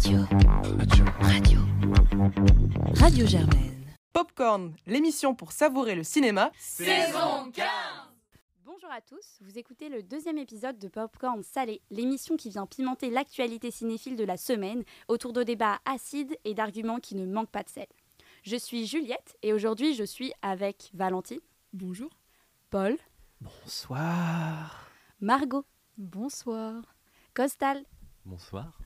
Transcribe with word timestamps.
Radio. 0.00 0.20
Radio. 0.78 1.04
Radio. 1.20 1.60
Radio 2.94 3.26
Germaine. 3.26 3.84
Popcorn, 4.14 4.74
l'émission 4.86 5.34
pour 5.34 5.52
savourer 5.52 5.94
le 5.94 6.04
cinéma. 6.04 6.50
Saison 6.58 7.50
15 7.52 7.66
Bonjour 8.64 8.90
à 8.90 9.02
tous, 9.02 9.36
vous 9.42 9.58
écoutez 9.58 9.90
le 9.90 10.02
deuxième 10.02 10.38
épisode 10.38 10.78
de 10.78 10.88
Popcorn 10.88 11.42
Salé, 11.42 11.82
l'émission 11.90 12.38
qui 12.38 12.48
vient 12.48 12.64
pimenter 12.64 13.10
l'actualité 13.10 13.70
cinéphile 13.70 14.16
de 14.16 14.24
la 14.24 14.38
semaine 14.38 14.84
autour 15.06 15.34
de 15.34 15.42
débats 15.42 15.80
acides 15.84 16.34
et 16.46 16.54
d'arguments 16.54 16.98
qui 16.98 17.14
ne 17.14 17.26
manquent 17.26 17.50
pas 17.50 17.62
de 17.62 17.68
sel. 17.68 17.86
Je 18.42 18.56
suis 18.56 18.86
Juliette 18.86 19.36
et 19.42 19.52
aujourd'hui 19.52 19.92
je 19.94 20.04
suis 20.04 20.32
avec 20.40 20.88
Valentine. 20.94 21.40
Bonjour. 21.74 22.08
Paul. 22.70 22.96
Bonsoir. 23.42 24.90
Margot. 25.20 25.66
Bonsoir. 25.98 26.96
Costal. 27.34 27.84
Bonsoir. 28.24 28.78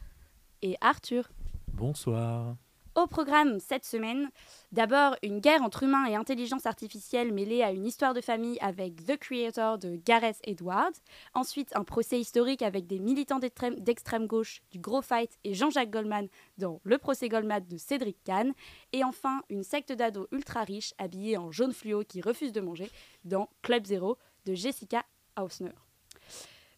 Et 0.66 0.78
Arthur. 0.80 1.28
Bonsoir. 1.74 2.56
Au 2.94 3.06
programme 3.06 3.60
cette 3.60 3.84
semaine, 3.84 4.30
d'abord 4.72 5.14
une 5.22 5.40
guerre 5.40 5.60
entre 5.60 5.82
humains 5.82 6.06
et 6.06 6.14
intelligence 6.14 6.64
artificielle 6.64 7.34
mêlée 7.34 7.62
à 7.62 7.70
une 7.70 7.84
histoire 7.84 8.14
de 8.14 8.22
famille 8.22 8.56
avec 8.62 9.04
The 9.04 9.18
Creator 9.18 9.76
de 9.76 9.96
Gareth 9.96 10.38
Edwards. 10.44 10.94
Ensuite, 11.34 11.76
un 11.76 11.84
procès 11.84 12.18
historique 12.18 12.62
avec 12.62 12.86
des 12.86 12.98
militants 12.98 13.40
d'extrême 13.40 14.26
gauche 14.26 14.62
du 14.70 14.78
Gros 14.78 15.02
Fight 15.02 15.38
et 15.44 15.52
Jean-Jacques 15.52 15.90
Goldman 15.90 16.28
dans 16.56 16.80
Le 16.82 16.96
procès 16.96 17.28
Goldman 17.28 17.66
de 17.68 17.76
Cédric 17.76 18.16
Kahn. 18.24 18.54
Et 18.94 19.04
enfin, 19.04 19.42
une 19.50 19.64
secte 19.64 19.92
d'ados 19.92 20.28
ultra 20.32 20.64
riches 20.64 20.94
habillés 20.96 21.36
en 21.36 21.52
jaune 21.52 21.74
fluo 21.74 22.04
qui 22.08 22.22
refusent 22.22 22.52
de 22.52 22.62
manger 22.62 22.90
dans 23.26 23.50
Club 23.60 23.84
Zero 23.84 24.16
de 24.46 24.54
Jessica 24.54 25.04
Hausner. 25.38 25.74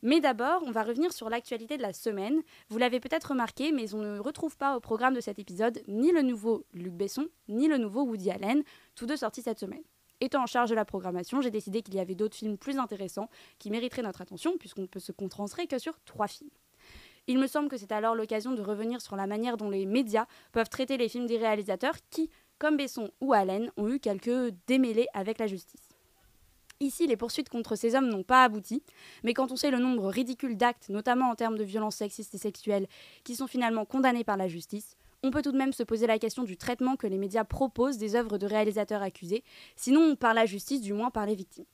Mais 0.07 0.21
d'abord, 0.21 0.63
on 0.65 0.71
va 0.71 0.85
revenir 0.85 1.13
sur 1.13 1.29
l'actualité 1.29 1.77
de 1.77 1.83
la 1.83 1.93
semaine. 1.93 2.41
Vous 2.69 2.79
l'avez 2.79 3.01
peut-être 3.01 3.31
remarqué, 3.31 3.73
mais 3.73 3.93
on 3.93 4.03
ne 4.03 4.21
retrouve 4.21 4.57
pas 4.57 4.77
au 4.77 4.81
programme 4.81 5.15
de 5.15 5.21
cet 5.21 5.41
épisode 5.41 5.83
ni 5.89 6.13
le 6.13 6.23
nouveau 6.23 6.65
Luc 6.75 6.93
Besson, 6.93 7.27
ni 7.49 7.67
le 7.67 7.77
nouveau 7.77 8.05
Woody 8.05 8.31
Allen, 8.31 8.63
tous 8.95 9.07
deux 9.07 9.17
sortis 9.17 9.43
cette 9.43 9.59
semaine. 9.59 9.83
Étant 10.21 10.45
en 10.45 10.47
charge 10.47 10.71
de 10.71 10.77
la 10.77 10.85
programmation, 10.85 11.41
j'ai 11.41 11.51
décidé 11.51 11.83
qu'il 11.83 11.97
y 11.97 11.99
avait 11.99 12.15
d'autres 12.15 12.37
films 12.37 12.57
plus 12.57 12.79
intéressants 12.79 13.29
qui 13.59 13.69
mériteraient 13.69 14.03
notre 14.03 14.23
attention, 14.23 14.57
puisqu'on 14.59 14.83
ne 14.83 14.87
peut 14.87 15.01
se 15.01 15.11
concentrer 15.11 15.67
que 15.67 15.81
sur 15.81 15.99
trois 16.05 16.29
films. 16.29 16.51
Il 17.27 17.41
me 17.41 17.49
semble 17.49 17.69
que 17.69 17.77
c'est 17.77 17.91
alors 17.91 18.15
l'occasion 18.15 18.53
de 18.53 18.63
revenir 18.63 19.01
sur 19.01 19.17
la 19.17 19.27
manière 19.27 19.57
dont 19.57 19.71
les 19.71 19.87
médias 19.87 20.27
peuvent 20.53 20.69
traiter 20.69 20.99
les 20.99 21.09
films 21.09 21.27
des 21.27 21.39
réalisateurs 21.39 21.97
qui, 22.11 22.31
comme 22.61 22.77
Besson 22.77 23.11
ou 23.21 23.33
Allen, 23.33 23.73
ont 23.77 23.89
eu 23.89 23.99
quelques 23.99 24.55
démêlés 24.69 25.09
avec 25.15 25.41
la 25.41 25.49
justice. 25.49 25.86
Ici, 26.81 27.07
les 27.07 27.17
poursuites 27.17 27.49
contre 27.49 27.75
ces 27.75 27.95
hommes 27.95 28.09
n'ont 28.09 28.23
pas 28.23 28.45
abouti, 28.45 28.83
mais 29.25 29.33
quand 29.33 29.51
on 29.51 29.57
sait 29.57 29.71
le 29.71 29.79
nombre 29.79 30.09
ridicule 30.09 30.59
d'actes, 30.59 30.91
notamment 30.91 31.31
en 31.31 31.35
termes 31.35 31.57
de 31.57 31.65
violences 31.65 31.97
sexistes 31.97 32.35
et 32.35 32.39
sexuelles, 32.39 32.87
qui 33.25 33.35
sont 33.35 33.47
finalement 33.47 33.87
condamnés 33.87 34.25
par 34.25 34.37
la 34.37 34.47
justice, 34.47 34.97
on 35.23 35.31
peut 35.31 35.41
tout 35.41 35.53
de 35.53 35.57
même 35.57 35.73
se 35.73 35.83
poser 35.83 36.07
la 36.07 36.19
question 36.19 36.45
du 36.45 36.59
traitement 36.59 36.97
que 36.97 37.07
les 37.07 37.17
médias 37.17 37.45
proposent 37.45 37.97
des 37.97 38.15
œuvres 38.15 38.37
de 38.37 38.47
réalisateurs 38.47 39.03
accusés, 39.03 39.43
sinon 39.75 40.17
par 40.17 40.35
la 40.35 40.45
justice, 40.45 40.83
du 40.83 40.93
moins 40.93 41.11
par 41.11 41.25
les 41.25 41.35
victimes. 41.35 41.65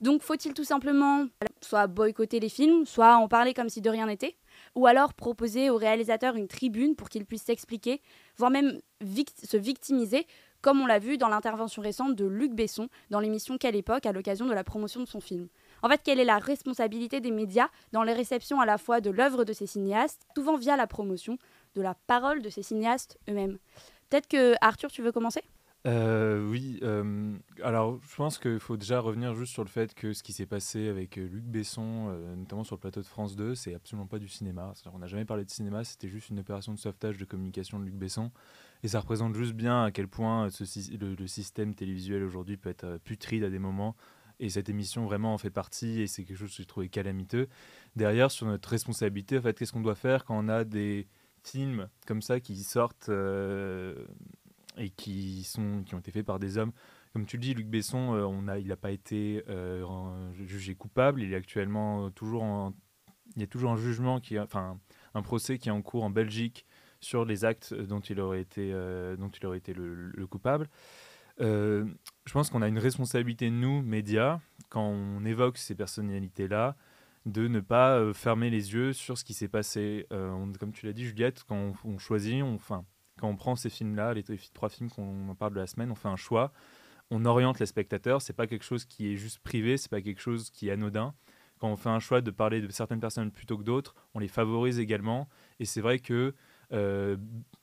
Donc 0.00 0.22
faut-il 0.22 0.54
tout 0.54 0.64
simplement 0.64 1.26
soit 1.60 1.88
boycotter 1.88 2.38
les 2.38 2.48
films, 2.48 2.86
soit 2.86 3.16
en 3.16 3.26
parler 3.26 3.52
comme 3.52 3.68
si 3.68 3.80
de 3.80 3.90
rien 3.90 4.06
n'était, 4.06 4.36
ou 4.76 4.86
alors 4.86 5.12
proposer 5.12 5.70
aux 5.70 5.76
réalisateurs 5.76 6.36
une 6.36 6.46
tribune 6.46 6.94
pour 6.94 7.08
qu'ils 7.08 7.26
puissent 7.26 7.42
s'expliquer, 7.42 8.00
voire 8.36 8.50
même 8.50 8.80
se 9.02 9.56
victimiser 9.56 10.26
comme 10.60 10.80
on 10.80 10.86
l'a 10.86 10.98
vu 10.98 11.18
dans 11.18 11.28
l'intervention 11.28 11.82
récente 11.82 12.16
de 12.16 12.26
Luc 12.26 12.52
Besson 12.52 12.88
dans 13.10 13.20
l'émission 13.20 13.58
Quelle 13.58 13.76
époque 13.76 14.06
à 14.06 14.12
l'occasion 14.12 14.46
de 14.46 14.54
la 14.54 14.64
promotion 14.64 15.00
de 15.00 15.06
son 15.06 15.20
film. 15.20 15.48
En 15.82 15.88
fait, 15.88 16.00
quelle 16.02 16.20
est 16.20 16.24
la 16.24 16.38
responsabilité 16.38 17.20
des 17.20 17.30
médias 17.30 17.68
dans 17.92 18.02
les 18.02 18.12
réceptions 18.12 18.60
à 18.60 18.66
la 18.66 18.78
fois 18.78 19.00
de 19.00 19.10
l'œuvre 19.10 19.44
de 19.44 19.52
ces 19.52 19.66
cinéastes, 19.66 20.22
souvent 20.36 20.56
via 20.56 20.76
la 20.76 20.86
promotion 20.86 21.38
de 21.74 21.82
la 21.82 21.94
parole 21.94 22.42
de 22.42 22.48
ces 22.48 22.62
cinéastes 22.62 23.18
eux-mêmes 23.28 23.58
Peut-être 24.10 24.28
que 24.28 24.54
Arthur, 24.60 24.90
tu 24.90 25.02
veux 25.02 25.12
commencer? 25.12 25.42
Euh, 25.86 26.44
oui, 26.50 26.80
euh, 26.82 27.36
alors 27.62 28.00
je 28.10 28.16
pense 28.16 28.38
qu'il 28.38 28.58
faut 28.58 28.76
déjà 28.76 28.98
revenir 28.98 29.34
juste 29.34 29.52
sur 29.52 29.62
le 29.62 29.68
fait 29.68 29.94
que 29.94 30.12
ce 30.12 30.24
qui 30.24 30.32
s'est 30.32 30.44
passé 30.44 30.88
avec 30.88 31.18
euh, 31.18 31.28
Luc 31.28 31.44
Besson, 31.44 32.08
notamment 32.36 32.64
sur 32.64 32.76
le 32.76 32.80
plateau 32.80 33.00
de 33.00 33.06
France 33.06 33.36
2, 33.36 33.54
c'est 33.54 33.74
absolument 33.74 34.06
pas 34.06 34.18
du 34.18 34.28
cinéma. 34.28 34.72
On 34.92 34.98
n'a 34.98 35.06
jamais 35.06 35.24
parlé 35.24 35.44
de 35.44 35.50
cinéma, 35.50 35.84
c'était 35.84 36.08
juste 36.08 36.30
une 36.30 36.40
opération 36.40 36.72
de 36.72 36.78
sauvetage 36.78 37.16
de 37.16 37.24
communication 37.24 37.78
de 37.78 37.84
Luc 37.84 37.94
Besson. 37.94 38.32
Et 38.82 38.88
ça 38.88 39.00
représente 39.00 39.34
juste 39.34 39.54
bien 39.54 39.84
à 39.84 39.90
quel 39.90 40.08
point 40.08 40.48
le, 40.48 41.26
système 41.26 41.74
télévisuel 41.74 42.22
aujourd'hui 42.22 42.56
peut 42.56 42.70
être 42.70 42.84
euh, 42.84 42.98
putride 42.98 43.44
à 43.44 43.50
des 43.50 43.58
moments. 43.58 43.96
Et 44.40 44.50
cette 44.50 44.68
émission 44.68 45.04
vraiment 45.04 45.34
en 45.34 45.38
fait 45.38 45.50
partie 45.50 46.00
et 46.00 46.06
c'est 46.06 46.24
quelque 46.24 46.36
chose 46.36 46.50
que 46.50 46.58
j'ai 46.58 46.66
trouvé 46.66 46.88
calamiteux. 46.88 47.48
Derrière, 47.96 48.30
sur 48.30 48.46
notre 48.46 48.68
responsabilité, 48.68 49.38
en 49.38 49.42
fait, 49.42 49.58
qu'est-ce 49.58 49.72
qu'on 49.72 49.80
doit 49.80 49.96
faire 49.96 50.24
quand 50.24 50.38
on 50.38 50.48
a 50.48 50.62
des 50.62 51.08
films 51.42 51.88
comme 52.06 52.22
ça 52.22 52.38
qui 52.38 52.56
sortent 52.62 53.08
euh, 53.08 54.06
et 54.76 54.90
qui, 54.90 55.42
sont, 55.42 55.82
qui 55.84 55.96
ont 55.96 55.98
été 55.98 56.12
faits 56.12 56.24
par 56.24 56.38
des 56.38 56.56
hommes? 56.56 56.72
Comme 57.12 57.26
tu 57.26 57.36
le 57.36 57.42
dis, 57.42 57.54
Luc 57.54 57.66
Besson, 57.66 58.14
euh, 58.14 58.24
on 58.26 58.46
a, 58.46 58.60
il 58.60 58.68
n'a 58.68 58.76
pas 58.76 58.92
été 58.92 59.42
jugé 60.46 60.76
coupable. 60.76 61.20
Il 61.20 61.32
est 61.32 61.36
actuellement 61.36 62.10
toujours 62.12 62.44
en, 62.44 62.74
il 63.34 63.40
y 63.40 63.44
a 63.44 63.48
toujours 63.48 63.72
un 63.72 63.76
jugement 63.76 64.20
qui, 64.20 64.38
enfin, 64.38 64.78
un 65.14 65.22
procès 65.22 65.58
qui 65.58 65.68
est 65.68 65.72
en 65.72 65.82
cours 65.82 66.04
en 66.04 66.10
Belgique 66.10 66.66
sur 67.00 67.24
les 67.24 67.44
actes 67.44 67.74
dont 67.74 68.00
il 68.00 68.20
aurait 68.20 68.40
été, 68.40 68.70
euh, 68.72 69.16
dont 69.16 69.28
il 69.28 69.46
aurait 69.46 69.58
été 69.58 69.74
le, 69.74 70.26
coupable. 70.26 70.68
Euh, 71.40 71.86
je 72.24 72.32
pense 72.32 72.50
qu'on 72.50 72.62
a 72.62 72.68
une 72.68 72.78
responsabilité, 72.78 73.50
nous, 73.50 73.82
médias, 73.82 74.40
quand 74.68 74.86
on 74.86 75.24
évoque 75.24 75.58
ces 75.58 75.74
personnalités-là, 75.74 76.76
de 77.26 77.46
ne 77.46 77.60
pas 77.60 77.98
euh, 77.98 78.12
fermer 78.12 78.50
les 78.50 78.72
yeux 78.72 78.92
sur 78.92 79.18
ce 79.18 79.24
qui 79.24 79.34
s'est 79.34 79.48
passé. 79.48 80.06
comme 80.10 80.72
tu 80.72 80.86
l'as 80.86 80.92
dit, 80.92 81.04
Juliette, 81.04 81.44
quand 81.48 81.74
on, 81.84 81.98
choisit, 81.98 82.42
enfin, 82.42 82.84
quand 83.20 83.28
on 83.28 83.36
prend 83.36 83.54
ces 83.56 83.70
films-là, 83.70 84.14
les 84.14 84.24
trois 84.52 84.68
films 84.68 84.90
qu'on 84.90 85.34
parle 85.38 85.54
de 85.54 85.60
la 85.60 85.66
semaine, 85.66 85.90
on 85.90 85.94
fait 85.94 86.08
un 86.08 86.16
choix, 86.16 86.52
on 87.10 87.24
oriente 87.24 87.60
les 87.60 87.66
spectateurs. 87.66 88.22
C'est 88.22 88.32
pas 88.32 88.46
quelque 88.46 88.64
chose 88.64 88.84
qui 88.84 89.12
est 89.12 89.16
juste 89.16 89.38
privé, 89.40 89.76
c'est 89.76 89.90
pas 89.90 90.02
quelque 90.02 90.20
chose 90.20 90.50
qui 90.50 90.68
est 90.68 90.72
anodin. 90.72 91.14
Quand 91.58 91.68
on 91.68 91.76
fait 91.76 91.88
un 91.88 91.98
choix 91.98 92.20
de 92.20 92.30
parler 92.30 92.60
de 92.60 92.70
certaines 92.70 93.00
personnes 93.00 93.30
plutôt 93.30 93.58
que 93.58 93.64
d'autres, 93.64 93.94
on 94.14 94.20
les 94.20 94.28
favorise 94.28 94.78
également. 94.78 95.28
Et 95.58 95.64
c'est 95.64 95.80
vrai 95.80 95.98
que 95.98 96.34
euh, 96.72 97.16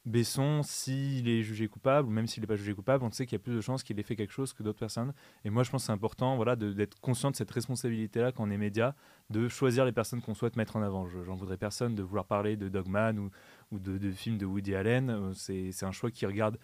Besson, 0.06 0.62
s'il 0.64 1.28
est 1.28 1.42
jugé 1.42 1.68
coupable, 1.68 2.08
ou 2.08 2.12
même 2.12 2.28
s'il 2.28 2.42
n'est 2.42 2.48
pas 2.48 2.56
jugé 2.56 2.74
coupable, 2.74 3.04
on 3.04 3.12
sait 3.12 3.26
qu'il 3.26 3.34
y 3.34 3.42
a 3.42 3.44
plus 3.44 3.56
de 3.56 3.62
chances 3.62 3.84
qu'il 3.84 4.00
ait 4.00 4.04
fait 4.04 4.16
quelque 4.16 4.34
chose 4.34 4.54
que 4.54 4.64
d'autres 4.64 4.80
personnes. 4.80 5.14
Et 5.44 5.50
moi, 5.50 5.64
je 5.64 5.72
pense 5.72 5.84
que 5.84 5.86
c'est 5.88 5.94
important 5.94 6.36
voilà, 6.36 6.56
d'être 6.56 7.00
conscient 7.00 7.32
de 7.32 7.36
cette 7.36 7.52
responsabilité-là 7.52 8.32
quand 8.32 8.48
on 8.48 8.52
est 8.52 8.58
média, 8.58 8.96
de 9.30 9.48
choisir 9.48 9.86
les 9.86 9.92
personnes 9.92 10.22
qu'on 10.22 10.36
souhaite 10.36 10.56
mettre 10.56 10.76
en 10.76 10.82
avant. 10.82 11.08
J'en 11.08 11.36
voudrais 11.36 11.58
personne 11.58 11.96
de 11.96 12.04
vouloir 12.04 12.26
parler 12.26 12.56
de 12.58 12.70
Dogman 12.70 13.18
ou, 13.20 13.32
ou 13.72 13.80
de, 13.80 14.12
films 14.12 14.38
de 14.38 14.46
Woody 14.46 14.76
Allen. 14.76 15.10
Euh, 15.10 15.34
c'est 15.34 15.84
un 15.84 15.92
choix 15.92 16.12
qui 16.12 16.26
regarde 16.26 16.58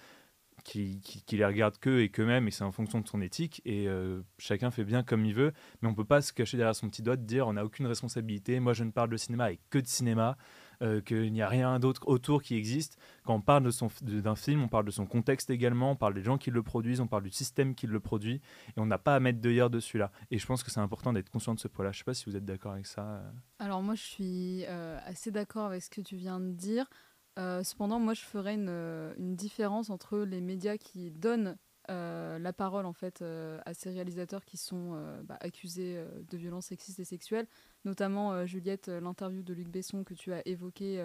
qui, 0.63 1.02
qui, 1.02 1.38
les 1.38 1.46
regarde 1.46 1.78
qu'eux 1.79 2.02
et 2.02 2.09
qu'eux-mêmes, 2.09 2.47
et 2.47 2.52
c'est 2.52 2.63
en 2.63 2.72
fonction 2.72 3.02
de 3.02 3.08
son 3.08 3.22
éthique, 3.22 3.62
et 3.66 3.88
euh, 3.88 4.22
chacun 4.38 4.69
fait 4.69 4.84
bien 4.84 5.02
comme 5.02 5.25
il 5.25 5.34
veut, 5.34 5.53
mais 5.81 5.90
on 5.90 5.96
peut 5.96 6.06
pas 6.06 6.22
se 6.22 6.34
cacher 6.34 6.58
derrière 6.58 6.75
son 6.75 6.88
petit 6.88 7.02
doigt 7.02 7.16
de 7.16 7.23
dire 7.23 7.47
on 7.47 7.53
n'a 7.53 7.66
aucune 7.66 7.88
responsabilité, 7.88 8.59
moi 8.59 8.73
je 8.73 8.84
ne 8.84 8.91
parle 8.91 9.09
de 9.09 9.18
cinéma 9.18 9.52
et 9.52 9.59
que 9.69 9.79
de 9.79 9.88
cinéma, 9.88 10.38
euh, 10.81 11.01
qu'il 11.01 11.31
n'y 11.31 11.41
a 11.41 11.47
rien 11.47 11.79
d'autre 11.79 12.07
autour 12.07 12.41
qui 12.41 12.55
existe. 12.55 12.97
Quand 13.23 13.35
on 13.35 13.41
parle 13.41 13.69
d'un 14.01 14.35
film, 14.35 14.63
on 14.63 14.67
parle 14.67 14.85
de 14.85 14.91
son 14.91 15.05
contexte 15.05 15.49
également, 15.49 15.91
on 15.91 15.95
parle 15.95 16.13
des 16.13 16.23
gens 16.23 16.37
qui 16.37 16.51
le 16.51 16.63
produisent, 16.63 17.01
on 17.01 17.07
parle 17.07 17.23
du 17.23 17.31
système 17.31 17.75
qui 17.75 17.87
le 17.87 17.99
produit, 17.99 18.41
et 18.75 18.79
on 18.79 18.85
n'a 18.85 18.97
pas 18.97 19.15
à 19.15 19.19
mettre 19.19 19.39
d'œillère 19.39 19.69
dessus 19.69 19.97
là. 19.97 20.11
Et 20.31 20.39
je 20.39 20.45
pense 20.45 20.63
que 20.63 20.71
c'est 20.71 20.79
important 20.79 21.13
d'être 21.13 21.29
conscient 21.29 21.53
de 21.53 21.59
ce 21.59 21.67
point-là. 21.67 21.91
Je 21.91 21.97
ne 21.97 21.99
sais 21.99 22.05
pas 22.05 22.13
si 22.13 22.25
vous 22.25 22.35
êtes 22.35 22.45
d'accord 22.45 22.73
avec 22.73 22.87
ça. 22.87 23.03
Euh. 23.03 23.31
Alors 23.59 23.83
moi, 23.83 23.95
je 23.95 24.01
suis 24.01 24.65
euh, 24.67 24.97
assez 25.05 25.31
d'accord 25.31 25.67
avec 25.67 25.83
ce 25.83 25.89
que 25.89 26.01
tu 26.01 26.15
viens 26.15 26.39
de 26.39 26.51
dire. 26.51 26.89
cependant, 27.37 27.99
moi, 27.99 28.13
je 28.13 28.21
ferais 28.21 28.55
une, 28.55 28.69
une, 29.17 29.35
différence 29.35 29.89
entre 29.89 30.17
les 30.19 30.41
médias 30.41 30.77
qui 30.77 31.11
donnent 31.11 31.57
euh, 31.91 32.40
la 32.40 32.53
parole 32.53 32.85
en 32.85 32.94
fait 32.94 33.22
euh, 33.22 33.59
à 33.66 33.74
ces 33.74 33.90
réalisateurs 33.90 34.46
qui 34.46 34.56
sont 34.56 34.94
euh, 34.94 35.22
bah, 35.24 35.38
accusés 35.41 36.02
de 36.29 36.38
violences 36.38 36.68
sexistes 36.68 37.00
et 37.00 37.06
sexuelles, 37.06 37.47
notamment 37.85 38.46
Juliette, 38.46 38.88
l'interview 38.88 39.44
de 39.44 39.53
Luc 39.53 39.68
Besson 39.68 40.03
que 40.03 40.13
tu 40.13 40.34
as 40.34 40.47
évoqué 40.47 41.03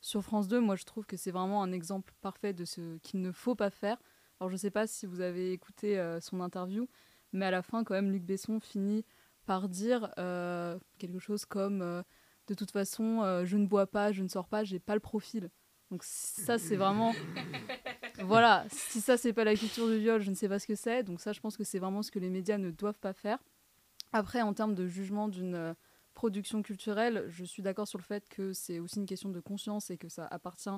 sur 0.00 0.22
France 0.22 0.48
2. 0.48 0.60
Moi, 0.60 0.76
je 0.76 0.84
trouve 0.84 1.06
que 1.06 1.16
c'est 1.16 1.30
vraiment 1.30 1.62
un 1.62 1.72
exemple 1.72 2.14
parfait 2.20 2.52
de 2.52 2.64
ce 2.64 2.96
qu'il 2.98 3.20
ne 3.20 3.32
faut 3.32 3.54
pas 3.54 3.70
faire. 3.70 4.00
Alors, 4.40 4.48
je 4.48 4.54
ne 4.54 4.58
sais 4.58 4.70
pas 4.70 4.86
si 4.86 5.06
vous 5.06 5.20
avez 5.20 5.52
écouté 5.52 6.02
son 6.20 6.40
interview, 6.40 6.88
mais 7.32 7.46
à 7.46 7.50
la 7.50 7.62
fin, 7.62 7.84
quand 7.84 7.94
même, 7.94 8.10
Luc 8.10 8.24
Besson 8.24 8.60
finit 8.60 9.04
par 9.46 9.68
dire 9.68 10.12
quelque 10.98 11.18
chose 11.18 11.44
comme 11.44 12.02
de 12.46 12.54
toute 12.54 12.70
façon, 12.70 13.44
je 13.44 13.56
ne 13.56 13.66
bois 13.66 13.86
pas, 13.86 14.12
je 14.12 14.22
ne 14.22 14.28
sors 14.28 14.48
pas, 14.48 14.64
j'ai 14.64 14.78
pas 14.78 14.94
le 14.94 15.00
profil. 15.00 15.50
Donc 15.90 16.02
ça, 16.04 16.58
c'est 16.58 16.76
vraiment... 16.76 17.12
voilà, 18.22 18.64
si 18.70 19.00
ça, 19.00 19.16
c'est 19.16 19.32
pas 19.32 19.44
la 19.44 19.54
culture 19.54 19.88
du 19.88 19.98
viol, 19.98 20.20
je 20.20 20.30
ne 20.30 20.34
sais 20.34 20.48
pas 20.48 20.58
ce 20.58 20.66
que 20.66 20.74
c'est. 20.74 21.02
Donc 21.02 21.20
ça, 21.20 21.32
je 21.32 21.40
pense 21.40 21.56
que 21.56 21.64
c'est 21.64 21.78
vraiment 21.78 22.02
ce 22.02 22.10
que 22.10 22.18
les 22.18 22.30
médias 22.30 22.58
ne 22.58 22.70
doivent 22.70 22.98
pas 22.98 23.12
faire. 23.12 23.38
Après, 24.12 24.42
en 24.42 24.52
termes 24.52 24.74
de 24.74 24.86
jugement 24.86 25.28
d'une 25.28 25.54
euh, 25.54 25.74
production 26.14 26.62
culturelle, 26.62 27.24
je 27.28 27.44
suis 27.44 27.62
d'accord 27.62 27.88
sur 27.88 27.98
le 27.98 28.04
fait 28.04 28.28
que 28.28 28.52
c'est 28.52 28.78
aussi 28.78 28.98
une 28.98 29.06
question 29.06 29.30
de 29.30 29.40
conscience 29.40 29.90
et 29.90 29.96
que 29.96 30.08
ça 30.08 30.26
appartient 30.26 30.68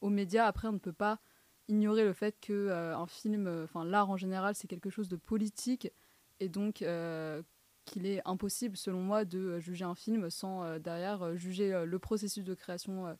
aux 0.00 0.08
médias. 0.08 0.46
Après, 0.46 0.68
on 0.68 0.72
ne 0.72 0.78
peut 0.78 0.92
pas 0.92 1.20
ignorer 1.68 2.04
le 2.04 2.14
fait 2.14 2.40
que 2.40 2.52
euh, 2.52 2.96
un 2.96 3.06
film, 3.06 3.46
euh, 3.46 3.64
enfin 3.64 3.84
l'art 3.84 4.10
en 4.10 4.16
général, 4.16 4.54
c'est 4.54 4.66
quelque 4.66 4.90
chose 4.90 5.08
de 5.08 5.16
politique 5.16 5.92
et 6.40 6.48
donc 6.48 6.82
qu'il 7.84 8.06
est 8.06 8.22
impossible, 8.24 8.76
selon 8.78 9.02
moi, 9.02 9.26
de 9.26 9.58
juger 9.58 9.84
un 9.84 9.94
film 9.94 10.30
sans 10.30 10.78
derrière 10.78 11.36
juger 11.36 11.84
le 11.84 11.98
processus 11.98 12.44
de 12.44 12.54
création 12.54 13.14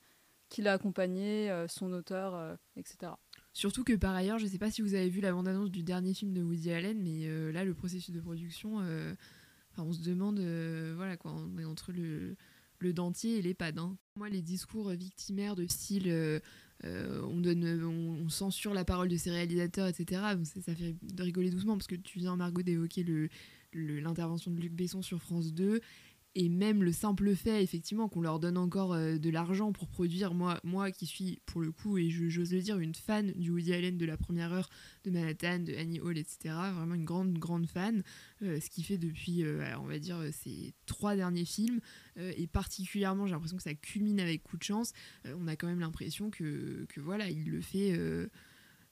qui 0.49 0.63
l'a 0.63 0.73
accompagné, 0.73 1.53
son 1.69 1.93
auteur, 1.93 2.57
etc. 2.77 3.13
Surtout 3.53 3.83
que 3.83 3.95
par 3.95 4.15
ailleurs, 4.15 4.39
je 4.39 4.47
sais 4.47 4.59
pas 4.59 4.71
si 4.71 4.81
vous 4.81 4.95
avez 4.95 5.09
vu 5.09 5.21
la 5.21 5.33
bande-annonce 5.33 5.71
du 5.71 5.83
dernier 5.83 6.15
film 6.15 6.33
de 6.33 6.43
Woody 6.43 6.71
Allen, 6.73 7.01
mais 7.03 7.27
euh, 7.27 7.51
là, 7.51 7.65
le 7.65 7.75
processus 7.75 8.15
de 8.15 8.21
production, 8.21 8.81
euh, 8.81 9.15
on 9.77 9.93
se 9.93 10.03
demande, 10.03 10.39
euh, 10.39 10.95
voilà 10.97 11.17
quoi, 11.17 11.33
on 11.33 11.59
est 11.59 11.65
entre 11.65 11.93
le, 11.93 12.37
dentier 12.93 13.39
et 13.39 13.43
l'EHPAD. 13.43 13.79
Hein. 13.79 13.97
Moi, 14.17 14.29
les 14.29 14.41
discours 14.41 14.91
victimaires 14.91 15.57
de 15.57 15.67
style 15.67 16.41
on, 16.85 18.29
censure 18.29 18.73
la 18.73 18.85
parole 18.85 19.09
de 19.09 19.17
ses 19.17 19.31
réalisateurs, 19.31 19.89
etc., 19.89 20.23
ça, 20.45 20.75
fait 20.75 20.95
rigoler 21.19 21.51
doucement 21.51 21.77
parce 21.77 21.89
que 21.89 21.97
tu 21.97 22.21
viens, 22.21 22.37
Margot, 22.37 22.63
d'évoquer 22.63 23.05
l'intervention 23.73 24.53
de 24.53 24.61
Luc 24.61 24.73
Besson 24.73 25.03
sur 25.03 25.21
France 25.21 25.53
2. 25.53 25.81
Et 26.37 26.49
même 26.49 26.85
le 26.85 26.93
simple 26.93 27.35
fait, 27.35 27.61
effectivement, 27.63 28.09
qu'on 28.09 28.21
leur 28.21 28.39
donne 28.39 28.57
encore 28.57 28.93
euh, 28.93 29.19
de 29.19 29.31
l'argent 29.31 29.73
pour 29.73 29.89
produire, 29.89 30.33
moi, 30.33 30.61
moi 30.63 30.93
qui 30.93 31.05
suis, 31.07 31.41
pour 31.45 31.61
le 31.61 31.73
coup, 31.73 31.99
et 31.99 32.09
j'ose 32.09 32.53
le 32.53 32.61
dire, 32.61 32.79
une 32.79 32.95
fan 32.95 33.33
du 33.33 33.51
Woody 33.51 33.73
Allen 33.73 33.99
de 33.99 34.07
la 34.07 34.17
première 34.17 34.53
heure 34.53 34.69
de 35.03 35.11
Manhattan, 35.11 35.59
de 35.59 35.75
Annie 35.75 35.99
Hall, 35.99 36.17
etc., 36.17 36.55
vraiment 36.73 36.95
une 36.95 37.05
grande, 37.05 37.37
grande 37.37 37.67
fan, 37.67 38.05
euh, 38.43 38.61
ce 38.61 38.71
qui 38.71 38.85
fait 38.85 38.97
depuis, 38.97 39.43
euh, 39.43 39.77
on 39.81 39.87
va 39.87 39.99
dire, 39.99 40.23
ces 40.33 40.73
trois 40.87 41.17
derniers 41.17 41.45
films, 41.45 41.81
et 42.17 42.47
particulièrement, 42.47 43.27
j'ai 43.27 43.33
l'impression 43.33 43.57
que 43.57 43.63
ça 43.63 43.75
culmine 43.75 44.21
avec 44.21 44.43
coup 44.43 44.57
de 44.59 44.63
chance, 44.63 44.93
on 45.25 45.49
a 45.49 45.57
quand 45.57 45.67
même 45.67 45.81
l'impression 45.81 46.31
que, 46.31 46.85
que, 46.89 47.01
voilà, 47.01 47.31
il 47.31 47.51
le 47.51 47.61
fait... 47.61 47.99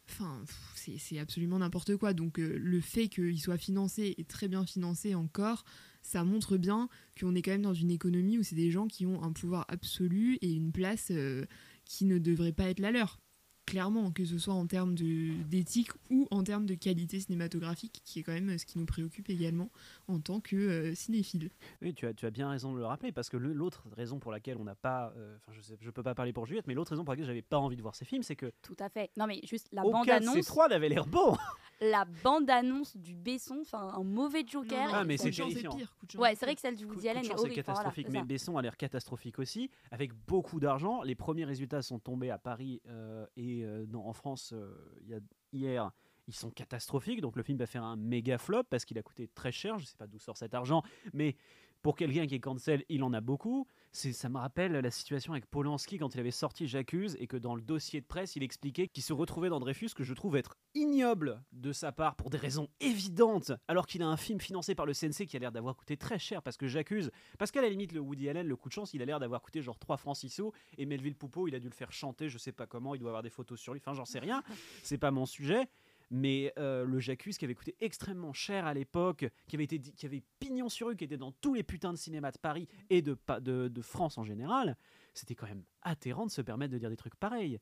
Enfin, 0.09 0.43
c'est- 0.75 1.19
absolument 1.19 1.59
n'importe 1.59 1.97
quoi. 1.97 2.15
Donc 2.15 2.39
le 2.39 2.81
fait 2.81 3.09
qu'il 3.09 3.39
soit 3.39 3.59
financé 3.59 4.15
et 4.17 4.25
très 4.25 4.49
bien 4.49 4.65
financé 4.65 5.15
encore, 5.15 5.65
ça 6.03 6.25
montre 6.25 6.57
bien 6.57 6.89
qu'on 7.21 7.35
est 7.35 7.43
quand 7.43 7.51
même 7.51 7.63
dans 7.63 7.75
une 7.75 7.91
économie 7.91 8.39
où 8.39 8.43
c'est 8.43 8.57
des 8.57 8.71
gens 8.71 8.87
qui 8.87 9.07
ont 9.07 9.23
un 9.23 9.33
pouvoir 9.33 9.65
absolu 9.69 10.39
et 10.41 10.53
une 10.53 10.73
place 10.73 11.09
euh, 11.11 11.45
qui 11.85 12.05
ne 12.05 12.19
devrait 12.19 12.53
pas 12.53 12.71
être 12.71 12.81
la 12.81 12.91
leur. 12.91 13.21
Clairement, 13.67 14.11
que 14.13 14.25
ce 14.25 14.39
soit 14.39 14.55
en 14.55 14.67
termes 14.67 14.95
d'éthique 14.95 15.91
ou 16.09 16.27
en 16.31 16.43
termes 16.43 16.65
de 16.65 16.75
qualité 16.75 17.21
cinématographique, 17.21 18.01
qui 18.05 18.19
est 18.19 18.23
quand 18.23 18.33
même 18.33 18.57
ce 18.57 18.65
qui 18.65 18.79
nous 18.79 18.87
préoccupe 18.87 19.29
également 19.29 19.71
en 20.09 20.21
tant 20.21 20.41
que 20.41 20.57
euh, 20.57 20.95
cinéphile. 20.95 21.51
Oui, 21.83 21.95
tu 21.95 22.07
as, 22.07 22.15
tu 22.15 22.27
as 22.27 22.31
bien 22.31 22.51
raison 22.51 22.73
de 22.73 22.79
le 22.79 22.87
rappeler, 22.87 23.13
parce 23.13 23.29
que 23.29 23.37
l'autre 23.37 23.85
raison 23.93 24.19
pour 24.19 24.33
laquelle 24.33 24.57
on 24.59 24.65
n'a 24.65 24.75
pas. 24.75 25.13
euh, 25.17 25.37
Enfin, 25.47 25.59
je 25.81 25.87
ne 25.87 25.91
peux 25.91 26.03
pas 26.03 26.15
parler 26.15 26.33
pour 26.33 26.47
Juliette, 26.47 26.67
mais 26.67 26.75
l'autre 26.75 26.91
raison 26.91 27.05
pour 27.05 27.13
laquelle 27.13 27.27
j'avais 27.27 27.43
pas 27.43 27.59
envie 27.59 27.77
de 27.77 27.83
voir 27.83 27.95
ces 27.95 28.05
films, 28.05 28.23
c'est 28.23 28.37
que 28.37 28.53
Tout 28.63 28.77
à 28.81 28.89
fait. 28.89 29.11
Non, 29.17 29.27
mais 29.27 29.41
juste 29.45 29.69
la 29.73 29.83
de 29.83 29.87
ces 29.87 29.93
bande-annonce. 29.93 30.47
trois 30.47 30.69
n'avait 30.69 30.89
l'air 30.89 31.07
bon. 31.07 31.37
La 31.81 32.05
bande-annonce 32.25 32.97
du 32.97 33.15
Besson, 33.15 33.59
enfin, 33.61 33.93
un 33.95 34.03
mauvais 34.03 34.45
Joker. 34.45 34.91
Ah, 34.93 35.05
mais 35.05 35.17
c'est 35.17 35.31
terrifiant. 35.31 35.77
pire. 35.77 35.97
Ouais, 36.19 36.35
c'est 36.35 36.45
vrai 36.45 36.57
que 36.57 36.61
celle 36.61 36.75
du 36.75 36.85
Woody 36.85 37.09
Allen 37.09 37.25
est 37.25 37.29
horrible. 37.31 37.39
Voilà, 37.41 37.55
catastrophique, 37.55 38.09
mais. 38.11 38.25
Besson 38.25 38.57
a 38.57 38.63
l'air 38.63 38.77
catastrophique 38.77 39.39
aussi, 39.39 39.71
avec 39.93 40.13
beaucoup 40.27 40.59
d'argent. 40.59 41.03
Les 41.03 41.15
premiers 41.15 41.45
résultats 41.45 41.83
sont 41.83 42.01
tombés 42.01 42.31
à 42.31 42.39
Paris 42.39 42.81
euh, 42.89 43.25
et 43.37 43.63
euh, 43.65 43.87
non, 43.87 44.05
en 44.09 44.13
France 44.13 44.53
euh, 44.55 44.75
il 45.03 45.11
y 45.11 45.15
a, 45.15 45.21
hier. 45.53 45.93
Ils 46.29 46.35
sont 46.35 46.51
catastrophiques, 46.51 47.23
donc 47.23 47.37
le 47.37 47.43
film 47.43 47.59
va 47.59 47.67
faire 47.67 47.83
un 47.83 47.97
méga 47.97 48.39
flop 48.39 48.65
parce 48.65 48.85
qu'il 48.85 48.99
a 48.99 49.03
coûté 49.03 49.29
très 49.29 49.51
cher. 49.51 49.79
Je 49.79 49.87
sais 49.87 49.97
pas 49.97 50.07
d'où 50.07 50.19
sort 50.19 50.37
cet 50.37 50.55
argent, 50.55 50.83
mais 51.13 51.37
pour 51.83 51.97
quelqu'un 51.97 52.27
qui 52.27 52.35
est 52.35 52.41
cancel, 52.41 52.85
il 52.89 53.03
en 53.03 53.13
a 53.13 53.21
beaucoup. 53.21 53.67
Ça 53.93 54.29
me 54.29 54.39
rappelle 54.39 54.73
la 54.73 54.91
situation 54.91 55.33
avec 55.33 55.47
Polanski 55.47 55.99
quand 55.99 56.15
il 56.15 56.21
avait 56.21 56.31
sorti 56.31 56.67
J'accuse 56.67 57.17
et 57.21 57.27
que 57.27 57.37
dans 57.37 57.55
le 57.55 57.63
dossier 57.63 58.01
de 58.01 58.07
presse, 58.07 58.37
il 58.37 58.43
expliquait 58.43 58.89
qu'il 58.89 59.03
se 59.03 59.13
retrouvait 59.13 59.49
dans 59.49 59.61
Dreyfus, 59.61 59.91
que 59.95 60.03
je 60.03 60.13
trouve 60.13 60.37
être 60.37 60.57
ignoble 60.75 61.43
de 61.53 61.73
sa 61.73 61.93
part 61.93 62.17
pour 62.17 62.31
des 62.31 62.37
raisons 62.37 62.69
évidentes, 62.81 63.53
alors 63.69 63.87
qu'il 63.87 64.03
a 64.03 64.09
un 64.09 64.17
film 64.17 64.41
financé 64.41 64.75
par 64.75 64.87
le 64.87 64.93
CNC 64.93 65.27
qui 65.27 65.37
a 65.37 65.39
l'air 65.39 65.53
d'avoir 65.53 65.77
coûté 65.77 65.97
très 65.97 66.19
cher 66.19 66.43
parce 66.43 66.57
que 66.57 66.67
J'accuse, 66.67 67.11
parce 67.39 67.51
qu'à 67.51 67.63
la 67.63 67.69
limite, 67.69 67.93
le 67.93 68.01
Woody 68.01 68.29
Allen, 68.29 68.47
le 68.47 68.57
coup 68.57 68.69
de 68.69 68.75
chance, 68.75 68.93
il 68.93 69.01
a 69.01 69.05
l'air 69.05 69.21
d'avoir 69.21 69.41
coûté 69.41 69.63
genre 69.63 69.79
3 69.79 69.97
francs 69.97 70.17
6 70.17 70.29
sous 70.29 70.53
et 70.77 70.85
Melville 70.85 71.15
Poupeau, 71.15 71.49
il 71.49 71.55
a 71.55 71.61
dû 71.61 71.69
le 71.69 71.75
faire 71.75 71.93
chanter, 71.93 72.29
je 72.29 72.39
sais 72.39 72.53
pas 72.53 72.67
comment, 72.67 72.95
il 72.95 72.99
doit 72.99 73.11
avoir 73.11 73.23
des 73.23 73.31
photos 73.31 73.59
sur 73.59 73.73
lui, 73.73 73.81
enfin 73.81 73.95
j'en 73.95 74.05
sais 74.05 74.19
rien, 74.19 74.43
c'est 74.83 74.99
pas 74.99 75.11
mon 75.11 75.27
sujet. 75.27 75.69
Mais 76.11 76.53
euh, 76.59 76.85
le 76.85 76.99
J'accuse 77.01 77.37
qui 77.37 77.45
avait 77.45 77.55
coûté 77.55 77.77
extrêmement 77.81 78.33
cher 78.33 78.67
à 78.67 78.75
l'époque, 78.75 79.27
qui 79.47 79.57
avait 79.57 79.65
été 79.65 79.79
qui 79.79 80.07
avait 80.07 80.23
pignon 80.41 80.69
sur 80.69 80.89
rue, 80.89 80.97
qui 80.97 81.05
était 81.05 81.19
dans 81.19 81.33
tous 81.33 81.55
les 81.55 81.63
putains 81.63 81.93
de 81.93 81.99
cinémas 81.99 82.33
de 82.33 82.39
Paris 82.39 82.69
et 82.89 83.03
de, 83.03 83.17
de, 83.41 83.83
France 83.83 84.17
en 84.19 84.25
général, 84.25 84.77
c'était 85.13 85.35
quand 85.35 85.47
même 85.47 85.65
atterrant 85.83 86.27
de 86.27 86.31
se 86.31 86.41
permettre 86.41 86.73
de 86.73 86.79
dire 86.79 86.91
des 86.91 86.97
trucs 86.97 87.17
pareils. 87.17 87.59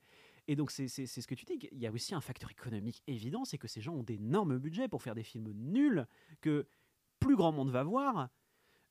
Et 0.49 0.55
donc 0.55 0.71
c'est 0.71 0.87
ce 0.87 1.27
que 1.27 1.35
tu 1.35 1.45
dis, 1.45 1.59
il 1.73 1.79
y 1.79 1.87
a 1.87 1.91
aussi 1.91 2.15
un 2.15 2.21
facteur 2.21 2.51
économique 2.51 3.03
évident, 3.09 3.45
c'est 3.45 3.59
que 3.59 3.69
ces 3.69 3.81
gens 3.81 3.95
ont 3.95 4.05
d'énormes 4.05 4.59
budgets 4.59 4.89
pour 4.89 5.03
faire 5.03 5.17
des 5.17 5.25
films 5.25 5.51
nuls 5.53 6.07
que 6.41 6.69
plus 7.19 7.35
grand 7.35 7.51
monde 7.51 7.71
va 7.71 7.83
voir, 7.83 8.29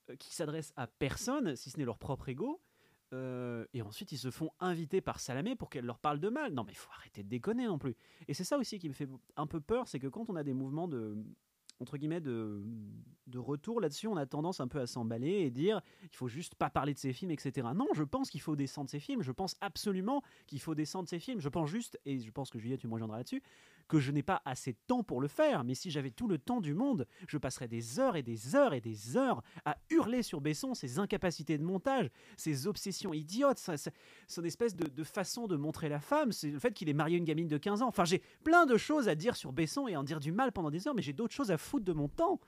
euh, 0.09 0.15
qui 0.17 0.33
s'adressent 0.35 0.73
à 0.75 0.87
personne, 0.87 1.55
si 1.55 1.69
ce 1.69 1.77
n'est 1.77 1.85
leur 1.85 1.97
propre 1.97 2.29
ego. 2.29 2.61
Euh, 3.13 3.65
et 3.73 3.81
ensuite, 3.81 4.11
ils 4.11 4.17
se 4.17 4.31
font 4.31 4.51
inviter 4.59 5.01
par 5.01 5.19
Salamé 5.19 5.55
pour 5.55 5.69
qu'elle 5.69 5.85
leur 5.85 5.99
parle 5.99 6.19
de 6.19 6.29
mal. 6.29 6.53
Non, 6.53 6.63
mais 6.63 6.73
il 6.73 6.77
faut 6.77 6.91
arrêter 6.91 7.23
de 7.23 7.29
déconner 7.29 7.65
non 7.67 7.77
plus. 7.77 7.95
Et 8.27 8.33
c'est 8.33 8.43
ça 8.43 8.57
aussi 8.57 8.79
qui 8.79 8.89
me 8.89 8.93
fait 8.93 9.09
un 9.35 9.47
peu 9.47 9.61
peur, 9.61 9.87
c'est 9.87 9.99
que 9.99 10.07
quand 10.07 10.29
on 10.29 10.35
a 10.35 10.43
des 10.43 10.53
mouvements 10.53 10.87
de 10.87 11.17
entre 11.81 11.97
guillemets 11.97 12.21
de, 12.21 12.63
retour 13.35 13.81
là-dessus, 13.81 14.07
on 14.07 14.15
a 14.15 14.25
tendance 14.25 14.61
un 14.61 14.67
peu 14.67 14.79
à 14.79 14.87
s'emballer 14.87 15.41
et 15.41 15.51
dire 15.51 15.81
il 16.03 16.15
faut 16.15 16.29
juste 16.29 16.55
pas 16.55 16.69
parler 16.69 16.93
de 16.93 16.99
ces 16.99 17.11
films, 17.11 17.31
etc. 17.31 17.67
Non, 17.75 17.87
je 17.93 18.03
pense 18.03 18.29
qu'il 18.29 18.39
faut 18.39 18.55
descendre 18.55 18.89
ces 18.89 18.99
films. 18.99 19.21
Je 19.21 19.31
pense 19.33 19.55
absolument 19.59 20.23
qu'il 20.47 20.61
faut 20.61 20.73
descendre 20.73 21.09
ces 21.09 21.19
films. 21.19 21.41
Je 21.41 21.49
pense 21.49 21.69
juste, 21.69 21.99
et 22.05 22.19
je 22.19 22.31
pense 22.31 22.49
que 22.49 22.59
Juliette, 22.59 22.79
tu 22.79 22.87
me 22.87 22.93
rejoindras 22.93 23.17
là-dessus, 23.17 23.43
que 23.87 23.99
je 23.99 24.11
n'ai 24.11 24.23
pas 24.23 24.41
assez 24.45 24.73
de 24.73 24.77
temps 24.87 25.03
pour 25.03 25.21
le 25.21 25.27
faire. 25.27 25.63
Mais 25.63 25.75
si 25.75 25.91
j'avais 25.91 26.09
tout 26.09 26.27
le 26.27 26.37
temps 26.37 26.59
du 26.61 26.73
monde, 26.73 27.05
je 27.27 27.37
passerais 27.37 27.67
des 27.67 27.99
heures 27.99 28.15
et 28.15 28.23
des 28.23 28.55
heures 28.55 28.73
et 28.73 28.81
des 28.81 29.15
heures 29.17 29.43
à 29.65 29.77
hurler 29.91 30.23
sur 30.23 30.41
Besson, 30.41 30.73
ses 30.73 30.97
incapacités 30.97 31.57
de 31.57 31.63
montage, 31.63 32.09
ses 32.35 32.65
obsessions 32.65 33.13
idiotes, 33.13 33.59
sa- 33.59 33.75
son 34.27 34.43
espèce 34.43 34.75
de, 34.75 34.87
de 34.89 35.03
façon 35.03 35.45
de 35.47 35.55
montrer 35.55 35.87
la 35.89 35.99
femme, 35.99 36.31
c'est 36.31 36.49
le 36.49 36.57
fait 36.59 36.73
qu'il 36.73 36.89
ait 36.89 36.93
marié 36.93 37.17
une 37.17 37.25
gamine 37.25 37.47
de 37.47 37.57
15 37.57 37.83
ans. 37.83 37.87
Enfin, 37.87 38.05
j'ai 38.05 38.23
plein 38.43 38.65
de 38.65 38.77
choses 38.77 39.07
à 39.07 39.13
dire 39.15 39.35
sur 39.35 39.53
Besson 39.53 39.87
et 39.87 39.95
en 39.95 40.03
dire 40.03 40.19
du 40.19 40.31
mal 40.31 40.51
pendant 40.51 40.71
des 40.71 40.87
heures, 40.87 40.95
mais 40.95 41.03
j'ai 41.03 41.13
d'autres 41.13 41.35
choses 41.35 41.51
à 41.51 41.57
foutre 41.59 41.85
de 41.85 41.93
mon 41.93 42.07
temps. 42.07 42.39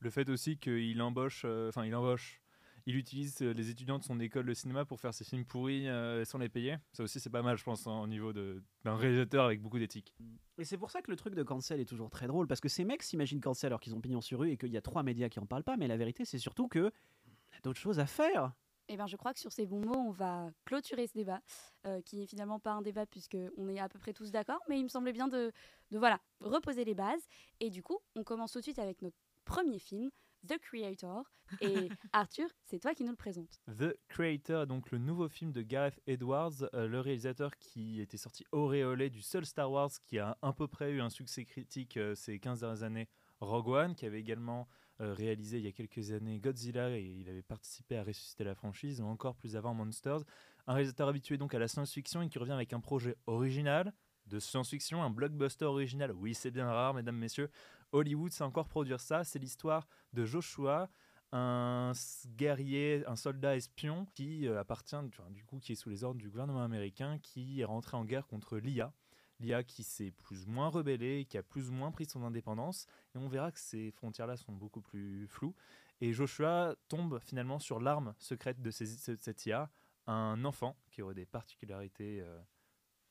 Le 0.00 0.10
fait 0.10 0.28
aussi 0.28 0.58
qu'il 0.58 1.00
embauche, 1.00 1.42
euh, 1.46 1.68
enfin 1.68 1.86
il 1.86 1.94
embauche, 1.94 2.41
il 2.86 2.96
utilise 2.96 3.42
euh, 3.42 3.52
les 3.52 3.70
étudiants 3.70 3.98
de 3.98 4.04
son 4.04 4.18
école 4.20 4.46
de 4.46 4.54
cinéma 4.54 4.84
pour 4.84 5.00
faire 5.00 5.14
ses 5.14 5.24
films 5.24 5.44
pourris 5.44 5.88
euh, 5.88 6.24
sans 6.24 6.38
les 6.38 6.48
payer. 6.48 6.76
Ça 6.92 7.02
aussi 7.02 7.20
c'est 7.20 7.30
pas 7.30 7.42
mal, 7.42 7.56
je 7.56 7.64
pense, 7.64 7.86
hein, 7.86 8.00
au 8.00 8.06
niveau 8.06 8.32
d'un 8.32 8.96
réalisateur 8.96 9.44
avec 9.44 9.60
beaucoup 9.60 9.78
d'éthique. 9.78 10.14
Et 10.58 10.64
c'est 10.64 10.78
pour 10.78 10.90
ça 10.90 11.02
que 11.02 11.10
le 11.10 11.16
truc 11.16 11.34
de 11.34 11.42
cancel 11.42 11.80
est 11.80 11.84
toujours 11.84 12.10
très 12.10 12.26
drôle, 12.26 12.46
parce 12.46 12.60
que 12.60 12.68
ces 12.68 12.84
mecs 12.84 13.02
s'imaginent 13.02 13.40
cancel 13.40 13.68
alors 13.68 13.80
qu'ils 13.80 13.94
ont 13.94 14.00
pignon 14.00 14.20
sur 14.20 14.40
rue 14.40 14.50
et 14.50 14.56
qu'il 14.56 14.72
y 14.72 14.76
a 14.76 14.82
trois 14.82 15.02
médias 15.02 15.28
qui 15.28 15.40
en 15.40 15.46
parlent 15.46 15.64
pas, 15.64 15.76
mais 15.76 15.88
la 15.88 15.96
vérité 15.96 16.24
c'est 16.24 16.38
surtout 16.38 16.68
que 16.68 16.90
on 16.90 17.56
a 17.56 17.60
d'autres 17.62 17.80
choses 17.80 17.98
à 17.98 18.06
faire. 18.06 18.52
Eh 18.88 18.96
ben, 18.96 19.06
je 19.06 19.16
crois 19.16 19.32
que 19.32 19.38
sur 19.38 19.52
ces 19.52 19.64
bons 19.64 19.80
mots, 19.80 19.96
on 19.96 20.10
va 20.10 20.50
clôturer 20.64 21.06
ce 21.06 21.14
débat, 21.14 21.40
euh, 21.86 22.02
qui 22.02 22.22
est 22.22 22.26
finalement 22.26 22.58
pas 22.58 22.72
un 22.72 22.82
débat 22.82 23.06
puisque 23.06 23.38
on 23.56 23.68
est 23.68 23.78
à 23.78 23.88
peu 23.88 23.98
près 23.98 24.12
tous 24.12 24.30
d'accord, 24.30 24.58
mais 24.68 24.78
il 24.78 24.82
me 24.82 24.88
semblait 24.88 25.12
bien 25.12 25.28
de, 25.28 25.52
de 25.92 25.98
voilà 25.98 26.20
reposer 26.40 26.84
les 26.84 26.94
bases. 26.94 27.22
Et 27.60 27.70
du 27.70 27.82
coup, 27.82 27.98
on 28.16 28.24
commence 28.24 28.52
tout 28.52 28.58
de 28.58 28.64
suite 28.64 28.78
avec 28.78 29.00
notre 29.00 29.16
premier 29.44 29.78
film, 29.78 30.10
The 30.46 30.58
Creator. 30.58 31.24
Et 31.60 31.88
Arthur, 32.12 32.48
c'est 32.64 32.78
toi 32.78 32.94
qui 32.94 33.04
nous 33.04 33.10
le 33.10 33.16
présente. 33.16 33.60
The 33.66 33.96
Creator, 34.08 34.66
donc 34.66 34.90
le 34.90 34.98
nouveau 34.98 35.28
film 35.28 35.52
de 35.52 35.62
Gareth 35.62 36.00
Edwards, 36.06 36.68
euh, 36.74 36.86
le 36.86 37.00
réalisateur 37.00 37.56
qui 37.58 38.00
était 38.00 38.16
sorti 38.16 38.44
auréolé 38.52 39.10
du 39.10 39.22
seul 39.22 39.44
Star 39.44 39.70
Wars 39.70 39.90
qui 40.02 40.18
a 40.18 40.38
à 40.42 40.52
peu 40.52 40.66
près 40.66 40.90
eu 40.92 41.00
un 41.00 41.10
succès 41.10 41.44
critique 41.44 41.96
euh, 41.96 42.14
ces 42.14 42.38
15 42.38 42.60
dernières 42.60 42.82
années, 42.82 43.08
Rogue 43.40 43.68
One, 43.68 43.94
qui 43.94 44.06
avait 44.06 44.20
également 44.20 44.68
euh, 45.00 45.12
réalisé 45.12 45.58
il 45.58 45.64
y 45.64 45.68
a 45.68 45.72
quelques 45.72 46.12
années 46.12 46.38
Godzilla 46.38 46.90
et 46.90 47.02
il 47.02 47.28
avait 47.28 47.42
participé 47.42 47.96
à 47.96 48.04
ressusciter 48.04 48.44
la 48.44 48.54
franchise, 48.54 49.00
ou 49.00 49.06
encore 49.06 49.34
plus 49.34 49.56
avant 49.56 49.74
Monsters. 49.74 50.20
Un 50.66 50.74
réalisateur 50.74 51.08
habitué 51.08 51.38
donc 51.38 51.54
à 51.54 51.58
la 51.58 51.68
science-fiction 51.68 52.22
et 52.22 52.28
qui 52.28 52.38
revient 52.38 52.52
avec 52.52 52.72
un 52.72 52.80
projet 52.80 53.16
original 53.26 53.92
de 54.26 54.38
science-fiction, 54.38 55.02
un 55.02 55.10
blockbuster 55.10 55.64
original. 55.64 56.12
Oui, 56.12 56.34
c'est 56.34 56.50
bien 56.50 56.66
rare, 56.66 56.94
mesdames, 56.94 57.16
messieurs. 57.16 57.50
Hollywood 57.92 58.32
sait 58.32 58.44
encore 58.44 58.68
produire 58.68 59.00
ça. 59.00 59.24
C'est 59.24 59.38
l'histoire 59.38 59.86
de 60.12 60.24
Joshua, 60.24 60.90
un 61.32 61.92
guerrier, 62.36 63.04
un 63.06 63.16
soldat 63.16 63.56
espion 63.56 64.06
qui 64.14 64.46
euh, 64.46 64.60
appartient, 64.60 64.96
du 65.30 65.44
coup, 65.44 65.58
qui 65.58 65.72
est 65.72 65.76
sous 65.76 65.88
les 65.88 66.04
ordres 66.04 66.20
du 66.20 66.28
gouvernement 66.28 66.62
américain, 66.62 67.18
qui 67.22 67.60
est 67.60 67.64
rentré 67.64 67.96
en 67.96 68.04
guerre 68.04 68.26
contre 68.26 68.58
l'IA. 68.58 68.92
L'IA 69.40 69.64
qui 69.64 69.82
s'est 69.82 70.10
plus 70.10 70.44
ou 70.44 70.50
moins 70.50 70.68
rebellée, 70.68 71.24
qui 71.24 71.38
a 71.38 71.42
plus 71.42 71.68
ou 71.70 71.72
moins 71.72 71.90
pris 71.90 72.04
son 72.04 72.22
indépendance, 72.22 72.86
et 73.14 73.18
on 73.18 73.28
verra 73.28 73.50
que 73.50 73.58
ces 73.58 73.90
frontières-là 73.92 74.36
sont 74.36 74.52
beaucoup 74.52 74.82
plus 74.82 75.26
floues. 75.26 75.54
Et 76.00 76.12
Joshua 76.12 76.74
tombe 76.88 77.18
finalement 77.20 77.58
sur 77.58 77.80
l'arme 77.80 78.14
secrète 78.18 78.60
de 78.60 78.70
cette 78.70 79.46
IA, 79.46 79.70
un 80.06 80.44
enfant 80.44 80.76
qui 80.90 81.02
aurait 81.02 81.14
des 81.14 81.26
particularités 81.26 82.20
euh, 82.20 82.40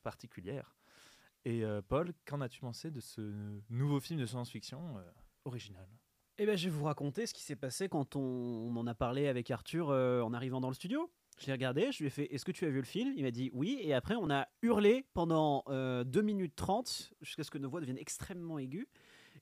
particulières. 0.03 0.75
Et 1.45 1.63
euh, 1.63 1.81
Paul, 1.81 2.13
qu'en 2.25 2.41
as-tu 2.41 2.61
pensé 2.61 2.91
de 2.91 2.99
ce 2.99 3.21
nouveau 3.69 3.99
film 3.99 4.19
de 4.19 4.25
science-fiction 4.25 4.97
euh, 4.97 5.01
original? 5.45 5.87
Eh 6.43 6.45
ben, 6.47 6.57
je 6.57 6.69
vais 6.69 6.75
vous 6.75 6.85
raconter 6.85 7.27
ce 7.27 7.35
qui 7.35 7.43
s'est 7.43 7.55
passé 7.55 7.87
quand 7.87 8.15
on, 8.15 8.75
en 8.75 8.87
a 8.87 8.95
parlé 8.95 9.27
avec 9.27 9.51
Arthur 9.51 9.91
euh, 9.91 10.21
en 10.21 10.33
arrivant 10.33 10.59
dans 10.59 10.69
le 10.69 10.73
studio. 10.73 11.11
Je 11.37 11.45
l'ai 11.45 11.51
regardé, 11.51 11.91
je 11.91 11.99
lui 11.99 12.07
ai 12.07 12.09
fait 12.09 12.33
Est-ce 12.33 12.45
que 12.45 12.51
tu 12.51 12.65
as 12.65 12.69
vu 12.69 12.77
le 12.77 12.85
film? 12.85 13.13
Il 13.15 13.23
m'a 13.23 13.29
dit 13.29 13.51
oui, 13.53 13.77
et 13.81 13.93
après 13.93 14.15
on 14.15 14.29
a 14.31 14.47
hurlé 14.63 15.05
pendant 15.13 15.63
euh, 15.67 16.03
2 16.03 16.21
minutes 16.21 16.55
30 16.55 17.13
jusqu'à 17.21 17.43
ce 17.43 17.51
que 17.51 17.59
nos 17.59 17.69
voix 17.69 17.79
deviennent 17.79 17.99
extrêmement 17.99 18.57
aiguës. 18.57 18.87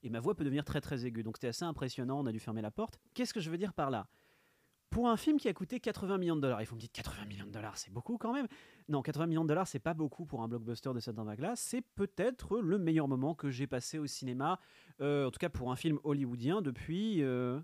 Et 0.02 0.10
ma 0.10 0.20
voix 0.20 0.34
peut 0.34 0.44
devenir 0.44 0.64
très 0.64 0.82
très 0.82 1.06
aiguë, 1.06 1.22
donc 1.22 1.36
c'était 1.36 1.48
assez 1.48 1.64
impressionnant, 1.64 2.20
on 2.20 2.26
a 2.26 2.32
dû 2.32 2.38
fermer 2.38 2.60
la 2.60 2.70
porte. 2.70 2.98
Qu'est-ce 3.14 3.32
que 3.32 3.40
je 3.40 3.50
veux 3.50 3.58
dire 3.58 3.72
par 3.72 3.90
là? 3.90 4.06
Pour 4.90 5.08
un 5.08 5.16
film 5.16 5.38
qui 5.38 5.48
a 5.48 5.52
coûté 5.52 5.78
80 5.78 6.18
millions 6.18 6.34
de 6.34 6.40
dollars, 6.40 6.60
il 6.60 6.66
faut 6.66 6.74
me 6.74 6.80
dire 6.80 6.90
80 6.92 7.24
millions 7.26 7.46
de 7.46 7.50
dollars, 7.52 7.78
c'est 7.78 7.92
beaucoup 7.92 8.18
quand 8.18 8.32
même. 8.32 8.48
Non, 8.88 9.02
80 9.02 9.26
millions 9.28 9.44
de 9.44 9.48
dollars, 9.48 9.68
c'est 9.68 9.78
pas 9.78 9.94
beaucoup 9.94 10.24
pour 10.26 10.42
un 10.42 10.48
blockbuster 10.48 10.90
de 10.92 10.98
cette 10.98 11.16
envergure-là. 11.16 11.54
C'est 11.54 11.82
peut-être 11.94 12.58
le 12.58 12.76
meilleur 12.76 13.06
moment 13.06 13.36
que 13.36 13.50
j'ai 13.50 13.68
passé 13.68 13.98
au 14.00 14.06
cinéma, 14.08 14.58
euh, 15.00 15.28
en 15.28 15.30
tout 15.30 15.38
cas 15.38 15.48
pour 15.48 15.70
un 15.70 15.76
film 15.76 16.00
hollywoodien 16.02 16.60
depuis. 16.60 17.22
euh, 17.22 17.60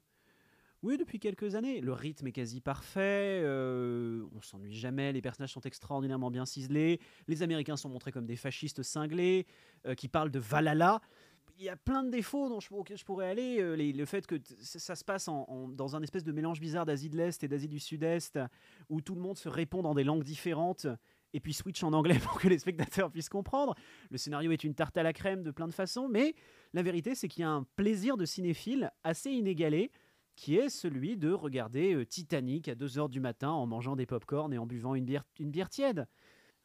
Oui, 0.82 0.98
depuis 0.98 1.18
quelques 1.18 1.56
années. 1.56 1.80
Le 1.80 1.92
rythme 1.92 2.28
est 2.28 2.32
quasi 2.32 2.60
parfait, 2.60 3.40
euh, 3.42 4.22
on 4.36 4.40
s'ennuie 4.40 4.76
jamais, 4.76 5.12
les 5.12 5.20
personnages 5.22 5.52
sont 5.52 5.62
extraordinairement 5.62 6.30
bien 6.30 6.46
ciselés, 6.46 7.00
les 7.26 7.42
Américains 7.42 7.76
sont 7.76 7.88
montrés 7.88 8.12
comme 8.12 8.26
des 8.26 8.36
fascistes 8.36 8.84
cinglés, 8.84 9.46
qui 9.96 10.06
parlent 10.06 10.30
de 10.30 10.38
Valhalla. 10.38 11.00
Il 11.58 11.64
y 11.64 11.68
a 11.70 11.76
plein 11.76 12.02
de 12.02 12.10
défauts 12.10 12.48
dont 12.48 12.60
je, 12.60 12.72
auxquels 12.72 12.98
je 12.98 13.04
pourrais 13.04 13.28
aller. 13.30 13.60
euh, 13.60 13.76
le 13.76 14.04
fait 14.04 14.26
que 14.26 14.36
ça, 14.60 14.94
se 14.94 15.04
passe 15.04 15.26
dans 15.26 15.96
un 15.96 16.02
espèce 16.02 16.24
de 16.24 16.32
mélange 16.32 16.60
bizarre 16.60 16.84
d'Asie 16.84 17.08
de 17.08 17.16
l'Est 17.16 17.42
et 17.42 17.48
d'Asie 17.48 17.68
du 17.68 17.78
Sud-Est, 17.78 18.38
où 18.90 19.00
tout 19.00 19.14
le 19.14 19.22
monde 19.22 19.38
se 19.38 19.48
répond 19.48 19.82
dans 19.82 19.94
des 19.94 20.04
langues 20.04 20.24
différentes 20.24 20.86
et 21.32 21.40
puis 21.40 21.54
switch 21.54 21.82
en 21.82 21.92
anglais 21.92 22.18
pour 22.22 22.38
que 22.40 22.48
les 22.48 22.58
spectateurs 22.58 23.10
puissent 23.10 23.28
comprendre. 23.28 23.74
Le 24.10 24.18
scénario 24.18 24.52
est 24.52 24.64
une 24.64 24.74
tarte 24.74 24.96
à 24.96 25.02
la 25.02 25.12
crème 25.12 25.42
de 25.42 25.50
plein 25.50 25.66
de 25.66 25.72
façons, 25.72 26.08
mais 26.08 26.34
la 26.74 26.82
vérité 26.82 27.14
c'est 27.14 27.28
qu'il 27.28 27.42
y 27.42 27.44
a 27.44 27.50
un 27.50 27.64
plaisir 27.76 28.16
de 28.16 28.24
cinéphile 28.24 28.90
assez 29.02 29.30
inégalé 29.30 29.90
qui 30.34 30.56
est 30.56 30.68
celui 30.68 31.16
de 31.16 31.32
regarder 31.32 31.94
euh, 31.94 32.04
Titanic 32.04 32.68
à 32.68 32.74
2h 32.74 33.08
du 33.08 33.20
matin 33.20 33.50
en 33.50 33.66
mangeant 33.66 33.96
des 33.96 34.06
pop-corn 34.06 34.52
et 34.52 34.58
en 34.58 34.66
buvant 34.66 34.94
une 34.94 35.06
bière, 35.06 35.24
une 35.40 35.50
bière 35.50 35.70
tiède. 35.70 36.06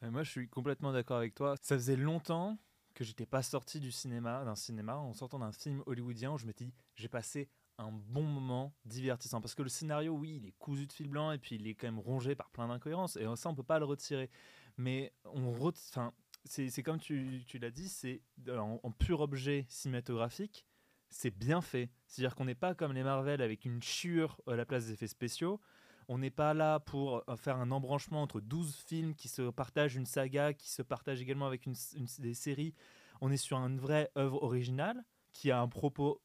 Euh, 0.02 0.10
moi, 0.10 0.22
je 0.22 0.30
suis 0.30 0.48
complètement 0.48 0.92
d'accord 0.92 1.16
avec 1.16 1.34
toi. 1.34 1.54
Ça 1.62 1.76
faisait 1.76 1.96
longtemps 1.96 2.58
que 2.92 3.04
j'étais 3.04 3.26
pas 3.26 3.42
sorti 3.42 3.80
du 3.80 3.92
cinéma, 3.92 4.44
d'un 4.44 4.54
cinéma, 4.54 4.96
en 4.96 5.14
sortant 5.14 5.38
d'un 5.38 5.52
film 5.52 5.82
hollywoodien 5.86 6.32
où 6.32 6.38
je 6.38 6.46
m'étais 6.46 6.64
dit, 6.64 6.74
j'ai 6.94 7.08
passé 7.08 7.48
un 7.78 7.90
bon 7.90 8.22
moment 8.22 8.74
divertissant. 8.84 9.40
Parce 9.40 9.54
que 9.54 9.62
le 9.62 9.68
scénario, 9.68 10.12
oui, 10.14 10.40
il 10.42 10.46
est 10.46 10.54
cousu 10.58 10.86
de 10.86 10.92
fil 10.92 11.08
blanc 11.08 11.32
et 11.32 11.38
puis 11.38 11.56
il 11.56 11.66
est 11.66 11.74
quand 11.74 11.86
même 11.86 11.98
rongé 11.98 12.34
par 12.34 12.50
plein 12.50 12.68
d'incohérences. 12.68 13.16
Et 13.16 13.26
ça, 13.36 13.48
on 13.48 13.54
peut 13.54 13.62
pas 13.62 13.78
le 13.78 13.84
retirer. 13.84 14.30
Mais 14.76 15.12
on 15.24 15.54
enfin, 15.58 16.12
c'est 16.44 16.82
comme 16.82 16.98
tu, 16.98 17.44
tu 17.46 17.58
l'as 17.58 17.70
dit, 17.70 17.88
c'est 17.88 18.22
en, 18.48 18.80
en 18.82 18.90
pur 18.90 19.20
objet 19.20 19.66
cinématographique, 19.68 20.66
c'est 21.10 21.30
bien 21.30 21.60
fait. 21.60 21.90
C'est-à-dire 22.06 22.34
qu'on 22.34 22.46
n'est 22.46 22.54
pas 22.54 22.74
comme 22.74 22.92
les 22.92 23.02
Marvel 23.02 23.42
avec 23.42 23.64
une 23.64 23.82
chiure 23.82 24.40
à 24.46 24.56
la 24.56 24.64
place 24.64 24.86
des 24.86 24.92
effets 24.92 25.06
spéciaux. 25.06 25.60
On 26.08 26.18
n'est 26.18 26.30
pas 26.30 26.54
là 26.54 26.80
pour 26.80 27.22
euh, 27.28 27.36
faire 27.36 27.56
un 27.56 27.70
embranchement 27.70 28.22
entre 28.22 28.40
12 28.40 28.74
films 28.86 29.14
qui 29.14 29.28
se 29.28 29.50
partagent 29.50 29.96
une 29.96 30.06
saga, 30.06 30.52
qui 30.52 30.70
se 30.70 30.82
partagent 30.82 31.20
également 31.20 31.46
avec 31.46 31.66
une, 31.66 31.74
des 32.18 32.34
séries. 32.34 32.74
On 33.20 33.30
est 33.30 33.36
sur 33.36 33.58
une 33.58 33.78
vraie 33.78 34.10
œuvre 34.16 34.42
originale 34.42 35.04
qui 35.32 35.50
a 35.50 35.60
un 35.60 35.68
propos 35.68 36.22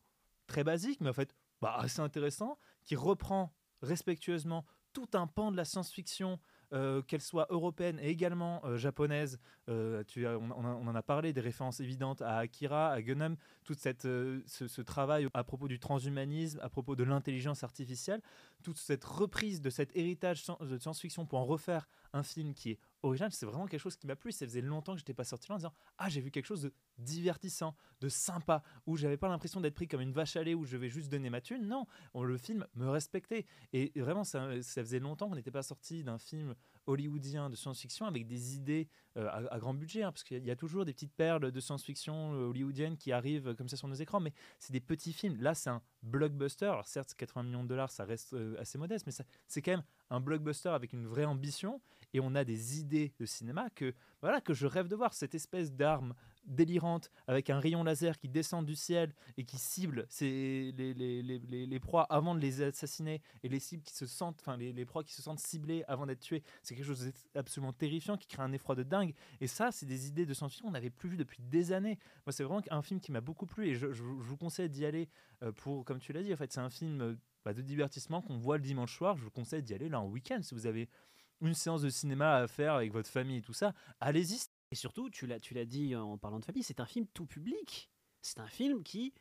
très 0.47 0.63
basique, 0.63 1.01
mais 1.01 1.09
en 1.09 1.13
fait 1.13 1.35
bah, 1.61 1.75
assez 1.77 2.01
intéressant, 2.01 2.57
qui 2.83 2.95
reprend 2.95 3.53
respectueusement 3.81 4.65
tout 4.93 5.09
un 5.13 5.27
pan 5.27 5.51
de 5.51 5.57
la 5.57 5.65
science-fiction, 5.65 6.39
euh, 6.73 7.01
qu'elle 7.01 7.21
soit 7.21 7.47
européenne 7.49 7.99
et 8.01 8.09
également 8.09 8.61
euh, 8.65 8.77
japonaise. 8.77 9.39
Euh, 9.69 10.03
tu 10.05 10.27
on, 10.27 10.51
en 10.51 10.95
a 10.95 11.01
parlé, 11.01 11.33
des 11.33 11.41
références 11.41 11.79
évidentes 11.79 12.21
à 12.21 12.37
Akira, 12.37 12.91
à 12.91 13.01
Gundam, 13.01 13.35
tout 13.63 13.73
cette, 13.73 14.05
euh, 14.05 14.41
ce, 14.45 14.67
ce 14.67 14.81
travail 14.81 15.27
à 15.33 15.43
propos 15.43 15.67
du 15.67 15.79
transhumanisme, 15.79 16.59
à 16.61 16.69
propos 16.69 16.95
de 16.95 17.03
l'intelligence 17.03 17.63
artificielle, 17.63 18.21
toute 18.63 18.77
cette 18.77 19.03
reprise 19.03 19.61
de 19.61 19.69
cet 19.69 19.95
héritage 19.95 20.43
de 20.61 20.77
science-fiction 20.77 21.25
pour 21.25 21.39
en 21.39 21.45
refaire 21.45 21.87
un 22.13 22.23
film 22.23 22.53
qui 22.53 22.71
est 22.71 22.79
original, 23.07 23.31
c'est 23.31 23.45
vraiment 23.45 23.65
quelque 23.67 23.79
chose 23.79 23.95
qui 23.97 24.07
m'a 24.07 24.15
plu. 24.15 24.31
Ça 24.31 24.45
faisait 24.45 24.61
longtemps 24.61 24.93
que 24.93 24.99
j'étais 24.99 25.13
pas 25.13 25.23
sorti 25.23 25.47
là 25.49 25.55
en 25.55 25.57
disant 25.57 25.73
Ah, 25.97 26.09
j'ai 26.09 26.21
vu 26.21 26.31
quelque 26.31 26.45
chose 26.45 26.61
de 26.63 26.73
divertissant, 26.97 27.75
de 28.01 28.09
sympa, 28.09 28.63
où 28.85 28.97
j'avais 28.97 29.17
pas 29.17 29.27
l'impression 29.29 29.61
d'être 29.61 29.75
pris 29.75 29.87
comme 29.87 30.01
une 30.01 30.11
vache 30.13 30.35
à 30.35 30.43
lait 30.43 30.53
où 30.53 30.65
je 30.65 30.77
vais 30.77 30.89
juste 30.89 31.09
donner 31.09 31.29
ma 31.29 31.41
thune. 31.41 31.67
Non, 31.67 31.85
on- 32.13 32.23
le 32.23 32.37
film 32.37 32.65
me 32.75 32.87
respectait. 32.89 33.45
Et 33.73 33.91
vraiment, 33.95 34.23
ça, 34.23 34.49
faisait 34.61 34.99
longtemps 34.99 35.29
qu'on 35.29 35.35
n'était 35.35 35.51
pas 35.51 35.63
sorti 35.63 36.03
d'un 36.03 36.17
film 36.17 36.55
hollywoodien 36.85 37.49
de 37.49 37.55
science-fiction 37.55 38.05
avec 38.05 38.27
des 38.27 38.55
idées 38.55 38.87
euh, 39.17 39.47
à, 39.51 39.59
grand 39.59 39.73
budget, 39.73 40.03
hein, 40.03 40.11
parce 40.11 40.23
qu'il 40.23 40.45
y 40.45 40.51
a- 40.51 40.55
toujours 40.55 40.85
des 40.85 40.93
petites 40.93 41.13
perles 41.13 41.51
de 41.51 41.59
science-fiction 41.59 42.33
euh, 42.33 42.45
hollywoodienne 42.47 42.97
qui 42.97 43.11
arrivent 43.11 43.49
euh, 43.49 43.53
comme 43.55 43.67
ça 43.67 43.75
sur 43.77 43.87
nos 43.87 43.95
écrans, 43.95 44.19
mais 44.19 44.31
c'est 44.59 44.71
des 44.73 44.79
petits 44.79 45.11
films. 45.13 45.37
Là, 45.41 45.53
c'est 45.53 45.69
un 45.69 45.81
blockbuster. 46.03 46.65
Alors 46.65 46.87
certes, 46.87 47.13
80 47.15 47.43
millions 47.43 47.63
de 47.63 47.67
dollars, 47.69 47.91
ça 47.91 48.05
reste 48.05 48.35
assez 48.59 48.77
modeste, 48.77 49.05
mais 49.05 49.13
c'est 49.47 49.61
quand 49.61 49.71
même 49.71 49.83
un 50.09 50.19
blockbuster 50.19 50.69
avec 50.69 50.93
une 50.93 51.07
vraie 51.07 51.25
ambition. 51.25 51.81
Et 52.13 52.19
on 52.19 52.35
a 52.35 52.43
des 52.43 52.79
idées 52.79 53.13
de 53.19 53.25
cinéma 53.25 53.69
que, 53.75 53.93
voilà, 54.21 54.41
que 54.41 54.53
je 54.53 54.65
rêve 54.65 54.87
de 54.87 54.95
voir. 54.95 55.13
Cette 55.13 55.35
espèce 55.35 55.73
d'arme 55.73 56.13
délirante 56.45 57.11
avec 57.27 57.49
un 57.49 57.59
rayon 57.59 57.83
laser 57.83 58.17
qui 58.17 58.29
descend 58.29 58.65
du 58.65 58.75
ciel 58.75 59.13
et 59.35 59.43
qui 59.43 59.57
cible 59.57 60.07
les, 60.21 60.71
les, 60.71 60.93
les, 61.21 61.65
les- 61.65 61.79
proies 61.79 62.03
avant 62.03 62.33
de 62.35 62.39
les 62.39 62.61
assassiner 62.61 63.21
et 63.43 63.49
les 63.49 63.59
cibles 63.59 63.83
qui 63.83 63.93
se 63.93 64.05
sentent, 64.05 64.37
enfin 64.39 64.55
les, 64.55 64.85
proies 64.85 65.03
qui 65.03 65.13
se 65.13 65.21
sentent 65.21 65.39
ciblées 65.41 65.83
avant 65.89 66.05
d'être 66.05 66.21
tuées. 66.21 66.43
C'est 66.63 66.73
quelque 66.75 66.85
chose 66.85 67.11
d'absolument 67.35 67.73
terrifiant 67.73 68.15
qui 68.17 68.27
crée 68.27 68.41
un 68.43 68.53
effroi 68.53 68.75
de 68.75 68.83
dingue. 68.83 69.13
Et 69.41 69.47
ça, 69.47 69.71
c'est 69.73 69.85
des 69.85 70.07
idées 70.07 70.25
de 70.25 70.33
science-fiction 70.33 70.67
qu'on 70.67 70.71
n'avait 70.73 70.89
plus 70.89 71.09
vu 71.09 71.17
depuis 71.17 71.43
des 71.43 71.73
années. 71.73 71.99
Moi, 72.25 72.31
c'est 72.31 72.43
vraiment 72.43 72.61
un 72.71 72.81
film 72.81 73.01
qui 73.01 73.11
m'a 73.11 73.21
beaucoup 73.21 73.45
plu 73.45 73.67
et 73.67 73.75
je, 73.75 73.91
je- 73.91 74.03
je 74.03 74.03
vous 74.03 74.37
conseille 74.37 74.69
d'y 74.69 74.85
aller 74.85 75.09
euh, 75.43 75.51
pour, 75.51 75.83
comme 75.83 75.99
tu 75.99 76.13
l'as 76.13 76.23
dit, 76.23 76.33
en 76.33 76.37
fait, 76.37 76.51
c'est 76.53 76.61
un 76.61 76.69
film 76.69 77.01
euh, 77.01 77.15
bah, 77.43 77.53
de 77.53 77.61
divertissement 77.61 78.21
qu'on 78.21 78.37
voit 78.37 78.55
le 78.57 78.63
dimanche 78.63 78.95
soir. 78.95 79.17
Je 79.17 79.23
vous 79.23 79.31
conseille 79.31 79.63
d'y 79.63 79.73
aller 79.73 79.89
là 79.89 79.99
en 79.99 80.07
week-end 80.07 80.39
si 80.41 80.55
vous 80.55 80.65
avez 80.65 80.87
une 81.41 81.53
séance 81.53 81.81
de 81.81 81.89
cinéma 81.89 82.35
à 82.35 82.47
faire 82.47 82.73
avec 82.73 82.91
votre 82.91 83.09
famille 83.09 83.37
et 83.37 83.41
tout 83.41 83.53
ça. 83.53 83.73
Allez-y. 83.99 84.47
Et 84.71 84.75
surtout, 84.75 85.09
tu 85.09 85.27
l'as, 85.27 85.39
tu 85.39 85.53
l'as 85.53 85.65
dit 85.65 85.95
en 85.95 86.17
parlant 86.17 86.39
de 86.39 86.45
famille, 86.45 86.63
c'est 86.63 86.79
un 86.79 86.85
film 86.85 87.07
tout 87.13 87.25
public. 87.25 87.89
C'est 88.21 88.39
un 88.39 88.47
film 88.47 88.83
qui, 88.83 89.13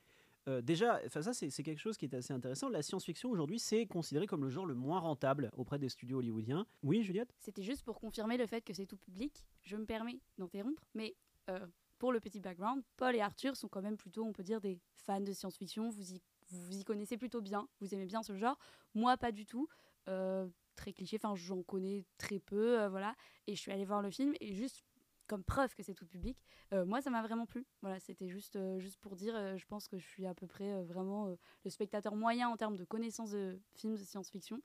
euh, 0.48 0.60
déjà, 0.60 1.00
ça 1.08 1.32
c'est, 1.32 1.50
c'est 1.50 1.62
quelque 1.62 1.78
chose 1.78 1.96
qui 1.96 2.04
est 2.04 2.14
assez 2.14 2.32
intéressant. 2.32 2.68
La 2.68 2.82
science-fiction 2.82 3.30
aujourd'hui, 3.30 3.58
c'est 3.58 3.86
considéré 3.86 4.26
comme 4.26 4.42
le 4.42 4.50
genre 4.50 4.66
le 4.66 4.74
moins 4.74 5.00
rentable 5.00 5.50
auprès 5.56 5.78
des 5.78 5.88
studios 5.88 6.18
hollywoodiens. 6.18 6.66
Oui, 6.82 7.02
Juliette? 7.02 7.32
C'était 7.38 7.62
juste 7.62 7.84
pour 7.84 8.00
confirmer 8.00 8.36
le 8.36 8.46
fait 8.46 8.62
que 8.62 8.72
c'est 8.72 8.86
tout 8.86 8.96
public. 8.96 9.44
Je 9.62 9.76
me 9.76 9.84
permets 9.84 10.20
d'interrompre, 10.38 10.82
mais 10.94 11.14
euh, 11.50 11.66
pour 11.98 12.12
le 12.12 12.20
petit 12.20 12.40
background, 12.40 12.82
Paul 12.96 13.14
et 13.14 13.20
Arthur 13.20 13.56
sont 13.56 13.68
quand 13.68 13.82
même 13.82 13.96
plutôt, 13.96 14.24
on 14.24 14.32
peut 14.32 14.42
dire, 14.42 14.60
des 14.60 14.80
fans 14.94 15.20
de 15.20 15.32
science-fiction. 15.32 15.90
Vous 15.90 16.12
y, 16.12 16.22
vous 16.48 16.76
y 16.76 16.84
connaissez 16.84 17.16
plutôt 17.16 17.40
bien, 17.40 17.68
vous 17.80 17.94
aimez 17.94 18.06
bien 18.06 18.22
ce 18.22 18.36
genre. 18.36 18.58
Moi, 18.94 19.16
pas 19.16 19.32
du 19.32 19.46
tout. 19.46 19.68
Euh, 20.08 20.48
très 20.76 20.92
cliché, 20.92 21.16
enfin, 21.16 21.34
j'en 21.34 21.62
connais 21.62 22.04
très 22.18 22.38
peu, 22.38 22.80
euh, 22.80 22.88
voilà. 22.88 23.14
Et 23.46 23.56
je 23.56 23.60
suis 23.60 23.72
allée 23.72 23.84
voir 23.84 24.02
le 24.02 24.10
film, 24.10 24.34
et 24.40 24.54
juste 24.54 24.84
comme 25.26 25.42
preuve 25.42 25.74
que 25.74 25.82
c'est 25.82 25.94
tout 25.94 26.06
public, 26.06 26.40
euh, 26.72 26.84
moi, 26.84 27.02
ça 27.02 27.10
m'a 27.10 27.22
vraiment 27.22 27.46
plu. 27.46 27.66
Voilà, 27.82 27.98
c'était 27.98 28.28
juste, 28.28 28.54
euh, 28.54 28.78
juste 28.78 28.98
pour 28.98 29.16
dire, 29.16 29.56
je 29.56 29.66
pense 29.66 29.88
que 29.88 29.98
je 29.98 30.06
suis 30.06 30.26
à 30.26 30.34
peu 30.34 30.46
près 30.46 30.84
vraiment 30.84 31.36
le 31.64 31.70
spectateur 31.70 32.14
moyen 32.14 32.48
en 32.48 32.56
termes 32.56 32.76
de 32.76 32.84
connaissance 32.84 33.32
de 33.32 33.60
films 33.74 33.96
de 33.96 34.04
science-fiction. 34.04 34.60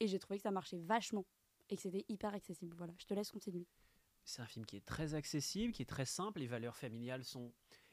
Et 0.00 0.06
j'ai 0.06 0.18
trouvé 0.18 0.38
que 0.38 0.42
ça 0.42 0.50
marchait 0.50 0.78
vachement 0.78 1.24
et 1.70 1.76
que 1.76 1.82
c'était 1.82 2.04
hyper 2.08 2.34
accessible. 2.34 2.76
Voilà, 2.76 2.92
je 2.98 3.06
te 3.06 3.14
laisse 3.14 3.30
continuer. 3.30 3.66
C'est 4.24 4.42
un 4.42 4.46
film 4.46 4.66
qui 4.66 4.76
est 4.76 4.84
très 4.84 5.14
accessible, 5.14 5.72
qui 5.72 5.82
est 5.82 5.86
très 5.88 6.06
simple. 6.06 6.40
Les 6.40 6.46
valeurs 6.46 6.76
familiales 6.76 7.24
sont 7.24 7.52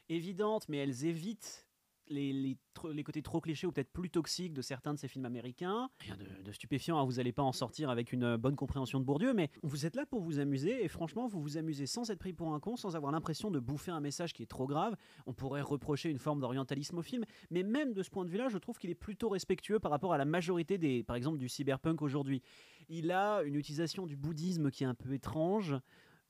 évidentes, 0.10 0.68
mais 0.68 0.78
elles 0.78 1.06
évitent 1.06 1.68
les, 2.12 2.58
côtés 3.04 3.22
trop 3.22 3.42
clichés 3.42 3.68
ou 3.68 3.72
peut-être 3.72 3.92
plus 3.92 4.10
toxiques 4.10 4.54
de 4.54 4.62
certains 4.62 4.94
de 4.94 5.00
ces 5.00 5.08
films 5.08 5.26
américains. 5.26 5.90
Rien 6.00 6.18
de, 6.18 6.44
de 6.44 6.52
stupéfiant, 6.52 7.00
hein, 7.00 7.06
vous 7.06 7.14
n'allez 7.14 7.32
pas 7.32 7.44
en 7.44 7.52
sortir 7.52 7.90
avec 7.90 8.12
une 8.12 8.24
euh, 8.24 8.38
bonne 8.38 8.56
compréhension 8.56 9.00
de 9.00 9.06
Bourdieu, 9.06 9.34
mais 9.34 9.50
vous 9.64 9.86
êtes 9.86 9.96
là 9.96 10.06
pour 10.06 10.22
vous 10.22 10.40
amuser, 10.40 10.84
et 10.84 10.88
franchement, 10.88 11.28
vous 11.28 11.42
vous 11.42 11.58
amusez 11.58 11.86
sans 11.86 12.10
être 12.12 12.20
pris 12.20 12.34
pour 12.34 12.54
un 12.54 12.60
con, 12.60 12.76
sans 12.76 12.96
avoir 12.96 13.12
l'impression 13.12 13.52
de 13.52 13.60
bouffer 13.60 13.92
un 13.92 14.02
message 14.02 14.34
qui 14.34 14.44
est 14.44 14.48
trop 14.48 14.68
grave. 14.68 14.96
On 15.26 15.34
pourrait 15.34 15.62
reprocher 15.62 16.10
une 16.10 16.20
forme 16.20 16.40
d'orientalisme 16.40 16.98
au 16.98 17.02
film, 17.02 17.26
mais 17.50 17.64
même 17.64 17.94
de 17.94 18.04
ce 18.04 18.10
point 18.10 18.26
de 18.26 18.30
vue-là, 18.30 18.50
je 18.50 18.58
trouve 18.58 18.78
qu'il 18.78 18.90
est 18.90 18.96
plutôt 18.96 19.30
respectueux 19.30 19.80
par 19.80 19.92
rapport 19.92 20.14
à 20.14 20.18
la 20.18 20.26
majorité 20.26 20.78
des, 20.78 21.04
par 21.04 21.16
exemple, 21.16 21.38
du 21.38 21.50
cyberpunk 21.50 22.02
aujourd'hui. 22.02 22.42
Il 22.90 23.12
a 23.12 23.42
une 23.44 23.56
utilisation 23.56 24.06
du 24.06 24.16
bouddhisme 24.16 24.70
qui 24.70 24.84
est 24.84 24.88
un 24.88 24.94
peu 24.94 25.14
étrange, 25.14 25.76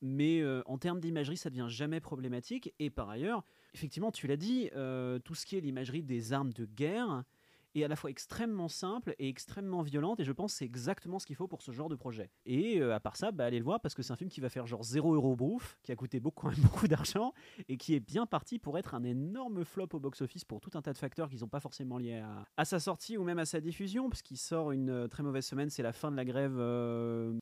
mais 0.01 0.41
euh, 0.41 0.61
en 0.65 0.77
termes 0.77 0.99
d'imagerie, 0.99 1.37
ça 1.37 1.49
devient 1.49 1.67
jamais 1.69 1.99
problématique. 1.99 2.73
Et 2.79 2.89
par 2.89 3.09
ailleurs, 3.09 3.43
effectivement, 3.73 4.11
tu 4.11 4.27
l'as 4.27 4.37
dit, 4.37 4.69
euh, 4.75 5.19
tout 5.19 5.35
ce 5.35 5.45
qui 5.45 5.57
est 5.57 5.61
l'imagerie 5.61 6.03
des 6.03 6.33
armes 6.33 6.53
de 6.53 6.65
guerre 6.65 7.23
est 7.75 7.83
à 7.83 7.87
la 7.87 7.95
fois 7.95 8.09
extrêmement 8.09 8.67
simple 8.67 9.15
et 9.19 9.29
extrêmement 9.29 9.81
violente, 9.81 10.19
et 10.19 10.25
je 10.25 10.31
pense 10.31 10.51
que 10.51 10.57
c'est 10.59 10.65
exactement 10.65 11.19
ce 11.19 11.25
qu'il 11.25 11.35
faut 11.35 11.47
pour 11.47 11.61
ce 11.61 11.71
genre 11.71 11.89
de 11.89 11.95
projet. 11.95 12.29
Et 12.45 12.81
euh, 12.81 12.93
à 12.93 12.99
part 12.99 13.15
ça, 13.15 13.31
bah, 13.31 13.45
allez 13.45 13.59
le 13.59 13.63
voir 13.63 13.79
parce 13.79 13.95
que 13.95 14.03
c'est 14.03 14.11
un 14.11 14.17
film 14.17 14.29
qui 14.29 14.41
va 14.41 14.49
faire 14.49 14.67
genre 14.67 14.83
0 14.83 15.15
euro 15.15 15.35
bouffe, 15.35 15.77
qui 15.83 15.91
a 15.91 15.95
coûté 15.95 16.19
beaucoup, 16.19 16.41
quand 16.49 16.51
même 16.51 16.63
beaucoup 16.63 16.87
d'argent, 16.87 17.33
et 17.69 17.77
qui 17.77 17.95
est 17.95 17.99
bien 17.99 18.25
parti 18.25 18.59
pour 18.59 18.77
être 18.77 18.93
un 18.93 19.03
énorme 19.03 19.63
flop 19.63 19.87
au 19.93 19.99
box-office 19.99 20.43
pour 20.43 20.59
tout 20.59 20.71
un 20.73 20.81
tas 20.81 20.93
de 20.93 20.97
facteurs 20.97 21.29
qui 21.29 21.37
sont 21.37 21.47
pas 21.47 21.59
forcément 21.59 21.97
liés 21.97 22.21
à, 22.57 22.65
sa 22.65 22.79
sortie 22.79 23.17
ou 23.17 23.23
même 23.23 23.39
à 23.39 23.45
sa 23.45 23.61
diffusion, 23.61 24.09
parce 24.09 24.21
qu'il 24.21 24.37
sort 24.37 24.71
une 24.71 24.89
euh, 24.89 25.07
très 25.07 25.23
mauvaise 25.23 25.45
semaine, 25.45 25.69
c'est 25.69 25.83
la 25.83 25.93
fin 25.93 26.11
de 26.11 26.17
la 26.17 26.25
grève 26.25 26.51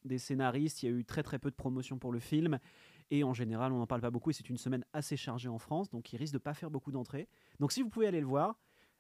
des 0.06 0.18
scénaristes, 0.18 0.84
il 0.84 0.90
y 0.90 0.94
a 0.94 0.96
eu 0.96 1.06
très 1.06 1.24
très 1.24 1.40
peu 1.40 1.50
de 1.50 1.56
promotion 1.56 1.98
pour 1.98 2.12
le 2.12 2.20
film. 2.20 2.60
Et 3.12 3.24
en 3.24 3.34
général, 3.34 3.72
on 3.74 3.78
n'en 3.80 3.88
parle 3.88 4.02
pas 4.02 4.12
beaucoup 4.12 4.30
et 4.30 4.34
c'est 4.34 4.50
une 4.50 4.58
semaine 4.58 4.86
assez 4.94 5.18
chargée 5.18 5.50
en 5.50 5.58
France, 5.58 5.90
donc 5.90 6.14
il 6.14 6.18
risque 6.18 6.34
de 6.34 6.38
pas 6.40 6.54
faire 6.54 6.70
beaucoup 6.70 6.92
d'entrées. 6.92 7.28
Donc 7.60 7.72
si 7.72 7.82
vous 7.82 7.90
pouvez 7.90 8.08
aller 8.08 8.20
le 8.20 8.28
voir, 8.28 8.60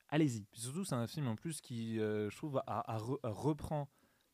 allez-y. 0.09 0.47
Surtout, 0.53 0.83
c'est 0.83 0.95
un 0.95 1.05
film 1.07 1.27
en 1.27 1.35
plus 1.35 1.61
qui, 1.61 1.99
euh, 1.99 2.29
je 2.29 2.37
trouve, 2.37 2.61
reprend 3.23 3.87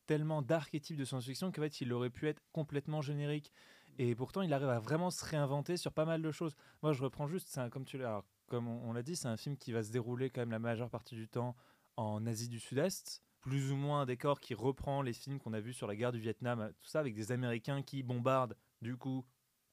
tellement 0.06 0.42
d'archétypes 0.42 0.98
de 0.98 1.04
science-fiction 1.04 1.52
qu'en 1.52 1.62
fait, 1.62 1.82
il 1.82 1.92
aurait 1.92 2.10
pu 2.10 2.28
être 2.28 2.42
complètement 2.54 3.02
générique. 3.02 3.52
Et 3.98 4.14
pourtant, 4.16 4.42
il 4.42 4.54
arrive 4.54 4.70
à 4.70 4.80
vraiment 4.80 5.10
se 5.10 5.26
réinventer 5.26 5.78
sur 5.78 5.92
pas 5.92 6.06
mal 6.06 6.22
de 6.22 6.32
choses. 6.32 6.56
Moi, 6.84 6.94
je 6.94 7.02
reprends 7.02 7.28
juste, 7.28 7.60
comme 8.48 8.68
on 8.68 8.94
l'a 8.94 9.04
dit, 9.04 9.16
c'est 9.16 9.28
un 9.28 9.38
film 9.38 9.58
qui 9.58 9.72
va 9.72 9.84
se 9.84 9.92
dérouler 9.92 10.30
quand 10.30 10.42
même 10.42 10.52
la 10.52 10.60
majeure 10.60 10.90
partie 10.90 11.16
du 11.16 11.28
temps 11.28 11.56
en 11.98 12.26
Asie 12.26 12.50
du 12.50 12.60
Sud-Est. 12.60 13.22
plus 13.46 13.72
ou 13.72 13.76
moins 13.76 14.02
un 14.02 14.06
décor 14.08 14.40
qui 14.40 14.56
reprend 14.56 15.04
les 15.04 15.14
films 15.14 15.40
qu'on 15.40 15.54
a 15.54 15.60
vus 15.60 15.74
sur 15.74 15.86
la 15.86 15.96
guerre 15.96 16.12
du 16.12 16.20
Vietnam, 16.20 16.72
tout 16.80 16.88
ça 16.88 17.00
avec 17.00 17.14
des 17.14 17.32
Américains 17.32 17.84
qui 17.84 18.02
bombardent 18.02 18.58
du 18.82 18.98
coup 18.98 19.24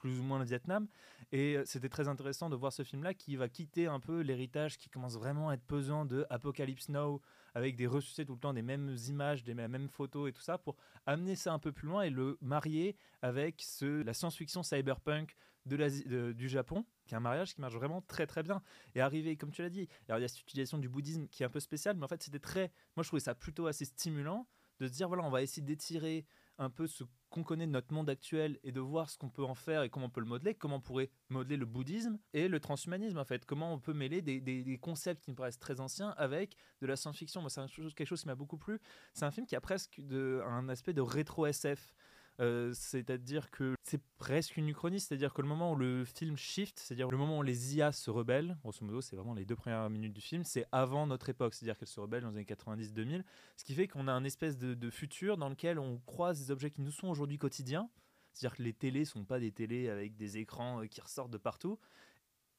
plus 0.02 0.18
ou 0.18 0.22
moins 0.24 0.40
le 0.40 0.44
Vietnam. 0.44 0.88
Et 1.30 1.56
euh, 1.56 1.62
c'était 1.64 1.88
très 1.88 2.08
intéressant 2.08 2.50
de 2.50 2.56
voir 2.56 2.72
ce 2.72 2.82
film-là 2.82 3.14
qui 3.14 3.36
va 3.36 3.48
quitter 3.48 3.86
un 3.86 4.00
peu 4.00 4.20
l'héritage 4.20 4.76
qui 4.76 4.90
commence 4.90 5.14
vraiment 5.14 5.48
à 5.48 5.54
être 5.54 5.64
pesant 5.64 6.04
de 6.04 6.26
Apocalypse 6.28 6.88
Now, 6.88 7.22
avec 7.54 7.76
des 7.76 7.86
ressuscités 7.86 8.26
tout 8.26 8.34
le 8.34 8.40
temps, 8.40 8.52
des 8.52 8.62
mêmes 8.62 8.96
images, 9.08 9.44
des 9.44 9.54
mêmes 9.54 9.88
photos 9.88 10.28
et 10.28 10.32
tout 10.32 10.42
ça, 10.42 10.58
pour 10.58 10.76
amener 11.06 11.36
ça 11.36 11.52
un 11.52 11.58
peu 11.58 11.72
plus 11.72 11.86
loin 11.86 12.02
et 12.02 12.10
le 12.10 12.36
marier 12.40 12.96
avec 13.22 13.62
ce, 13.62 14.02
la 14.02 14.12
science-fiction 14.12 14.62
cyberpunk 14.62 15.36
de 15.64 15.76
de- 15.76 16.32
du 16.32 16.48
Japon, 16.48 16.84
qui 17.06 17.14
est 17.14 17.16
un 17.16 17.20
mariage 17.20 17.54
qui 17.54 17.60
marche 17.60 17.74
vraiment 17.74 18.02
très 18.02 18.26
très 18.26 18.42
bien. 18.42 18.60
Et 18.96 19.00
arrivé, 19.00 19.36
comme 19.36 19.52
tu 19.52 19.62
l'as 19.62 19.70
dit, 19.70 19.88
alors 20.08 20.18
il 20.18 20.22
y 20.22 20.24
a 20.24 20.28
cette 20.28 20.40
utilisation 20.40 20.78
du 20.78 20.88
bouddhisme 20.88 21.28
qui 21.28 21.44
est 21.44 21.46
un 21.46 21.50
peu 21.50 21.60
spéciale, 21.60 21.96
mais 21.96 22.04
en 22.04 22.08
fait 22.08 22.20
c'était 22.22 22.40
très, 22.40 22.72
moi 22.96 23.04
je 23.04 23.08
trouvais 23.08 23.20
ça 23.20 23.36
plutôt 23.36 23.68
assez 23.68 23.84
stimulant 23.84 24.48
de 24.80 24.88
se 24.88 24.92
dire 24.92 25.06
voilà, 25.06 25.22
on 25.22 25.30
va 25.30 25.42
essayer 25.42 25.62
d'étirer 25.62 26.26
un 26.58 26.70
peu 26.70 26.86
ce 26.86 27.04
qu'on 27.30 27.42
connaît 27.42 27.66
de 27.66 27.72
notre 27.72 27.92
monde 27.92 28.10
actuel 28.10 28.58
et 28.62 28.72
de 28.72 28.80
voir 28.80 29.08
ce 29.10 29.16
qu'on 29.18 29.30
peut 29.30 29.44
en 29.44 29.54
faire 29.54 29.82
et 29.82 29.90
comment 29.90 30.06
on 30.06 30.10
peut 30.10 30.20
le 30.20 30.26
modeler, 30.26 30.54
comment 30.54 30.76
on 30.76 30.80
pourrait 30.80 31.10
modeler 31.30 31.56
le 31.56 31.66
bouddhisme 31.66 32.18
et 32.34 32.48
le 32.48 32.60
transhumanisme 32.60 33.18
en 33.18 33.24
fait, 33.24 33.44
comment 33.46 33.72
on 33.72 33.78
peut 33.80 33.94
mêler 33.94 34.20
des, 34.22 34.40
des- 34.40 34.78
concepts 34.78 35.24
qui 35.24 35.30
me 35.30 35.36
paraissent 35.36 35.58
très 35.58 35.80
anciens 35.80 36.10
avec 36.10 36.56
de 36.80 36.86
la 36.86 36.96
science-fiction. 36.96 37.40
Moi, 37.40 37.50
c'est 37.50 37.66
quelque 37.94 38.04
chose 38.04 38.20
qui 38.22 38.26
m'a 38.28 38.34
beaucoup 38.34 38.58
plu. 38.58 38.80
C'est 39.14 39.24
un 39.24 39.30
film 39.30 39.46
qui 39.46 39.56
a 39.56 39.60
presque 39.60 40.00
de, 40.00 40.42
un 40.44 40.68
aspect 40.68 40.92
de 40.92 41.00
rétro-SF. 41.00 41.94
Euh, 42.40 42.72
c'est-à-dire 42.74 43.50
que 43.50 43.74
c'est 43.82 44.00
presque 44.18 44.56
une 44.56 44.68
uchronie, 44.68 45.00
c'est-à-dire 45.00 45.34
que 45.34 45.42
le 45.42 45.48
moment 45.48 45.72
où 45.72 45.76
le 45.76 46.04
film 46.04 46.36
shift, 46.36 46.78
c'est-à-dire 46.78 47.10
le 47.10 47.16
moment 47.18 47.38
où 47.38 47.42
les 47.42 47.76
IA 47.76 47.92
se 47.92 48.10
rebellent, 48.10 48.56
grosso 48.62 48.84
modo, 48.84 49.00
c'est 49.00 49.16
vraiment 49.16 49.34
les 49.34 49.44
deux 49.44 49.54
premières 49.54 49.88
minutes 49.90 50.14
du 50.14 50.22
film, 50.22 50.42
c'est 50.44 50.64
avant 50.72 51.06
notre 51.06 51.28
époque, 51.28 51.54
c'est-à-dire 51.54 51.76
qu'elles 51.78 51.88
se 51.88 52.00
rebellent 52.00 52.22
dans 52.22 52.30
les 52.30 52.38
années 52.38 52.46
90-2000, 52.46 53.22
ce 53.56 53.64
qui 53.64 53.74
fait 53.74 53.86
qu'on 53.86 54.08
a 54.08 54.12
un 54.12 54.24
espèce 54.24 54.56
de, 54.56 54.74
de 54.74 54.90
futur 54.90 55.36
dans 55.36 55.50
lequel 55.50 55.78
on 55.78 55.98
croise 56.06 56.38
des 56.38 56.50
objets 56.50 56.70
qui 56.70 56.80
nous 56.80 56.90
sont 56.90 57.08
aujourd'hui 57.08 57.38
quotidiens, 57.38 57.90
c'est-à-dire 58.32 58.56
que 58.56 58.62
les 58.62 58.72
télés 58.72 59.04
sont 59.04 59.24
pas 59.24 59.38
des 59.38 59.52
télés 59.52 59.88
avec 59.88 60.16
des 60.16 60.38
écrans 60.38 60.82
euh, 60.82 60.86
qui 60.86 61.00
ressortent 61.00 61.30
de 61.30 61.38
partout. 61.38 61.78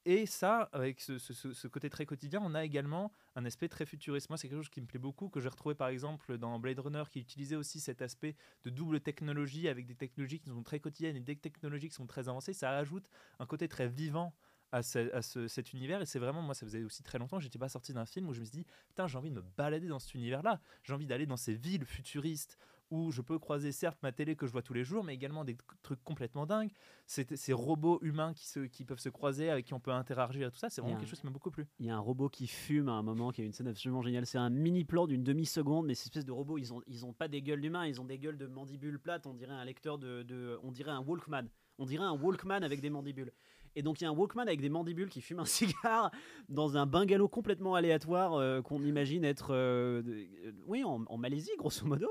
Et 0.06 0.26
ça, 0.26 0.68
avec 0.72 1.00
ce, 1.00 1.66
côté 1.66 1.88
très 1.88 2.04
quotidien, 2.04 2.40
on 2.44 2.54
a 2.54 2.62
également 2.62 3.10
un 3.36 3.44
aspect 3.46 3.68
très 3.68 3.86
futuriste. 3.86 4.28
Moi, 4.28 4.36
c'est 4.36 4.48
quelque 4.48 4.58
chose 4.58 4.68
qui 4.68 4.82
me 4.82 4.86
plaît 4.86 4.98
beaucoup, 4.98 5.30
que 5.30 5.40
j'ai 5.40 5.48
retrouvé 5.48 5.74
par 5.74 5.88
exemple 5.88 6.36
dans 6.36 6.58
Blade 6.58 6.78
Runner, 6.78 7.04
qui 7.10 7.20
utilisait 7.20 7.56
aussi 7.56 7.80
cet 7.80 8.02
aspect 8.02 8.36
de 8.64 8.70
double 8.70 9.00
technologie, 9.00 9.66
avec 9.66 9.86
des 9.86 9.94
technologies 9.94 10.40
qui 10.40 10.50
sont 10.50 10.62
très 10.62 10.78
quotidiennes 10.78 11.16
et 11.16 11.20
des 11.20 11.36
technologies 11.36 11.88
qui 11.88 11.94
sont 11.94 12.06
très 12.06 12.28
avancées. 12.28 12.52
Ça 12.52 12.76
ajoute 12.76 13.08
un 13.38 13.46
côté 13.46 13.66
très 13.66 13.88
vivant 13.88 14.34
à, 14.72 14.82
ce- 14.82 15.10
à 15.14 15.22
ce- 15.22 15.48
cet 15.48 15.72
univers. 15.72 16.02
Et 16.02 16.06
c'est 16.06 16.18
vraiment, 16.18 16.42
moi, 16.42 16.54
ça 16.54 16.66
faisait 16.66 16.84
aussi 16.84 17.02
très 17.02 17.18
longtemps 17.18 17.38
que 17.38 17.42
j'étais 17.42 17.58
pas 17.58 17.70
sorti 17.70 17.94
d'un 17.94 18.04
film 18.06 18.28
où 18.28 18.34
je 18.34 18.40
me 18.40 18.44
suis 18.44 18.58
dit, 18.58 18.66
putain, 18.88 19.06
j'ai 19.08 19.16
envie 19.16 19.30
de 19.30 19.36
me 19.36 19.42
balader 19.56 19.88
dans 19.88 19.98
cet 19.98 20.12
univers-là. 20.14 20.60
J'ai 20.82 20.92
envie 20.92 21.06
d'aller 21.06 21.24
dans 21.26 21.38
ces 21.38 21.54
villes 21.54 21.86
futuristes 21.86 22.58
où 22.90 23.10
je 23.10 23.22
peux 23.22 23.38
croiser 23.38 23.72
certes 23.72 23.98
ma 24.02 24.12
télé 24.12 24.36
que 24.36 24.46
je 24.46 24.52
vois 24.52 24.62
tous 24.62 24.74
les 24.74 24.84
jours, 24.84 25.02
mais 25.04 25.14
également 25.14 25.44
des 25.44 25.56
trucs 25.82 26.02
complètement 26.04 26.46
dingues. 26.46 26.70
Ces 27.06 27.52
robots 27.52 27.98
humains 28.02 28.32
qui, 28.34 28.46
se, 28.46 28.60
qui 28.60 28.84
peuvent 28.84 28.98
se 29.00 29.08
croiser, 29.08 29.50
avec 29.50 29.66
qui 29.66 29.74
on 29.74 29.80
peut 29.80 29.90
interagir 29.90 30.46
et 30.48 30.50
tout 30.50 30.56
ça, 30.58 30.70
c'est 30.70 30.80
vraiment 30.80 30.96
quelque 31.00 31.10
chose 31.10 31.20
qui 31.20 31.26
m'a 31.26 31.32
beaucoup 31.32 31.50
plu. 31.50 31.66
Il 31.80 31.86
y 31.86 31.90
a 31.90 31.96
un 31.96 32.00
robot 32.00 32.28
qui 32.28 32.46
fume 32.46 32.88
à 32.88 32.92
un 32.92 33.02
moment, 33.02 33.30
qui 33.32 33.42
a 33.42 33.44
une 33.44 33.52
scène 33.52 33.68
absolument 33.68 34.02
géniale. 34.02 34.26
C'est 34.26 34.38
un 34.38 34.50
mini 34.50 34.84
plan 34.84 35.06
d'une 35.06 35.24
demi-seconde, 35.24 35.86
mais 35.86 35.94
ces 35.94 36.04
espèces 36.04 36.24
de 36.24 36.32
robots, 36.32 36.58
ils 36.58 36.72
ont, 36.72 36.82
ils 36.86 37.04
ont 37.04 37.12
pas 37.12 37.28
des 37.28 37.42
gueules 37.42 37.60
d'humains, 37.60 37.86
ils 37.86 38.00
ont 38.00 38.04
des 38.04 38.18
gueules 38.18 38.38
de 38.38 38.46
mandibules 38.46 38.98
plates. 38.98 39.26
On 39.26 39.34
dirait 39.34 39.52
un 39.54 39.64
lecteur 39.64 39.98
de, 39.98 40.22
de- 40.22 40.58
on 40.62 40.70
dirait 40.72 40.90
un 40.92 41.00
Walkman. 41.00 41.48
On 41.78 41.86
dirait 41.86 42.04
un 42.04 42.12
Walkman 42.12 42.62
avec 42.62 42.80
des 42.80 42.90
mandibules. 42.90 43.32
Et 43.76 43.82
donc 43.82 44.00
il 44.00 44.04
y 44.04 44.06
a 44.06 44.10
un 44.10 44.12
Walkman 44.12 44.42
avec 44.42 44.60
des 44.60 44.68
mandibules 44.68 45.08
qui 45.08 45.20
fume 45.20 45.40
un 45.40 45.44
cigare 45.44 46.10
dans 46.48 46.76
un 46.76 46.86
bungalow 46.86 47.28
complètement 47.28 47.74
aléatoire 47.74 48.34
euh, 48.34 48.62
qu'on 48.62 48.82
imagine 48.82 49.24
être, 49.24 49.52
euh, 49.52 50.02
euh, 50.06 50.52
oui, 50.66 50.84
en, 50.84 51.16
Malaisie 51.18 51.50
grosso 51.56 51.86
modo. 51.86 52.08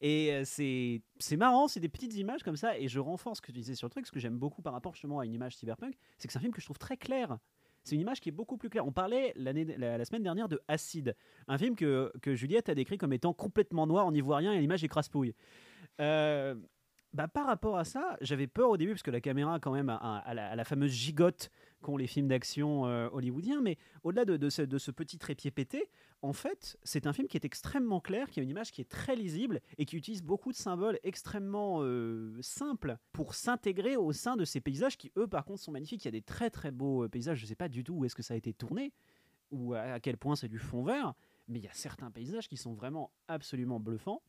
Et 0.00 0.42
c'est 0.44 1.02
c'est 1.18 1.36
marrant, 1.36 1.66
c'est 1.68 1.80
des 1.80 1.88
petites 1.88 2.14
images 2.14 2.42
comme 2.42 2.56
ça. 2.56 2.78
Et 2.78 2.88
je 2.88 3.00
renforce 3.00 3.38
ce 3.38 3.42
que 3.42 3.46
tu 3.46 3.58
disais 3.58 3.74
sur 3.74 3.86
le 3.86 3.90
truc, 3.90 4.06
ce 4.06 4.12
que 4.12 4.20
j'aime 4.20 4.38
beaucoup 4.38 4.62
par 4.62 4.72
rapport 4.72 4.94
justement 4.94 5.18
à 5.18 5.24
une 5.24 5.32
image 5.32 5.56
cyberpunk, 5.56 5.94
c'est 6.18 6.28
que 6.28 6.32
c'est 6.32 6.38
un 6.38 6.42
film 6.42 6.52
que 6.52 6.60
je 6.60 6.66
trouve 6.66 6.78
très 6.78 6.96
clair. 6.96 7.38
C'est 7.84 7.96
une 7.96 8.00
image 8.00 8.20
qui 8.20 8.28
est 8.28 8.32
beaucoup 8.32 8.56
plus 8.56 8.70
claire. 8.70 8.86
On 8.86 8.92
parlait 8.92 9.32
la, 9.34 9.52
la 9.52 10.04
semaine 10.04 10.22
dernière 10.22 10.48
de 10.48 10.60
Acide, 10.68 11.16
un 11.48 11.58
film 11.58 11.74
que, 11.74 12.12
que 12.22 12.36
Juliette 12.36 12.68
a 12.68 12.76
décrit 12.76 12.96
comme 12.96 13.12
étant 13.12 13.32
complètement 13.32 13.88
noir 13.88 14.06
en 14.06 14.14
ivoirien 14.14 14.52
et 14.52 14.60
l'image 14.60 14.84
est 14.84 14.88
crasse-pouille. 14.88 15.34
Euh, 16.00 16.54
bah, 17.12 17.28
par 17.28 17.46
rapport 17.46 17.76
à 17.76 17.84
ça, 17.84 18.16
j'avais 18.22 18.46
peur 18.46 18.70
au 18.70 18.76
début 18.78 18.92
parce 18.92 19.02
que 19.02 19.10
la 19.10 19.20
caméra, 19.20 19.60
quand 19.60 19.72
même, 19.72 19.90
a, 19.90 20.22
la, 20.34 20.64
fameuse 20.64 20.92
gigote 20.92 21.50
qu'ont 21.82 21.98
les 21.98 22.06
films 22.06 22.28
d'action 22.28 22.86
euh, 22.86 23.08
hollywoodiens. 23.12 23.60
Mais 23.60 23.76
au-delà 24.02 24.24
de, 24.24 24.38
de 24.38 24.48
ce, 24.48 24.90
petit 24.90 25.18
trépied 25.18 25.50
pété, 25.50 25.90
en 26.22 26.32
fait, 26.32 26.78
c'est 26.84 27.06
un 27.06 27.12
film 27.12 27.28
qui 27.28 27.36
est 27.36 27.44
extrêmement 27.44 28.00
clair, 28.00 28.30
qui 28.30 28.40
a 28.40 28.42
une 28.42 28.48
image 28.48 28.72
qui 28.72 28.80
est 28.80 28.88
très 28.88 29.14
lisible 29.14 29.60
et 29.76 29.84
qui 29.84 29.96
utilise 29.96 30.22
beaucoup 30.22 30.52
de 30.52 30.56
symboles 30.56 30.98
extrêmement 31.02 31.80
euh, 31.82 32.34
simples 32.40 32.96
pour 33.12 33.34
s'intégrer 33.34 33.96
au 33.96 34.12
sein 34.12 34.36
de 34.36 34.46
ces 34.46 34.62
paysages 34.62 34.96
qui, 34.96 35.12
eux, 35.18 35.26
par 35.26 35.44
contre, 35.44 35.60
sont 35.60 35.72
magnifiques. 35.72 36.04
Il 36.04 36.08
y 36.08 36.08
a 36.08 36.12
des 36.12 36.22
très 36.22 36.48
très 36.48 36.70
beaux 36.70 37.04
euh, 37.04 37.08
paysages. 37.08 37.38
Je 37.38 37.44
ne 37.44 37.48
sais 37.48 37.56
pas 37.56 37.68
du 37.68 37.84
tout 37.84 37.94
où 37.94 38.04
est-ce 38.06 38.14
que 38.14 38.22
ça 38.22 38.32
a 38.32 38.38
été 38.38 38.54
tourné 38.54 38.92
ou 39.50 39.74
à, 39.74 40.00
quel 40.00 40.16
point 40.16 40.34
c'est 40.34 40.48
du 40.48 40.58
fond 40.58 40.82
vert, 40.82 41.12
mais 41.46 41.58
il 41.58 41.64
y 41.64 41.68
a 41.68 41.74
certains 41.74 42.10
paysages 42.10 42.48
qui 42.48 42.56
sont 42.56 42.72
vraiment 42.72 43.12
absolument 43.28 43.80
bluffants. 43.80 44.22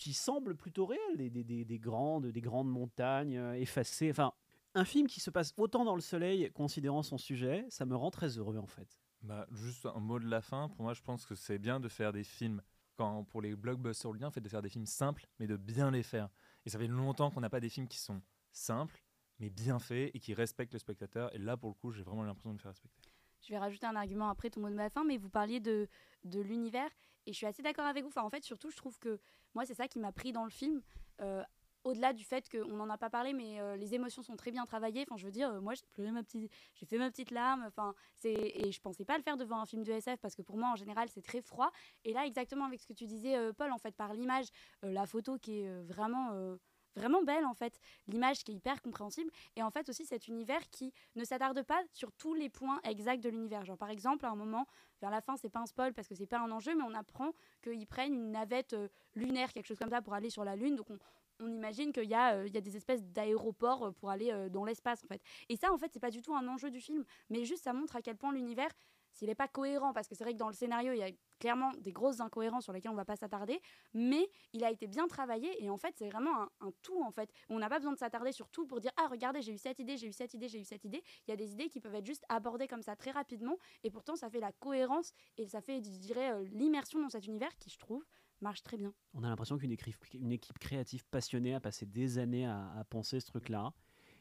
Qui 0.00 0.14
semblent 0.14 0.56
plutôt 0.56 0.86
réels, 0.86 1.16
des, 1.16 1.30
des- 1.30 1.44
des- 1.44 1.64
des 1.64 1.78
grandes, 1.78 2.26
des 2.26 2.40
grandes 2.40 2.68
montagnes 2.70 3.36
euh, 3.36 3.52
effacées. 3.54 4.10
Enfin, 4.10 4.32
un 4.74 4.84
film 4.84 5.06
qui 5.06 5.20
se 5.20 5.30
passe 5.30 5.52
autant 5.56 5.84
dans 5.84 5.94
le 5.94 6.00
soleil, 6.00 6.50
considérant 6.52 7.02
son 7.02 7.18
sujet, 7.18 7.66
ça 7.68 7.84
me 7.84 7.94
rend 7.94 8.10
très 8.10 8.38
heureux 8.38 8.56
en 8.58 8.66
fait. 8.66 8.98
Bah, 9.22 9.46
juste 9.50 9.84
un 9.86 10.00
mot 10.00 10.18
de 10.18 10.26
la 10.26 10.40
fin. 10.40 10.68
Pour 10.70 10.82
moi, 10.84 10.94
je 10.94 11.02
pense 11.02 11.26
que 11.26 11.34
c'est 11.34 11.58
bien 11.58 11.78
de 11.80 11.88
faire 11.88 12.12
des 12.12 12.24
films, 12.24 12.62
quand, 12.96 13.24
pour 13.24 13.42
les 13.42 13.54
blockbusters 13.54 14.08
hollywoodiens, 14.10 14.28
en 14.28 14.30
fait, 14.30 14.40
de 14.40 14.48
faire 14.48 14.62
des 14.62 14.70
films 14.70 14.86
simples, 14.86 15.26
mais 15.38 15.46
de 15.46 15.56
bien 15.56 15.90
les 15.90 16.02
faire. 16.02 16.30
Et 16.64 16.70
ça 16.70 16.78
fait 16.78 16.86
longtemps 16.86 17.30
qu'on 17.30 17.40
n'a 17.40 17.50
pas 17.50 17.60
des 17.60 17.68
films 17.68 17.88
qui 17.88 17.98
sont 17.98 18.22
simples, 18.52 19.02
mais 19.38 19.50
bien 19.50 19.78
faits 19.78 20.10
et 20.14 20.18
qui 20.18 20.32
respectent 20.32 20.72
le 20.72 20.78
spectateur. 20.78 21.34
Et 21.34 21.38
là, 21.38 21.56
pour 21.58 21.68
le 21.68 21.74
coup, 21.74 21.92
j'ai 21.92 22.02
vraiment 22.02 22.22
l'impression 22.22 22.50
de 22.50 22.54
me 22.54 22.58
faire 22.58 22.70
respecter. 22.70 23.00
Je 23.42 23.48
vais 23.50 23.58
rajouter 23.58 23.86
un 23.86 23.96
argument 23.96 24.28
après 24.30 24.48
ton 24.50 24.60
mot 24.60 24.68
de 24.70 24.74
ma 24.74 24.88
fin, 24.90 25.04
mais 25.04 25.16
vous 25.18 25.30
parliez 25.30 25.60
de, 25.60 25.88
de 26.24 26.40
l'univers 26.40 26.90
et 27.30 27.32
je 27.32 27.38
suis 27.38 27.46
assez 27.46 27.62
d'accord 27.62 27.86
avec 27.86 28.04
vous. 28.04 28.10
En 28.16 28.28
fait, 28.28 28.42
surtout, 28.42 28.70
je 28.70 28.76
trouve 28.76 28.98
que 28.98 29.20
moi, 29.54 29.64
c'est 29.64 29.74
ça 29.74 29.86
qui 29.88 30.00
m'a 30.00 30.12
pris 30.12 30.32
dans 30.32 30.44
le 30.44 30.50
film. 30.50 30.82
Euh, 31.20 31.42
au-delà 31.84 32.12
du 32.12 32.24
fait 32.24 32.46
qu'on 32.50 32.76
n'en 32.76 32.90
a 32.90 32.98
pas 32.98 33.08
parlé, 33.08 33.32
mais 33.32 33.58
euh, 33.58 33.76
les 33.76 33.94
émotions 33.94 34.22
sont 34.22 34.36
très 34.36 34.50
bien 34.50 34.66
travaillées. 34.66 35.06
Enfin, 35.08 35.16
je 35.16 35.24
veux 35.24 35.30
dire, 35.30 35.48
euh, 35.48 35.60
moi, 35.60 35.74
j'ai 35.74 35.86
pleuré 35.92 36.10
ma 36.10 36.22
petite, 36.22 36.52
j'ai 36.74 36.84
fait 36.84 36.98
ma 36.98 37.08
petite 37.08 37.30
larme. 37.30 37.64
Enfin, 37.66 37.94
c'est 38.16 38.34
et 38.34 38.72
je 38.72 38.80
pensais 38.80 39.04
pas 39.04 39.16
le 39.16 39.22
faire 39.22 39.36
devant 39.36 39.60
un 39.60 39.66
film 39.66 39.84
de 39.84 39.92
SF 39.92 40.20
parce 40.20 40.34
que 40.34 40.42
pour 40.42 40.58
moi, 40.58 40.70
en 40.72 40.76
général, 40.76 41.08
c'est 41.08 41.22
très 41.22 41.40
froid. 41.40 41.70
Et 42.04 42.12
là, 42.12 42.26
exactement 42.26 42.66
avec 42.66 42.80
ce 42.80 42.86
que 42.86 42.92
tu 42.92 43.06
disais, 43.06 43.52
Paul, 43.54 43.72
en 43.72 43.78
fait, 43.78 43.94
par 43.94 44.12
l'image, 44.12 44.46
la 44.82 45.06
photo 45.06 45.38
qui 45.38 45.60
est 45.60 45.82
vraiment. 45.84 46.56
Vraiment 46.96 47.22
belle 47.22 47.44
en 47.44 47.54
fait, 47.54 47.78
l'image 48.08 48.42
qui 48.42 48.52
est 48.52 48.54
hyper 48.56 48.82
compréhensible 48.82 49.30
et 49.56 49.62
en 49.62 49.70
fait 49.70 49.88
aussi 49.88 50.04
cet 50.04 50.26
univers 50.28 50.60
qui 50.70 50.92
ne 51.14 51.24
s'attarde 51.24 51.62
pas 51.62 51.82
sur 51.92 52.10
tous 52.12 52.34
les 52.34 52.48
points 52.48 52.80
exacts 52.84 53.22
de 53.22 53.28
l'univers. 53.28 53.64
Genre 53.64 53.78
par 53.78 53.90
exemple 53.90 54.26
à 54.26 54.30
un 54.30 54.34
moment, 54.34 54.66
vers 55.00 55.10
la 55.10 55.20
fin 55.20 55.36
c'est 55.36 55.50
pas 55.50 55.60
un 55.60 55.66
spoil 55.66 55.94
parce 55.94 56.08
que 56.08 56.14
c'est 56.14 56.26
pas 56.26 56.40
un 56.40 56.50
enjeu, 56.50 56.74
mais 56.74 56.82
on 56.82 56.94
apprend 56.94 57.30
qu'ils 57.62 57.86
prennent 57.86 58.14
une 58.14 58.32
navette 58.32 58.72
euh, 58.72 58.88
lunaire, 59.14 59.52
quelque 59.52 59.66
chose 59.66 59.78
comme 59.78 59.90
ça 59.90 60.02
pour 60.02 60.14
aller 60.14 60.30
sur 60.30 60.44
la 60.44 60.56
lune. 60.56 60.74
Donc 60.74 60.90
on, 60.90 60.98
on 61.38 61.48
imagine 61.48 61.92
qu'il 61.92 62.08
y, 62.08 62.14
a, 62.14 62.34
euh, 62.34 62.48
y 62.48 62.56
a 62.56 62.60
des 62.60 62.76
espèces 62.76 63.02
d'aéroports 63.04 63.86
euh, 63.86 63.92
pour 63.92 64.10
aller 64.10 64.34
dans 64.50 64.64
l'espace 64.64 65.04
en 65.04 65.06
fait. 65.06 65.22
Et 65.48 65.56
ça 65.56 65.72
en 65.72 65.78
fait 65.78 65.90
c'est 65.92 66.00
pas 66.00 66.10
du 66.10 66.22
tout 66.22 66.34
un 66.34 66.46
enjeu 66.48 66.70
du 66.70 66.80
film, 66.80 67.04
mais 67.28 67.44
juste 67.44 67.62
ça 67.62 67.72
montre 67.72 67.96
à 67.96 68.02
quel 68.02 68.16
point 68.16 68.32
l'univers, 68.32 68.70
s'il 69.12 69.28
n'est 69.28 69.34
pas 69.34 69.48
cohérent, 69.48 69.92
parce 69.92 70.08
que 70.08 70.14
c'est 70.14 70.24
vrai 70.24 70.32
que 70.32 70.38
dans 70.38 70.48
le 70.48 70.54
scénario 70.54 70.92
il 70.92 70.98
y 70.98 71.02
a 71.02 71.10
clairement 71.38 71.70
des 71.80 71.92
grosses 71.92 72.20
incohérences 72.20 72.64
sur 72.64 72.72
lesquelles 72.72 72.90
on 72.90 72.96
va 72.96 73.04
pas 73.04 73.16
s'attarder, 73.16 73.60
mais 73.94 74.28
il 74.52 74.64
a 74.64 74.70
été 74.70 74.86
bien 74.86 75.08
travaillé 75.08 75.62
et 75.62 75.70
en 75.70 75.76
fait 75.76 75.94
c'est 75.96 76.08
vraiment 76.08 76.42
un, 76.60 76.72
tout 76.82 77.02
en 77.02 77.10
fait. 77.10 77.32
On 77.48 77.58
n'a 77.58 77.68
pas 77.68 77.78
besoin 77.78 77.92
de 77.92 77.98
s'attarder 77.98 78.32
sur 78.32 78.48
tout 78.48 78.66
pour 78.66 78.80
dire 78.80 78.92
ah 78.96 79.08
regardez 79.10 79.42
j'ai 79.42 79.52
eu 79.52 79.58
cette 79.58 79.78
idée, 79.78 79.96
j'ai 79.96 80.08
eu 80.08 80.12
cette 80.12 80.34
idée, 80.34 80.48
j'ai 80.48 80.60
eu 80.60 80.64
cette 80.64 80.84
idée. 80.84 81.02
Il 81.26 81.30
y 81.30 81.34
a 81.34 81.36
des 81.36 81.52
idées 81.52 81.68
qui 81.68 81.80
peuvent 81.80 81.94
être 81.94 82.06
juste 82.06 82.24
abordées 82.28 82.68
comme 82.68 82.82
ça 82.82 82.96
très 82.96 83.10
rapidement 83.10 83.58
et 83.84 83.90
pourtant 83.90 84.16
ça 84.16 84.30
fait 84.30 84.40
la 84.40 84.52
cohérence 84.52 85.12
et 85.38 85.46
ça 85.46 85.60
fait 85.60 85.82
je 85.82 85.98
dirais 85.98 86.32
euh, 86.32 86.44
l'immersion 86.52 87.00
dans 87.00 87.08
cet 87.08 87.26
univers 87.26 87.56
qui 87.58 87.70
je 87.70 87.78
trouve 87.78 88.04
marche 88.40 88.62
très 88.62 88.76
bien. 88.76 88.92
On 89.14 89.22
a 89.22 89.28
l'impression 89.28 89.58
qu'une 89.58 89.72
équipe, 89.72 90.58
créative 90.58 91.04
passionnée 91.06 91.54
a 91.54 91.60
passé 91.60 91.86
des 91.86 92.18
années 92.18 92.46
à, 92.46 92.72
à 92.78 92.84
penser 92.84 93.20
ce 93.20 93.26
truc-là 93.26 93.72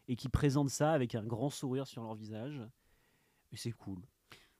et 0.07 0.15
qui 0.15 0.27
présente 0.27 0.69
ça 0.69 0.91
avec 0.91 1.15
un 1.15 1.23
grand 1.23 1.49
sourire 1.49 1.87
sur 1.87 2.03
leur 2.03 2.15
visage. 2.15 2.61
Et 3.51 3.57
c'est 3.57 3.71
cool. 3.71 4.01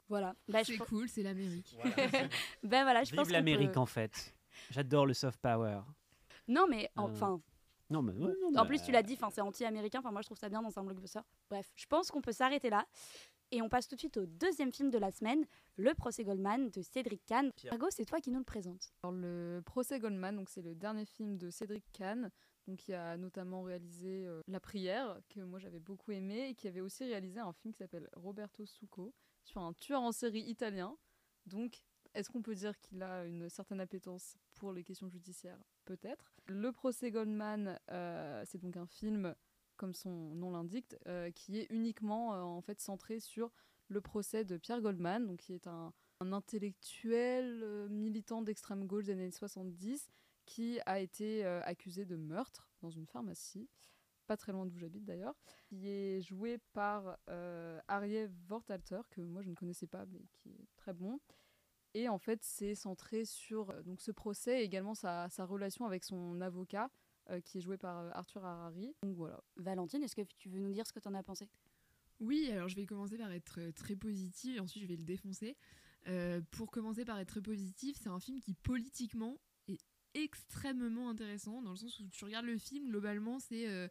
Voilà. 0.10 0.36
Bah, 0.48 0.64
je 0.64 0.74
c'est 0.74 0.78
cool, 0.80 1.08
c'est 1.08 1.24
l'Amérique. 1.24 1.78
ben 2.64 2.84
voilà, 2.84 3.04
je 3.04 3.16
pense 3.16 3.28
Vive 3.28 3.34
l'Amérique 3.34 3.72
peut- 3.74 3.80
en 3.80 3.86
fait. 3.86 4.36
J'adore 4.72 5.06
le 5.06 5.14
soft 5.14 5.40
power. 5.40 5.82
Non 6.48 6.68
mais 6.68 6.86
Euh, 6.98 7.02
enfin 7.04 7.40
Non, 7.90 8.02
mais, 8.02 8.14
ouais, 8.14 8.34
non, 8.42 8.50
En 8.50 8.52
bah, 8.52 8.66
plus, 8.66 8.82
tu 8.84 8.92
l'as 8.92 9.04
dit, 9.04 9.14
enfin, 9.14 9.30
c'est 9.32 9.42
anti-américain. 9.42 10.00
Enfin, 10.00 10.12
moi, 10.12 10.22
je 10.22 10.28
trouve 10.28 10.38
ça 10.38 10.50
bien 10.50 10.62
dans 10.62 10.78
un 10.78 10.84
blockbuster. 10.84 11.22
Bref, 11.50 11.72
je 11.76 11.86
pense 11.86 12.12
qu'on 12.12 12.22
peut 12.22 12.32
s'arrêter 12.32 12.70
là. 12.70 12.86
Et 13.52 13.64
on 13.64 13.70
passe 13.70 13.88
tout 13.88 13.96
de 13.96 14.00
suite 14.00 14.18
au 14.18 14.28
deuxième 14.28 14.72
film 14.72 14.92
de 14.92 14.98
la 15.00 15.12
semaine, 15.12 15.44
Le 15.76 15.96
procès 15.96 16.24
Goldman 16.24 16.70
de 16.70 16.82
Cédric 16.84 17.26
Kahn. 17.26 17.52
Margot, 17.72 17.88
c'est 17.90 18.06
toi 18.06 18.20
qui 18.20 18.30
nous 18.30 18.38
le 18.38 18.44
présente. 18.46 18.92
Alors, 19.04 19.16
le 19.16 19.62
procès 19.66 20.00
Goldman, 20.00 20.36
donc 20.36 20.50
c'est 20.50 20.62
le 20.62 20.76
dernier 20.76 21.06
film 21.06 21.38
de 21.38 21.50
Cédric 21.50 21.84
Kahn, 21.94 22.30
donc 22.68 22.78
qui 22.78 22.94
a 22.94 23.18
notamment 23.18 23.64
réalisé 23.64 24.24
euh, 24.28 24.42
La 24.48 24.60
prière, 24.60 25.18
que 25.30 25.40
moi 25.40 25.58
j'avais 25.58 25.80
beaucoup 25.80 26.12
aimé, 26.12 26.50
et 26.50 26.54
qui 26.54 26.68
avait 26.68 26.82
aussi 26.82 27.06
réalisé 27.06 27.40
un 27.40 27.52
film 27.54 27.74
qui 27.74 27.80
s'appelle 27.80 28.08
Roberto 28.14 28.64
Succo, 28.68 29.16
sur 29.44 29.62
un 29.62 29.74
tueur 29.74 30.02
en 30.02 30.12
série 30.12 30.42
italien. 30.42 30.98
Donc 31.46 31.84
Est-ce 32.14 32.30
qu'on 32.30 32.42
peut 32.42 32.56
dire 32.56 32.78
qu'il 32.80 33.04
a 33.04 33.26
une 33.26 33.50
certaine 33.50 33.80
appétence 33.80 34.38
pour 34.56 34.74
les 34.74 34.84
questions 34.84 35.10
judiciaires? 35.10 35.60
Peut-être. 35.86 36.34
Le 36.48 36.72
procès 36.72 37.12
Goldman, 37.12 37.80
euh, 37.92 38.44
c'est 38.46 38.60
donc 38.60 38.78
un 38.78 38.88
film, 38.88 39.36
comme 39.78 39.94
son 39.94 40.34
nom 40.36 40.52
l'indique, 40.52 40.96
euh, 41.08 41.32
qui 41.32 41.60
est 41.60 41.68
uniquement 41.70 42.34
euh, 42.34 42.42
en 42.42 42.62
fait 42.62 42.80
centré 42.80 43.20
sur 43.20 43.52
le 43.90 44.02
procès 44.02 44.44
de 44.44 44.58
Pierre 44.58 44.82
Goldman, 44.82 45.26
donc 45.28 45.38
qui 45.40 45.54
est 45.54 45.68
un, 45.68 45.94
un 46.20 46.34
intellectuel 46.34 47.88
militant 47.90 48.42
d'extrême 48.42 48.86
gauche 48.86 49.06
des 49.06 49.14
années 49.14 49.32
70 49.32 50.10
qui 50.46 50.80
a 50.88 51.00
été 51.00 51.46
accusé 51.46 52.06
de 52.06 52.16
meurtre 52.16 52.72
dans 52.82 52.90
une 52.90 53.06
pharmacie 53.06 53.70
pas 54.30 54.38
très 54.38 54.52
loin 54.52 54.68
d'où 54.68 54.78
j'habite 54.78 55.06
d'ailleurs, 55.06 55.36
qui 55.66 55.90
est 55.90 56.22
joué 56.22 56.60
par 56.74 57.18
euh, 57.30 57.80
Ariel 57.88 58.30
Vortalter, 58.48 59.02
que 59.10 59.22
moi 59.22 59.42
je 59.42 59.50
ne 59.50 59.56
connaissais 59.56 59.88
pas, 59.88 60.06
mais 60.06 60.22
qui 60.32 60.50
est 60.52 60.68
très 60.78 60.94
bon. 60.94 61.20
Et 61.96 62.08
en 62.08 62.20
fait, 62.20 62.44
c'est 62.44 62.76
centré 62.76 63.26
sur 63.26 63.72
euh, 63.72 63.82
donc 63.82 64.02
ce 64.02 64.12
procès 64.12 64.62
et 64.62 64.64
également 64.64 64.94
sa, 64.94 65.28
sa 65.30 65.46
relation 65.46 65.86
avec 65.86 66.04
son 66.04 66.40
avocat, 66.42 66.92
euh, 67.32 67.42
qui 67.42 67.58
est 67.58 67.62
joué 67.62 67.78
par 67.78 67.98
euh, 67.98 68.12
Arthur 68.14 68.46
Harari. 68.46 68.94
Donc 69.02 69.16
voilà. 69.16 69.44
Valentine, 69.56 70.04
est-ce 70.04 70.16
que 70.16 70.22
tu 70.22 70.50
veux 70.50 70.60
nous 70.60 70.72
dire 70.72 70.86
ce 70.86 70.94
que 70.94 71.00
tu 71.00 71.08
en 71.08 71.16
as 71.16 71.24
pensé? 71.24 71.50
Oui, 72.20 72.50
alors 72.52 72.70
je 72.70 72.76
vais 72.76 72.86
commencer 72.86 73.18
par 73.18 73.32
être 73.32 73.72
très 73.72 73.96
positive 73.96 74.58
et 74.58 74.60
ensuite 74.60 74.84
je 74.84 74.88
vais 74.88 74.98
le 74.98 75.06
défoncer. 75.06 75.58
Euh, 76.08 76.42
pour 76.52 76.70
commencer 76.70 77.04
par 77.04 77.18
être 77.18 77.30
très 77.30 77.42
positif, 77.42 77.98
c'est 78.00 78.10
un 78.10 78.20
film 78.20 78.40
qui 78.40 78.54
politiquement 78.54 79.40
est 79.68 79.82
extrêmement 80.14 81.10
intéressant 81.10 81.62
dans 81.62 81.72
le 81.72 81.78
sens 81.78 82.00
où 82.00 82.08
tu 82.10 82.26
regardes 82.26 82.46
le 82.46 82.58
film, 82.58 82.90
globalement, 82.90 83.40
c'est. 83.40 83.90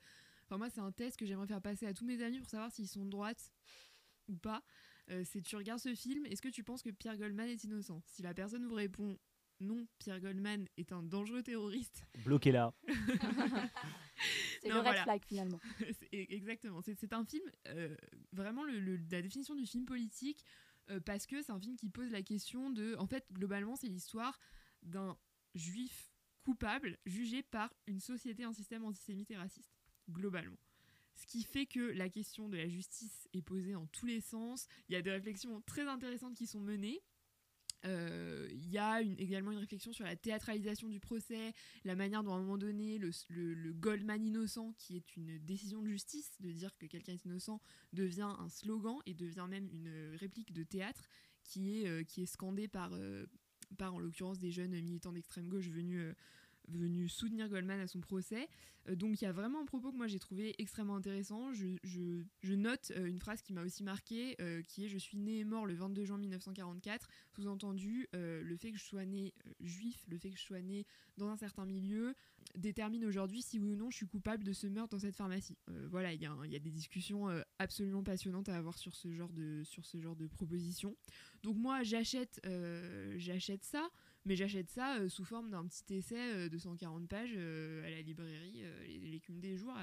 Enfin, 0.48 0.56
moi, 0.58 0.70
c'est 0.70 0.80
un 0.80 0.92
test 0.92 1.18
que 1.18 1.26
j'aimerais 1.26 1.46
faire 1.46 1.60
passer 1.60 1.86
à 1.86 1.92
tous 1.92 2.04
mes 2.06 2.22
amis 2.22 2.38
pour 2.38 2.48
savoir 2.48 2.72
s'ils 2.72 2.88
sont 2.88 3.04
de 3.04 3.10
droite 3.10 3.52
ou 4.28 4.36
pas. 4.36 4.62
Euh, 5.10 5.22
c'est 5.24 5.42
tu 5.42 5.56
regardes 5.56 5.80
ce 5.80 5.94
film, 5.94 6.24
est-ce 6.26 6.40
que 6.42 6.48
tu 6.48 6.64
penses 6.64 6.82
que 6.82 6.90
Pierre 6.90 7.16
Goldman 7.18 7.48
est 7.48 7.64
innocent? 7.64 8.02
Si 8.06 8.22
la 8.22 8.34
personne 8.34 8.66
vous 8.66 8.74
répond 8.74 9.18
non, 9.60 9.86
Pierre 9.98 10.20
Goldman 10.20 10.68
est 10.76 10.92
un 10.92 11.02
dangereux 11.02 11.42
terroriste, 11.42 12.04
Bloqué 12.24 12.52
là. 12.52 12.72
C'est 14.60 14.68
le 14.68 14.74
red 14.76 14.82
voilà. 14.84 15.02
flag 15.02 15.22
finalement. 15.26 15.60
C'est- 15.78 16.08
exactement. 16.30 16.80
C'est 16.82 16.94
c'est 16.94 17.12
un 17.12 17.24
film, 17.24 17.48
euh, 17.68 17.96
vraiment 18.32 18.64
le- 18.64 18.80
le- 18.80 19.00
la 19.10 19.22
définition 19.22 19.54
du 19.54 19.66
film 19.66 19.84
politique, 19.84 20.44
euh, 20.90 21.00
parce 21.00 21.26
que 21.26 21.42
c'est 21.42 21.52
un 21.52 21.60
film 21.60 21.76
qui 21.76 21.88
pose 21.90 22.10
la 22.10 22.22
question 22.22 22.70
de. 22.70 22.94
En 22.98 23.06
fait, 23.06 23.24
globalement, 23.32 23.76
c'est 23.76 23.88
l'histoire 23.88 24.38
d'un 24.82 25.16
juif 25.54 26.10
coupable 26.42 26.98
jugé 27.06 27.42
par 27.42 27.72
une 27.86 28.00
société, 28.00 28.44
un 28.44 28.52
système 28.52 28.84
antisémite 28.84 29.30
et 29.30 29.36
raciste, 29.36 29.77
globalement. 30.10 30.58
Ce 31.14 31.26
qui 31.26 31.42
fait 31.42 31.66
que 31.66 31.80
la 31.80 32.08
question 32.08 32.48
de 32.48 32.56
la 32.56 32.68
justice 32.68 33.28
est 33.32 33.42
posée 33.42 33.74
en 33.74 33.86
tous 33.86 34.06
les 34.06 34.20
sens. 34.20 34.68
Il 34.88 34.92
y 34.92 34.96
a 34.96 35.02
des 35.02 35.10
réflexions 35.10 35.60
très 35.62 35.86
intéressantes 35.88 36.36
qui 36.36 36.46
sont 36.46 36.60
menées. 36.60 37.02
Euh, 37.84 38.48
Il 38.52 38.70
y 38.70 38.78
a 38.78 39.00
également 39.02 39.52
une 39.52 39.58
réflexion 39.58 39.92
sur 39.92 40.04
la 40.04 40.16
théâtralisation 40.16 40.88
du 40.88 41.00
procès, 41.00 41.52
la 41.84 41.94
manière 41.94 42.22
dont 42.22 42.32
à 42.32 42.36
un 42.36 42.40
moment 42.40 42.58
donné 42.58 42.98
le, 42.98 43.72
Goldman 43.72 44.24
innocent, 44.24 44.74
qui 44.78 44.96
est 44.96 45.16
une 45.16 45.38
décision 45.38 45.82
de 45.82 45.88
justice, 45.88 46.32
de 46.40 46.50
dire 46.50 46.76
que 46.76 46.86
quelqu'un 46.86 47.12
est 47.12 47.24
innocent, 47.24 47.60
devient 47.92 48.32
un 48.38 48.48
slogan 48.48 48.98
et 49.06 49.14
devient 49.14 49.46
même 49.48 49.68
une 49.72 50.16
réplique 50.16 50.52
de 50.52 50.62
théâtre 50.62 51.08
qui 51.44 51.82
est, 51.82 51.88
euh, 51.88 52.26
scandée 52.26 52.68
par, 52.68 52.92
euh, 52.94 53.26
par 53.76 53.94
en 53.94 53.98
l'occurrence 53.98 54.38
des 54.38 54.50
jeunes 54.50 54.80
militants 54.80 55.12
d'extrême 55.12 55.48
gauche 55.48 55.68
venus, 55.68 56.14
venus 56.68 57.12
soutenir 57.12 57.48
Goldman 57.48 57.80
à 57.80 57.86
son 57.86 58.00
procès. 58.00 58.48
Euh, 58.88 58.94
donc 58.94 59.20
il 59.20 59.24
y 59.24 59.28
a 59.28 59.32
vraiment 59.32 59.60
un 59.60 59.64
propos 59.64 59.92
que 59.92 59.96
moi 59.96 60.06
j'ai 60.06 60.18
trouvé 60.18 60.54
extrêmement 60.58 60.96
intéressant. 60.96 61.52
Je, 61.52 62.54
note 62.54 62.92
euh, 62.96 63.06
une 63.06 63.18
phrase 63.18 63.42
qui 63.42 63.52
m'a 63.52 63.62
aussi 63.62 63.82
marqué, 63.82 64.36
euh, 64.40 64.62
qui 64.62 64.84
est 64.84 64.88
«Je 64.88 64.98
suis 64.98 65.18
né 65.18 65.38
et 65.38 65.44
mort 65.44 65.66
le 65.66 65.74
22 65.74 66.04
juin 66.04 66.18
1944», 66.18 67.08
sous-entendu 67.36 68.08
euh, 68.14 68.42
le 68.42 68.56
fait 68.56 68.72
que 68.72 68.78
je 68.78 68.84
sois 68.84 69.04
né 69.04 69.32
juif, 69.60 70.04
le 70.08 70.18
fait 70.18 70.30
que 70.30 70.38
je 70.38 70.42
sois 70.42 70.60
né 70.60 70.86
dans 71.16 71.28
un 71.28 71.36
certain 71.36 71.66
milieu, 71.66 72.14
détermine 72.56 73.04
aujourd'hui 73.04 73.42
si 73.42 73.58
oui 73.58 73.72
ou 73.72 73.76
non 73.76 73.90
je 73.90 73.96
suis 73.96 74.06
coupable 74.06 74.44
de 74.44 74.52
ce 74.52 74.66
meurtre 74.66 74.90
dans 74.90 75.00
cette 75.00 75.16
pharmacie. 75.16 75.56
Voilà, 75.90 76.12
il 76.12 76.20
y, 76.20 76.24
y 76.24 76.56
a 76.56 76.58
des 76.58 76.70
discussions 76.70 77.26
absolument 77.58 78.02
passionnantes 78.02 78.48
à 78.48 78.56
avoir 78.56 78.78
sur 78.78 78.94
ce 78.94 79.10
genre 79.12 79.32
de, 79.32 79.62
sur 79.64 79.84
ce 79.84 80.00
genre 80.00 80.16
de 80.16 80.26
proposition. 80.26 80.96
Donc 81.42 81.56
moi, 81.56 81.82
j'achète 81.82 82.40
j'achète 83.16 83.64
ça, 83.64 83.90
mais 84.28 84.36
j'achète 84.36 84.70
ça 84.70 84.98
euh, 84.98 85.08
sous 85.08 85.24
forme 85.24 85.50
d'un 85.50 85.66
petit 85.66 85.94
essai 85.94 86.34
euh, 86.34 86.48
de 86.50 86.58
140 86.58 87.08
pages 87.08 87.32
euh, 87.34 87.84
à 87.86 87.90
la 87.90 88.02
librairie 88.02 88.62
L'écume 89.00 89.40
des 89.40 89.56
jours 89.56 89.74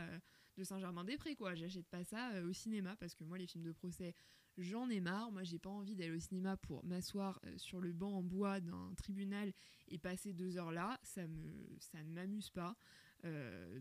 de 0.55 0.63
Saint-Germain-des-Prés, 0.63 1.36
quoi. 1.36 1.55
J'achète 1.55 1.88
pas 1.88 2.03
ça 2.03 2.41
au 2.43 2.53
cinéma 2.53 2.95
parce 2.97 3.15
que 3.15 3.23
moi, 3.23 3.38
les 3.38 3.47
films 3.47 3.63
de 3.63 3.71
procès, 3.71 4.13
j'en 4.58 4.89
ai 4.89 5.01
marre. 5.01 5.31
Moi, 5.31 5.43
j'ai 5.43 5.60
pas 5.60 5.69
envie 5.69 5.95
d'aller 5.95 6.15
au 6.15 6.19
cinéma 6.19 6.58
pour 6.58 6.86
m'asseoir 6.86 7.41
sur 7.58 7.81
le 7.81 7.91
banc 7.91 8.19
en 8.19 8.23
bois 8.23 8.62
d'un 8.62 8.93
tribunal 8.95 9.51
et 9.88 9.97
passer 9.97 10.34
deux 10.34 10.58
heures 10.58 10.71
là. 10.71 10.99
Ça, 11.03 11.27
me, 11.27 11.77
ça 11.79 12.03
ne 12.03 12.13
m'amuse 12.13 12.49
pas. 12.49 12.75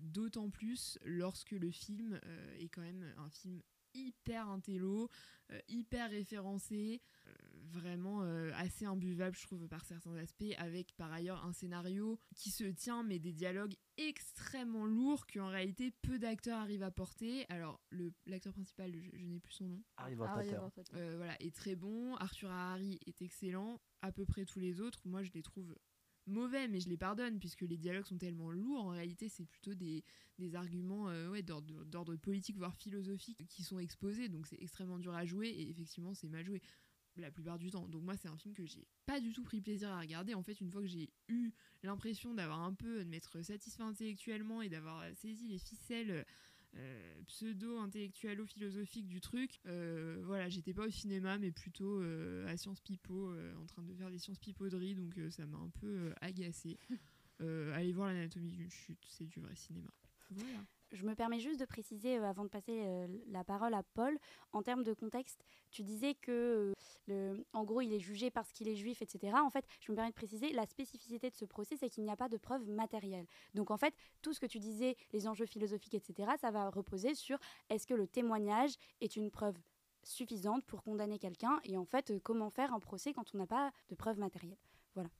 D'autant 0.00 0.50
plus 0.50 0.98
lorsque 1.04 1.52
le 1.52 1.70
film 1.70 2.18
est 2.58 2.68
quand 2.68 2.82
même 2.82 3.12
un 3.18 3.30
film 3.30 3.60
hyper 3.94 4.48
intello, 4.48 5.08
euh, 5.52 5.60
hyper 5.68 6.10
référencé, 6.10 7.00
euh, 7.26 7.32
vraiment 7.70 8.22
euh, 8.22 8.50
assez 8.54 8.84
imbuvable, 8.84 9.36
je 9.36 9.42
trouve, 9.46 9.66
par 9.68 9.84
certains 9.84 10.14
aspects, 10.16 10.44
avec 10.58 10.94
par 10.96 11.12
ailleurs 11.12 11.44
un 11.44 11.52
scénario 11.52 12.18
qui 12.34 12.50
se 12.50 12.64
tient, 12.64 13.02
mais 13.02 13.18
des 13.18 13.32
dialogues 13.32 13.74
extrêmement 13.96 14.84
lourds 14.86 15.26
qu'en 15.26 15.48
réalité 15.48 15.90
peu 16.02 16.18
d'acteurs 16.18 16.58
arrivent 16.60 16.82
à 16.82 16.90
porter. 16.90 17.46
Alors, 17.48 17.80
le- 17.90 18.12
l'acteur 18.26 18.52
principal, 18.52 18.92
je, 18.96 19.10
je 19.16 19.24
n'ai 19.26 19.40
plus 19.40 19.52
son 19.54 19.66
nom, 19.68 19.82
euh, 20.94 21.16
voilà, 21.16 21.40
est 21.40 21.54
très 21.54 21.74
bon. 21.76 22.14
Arthur 22.16 22.50
Harari 22.50 22.98
est 23.06 23.22
excellent. 23.22 23.80
À 24.02 24.12
peu 24.12 24.24
près 24.26 24.44
tous 24.44 24.58
les 24.60 24.80
autres, 24.80 25.00
moi, 25.06 25.22
je 25.22 25.30
les 25.32 25.42
trouve 25.42 25.74
mauvais, 26.26 26.68
mais 26.68 26.80
je 26.80 26.88
les 26.88 26.96
pardonne, 26.96 27.38
puisque 27.38 27.62
les 27.62 27.76
dialogues 27.76 28.06
sont 28.06 28.18
tellement 28.18 28.50
lourds. 28.50 28.84
En 28.84 28.90
réalité, 28.90 29.28
c'est 29.28 29.44
plutôt 29.44 29.74
des, 29.74 30.04
arguments 30.54 31.08
euh, 31.08 31.30
ouais, 31.30 31.42
d'ordre 31.42 32.16
politique, 32.16 32.56
voire 32.56 32.74
philosophique, 32.74 33.46
qui 33.48 33.62
sont 33.62 33.78
exposés. 33.78 34.28
Donc, 34.28 34.46
c'est 34.46 34.60
extrêmement 34.60 34.98
dur 34.98 35.14
à 35.14 35.24
jouer, 35.24 35.48
et 35.48 35.70
effectivement, 35.70 36.14
c'est 36.14 36.28
mal 36.28 36.44
joué 36.44 36.60
la 37.16 37.30
plupart 37.30 37.58
du 37.58 37.70
temps. 37.70 37.88
Donc 37.88 38.02
moi, 38.02 38.16
c'est 38.16 38.28
un 38.28 38.36
film 38.36 38.54
que 38.54 38.66
j'ai 38.66 38.86
pas 39.06 39.20
du 39.20 39.32
tout 39.32 39.44
pris 39.44 39.60
plaisir 39.60 39.90
à 39.90 40.00
regarder. 40.00 40.34
En 40.34 40.42
fait, 40.42 40.60
une 40.60 40.70
fois 40.70 40.80
que 40.80 40.88
j'ai 40.88 41.10
eu 41.28 41.52
l'impression 41.82 42.34
d'avoir 42.34 42.60
un 42.60 42.74
peu 42.74 43.04
de 43.04 43.08
m'être 43.08 43.40
satisfait 43.42 43.82
intellectuellement 43.82 44.62
et 44.62 44.68
d'avoir 44.68 45.04
saisi 45.14 45.46
les 45.46 45.58
ficelles 45.58 46.26
euh, 46.76 47.22
pseudo-intellectualo-philosophiques 47.26 49.06
du 49.06 49.20
truc, 49.20 49.60
euh, 49.66 50.22
voilà, 50.24 50.48
j'étais 50.48 50.72
pas 50.72 50.86
au 50.86 50.90
cinéma, 50.90 51.38
mais 51.38 51.50
plutôt 51.50 52.00
euh, 52.00 52.46
à 52.48 52.56
Sciences 52.56 52.80
Pipo, 52.80 53.32
en 53.60 53.66
train 53.66 53.82
de 53.82 53.94
faire 53.94 54.10
des 54.10 54.18
Sciences 54.18 54.38
Pipauderies, 54.38 54.94
donc 54.94 55.18
ça 55.30 55.46
m'a 55.46 55.58
un 55.58 55.70
peu 55.80 56.12
agacé. 56.20 56.78
Allez 57.40 57.92
voir 57.92 58.08
l'anatomie 58.08 58.52
d'une 58.52 58.70
chute, 58.70 59.04
c'est 59.08 59.26
du 59.26 59.40
vrai 59.40 59.54
cinéma. 59.54 59.90
Voilà. 60.30 60.64
Je 60.94 61.04
me 61.04 61.16
permets 61.16 61.40
juste 61.40 61.58
de 61.58 61.64
préciser, 61.64 62.18
euh, 62.18 62.24
avant 62.24 62.44
de 62.44 62.48
passer 62.48 62.84
euh, 62.84 63.08
la 63.26 63.42
parole 63.42 63.74
à 63.74 63.82
Paul, 63.82 64.16
en 64.52 64.62
termes 64.62 64.84
de 64.84 64.92
contexte, 64.92 65.44
tu 65.72 65.82
disais 65.82 66.14
que, 66.14 66.30
euh, 66.30 66.72
le, 67.08 67.44
en 67.52 67.64
gros, 67.64 67.80
il 67.80 67.92
est 67.92 67.98
jugé 67.98 68.30
parce 68.30 68.52
qu'il 68.52 68.68
est 68.68 68.76
juif, 68.76 69.02
etc. 69.02 69.36
En 69.42 69.50
fait, 69.50 69.66
je 69.80 69.90
me 69.90 69.96
permets 69.96 70.10
de 70.10 70.14
préciser, 70.14 70.52
la 70.52 70.66
spécificité 70.66 71.30
de 71.30 71.34
ce 71.34 71.44
procès, 71.44 71.76
c'est 71.76 71.90
qu'il 71.90 72.04
n'y 72.04 72.12
a 72.12 72.16
pas 72.16 72.28
de 72.28 72.36
preuves 72.36 72.68
matérielles. 72.68 73.26
Donc, 73.54 73.72
en 73.72 73.76
fait, 73.76 73.92
tout 74.22 74.32
ce 74.32 74.38
que 74.38 74.46
tu 74.46 74.60
disais, 74.60 74.96
les 75.12 75.26
enjeux 75.26 75.46
philosophiques, 75.46 75.94
etc., 75.94 76.30
ça 76.40 76.52
va 76.52 76.70
reposer 76.70 77.16
sur 77.16 77.38
est-ce 77.70 77.88
que 77.88 77.94
le 77.94 78.06
témoignage 78.06 78.74
est 79.00 79.16
une 79.16 79.32
preuve 79.32 79.58
suffisante 80.04 80.64
pour 80.64 80.84
condamner 80.84 81.18
quelqu'un 81.18 81.58
et 81.64 81.76
en 81.76 81.84
fait, 81.84 82.12
comment 82.22 82.50
faire 82.50 82.72
un 82.72 82.78
procès 82.78 83.12
quand 83.12 83.34
on 83.34 83.38
n'a 83.38 83.46
pas 83.46 83.72
de 83.88 83.96
preuves 83.96 84.18
matérielles? 84.18 84.58
Voilà. 84.94 85.10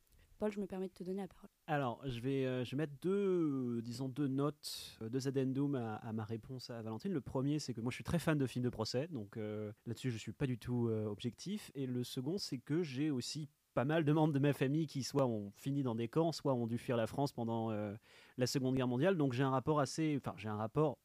Je 0.50 0.60
me 0.60 0.66
permets 0.66 0.88
de 0.88 0.92
te 0.92 1.02
donner 1.04 1.22
la 1.22 1.28
parole. 1.28 1.48
Alors, 1.66 2.00
je 2.06 2.20
vais, 2.20 2.44
euh, 2.44 2.64
je 2.64 2.72
vais 2.72 2.76
mettre 2.76 2.92
deux, 3.00 3.80
disons 3.82 4.08
deux 4.08 4.28
notes, 4.28 4.98
euh, 5.00 5.08
deux 5.08 5.26
addendums 5.26 5.74
à, 5.74 5.96
à 5.96 6.12
ma 6.12 6.24
réponse 6.24 6.70
à 6.70 6.82
Valentine. 6.82 7.12
Le 7.12 7.20
premier, 7.20 7.58
c'est 7.58 7.72
que 7.72 7.80
moi, 7.80 7.90
je 7.90 7.94
suis 7.94 8.04
très 8.04 8.18
fan 8.18 8.36
de 8.36 8.46
films 8.46 8.64
de 8.64 8.70
procès, 8.70 9.08
donc 9.08 9.36
euh, 9.36 9.72
là-dessus, 9.86 10.10
je 10.10 10.18
suis 10.18 10.32
pas 10.32 10.46
du 10.46 10.58
tout 10.58 10.88
objectif. 11.06 11.70
Et 11.74 11.86
le 11.86 12.04
second, 12.04 12.38
c'est 12.38 12.58
que 12.58 12.82
j'ai 12.82 13.10
aussi 13.10 13.48
pas 13.72 13.84
mal 13.84 14.04
de 14.04 14.12
membres 14.12 14.32
de 14.32 14.38
ma 14.38 14.52
famille 14.52 14.86
qui 14.86 15.02
soit 15.02 15.26
ont 15.26 15.50
fini 15.56 15.82
dans 15.82 15.94
des 15.94 16.08
camps, 16.08 16.32
soit 16.32 16.54
ont 16.54 16.66
dû 16.66 16.78
fuir 16.78 16.96
la 16.96 17.06
France 17.06 17.32
pendant 17.32 17.70
la 17.70 18.46
Seconde 18.46 18.76
Guerre 18.76 18.88
mondiale. 18.88 19.16
Donc, 19.16 19.32
j'ai 19.32 19.42
un 19.42 19.50
rapport 19.50 19.80
assez, 19.80 20.16
enfin, 20.18 20.34
j'ai 20.36 20.48
un 20.48 20.56
rapport 20.56 20.98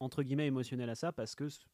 entre 0.00 0.22
guillemets 0.22 0.46
émotionnel 0.46 0.90
à 0.90 0.94
ça 0.94 1.12
parce 1.12 1.34
que 1.34 1.48
c'est 1.48 1.64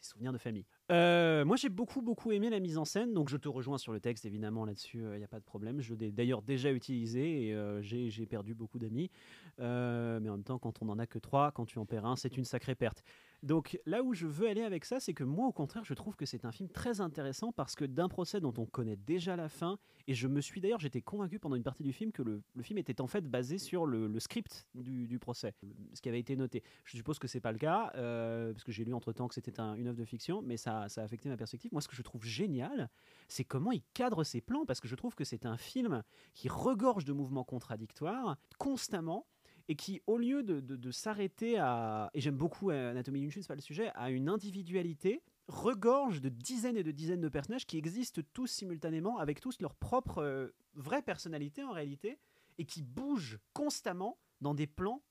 souvenirs 0.00 0.32
de 0.32 0.38
famille. 0.38 0.66
Euh, 0.92 1.44
moi, 1.44 1.56
j'ai 1.56 1.68
beaucoup, 1.68 2.00
beaucoup 2.00 2.30
aimé 2.30 2.48
la 2.48 2.60
mise 2.60 2.78
en 2.78 2.84
scène, 2.84 3.12
donc 3.12 3.28
je 3.28 3.36
te 3.36 3.48
rejoins 3.48 3.78
sur 3.78 3.92
le 3.92 3.98
texte, 3.98 4.24
évidemment, 4.24 4.64
là-dessus, 4.64 4.98
il 4.98 5.18
n'y 5.18 5.24
a 5.24 5.28
pas 5.28 5.40
de 5.40 5.44
problème. 5.44 5.80
Je 5.80 5.94
l'ai 5.94 6.12
d'ailleurs 6.12 6.42
déjà 6.42 6.70
utilisé 6.70 7.48
et 7.48 7.54
euh, 7.54 7.82
j'ai 7.82 8.26
perdu 8.26 8.54
beaucoup 8.54 8.78
d'amis. 8.78 9.10
Euh, 9.58 10.20
mais 10.20 10.28
en 10.28 10.34
même 10.34 10.44
temps, 10.44 10.58
quand 10.58 10.82
on 10.82 10.86
n'en 10.86 10.98
a 10.98 11.06
que 11.06 11.18
trois, 11.18 11.50
quand 11.50 11.64
tu 11.66 11.78
en 11.78 11.86
perds 11.86 12.06
un, 12.06 12.16
c'est 12.16 12.36
une 12.36 12.44
sacrée 12.44 12.76
perte. 12.76 13.02
Donc 13.46 13.78
là 13.86 14.02
où 14.02 14.12
je 14.12 14.26
veux 14.26 14.48
aller 14.48 14.62
avec 14.62 14.84
ça, 14.84 14.98
c'est 14.98 15.14
que 15.14 15.22
moi, 15.22 15.46
au 15.46 15.52
contraire, 15.52 15.84
je 15.84 15.94
trouve 15.94 16.16
que 16.16 16.26
c'est 16.26 16.44
un 16.44 16.50
film 16.50 16.68
très 16.68 17.00
intéressant 17.00 17.52
parce 17.52 17.76
que 17.76 17.84
d'un 17.84 18.08
procès 18.08 18.40
dont 18.40 18.52
on 18.58 18.66
connaît 18.66 18.96
déjà 18.96 19.36
la 19.36 19.48
fin, 19.48 19.78
et 20.08 20.14
je 20.14 20.26
me 20.26 20.40
suis 20.40 20.60
d'ailleurs, 20.60 20.80
j'étais 20.80 21.00
convaincu 21.00 21.38
pendant 21.38 21.54
une 21.54 21.62
partie 21.62 21.84
du 21.84 21.92
film 21.92 22.10
que 22.10 22.22
le, 22.22 22.42
film 22.62 22.76
était 22.78 23.00
en 23.00 23.06
fait 23.06 23.24
basé 23.24 23.58
sur 23.58 23.86
le, 23.86 24.18
script 24.18 24.66
du, 24.74 25.18
procès, 25.20 25.54
ce 25.94 26.00
qui 26.00 26.08
avait 26.08 26.18
été 26.18 26.34
noté. 26.34 26.64
Je 26.84 26.96
suppose 26.96 27.20
que 27.20 27.28
c'est 27.28 27.40
pas 27.40 27.52
le 27.52 27.58
cas, 27.58 27.92
euh, 27.94 28.52
parce 28.52 28.64
que 28.64 28.72
j'ai 28.72 28.84
lu 28.84 28.92
entre 28.92 29.12
temps 29.12 29.28
que 29.28 29.34
c'était 29.34 29.60
un- 29.60 29.76
une 29.76 29.86
œuvre 29.86 29.98
de 29.98 30.04
fiction, 30.04 30.42
mais 30.42 30.56
ça, 30.56 30.88
ça 30.88 31.02
a 31.02 31.04
affecté 31.04 31.28
ma 31.28 31.36
perspective. 31.36 31.72
Moi, 31.72 31.80
ce 31.80 31.88
que 31.88 31.94
je 31.94 32.02
trouve 32.02 32.24
génial, 32.24 32.90
c'est 33.28 33.44
comment 33.44 33.70
il 33.70 33.82
cadre 33.94 34.24
ses 34.24 34.40
plans, 34.40 34.66
parce 34.66 34.80
que 34.80 34.88
je 34.88 34.96
trouve 34.96 35.14
que 35.14 35.22
c'est 35.22 35.46
un 35.46 35.56
film 35.56 36.02
qui 36.34 36.48
regorge 36.48 37.04
de 37.04 37.12
mouvements 37.12 37.44
contradictoires 37.44 38.36
constamment 38.58 39.24
et 39.68 39.76
qui, 39.76 40.00
au 40.06 40.16
lieu 40.16 40.42
de, 40.42 40.60
de- 40.60 40.90
s'arrêter 40.90 41.58
à, 41.58 42.10
et 42.14 42.20
j'aime 42.20 42.36
beaucoup 42.36 42.70
euh, 42.70 42.90
Anatomie 42.90 43.20
d'une 43.20 43.30
chute, 43.30 43.42
c'est 43.42 43.48
pas 43.48 43.54
le 43.54 43.60
sujet, 43.60 43.90
à 43.94 44.10
une 44.10 44.28
individualité, 44.28 45.22
regorge 45.48 46.20
de 46.20 46.28
dizaines 46.28 46.76
et 46.76 46.82
de 46.82 46.92
dizaines 46.92 47.20
de 47.20 47.28
personnages 47.28 47.66
qui 47.66 47.76
existent 47.78 48.22
tous 48.32 48.46
simultanément, 48.46 49.18
avec 49.18 49.40
tous 49.40 49.60
leur 49.60 49.74
propre 49.74 50.18
euh, 50.18 50.54
vraie 50.74 51.02
personnalité 51.02 51.62
en 51.64 51.72
réalité, 51.72 52.18
et 52.58 52.64
qui 52.64 52.82
bougent 52.82 53.38
constamment 53.52 54.18
dans 54.40 54.54
des 54.54 54.66
plans 54.66 55.02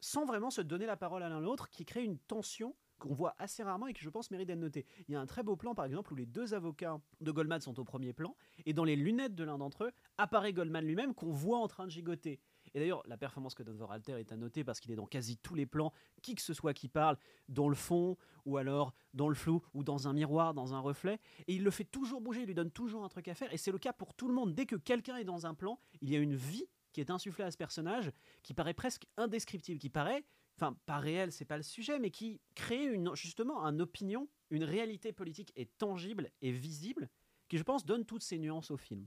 sans 0.00 0.24
vraiment 0.24 0.50
se 0.50 0.60
donner 0.60 0.86
la 0.86 0.96
parole 0.96 1.22
à 1.22 1.28
l'un 1.28 1.40
l'autre, 1.40 1.68
qui 1.70 1.84
crée 1.84 2.04
une 2.04 2.18
tension 2.18 2.74
qu'on 2.98 3.14
voit 3.14 3.34
assez 3.38 3.62
rarement 3.62 3.86
et 3.86 3.92
qui, 3.92 4.02
je 4.02 4.10
pense, 4.10 4.30
mérite 4.30 4.48
d'être 4.48 4.58
noté. 4.58 4.86
Il 5.08 5.12
y 5.12 5.16
a 5.16 5.20
un 5.20 5.26
très 5.26 5.42
beau 5.42 5.56
plan, 5.56 5.74
par 5.74 5.84
exemple, 5.84 6.12
où 6.12 6.16
les 6.16 6.26
deux 6.26 6.54
avocats 6.54 7.00
de 7.20 7.30
Goldman 7.30 7.60
sont 7.60 7.78
au 7.78 7.84
premier 7.84 8.12
plan, 8.12 8.36
et 8.66 8.72
dans 8.72 8.84
les 8.84 8.96
lunettes 8.96 9.34
de 9.34 9.44
l'un 9.44 9.58
d'entre 9.58 9.84
eux 9.84 9.92
apparaît 10.16 10.52
Goldman 10.52 10.84
lui-même 10.84 11.14
qu'on 11.14 11.30
voit 11.30 11.58
en 11.58 11.68
train 11.68 11.86
de 11.86 11.90
gigoter. 11.90 12.40
Et 12.74 12.80
d'ailleurs, 12.80 13.02
la 13.06 13.16
performance 13.16 13.54
que 13.54 13.62
donne 13.62 13.76
Voralter 13.76 14.18
est 14.18 14.32
à 14.32 14.36
noter 14.36 14.64
parce 14.64 14.80
qu'il 14.80 14.90
est 14.90 14.96
dans 14.96 15.06
quasi 15.06 15.36
tous 15.36 15.54
les 15.54 15.66
plans, 15.66 15.92
qui 16.22 16.34
que 16.34 16.42
ce 16.42 16.54
soit 16.54 16.74
qui 16.74 16.88
parle, 16.88 17.16
dans 17.48 17.68
le 17.68 17.74
fond, 17.74 18.16
ou 18.44 18.56
alors 18.56 18.92
dans 19.14 19.28
le 19.28 19.34
flou, 19.34 19.62
ou 19.74 19.84
dans 19.84 20.08
un 20.08 20.12
miroir, 20.12 20.54
dans 20.54 20.74
un 20.74 20.80
reflet. 20.80 21.20
Et 21.46 21.54
il 21.54 21.62
le 21.62 21.70
fait 21.70 21.84
toujours 21.84 22.20
bouger, 22.20 22.40
il 22.40 22.46
lui 22.46 22.54
donne 22.54 22.70
toujours 22.70 23.04
un 23.04 23.08
truc 23.08 23.28
à 23.28 23.34
faire. 23.34 23.52
Et 23.52 23.58
c'est 23.58 23.72
le 23.72 23.78
cas 23.78 23.92
pour 23.92 24.14
tout 24.14 24.28
le 24.28 24.34
monde. 24.34 24.54
Dès 24.54 24.66
que 24.66 24.76
quelqu'un 24.76 25.16
est 25.16 25.24
dans 25.24 25.46
un 25.46 25.54
plan, 25.54 25.78
il 26.00 26.10
y 26.10 26.16
a 26.16 26.18
une 26.18 26.34
vie 26.34 26.66
qui 26.92 27.00
est 27.00 27.10
insufflée 27.10 27.44
à 27.44 27.50
ce 27.50 27.56
personnage, 27.56 28.10
qui 28.42 28.54
paraît 28.54 28.74
presque 28.74 29.06
indescriptible, 29.16 29.78
qui 29.78 29.90
paraît, 29.90 30.24
enfin, 30.56 30.76
pas 30.86 30.98
réel, 30.98 31.32
c'est 31.32 31.44
pas 31.44 31.56
le 31.56 31.62
sujet, 31.62 31.98
mais 31.98 32.10
qui 32.10 32.40
crée 32.54 32.98
justement 33.14 33.64
une 33.64 33.82
opinion, 33.82 34.28
une 34.50 34.64
réalité 34.64 35.12
politique 35.12 35.52
et 35.56 35.66
tangible 35.66 36.30
et 36.40 36.50
visible, 36.50 37.08
qui, 37.48 37.58
je 37.58 37.62
pense, 37.62 37.84
donne 37.84 38.04
toutes 38.04 38.22
ces 38.22 38.38
nuances 38.38 38.70
au 38.70 38.76
film. 38.76 39.06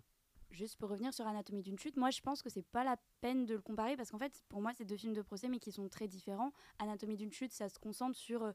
Juste 0.52 0.76
pour 0.78 0.90
revenir 0.90 1.14
sur 1.14 1.26
Anatomie 1.26 1.62
d'une 1.62 1.80
chute, 1.80 1.96
moi 1.96 2.10
je 2.10 2.20
pense 2.20 2.42
que 2.42 2.50
c'est 2.50 2.62
pas 2.62 2.84
la 2.84 2.98
peine 3.22 3.46
de 3.46 3.56
le 3.56 3.62
comparer 3.62 3.96
parce 3.96 4.12
qu'en 4.12 4.18
fait 4.18 4.44
pour 4.50 4.62
moi 4.62 4.72
c'est 4.76 4.84
deux 4.84 4.98
films 4.98 5.14
de 5.14 5.22
procès 5.22 5.48
mais 5.48 5.60
qui 5.60 5.72
sont 5.72 5.88
très 5.88 6.10
différents. 6.10 6.52
Anatomie 6.80 7.16
d'une 7.16 7.32
chute 7.32 7.54
ça 7.54 7.70
se 7.70 7.80
concentre 7.80 8.18
sur 8.18 8.44
euh, 8.44 8.52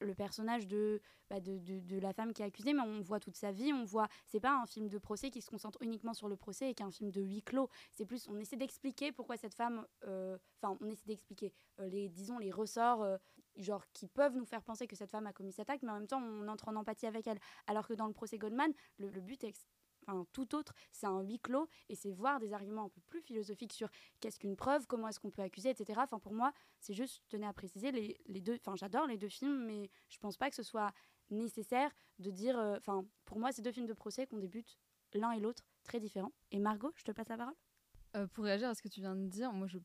le 0.00 0.14
personnage 0.14 0.66
de, 0.66 1.00
bah, 1.30 1.40
de, 1.40 1.56
de, 1.56 1.80
de 1.80 1.98
la 1.98 2.12
femme 2.12 2.34
qui 2.34 2.42
est 2.42 2.44
accusée 2.44 2.74
mais 2.74 2.82
on 2.82 3.00
voit 3.00 3.18
toute 3.18 3.34
sa 3.34 3.50
vie, 3.50 3.72
on 3.72 3.84
voit 3.84 4.08
c'est 4.26 4.40
pas 4.40 4.60
un 4.60 4.66
film 4.66 4.88
de 4.88 4.98
procès 4.98 5.30
qui 5.30 5.40
se 5.40 5.48
concentre 5.48 5.78
uniquement 5.80 6.12
sur 6.12 6.28
le 6.28 6.36
procès 6.36 6.70
et 6.70 6.74
qu'un 6.74 6.90
film 6.90 7.10
de 7.10 7.22
huis 7.22 7.42
clos. 7.42 7.70
C'est 7.92 8.04
plus 8.04 8.28
on 8.28 8.38
essaie 8.38 8.56
d'expliquer 8.56 9.10
pourquoi 9.10 9.38
cette 9.38 9.54
femme, 9.54 9.86
euh, 10.04 10.36
enfin 10.60 10.76
on 10.82 10.90
essaie 10.90 11.06
d'expliquer 11.06 11.54
euh, 11.80 11.88
les 11.88 12.10
disons 12.10 12.38
les 12.38 12.52
ressorts 12.52 13.06
genre 13.56 13.84
qui 13.92 14.06
peuvent 14.06 14.36
nous 14.36 14.44
faire 14.44 14.62
penser 14.62 14.86
que 14.86 14.96
cette 14.96 15.10
femme 15.10 15.26
a 15.26 15.32
commis 15.32 15.52
cette 15.52 15.70
acte 15.70 15.82
mais 15.82 15.90
en 15.90 15.98
même 15.98 16.06
temps 16.06 16.22
on 16.22 16.46
entre 16.48 16.68
en 16.68 16.76
empathie 16.76 17.06
avec 17.06 17.26
elle. 17.26 17.38
Alors 17.66 17.88
que 17.88 17.94
dans 17.94 18.06
le 18.06 18.12
procès 18.12 18.36
Goldman 18.36 18.72
le, 18.98 19.08
but 19.08 19.42
est 19.44 19.66
enfin 20.08 20.26
tout 20.32 20.54
autre, 20.54 20.74
c'est 20.90 21.06
un 21.06 21.20
huis 21.20 21.38
clos 21.38 21.68
et 21.88 21.94
c'est 21.94 22.10
voir 22.10 22.40
des 22.40 22.52
arguments 22.52 22.84
un 22.84 22.88
peu 22.88 23.00
plus 23.02 23.20
philosophiques 23.20 23.72
sur 23.72 23.88
qu'est-ce 24.20 24.38
qu'une 24.38 24.56
preuve, 24.56 24.86
comment 24.86 25.08
est-ce 25.08 25.20
qu'on 25.20 25.30
peut 25.30 25.42
accuser, 25.42 25.70
etc. 25.70 26.00
Enfin 26.02 26.18
pour 26.18 26.32
moi, 26.32 26.52
c'est 26.80 26.94
juste, 26.94 27.22
je 27.24 27.28
tenais 27.28 27.46
à 27.46 27.52
préciser, 27.52 27.92
les, 27.92 28.16
les 28.26 28.40
deux, 28.40 28.56
enfin 28.56 28.74
j'adore 28.76 29.06
les 29.06 29.18
deux 29.18 29.28
films, 29.28 29.64
mais 29.64 29.90
je 30.08 30.18
pense 30.18 30.36
pas 30.36 30.48
que 30.48 30.56
ce 30.56 30.62
soit 30.62 30.92
nécessaire 31.30 31.90
de 32.18 32.30
dire, 32.30 32.58
euh, 32.58 32.76
enfin 32.78 33.04
pour 33.24 33.38
moi, 33.38 33.52
c'est 33.52 33.62
deux 33.62 33.72
films 33.72 33.86
de 33.86 33.92
procès 33.92 34.26
qu'on 34.26 34.38
débute 34.38 34.78
l'un 35.14 35.32
et 35.32 35.40
l'autre 35.40 35.64
très 35.84 36.00
différents. 36.00 36.32
Et 36.50 36.58
Margot, 36.58 36.92
je 36.96 37.04
te 37.04 37.12
passe 37.12 37.28
la 37.28 37.36
parole? 37.36 37.54
Euh, 38.16 38.26
pour 38.26 38.44
réagir 38.44 38.68
à 38.68 38.74
ce 38.74 38.82
que 38.82 38.88
tu 38.88 39.00
viens 39.00 39.14
de 39.14 39.26
dire, 39.26 39.52
moi 39.52 39.66
je 39.66 39.78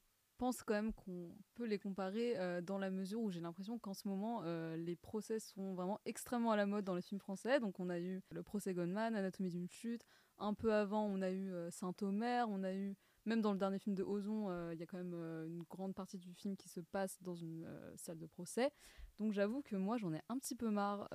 pense 0.43 0.61
quand 0.61 0.73
même 0.73 0.91
qu'on 0.91 1.29
peut 1.55 1.63
les 1.63 1.79
comparer 1.79 2.37
euh, 2.37 2.59
dans 2.59 2.77
la 2.77 2.91
mesure 2.91 3.21
où 3.21 3.31
j'ai 3.31 3.39
l'impression 3.39 3.79
qu'en 3.79 3.93
ce 3.93 4.09
moment 4.09 4.41
euh, 4.43 4.75
les 4.75 4.97
procès 4.97 5.39
sont 5.39 5.73
vraiment 5.73 6.01
extrêmement 6.03 6.51
à 6.51 6.57
la 6.57 6.65
mode 6.65 6.83
dans 6.83 6.95
les 6.95 7.01
films 7.01 7.21
français. 7.21 7.61
Donc 7.61 7.79
on 7.79 7.89
a 7.89 7.97
eu 7.97 8.21
le 8.29 8.43
procès 8.43 8.73
Goldman, 8.73 9.15
Anatomie 9.15 9.51
d'une 9.51 9.69
chute. 9.69 10.05
Un 10.39 10.53
peu 10.53 10.73
avant, 10.73 11.05
on 11.05 11.21
a 11.21 11.31
eu 11.31 11.53
euh, 11.53 11.71
Saint-Omer, 11.71 12.49
on 12.49 12.61
a 12.63 12.73
eu 12.73 12.97
même 13.23 13.39
dans 13.39 13.53
le 13.53 13.57
dernier 13.57 13.79
film 13.79 13.95
de 13.95 14.03
Ozon, 14.03 14.49
il 14.73 14.77
y 14.77 14.83
a 14.83 14.85
quand 14.85 14.97
même 14.97 15.13
une 15.13 15.63
grande 15.69 15.95
partie 15.95 16.17
du 16.17 16.33
film 16.33 16.57
qui 16.57 16.67
se 16.67 16.81
passe 16.81 17.17
dans 17.21 17.35
une 17.35 17.65
salle 17.95 18.19
de 18.19 18.25
procès. 18.25 18.69
Donc 19.17 19.31
j'avoue 19.31 19.61
que 19.61 19.77
moi 19.77 19.95
j'en 19.95 20.13
ai 20.13 20.19
un 20.27 20.37
petit 20.39 20.55
peu 20.55 20.69
marre 20.69 21.07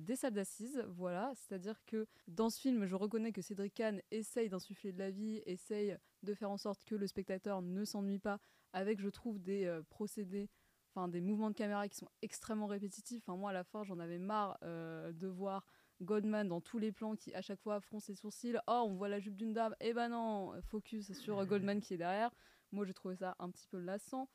des 0.00 0.14
salles 0.14 0.34
d'assises, 0.34 0.84
voilà. 0.90 1.32
C'est-à-dire 1.34 1.84
que 1.84 2.06
dans 2.28 2.48
ce 2.48 2.60
film, 2.60 2.86
je 2.86 2.94
reconnais 2.94 3.32
que 3.32 3.42
Cédric 3.42 3.74
Kahn 3.74 4.00
essaye 4.12 4.48
d'insuffler 4.48 4.92
de 4.92 5.00
la 5.00 5.10
vie, 5.10 5.42
essaye 5.46 5.98
de 6.22 6.32
faire 6.32 6.52
en 6.52 6.58
sorte 6.58 6.84
que 6.84 6.94
le 6.94 7.08
spectateur 7.08 7.60
ne 7.60 7.84
s'ennuie 7.84 8.20
pas 8.20 8.38
avec, 8.72 9.00
je 9.00 9.08
trouve, 9.08 9.40
des 9.40 9.64
euh, 9.66 9.82
procédés, 9.90 10.48
enfin 10.92 11.08
des 11.08 11.20
mouvements 11.20 11.50
de 11.50 11.54
caméra 11.54 11.88
qui 11.88 11.96
sont 11.96 12.08
extrêmement 12.22 12.66
répétitifs. 12.66 13.22
Enfin 13.26 13.36
moi 13.36 13.50
à 13.50 13.52
la 13.52 13.64
fin 13.64 13.84
j'en 13.84 13.98
avais 13.98 14.18
marre 14.18 14.58
euh, 14.62 15.12
de 15.12 15.26
voir 15.26 15.66
Goldman 16.00 16.48
dans 16.48 16.60
tous 16.60 16.78
les 16.78 16.92
plans 16.92 17.16
qui 17.16 17.34
à 17.34 17.42
chaque 17.42 17.60
fois 17.60 17.80
fronce 17.80 18.04
ses 18.04 18.14
sourcils. 18.14 18.56
Oh 18.66 18.84
on 18.86 18.94
voit 18.94 19.08
la 19.08 19.20
jupe 19.20 19.36
d'une 19.36 19.52
dame, 19.52 19.74
eh 19.80 19.92
ben 19.92 20.08
non, 20.08 20.52
focus 20.62 21.12
sur 21.12 21.44
Goldman 21.46 21.80
qui 21.80 21.94
est 21.94 21.98
derrière. 21.98 22.34
Moi 22.72 22.84
j'ai 22.84 22.94
trouvé 22.94 23.16
ça 23.16 23.36
un 23.38 23.50
petit 23.50 23.66
peu 23.68 23.78
lassant. 23.78 24.28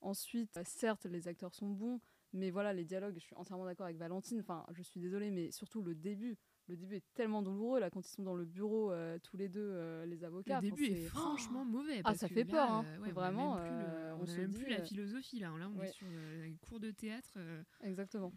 Ensuite, 0.00 0.56
euh, 0.56 0.62
certes 0.64 1.06
les 1.06 1.28
acteurs 1.28 1.54
sont 1.54 1.68
bons, 1.68 2.00
mais 2.32 2.50
voilà, 2.50 2.72
les 2.72 2.84
dialogues, 2.84 3.14
je 3.14 3.20
suis 3.20 3.34
entièrement 3.34 3.64
d'accord 3.64 3.86
avec 3.86 3.98
Valentine. 3.98 4.40
Enfin, 4.40 4.64
je 4.72 4.82
suis 4.82 5.00
désolée, 5.00 5.30
mais 5.30 5.50
surtout 5.50 5.82
le 5.82 5.94
début. 5.94 6.36
Le 6.68 6.76
début 6.76 6.96
est 6.96 7.04
tellement 7.14 7.42
douloureux, 7.42 7.80
là, 7.80 7.88
quand 7.88 8.06
ils 8.06 8.10
sont 8.10 8.22
dans 8.22 8.34
le 8.34 8.44
bureau, 8.44 8.92
euh, 8.92 9.18
tous 9.22 9.38
les 9.38 9.48
deux, 9.48 9.60
euh, 9.72 10.04
les 10.04 10.22
avocats. 10.22 10.60
Le 10.60 10.68
début 10.70 10.84
est 10.84 11.06
franchement 11.06 11.64
mauvais. 11.64 12.02
Ah, 12.04 12.14
ça 12.14 12.28
que 12.28 12.34
fait 12.34 12.44
là, 12.44 12.50
peur, 12.50 12.70
hein. 12.70 12.84
euh, 12.86 12.98
ouais, 12.98 13.10
Vraiment, 13.12 13.52
On 13.52 13.56
a 13.56 13.62
même 13.62 13.70
plus, 13.70 13.78
le- 13.78 13.84
euh, 13.86 14.14
on 14.16 14.20
on 14.20 14.22
a 14.22 14.26
se 14.26 14.36
même 14.36 14.50
dit, 14.50 14.58
plus 14.58 14.70
la 14.70 14.82
philosophie 14.82 15.38
là. 15.40 15.50
Là, 15.58 15.70
on 15.74 15.78
ouais. 15.78 15.88
est 15.88 15.92
sur 15.92 16.06
euh, 16.10 16.46
un 16.50 16.54
cours 16.68 16.78
de 16.78 16.90
théâtre. 16.90 17.30
euh, 17.38 17.62
Exactement. 17.82 18.32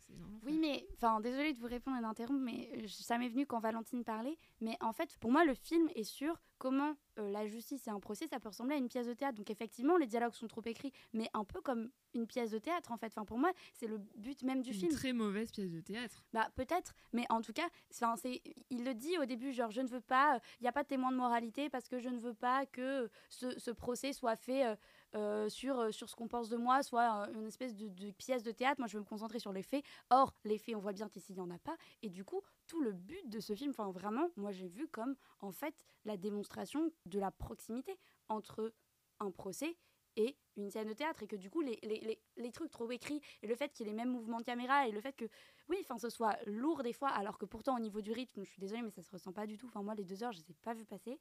Oui, 0.45 0.57
mais 0.59 0.87
enfin, 0.93 1.19
désolée 1.19 1.51
de 1.53 1.59
vous 1.59 1.67
répondre 1.67 1.97
et 1.97 2.01
d'interrompre, 2.01 2.39
mais 2.41 2.87
ça 2.87 3.17
m'est 3.17 3.27
venu 3.29 3.45
quand 3.45 3.59
Valentine 3.59 4.03
parlait. 4.05 4.37
Mais 4.61 4.77
en 4.79 4.93
fait, 4.93 5.17
pour 5.19 5.31
moi, 5.31 5.43
le 5.43 5.53
film 5.53 5.89
est 5.95 6.03
sur 6.05 6.41
comment 6.61 6.93
euh, 7.17 7.31
la 7.31 7.47
justice 7.47 7.87
et 7.87 7.89
un 7.89 7.99
procès, 7.99 8.27
ça 8.27 8.39
peut 8.39 8.49
ressembler 8.49 8.75
à 8.75 8.77
une 8.77 8.87
pièce 8.87 9.07
de 9.07 9.15
théâtre. 9.15 9.35
Donc 9.35 9.49
effectivement, 9.49 9.97
les 9.97 10.05
dialogues 10.05 10.35
sont 10.35 10.45
trop 10.47 10.61
écrits, 10.65 10.93
mais 11.11 11.27
un 11.33 11.43
peu 11.43 11.59
comme 11.59 11.89
une 12.13 12.27
pièce 12.27 12.51
de 12.51 12.59
théâtre 12.59 12.91
en 12.91 12.97
fait. 12.97 13.07
Enfin, 13.07 13.25
pour 13.25 13.39
moi, 13.39 13.51
c'est 13.73 13.87
le 13.87 13.97
but 14.15 14.43
même 14.43 14.61
du 14.61 14.69
Une 14.69 14.75
film. 14.75 14.91
très 14.91 15.11
mauvaise 15.11 15.49
pièce 15.51 15.71
de 15.71 15.81
théâtre. 15.81 16.23
Bah 16.33 16.51
peut-être, 16.55 16.93
mais 17.13 17.25
en 17.31 17.41
tout 17.41 17.51
cas, 17.51 17.67
enfin, 17.91 18.15
c'est, 18.15 18.43
il 18.69 18.83
le 18.85 18.93
dit 18.93 19.17
au 19.17 19.25
début, 19.25 19.53
genre 19.53 19.71
je 19.71 19.81
ne 19.81 19.87
veux 19.87 20.01
pas, 20.01 20.39
il 20.59 20.63
n'y 20.63 20.69
a 20.69 20.71
pas 20.71 20.83
de 20.83 20.87
témoin 20.87 21.11
de 21.11 21.17
moralité 21.17 21.67
parce 21.71 21.87
que 21.87 21.97
je 21.97 22.09
ne 22.09 22.19
veux 22.19 22.35
pas 22.35 22.67
que 22.67 23.09
ce, 23.29 23.57
ce 23.57 23.71
procès 23.71 24.13
soit 24.13 24.35
fait 24.35 24.77
euh, 25.15 25.49
sur, 25.49 25.79
euh, 25.79 25.91
sur 25.91 26.09
ce 26.09 26.15
qu'on 26.15 26.27
pense 26.27 26.49
de 26.49 26.55
moi, 26.55 26.83
soit 26.83 27.27
euh, 27.27 27.33
une 27.33 27.47
espèce 27.47 27.75
de, 27.75 28.11
pièce 28.11 28.43
de 28.43 28.51
théâtre. 28.51 28.79
Moi, 28.79 28.87
je 28.87 28.93
veux 28.93 29.03
me 29.03 29.05
concentrer 29.05 29.39
sur 29.39 29.51
les 29.51 29.63
faits. 29.63 29.83
Or, 30.09 30.33
les 30.45 30.57
faits, 30.57 30.75
on 30.75 30.79
voit 30.79 30.93
bien 30.93 31.09
qu'ici, 31.09 31.33
il 31.33 31.35
n'y 31.35 31.41
en 31.41 31.51
a 31.51 31.59
pas. 31.59 31.75
Et 32.01 32.09
du 32.09 32.23
coup, 32.23 32.41
tout 32.67 32.81
le 32.81 32.93
but 32.93 33.27
de 33.27 33.39
ce 33.39 33.53
film, 33.53 33.71
enfin 33.71 33.91
vraiment, 33.91 34.29
moi 34.37 34.51
j'ai 34.51 34.67
vu 34.67 34.87
comme 34.87 35.15
en 35.41 35.51
fait 35.51 35.75
la 36.05 36.15
démonstration 36.15 36.91
de 37.05 37.19
la 37.19 37.31
proximité 37.31 37.97
entre 38.29 38.73
un 39.19 39.31
procès 39.31 39.75
et 40.15 40.37
une 40.57 40.69
scène 40.69 40.87
de 40.87 40.93
théâtre 40.93 41.23
et 41.23 41.27
que 41.27 41.35
du 41.35 41.49
coup 41.49 41.61
les, 41.61 41.79
les, 41.83 41.99
les, 41.99 42.21
les 42.37 42.51
trucs 42.51 42.71
trop 42.71 42.89
écrits 42.91 43.21
et 43.41 43.47
le 43.47 43.55
fait 43.55 43.69
qu'il 43.69 43.85
y 43.85 43.89
ait 43.89 43.91
les 43.91 43.97
mêmes 43.97 44.11
mouvements 44.11 44.39
de 44.39 44.43
caméra 44.43 44.87
et 44.87 44.91
le 44.91 44.99
fait 44.99 45.15
que 45.15 45.25
oui 45.69 45.77
enfin 45.81 45.97
ce 45.97 46.09
soit 46.09 46.37
lourd 46.45 46.83
des 46.83 46.91
fois 46.91 47.09
alors 47.09 47.37
que 47.37 47.45
pourtant 47.45 47.77
au 47.77 47.79
niveau 47.79 48.01
du 48.01 48.11
rythme 48.11 48.43
je 48.43 48.49
suis 48.49 48.59
désolée 48.59 48.81
mais 48.81 48.89
ça 48.89 49.01
se 49.01 49.09
ressent 49.09 49.31
pas 49.31 49.45
du 49.45 49.57
tout 49.57 49.67
enfin 49.67 49.81
moi 49.81 49.95
les 49.95 50.03
deux 50.03 50.21
heures 50.23 50.33
je 50.33 50.39
les 50.39 50.51
ai 50.51 50.53
pas 50.61 50.73
vu 50.73 50.85
passer 50.85 51.17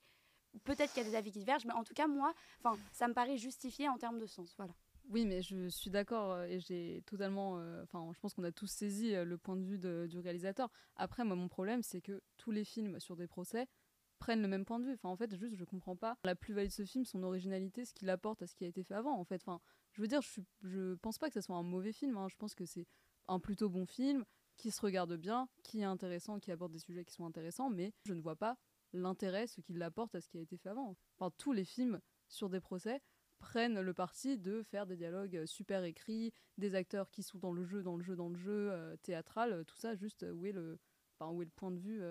peut-être 0.65 0.93
qu'il 0.93 1.03
y 1.03 1.07
a 1.07 1.11
des 1.11 1.17
avis 1.17 1.31
qui 1.33 1.39
divergent 1.39 1.65
mais 1.67 1.73
en 1.75 1.85
tout 1.85 1.95
cas 1.95 2.07
moi 2.07 2.35
ça 2.93 3.09
me 3.09 3.15
paraît 3.15 3.37
justifié 3.37 3.89
en 3.89 3.99
termes 3.99 4.19
de 4.19 4.27
sens 4.27 4.55
voilà 4.57 4.75
Oui, 5.09 5.25
mais 5.27 5.43
je 5.43 5.69
suis 5.69 5.91
d'accord 5.91 6.33
euh, 6.33 6.45
et 6.47 6.61
j'ai 6.61 7.03
totalement. 7.07 7.59
euh, 7.59 7.83
Enfin, 7.83 8.09
je 8.15 8.21
pense 8.21 8.35
qu'on 8.35 8.45
a 8.45 8.53
tous 8.53 8.69
saisi 8.71 9.15
euh, 9.15 9.25
le 9.25 9.39
point 9.39 9.57
de 9.57 9.65
vue 9.65 9.79
du 10.09 10.19
réalisateur. 10.19 10.71
Après, 10.97 11.25
moi, 11.25 11.35
mon 11.37 11.49
problème, 11.49 11.83
c'est 11.83 12.01
que 12.01 12.23
tous 12.37 12.53
les 12.53 12.65
films 12.65 13.01
sur 13.01 13.17
des 13.17 13.27
procès 13.27 13.67
prennent 14.21 14.43
le 14.43 14.49
même 14.49 14.65
point 14.65 14.79
de 14.79 14.85
vue. 14.85 14.93
Enfin, 14.95 15.09
en 15.09 15.17
fait, 15.17 15.35
juste, 15.35 15.57
je 15.57 15.65
comprends 15.65 15.97
pas 15.97 16.17
la 16.25 16.37
plus-value 16.37 16.69
de 16.69 16.73
ce 16.73 16.85
film, 16.85 17.05
son 17.05 17.23
originalité, 17.25 17.85
ce 17.85 17.93
qu'il 17.95 18.09
apporte 18.11 18.43
à 18.43 18.47
ce 18.47 18.55
qui 18.55 18.65
a 18.65 18.69
été 18.69 18.85
fait 18.85 18.95
avant. 18.95 19.19
En 19.19 19.25
fait, 19.25 19.41
enfin, 19.43 19.61
je 19.93 20.01
veux 20.03 20.07
dire, 20.09 20.21
je, 20.23 20.29
suis, 20.29 20.45
pense 21.03 21.19
pas 21.19 21.29
que 21.29 21.35
ce 21.35 21.41
soit 21.41 21.57
un 21.57 21.65
mauvais 21.65 21.93
film. 21.93 22.17
hein. 22.17 22.29
Je 22.29 22.37
pense 22.37 22.55
que 22.55 22.65
c'est 22.67 22.87
un 23.27 23.41
plutôt 23.41 23.69
bon 23.69 23.87
film 23.87 24.25
qui 24.57 24.71
se 24.71 24.81
regarde 24.83 25.17
bien, 25.17 25.49
qui 25.65 25.81
est 25.81 25.85
intéressant, 25.85 26.39
qui 26.39 26.53
aborde 26.53 26.71
des 26.73 26.79
sujets 26.79 27.05
qui 27.05 27.15
sont 27.15 27.25
intéressants, 27.25 27.71
mais 27.71 27.93
je 28.05 28.13
ne 28.13 28.21
vois 28.21 28.37
pas 28.37 28.59
l'intérêt, 28.93 29.47
ce 29.47 29.61
qu'il 29.61 29.83
apporte 29.83 30.15
à 30.15 30.21
ce 30.21 30.29
qui 30.29 30.39
a 30.39 30.41
été 30.41 30.57
fait 30.57 30.69
avant. 30.69 30.97
Enfin, 31.19 31.33
tous 31.39 31.53
les 31.53 31.65
films 31.65 32.01
sur 32.29 32.49
des 32.49 32.61
procès 32.61 33.01
prennent 33.39 33.81
le 33.81 33.95
parti 33.95 34.39
de 34.39 34.63
faire 34.63 34.87
des 34.87 34.97
dialogues 34.97 35.37
euh, 35.37 35.47
super 35.47 35.83
écrits, 35.85 36.33
des 36.59 36.75
acteurs 36.75 37.11
qui 37.11 37.23
sont 37.23 37.39
dans 37.39 37.53
le 37.53 37.65
jeu, 37.65 37.83
dans 37.83 37.97
le 37.97 38.03
jeu, 38.03 38.15
dans 38.15 38.29
le 38.29 38.37
jeu, 38.37 38.71
euh, 38.71 38.97
théâtral, 39.03 39.53
euh, 39.53 39.65
tout 39.65 39.77
ça, 39.77 39.95
juste 39.95 40.27
où 40.33 40.45
est 40.47 40.53
le, 40.53 40.79
enfin, 41.19 41.33
où 41.33 41.43
est 41.43 41.47
le 41.47 41.51
point 41.51 41.71
de 41.71 41.79
vue 41.79 42.03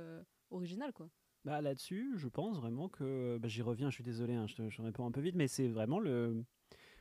original, 0.50 0.92
quoi. 0.92 1.10
Bah, 1.46 1.62
Là-dessus, 1.62 2.14
je 2.18 2.28
pense 2.28 2.58
vraiment 2.58 2.90
que. 2.90 3.38
bah, 3.38 3.48
J'y 3.48 3.62
reviens, 3.62 3.90
je 3.90 3.96
suis 3.96 4.04
désolé, 4.04 4.34
hein, 4.34 4.46
je 4.48 4.82
réponds 4.82 5.06
un 5.06 5.12
peu 5.12 5.22
vite, 5.22 5.36
mais 5.36 5.48
c'est 5.48 5.68
vraiment 5.68 6.00
le. 6.00 6.44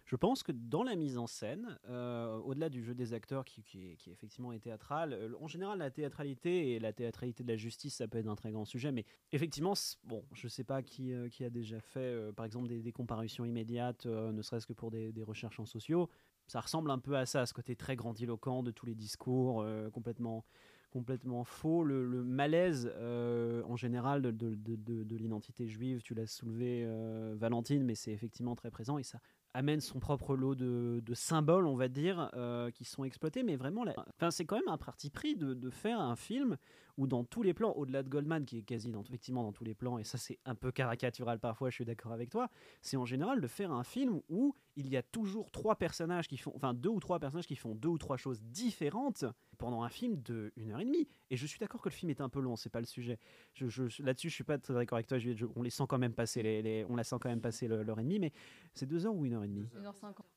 Je 0.09 0.17
pense 0.17 0.43
que 0.43 0.53
dans 0.53 0.83
la 0.83 0.97
mise 0.97 1.19
en 1.19 1.27
scène, 1.27 1.79
euh, 1.91 2.39
au-delà 2.39 2.71
du 2.71 2.83
jeu 2.83 2.95
des 2.95 3.13
acteurs 3.13 3.45
qui, 3.45 3.61
est, 3.79 4.09
effectivement 4.09 4.59
théâtral, 4.59 5.13
euh, 5.13 5.35
en 5.39 5.49
général 5.49 5.79
la 5.79 5.91
théâtralité 5.91 6.73
et 6.73 6.81
la 6.81 6.95
théâtralité 6.95 7.45
de 7.45 7.49
la 7.49 7.59
justice, 7.59 7.97
ça 7.97 8.09
peut 8.09 8.17
être 8.17 8.27
un 8.27 8.35
très 8.35 8.51
grand 8.51 8.65
sujet, 8.65 8.91
mais 8.91 9.05
effectivement, 9.33 9.75
bon, 10.05 10.25
je 10.33 10.49
sais 10.49 10.65
pas 10.65 10.83
qui, 10.83 11.13
euh, 11.13 11.29
a 11.41 11.51
déjà 11.51 11.79
fait, 11.81 12.33
par 12.33 12.47
exemple, 12.47 12.69
des, 12.69 12.91
comparutions 12.91 13.45
immédiates, 13.45 14.07
ne 14.07 14.41
serait-ce 14.41 14.67
que 14.67 14.73
pour 14.73 14.91
des, 14.91 15.13
recherches 15.23 15.61
en 15.61 15.67
sociaux. 15.67 16.09
Ça 16.47 16.61
ressemble 16.61 16.91
un 16.91 16.99
peu 16.99 17.15
à 17.15 17.27
ça, 17.27 17.43
à 17.43 17.47
ce 17.47 17.53
côté 17.53 17.77
très 17.77 17.95
grandiloquent 17.95 18.63
de 18.63 18.71
tous 18.71 18.87
les 18.87 18.95
discours, 18.95 19.65
complètement 19.93 20.47
complètement 20.91 21.45
faux. 21.45 21.85
Le, 21.85 22.25
malaise 22.25 22.91
en 22.97 23.77
général 23.77 24.23
de 24.23 25.17
l'identité 25.17 25.69
juive, 25.69 26.01
tu 26.01 26.15
l'as 26.15 26.27
soulevé 26.27 26.87
Valentine, 27.35 27.85
mais 27.85 27.95
c'est 27.95 28.13
effectivement 28.13 28.57
très 28.57 28.71
présent 28.71 28.97
et 28.97 29.03
ça, 29.03 29.21
amène 29.59 29.81
son 29.81 29.99
propre 29.99 30.37
lot 30.37 30.55
de, 30.55 31.03
symboles, 31.15 31.67
on 31.67 31.75
va 31.75 31.89
dire, 31.89 32.31
euh, 32.35 32.71
qui 32.71 32.85
sont 32.85 33.03
exploités. 33.03 33.43
Mais 33.43 33.57
vraiment, 33.57 33.85
enfin, 34.15 34.31
c'est 34.31 34.45
quand 34.45 34.57
même 34.57 34.69
un 34.69 34.79
parti 34.79 35.11
pris 35.11 35.35
de, 35.35 35.71
faire 35.71 36.01
un 36.01 36.17
film 36.17 36.57
où 36.99 37.07
dans 37.07 37.25
tous 37.25 37.43
les 37.43 37.55
plans, 37.55 37.73
au-delà 37.73 38.03
de 38.03 38.09
Goldman, 38.09 38.45
qui 38.45 38.59
est 38.59 38.63
quasi 38.63 38.91
dans, 38.91 39.03
effectivement 39.03 39.43
dans 39.43 39.53
tous 39.53 39.65
les 39.65 39.75
plans, 39.75 39.99
et 39.99 40.05
ça 40.05 40.19
c'est 40.19 40.39
un 40.45 40.55
peu 40.55 40.71
caricatural 40.73 41.39
parfois, 41.39 41.71
je 41.71 41.77
suis 41.77 41.85
d'accord 41.85 42.13
avec 42.13 42.29
toi, 42.29 42.51
c'est 42.83 42.97
en 42.97 43.07
général 43.07 43.41
de 43.41 43.47
faire 43.47 43.73
un 43.73 43.85
film 43.85 44.21
où 44.29 44.55
il 44.77 44.89
y 44.89 44.97
a 44.97 45.03
toujours 45.03 45.51
trois 45.51 45.77
personnages 45.77 46.29
qui 46.29 46.37
font, 46.37 46.53
enfin 46.55 46.75
deux 46.75 46.89
ou 46.91 47.01
trois 47.01 47.19
personnages 47.21 47.47
qui 47.47 47.57
font 47.57 47.75
deux 47.75 47.89
ou 47.89 47.99
trois 47.99 48.17
choses 48.17 48.43
différentes 48.43 49.25
pendant 49.59 49.83
un 49.83 49.89
film 49.89 50.21
de 50.23 50.53
une 50.57 50.73
heure 50.73 50.81
et 50.81 50.85
demie. 50.85 51.09
Et 51.31 51.37
je 51.37 51.47
suis 51.47 51.59
d'accord 51.59 51.81
que 51.81 51.89
le 51.89 51.95
film 51.95 52.11
est 52.11 52.21
un 52.21 52.29
peu 52.29 52.41
long, 52.41 52.57
c'est 52.57 52.71
pas 52.71 52.81
le 52.81 52.87
sujet. 52.87 53.19
Je, 53.55 53.67
Là-dessus, 54.03 54.29
je 54.29 54.35
suis 54.35 54.45
pas 54.45 54.59
très 54.59 54.75
d'accord 54.75 54.97
avec 54.97 55.07
toi. 55.07 55.19
on 55.57 55.63
les 55.63 55.71
sent 55.71 55.85
quand 55.89 55.99
même 55.99 56.15
passer 56.15 56.43
les, 56.43 56.85
on 56.89 56.97
la 56.97 57.05
sent 57.05 57.17
quand 57.21 57.29
même 57.29 57.41
passer 57.41 57.69
l'heure 57.69 57.99
et 58.01 58.03
demie, 58.03 58.19
mais 58.19 58.33
c'est 58.75 58.87
deux 58.87 59.07
heures 59.07 59.15
ou 59.15 59.25
une 59.25 59.35
heure 59.35 59.45
et 59.45 59.49
demie? 59.49 59.69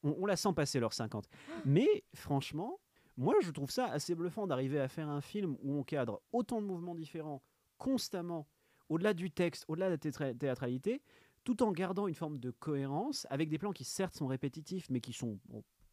On, 0.03 0.15
on 0.19 0.25
la 0.25 0.35
sent 0.35 0.53
passer 0.55 0.79
l'heure 0.79 0.93
cinquante. 0.93 1.27
Mais 1.65 2.03
franchement, 2.13 2.79
moi, 3.17 3.35
je 3.41 3.51
trouve 3.51 3.71
ça 3.71 3.85
assez 3.87 4.15
bluffant 4.15 4.47
d'arriver 4.47 4.79
à 4.79 4.87
faire 4.87 5.09
un 5.09 5.21
film 5.21 5.57
où 5.61 5.77
on 5.77 5.83
cadre 5.83 6.21
autant 6.31 6.61
de 6.61 6.67
mouvements 6.67 6.95
différents 6.95 7.41
constamment, 7.77 8.47
au-delà 8.89 9.13
du 9.13 9.31
texte, 9.31 9.65
au-delà 9.67 9.95
de 9.95 10.19
la 10.19 10.33
théâtralité, 10.33 11.01
tout 11.43 11.63
en 11.63 11.71
gardant 11.71 12.07
une 12.07 12.13
forme 12.13 12.37
de 12.37 12.51
cohérence, 12.51 13.25
avec 13.29 13.49
des 13.49 13.57
plans 13.57 13.71
qui 13.71 13.83
certes 13.83 14.15
sont 14.15 14.27
répétitifs, 14.27 14.89
mais 14.89 15.01
qui 15.01 15.13
sont 15.13 15.39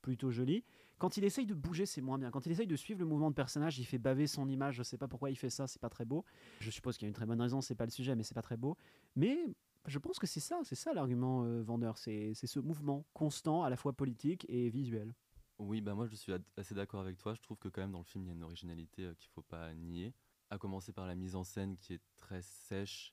plutôt 0.03 0.31
jolis. 0.31 0.65
Quand 0.99 1.17
il 1.17 1.25
essaye 1.25 1.47
de 1.47 1.55
bouger, 1.55 1.87
c'est 1.87 2.01
moins 2.01 2.19
bien. 2.19 2.31
Quand 2.31 2.45
il 2.45 2.53
essaye 2.53 2.67
de 2.67 2.77
suivre 2.77 3.01
le 3.01 3.07
mouvement 3.07 3.31
de 3.31 3.35
personnage, 3.35 3.79
il 3.79 3.85
fait 3.85 3.99
baver 3.99 4.27
son 4.27 4.49
image. 4.49 4.75
Je 4.77 4.83
sais 4.83 4.99
pas 4.99 5.09
pourquoi 5.09 5.31
il 5.31 5.37
fait 5.37 5.51
ça, 5.51 5.67
c'est 5.67 5.81
pas 5.81 5.89
très 5.89 6.05
beau. 6.05 6.25
Je 6.61 6.71
suppose 6.71 6.97
qu'il 6.97 7.07
y 7.07 7.09
a 7.09 7.09
une 7.09 7.15
très 7.15 7.27
bonne 7.27 7.41
raison, 7.41 7.61
c'est 7.61 7.75
pas 7.75 7.85
le 7.85 7.91
sujet, 7.91 8.15
mais 8.17 8.23
c'est 8.23 8.35
pas 8.35 8.43
très 8.43 8.57
beau. 8.57 8.77
Mais 9.17 9.39
je 9.87 9.99
pense 9.99 10.19
que 10.19 10.27
c'est 10.27 10.41
ça, 10.41 10.61
c'est 10.65 10.75
ça 10.75 10.93
l'argument 10.93 11.45
euh, 11.45 11.63
vendeur, 11.63 11.99
c'est 11.99 12.35
ce 12.35 12.59
mouvement 12.59 13.07
constant, 13.15 13.63
à 13.63 13.71
la 13.71 13.77
fois 13.77 13.93
politique 13.93 14.45
et 14.49 14.69
visuel. 14.69 15.15
Oui, 15.59 15.81
bah 15.81 15.95
moi 15.95 16.07
je 16.07 16.15
suis 16.15 16.33
assez 16.57 16.75
d'accord 16.75 17.01
avec 17.01 17.19
toi. 17.19 17.35
Je 17.35 17.41
trouve 17.41 17.59
que 17.59 17.69
quand 17.69 17.81
même 17.81 17.91
dans 17.91 17.99
le 17.99 18.05
film 18.05 18.25
il 18.25 18.29
y 18.29 18.31
a 18.31 18.35
une 18.35 18.45
originalité 18.45 19.07
euh, 19.07 19.15
qu'il 19.15 19.29
faut 19.31 19.43
pas 19.43 19.75
nier. 19.75 20.15
À 20.51 20.59
commencer 20.59 20.93
par 20.93 21.07
la 21.07 21.17
mise 21.17 21.35
en 21.35 21.43
scène 21.43 21.77
qui 21.77 21.95
est 21.95 22.03
très 22.17 22.43
sèche 22.43 23.13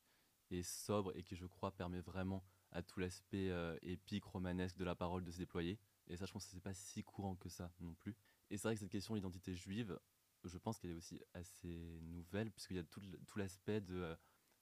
et 0.51 0.62
sobre 0.62 1.12
et 1.17 1.23
qui 1.23 1.36
je 1.36 1.45
crois 1.47 1.71
permet 1.71 2.01
vraiment 2.01 2.43
à 2.71 2.84
tout 2.84 2.99
l'aspect 2.99 3.49
euh, 3.49 3.75
épique, 3.81 4.25
romanesque 4.25 4.77
de 4.77 4.86
la 4.86 4.95
parole 4.95 5.23
de 5.23 5.31
se 5.31 5.39
déployer. 5.39 5.79
Et 6.08 6.17
ça 6.17 6.25
je 6.27 6.34
pense 6.34 6.45
que 6.45 6.51
c'est 6.51 6.62
pas 6.62 6.75
si 6.75 7.03
courant 7.03 7.36
que 7.36 7.49
ça 7.49 7.71
non 7.79 7.95
plus. 7.95 8.15
Et 8.51 8.58
c'est 8.58 8.67
vrai 8.67 8.75
que 8.75 8.81
cette 8.81 8.91
question 8.91 9.15
d'identité 9.15 9.55
juive, 9.55 9.99
je 10.43 10.58
pense 10.60 10.77
qu'elle 10.77 10.91
est 10.91 10.95
aussi 10.95 11.19
assez 11.34 11.99
nouvelle 12.03 12.51
puisqu'il 12.51 12.77
y 12.77 12.79
a 12.79 12.84
tout, 12.84 13.01
l'aspect 13.38 13.81
de... 13.81 13.95
Euh, 13.95 14.15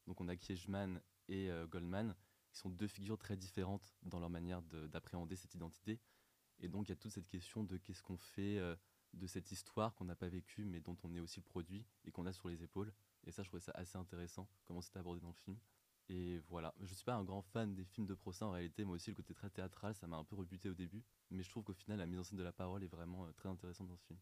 donc 0.07 0.21
on 0.21 0.29
a 0.29 0.37
Kiechman 0.37 1.01
et 1.27 1.49
Goldman 1.69 2.13
qui 2.51 2.59
sont 2.59 2.69
deux 2.69 2.87
figures 2.87 3.17
très 3.17 3.37
différentes 3.37 3.95
dans 4.03 4.19
leur 4.19 4.29
manière 4.29 4.61
d'appréhender 4.61 5.37
cette 5.37 5.55
identité. 5.55 6.01
Et 6.63 6.69
donc 6.69 6.87
il 6.87 6.91
y 6.91 6.93
a 6.93 6.95
toute 6.95 7.11
cette 7.11 7.27
question 7.27 7.63
de 7.63 7.77
qu'est-ce 7.77 8.01
qu'on 8.01 8.17
fait 8.17 8.57
euh, 8.57 8.75
de 9.13 9.27
cette 9.27 9.51
histoire 9.51 9.93
qu'on 9.95 10.05
n'a 10.05 10.15
pas 10.15 10.29
vécue, 10.29 10.65
mais 10.65 10.79
dont 10.79 10.97
on 11.03 11.13
est 11.13 11.19
aussi 11.19 11.39
le 11.39 11.45
produit 11.45 11.85
et 12.05 12.11
qu'on 12.11 12.25
a 12.25 12.33
sur 12.33 12.47
les 12.47 12.63
épaules. 12.63 12.91
Et 13.25 13.31
ça, 13.31 13.43
je 13.43 13.49
trouvais 13.49 13.61
ça 13.61 13.73
assez 13.75 13.97
intéressant, 13.97 14.47
comment 14.65 14.81
c'était 14.81 14.99
abordé 14.99 15.21
dans 15.21 15.27
le 15.27 15.33
film. 15.33 15.57
Et 16.09 16.39
voilà, 16.49 16.73
je 16.81 16.93
suis 16.93 17.05
pas 17.05 17.15
un 17.15 17.23
grand 17.23 17.41
fan 17.41 17.73
des 17.75 17.85
films 17.85 18.07
de 18.07 18.13
procès 18.13 18.43
en 18.43 18.51
réalité, 18.51 18.83
moi 18.83 18.95
aussi 18.95 19.09
le 19.09 19.15
côté 19.15 19.33
très 19.33 19.49
théâtral, 19.49 19.95
ça 19.95 20.07
m'a 20.07 20.17
un 20.17 20.23
peu 20.23 20.35
rebuté 20.35 20.69
au 20.69 20.73
début, 20.73 21.03
mais 21.31 21.43
je 21.43 21.49
trouve 21.49 21.63
qu'au 21.63 21.73
final 21.73 21.97
la 21.97 22.05
mise 22.05 22.19
en 22.19 22.23
scène 22.23 22.37
de 22.37 22.43
la 22.43 22.51
parole 22.51 22.83
est 22.83 22.87
vraiment 22.87 23.25
euh, 23.25 23.31
très 23.31 23.47
intéressante 23.47 23.87
dans 23.87 23.95
ce 23.95 24.05
film. 24.05 24.19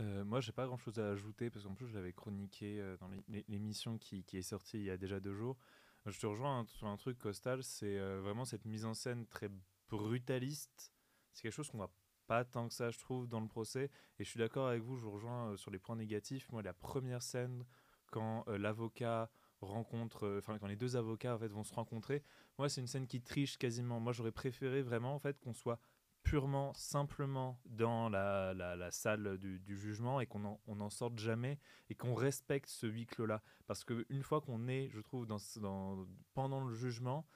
Euh, 0.00 0.24
moi, 0.24 0.40
j'ai 0.40 0.52
pas 0.52 0.66
grand 0.66 0.78
chose 0.78 0.98
à 0.98 1.10
ajouter 1.10 1.50
parce 1.50 1.66
qu'en 1.66 1.74
plus, 1.74 1.86
je 1.86 1.94
l'avais 1.94 2.14
chroniqué 2.14 2.80
euh, 2.80 2.96
dans 2.96 3.10
l'émission 3.48 3.98
qui, 3.98 4.24
qui, 4.24 4.38
est 4.38 4.42
sortie 4.42 4.78
il 4.78 4.84
y 4.84 4.90
a 4.90 4.96
déjà 4.96 5.20
deux 5.20 5.34
jours. 5.34 5.58
Je 6.06 6.18
te 6.18 6.26
rejoins 6.26 6.64
sur 6.66 6.86
un 6.86 6.96
truc, 6.96 7.18
Costal, 7.18 7.62
c'est 7.62 7.98
vraiment 8.18 8.44
cette 8.44 8.64
mise 8.64 8.84
en 8.84 8.94
scène 8.94 9.24
très 9.26 9.48
brutaliste 9.88 10.92
c'est 11.32 11.42
quelque 11.42 11.52
chose 11.52 11.68
qu'on 11.70 11.78
voit 11.78 11.92
pas 12.26 12.44
tant 12.44 12.68
que 12.68 12.74
ça, 12.74 12.90
je 12.90 12.98
trouve, 12.98 13.26
dans 13.26 13.40
le 13.40 13.48
procès. 13.48 13.90
Et 14.18 14.24
je 14.24 14.28
suis 14.30 14.38
d'accord 14.38 14.68
avec 14.68 14.82
vous, 14.82 14.96
je 14.96 15.02
vous 15.02 15.10
rejoins 15.10 15.50
euh, 15.50 15.56
sur 15.56 15.70
les 15.70 15.78
points 15.78 15.96
négatifs. 15.96 16.50
Moi, 16.52 16.62
la 16.62 16.72
première 16.72 17.22
scène, 17.22 17.64
quand 18.10 18.44
euh, 18.48 18.58
l'avocat 18.58 19.30
rencontre, 19.60 20.26
euh, 20.26 20.38
enfin, 20.38 20.58
quand 20.58 20.66
les 20.66 20.76
deux 20.76 20.96
avocats 20.96 21.34
en 21.34 21.38
fait, 21.38 21.48
vont 21.48 21.64
se 21.64 21.74
rencontrer, 21.74 22.22
moi, 22.58 22.68
c'est 22.68 22.80
une 22.80 22.86
scène 22.86 23.06
qui 23.06 23.20
triche 23.20 23.58
quasiment. 23.58 24.00
Moi, 24.00 24.12
j'aurais 24.12 24.32
préféré 24.32 24.82
vraiment 24.82 25.14
en 25.14 25.18
fait, 25.18 25.38
qu'on 25.40 25.54
soit 25.54 25.78
purement, 26.22 26.72
simplement 26.74 27.60
dans 27.64 28.08
la, 28.08 28.54
la, 28.54 28.90
salle 28.92 29.38
du, 29.38 29.76
jugement 29.76 30.20
et 30.20 30.26
qu'on 30.26 30.38
n'en 30.38 30.60
en 30.66 30.90
sorte 30.90 31.18
jamais 31.18 31.58
et 31.90 31.96
qu'on 31.96 32.14
respecte 32.14 32.68
ce 32.68 32.86
huis 32.86 33.06
clos-là. 33.06 33.42
Parce 33.66 33.82
qu'une 33.84 34.22
fois 34.22 34.40
qu'on 34.40 34.68
est, 34.68 34.88
je 34.90 35.00
trouve, 35.00 35.26
dans, 35.26 35.38
dans, 35.56 36.06
pendant 36.34 36.64
le 36.64 36.72
jugement, 36.74 37.26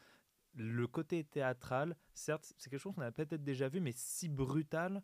le 0.57 0.87
côté 0.87 1.25
théâtral, 1.25 1.97
certes, 2.15 2.53
c'est 2.57 2.71
quelque 2.71 2.81
chose 2.81 2.95
qu'on 2.95 3.03
a 3.03 3.13
peut-être 3.13 3.45
déjà 3.45 3.69
vu, 3.69 3.81
mais 3.81 3.93
si 3.95 4.29
brutal, 4.29 5.03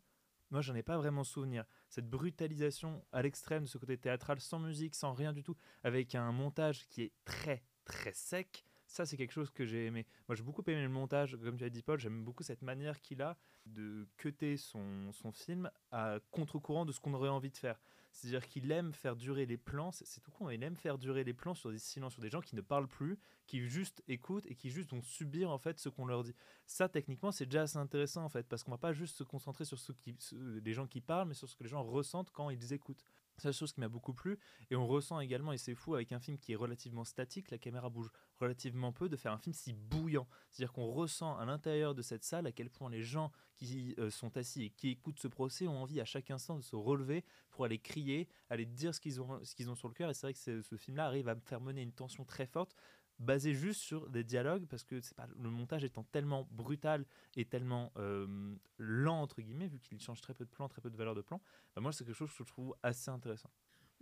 moi, 0.51 0.61
j'en 0.61 0.75
ai 0.75 0.83
pas 0.83 0.99
vraiment 0.99 1.25
souvenir. 1.25 1.65
Cette 1.89 2.09
brutalisation 2.11 3.05
à 3.13 3.23
l'extrême 3.23 3.63
de 3.63 3.69
ce 3.69 3.79
côté 3.79 3.97
théâtral, 3.97 4.41
sans 4.41 4.59
musique, 4.59 4.95
sans 4.95 5.13
rien 5.15 5.33
du 5.33 5.43
tout, 5.43 5.57
avec 5.83 6.15
un 6.15 6.31
montage 6.33 6.87
qui 6.89 7.03
est 7.03 7.13
très, 7.25 7.63
très 7.85 8.13
sec, 8.13 8.65
ça, 8.87 9.07
c'est 9.07 9.17
quelque 9.17 9.33
chose 9.33 9.51
que 9.51 9.65
j'ai 9.65 9.87
aimé. 9.87 10.07
Moi, 10.29 10.37
j'ai 10.37 10.43
beaucoup 10.43 10.63
aimé 10.67 10.83
le 10.83 10.91
montage, 10.91 11.39
comme 11.43 11.57
tu 11.57 11.65
as 11.65 11.71
dit, 11.71 11.83
Paul. 11.83 11.99
J'aime 11.99 12.23
beaucoup 12.23 12.43
cette 12.43 12.61
manière 12.61 13.01
qu'il 13.01 13.23
a 13.23 13.39
de 13.65 14.07
cuter 14.19 14.59
son, 14.59 15.11
son 15.13 15.33
film 15.33 15.71
à 15.91 16.19
contre-courant 16.31 16.85
de 16.85 16.93
ce 16.93 17.01
qu'on 17.01 17.15
aurait 17.15 17.31
envie 17.31 17.51
de 17.51 17.57
faire. 17.57 17.81
C'est-à-dire 18.13 18.47
qu'il 18.47 18.71
aime 18.71 18.93
faire 18.93 19.17
durer 19.17 19.47
les 19.47 19.57
plans, 19.57 19.91
c'est 19.91 20.21
tout 20.21 20.31
con, 20.31 20.51
il 20.51 20.63
aime 20.63 20.77
faire 20.77 20.99
durer 20.99 21.25
les 21.25 21.33
plans 21.33 21.55
sur 21.55 21.71
des 21.71 21.79
silences, 21.79 22.13
sur 22.13 22.23
des 22.23 22.29
gens 22.29 22.43
qui 22.43 22.55
ne 22.55 22.61
parlent 22.61 22.87
plus, 22.87 23.19
qui 23.47 23.67
juste 23.67 24.03
écoutent 24.07 24.47
et 24.47 24.55
qui 24.55 24.71
juste 24.71 24.91
vont 24.91 25.01
subir 25.03 25.51
en 25.51 25.59
fait 25.59 25.79
ce 25.79 25.89
qu'on 25.89 26.07
leur 26.07 26.23
dit. 26.23 26.35
Ça, 26.67 26.89
techniquement, 26.89 27.33
c'est 27.33 27.47
déjà 27.47 27.63
assez 27.63 27.79
intéressant 27.79 28.23
en 28.25 28.29
fait, 28.29 28.47
parce 28.47 28.63
qu'on 28.63 28.71
va 28.71 28.79
pas 28.79 28.93
juste 28.93 29.17
se 29.17 29.25
concentrer 29.25 29.65
sur 29.65 29.79
ce 29.79 29.93
qui, 29.93 30.17
les 30.33 30.75
gens 30.75 30.87
qui 30.87 31.01
parlent, 31.01 31.29
mais 31.29 31.35
sur 31.35 31.49
ce 31.49 31.57
que 31.57 31.63
les 31.65 31.71
gens 31.71 31.83
ressentent 31.83 32.31
quand 32.31 32.51
ils 32.51 32.73
écoutent. 32.73 33.05
C'est 33.39 33.49
la 33.49 33.53
chose 33.53 33.73
qui 33.73 33.81
m'a 33.81 33.89
beaucoup 33.89 34.13
plu. 34.13 34.39
Et 34.71 34.77
on 34.77 34.87
ressent 34.87 35.21
également, 35.21 35.53
et 35.53 35.59
c'est 35.59 35.75
fou, 35.75 35.95
avec 35.95 36.13
un 36.13 36.21
film 36.21 36.39
qui 36.39 36.53
est 36.53 36.57
relativement 36.57 37.05
statique, 37.05 37.51
la 37.51 37.59
caméra 37.59 37.91
bouge 37.91 38.11
relativement 38.39 38.93
peu, 38.93 39.09
de 39.09 39.17
faire 39.17 39.33
un 39.33 39.39
film 39.39 39.55
si 39.55 39.73
bouillant. 39.73 40.29
C'est-à-dire 40.51 40.73
qu'on 40.73 40.91
ressent 40.91 41.37
à 41.37 41.45
l'intérieur 41.45 41.95
de 41.95 42.03
cette 42.03 42.25
salle 42.25 42.47
à 42.47 42.53
quel 42.53 42.71
point 42.71 42.91
les 42.91 43.03
gens 43.03 43.33
qui 43.57 43.95
euh, 43.99 44.11
sont 44.11 44.37
assis 44.37 44.65
et 44.65 44.71
qui 44.71 44.91
écoutent 44.91 45.21
ce 45.21 45.29
procès 45.29 45.67
ont 45.67 45.83
envie 45.83 46.01
à 46.01 46.05
chaque 46.05 46.31
instant 46.31 46.57
de 46.57 46.63
se 46.63 46.77
relever 46.77 47.25
pour 47.51 47.65
aller 47.65 47.79
crier, 47.79 48.29
aller 48.51 48.67
dire 48.67 48.95
ce 48.95 49.01
qu'ils 49.01 49.21
ont, 49.21 49.43
ce 49.45 49.55
qu'ils 49.55 49.71
ont 49.71 49.75
sur 49.75 49.89
le 49.89 49.95
cœur. 49.95 50.11
Et 50.11 50.15
c'est 50.15 50.27
vrai 50.27 50.35
que 50.35 50.63
ce 50.63 50.77
film-là 50.77 51.07
arrive 51.07 51.29
à 51.29 51.37
faire 51.37 51.61
mener 51.61 51.83
une 51.83 51.93
tension 51.93 52.25
très 52.25 52.47
forte 52.47 52.75
basé 53.19 53.55
juste 53.55 53.81
sur 53.81 54.09
des 54.11 54.25
dialogues 54.25 54.67
parce 54.67 54.85
que 54.85 55.01
c'est 55.01 55.15
pas 55.15 55.29
le 55.39 55.51
montage 55.51 55.85
étant 55.85 56.05
tellement 56.05 56.49
brutal 56.51 57.05
et 57.37 57.45
tellement 57.45 57.93
euh, 57.97 58.55
lent 58.79 59.21
entre 59.21 59.41
guillemets 59.43 59.69
vu 59.69 59.79
qu'il 59.79 60.01
change 60.01 60.21
très 60.21 60.35
peu 60.35 60.45
de 60.45 60.51
plans 60.51 60.69
très 60.69 60.81
peu 60.81 60.91
de 60.91 60.97
valeur 60.97 61.15
de 61.15 61.23
plan 61.23 61.41
bah, 61.75 61.81
moi 61.81 61.93
c'est 61.93 62.05
quelque 62.05 62.17
chose 62.17 62.31
que 62.31 62.39
je 62.39 62.45
trouve 62.45 62.75
assez 62.83 63.11
intéressant. 63.11 63.51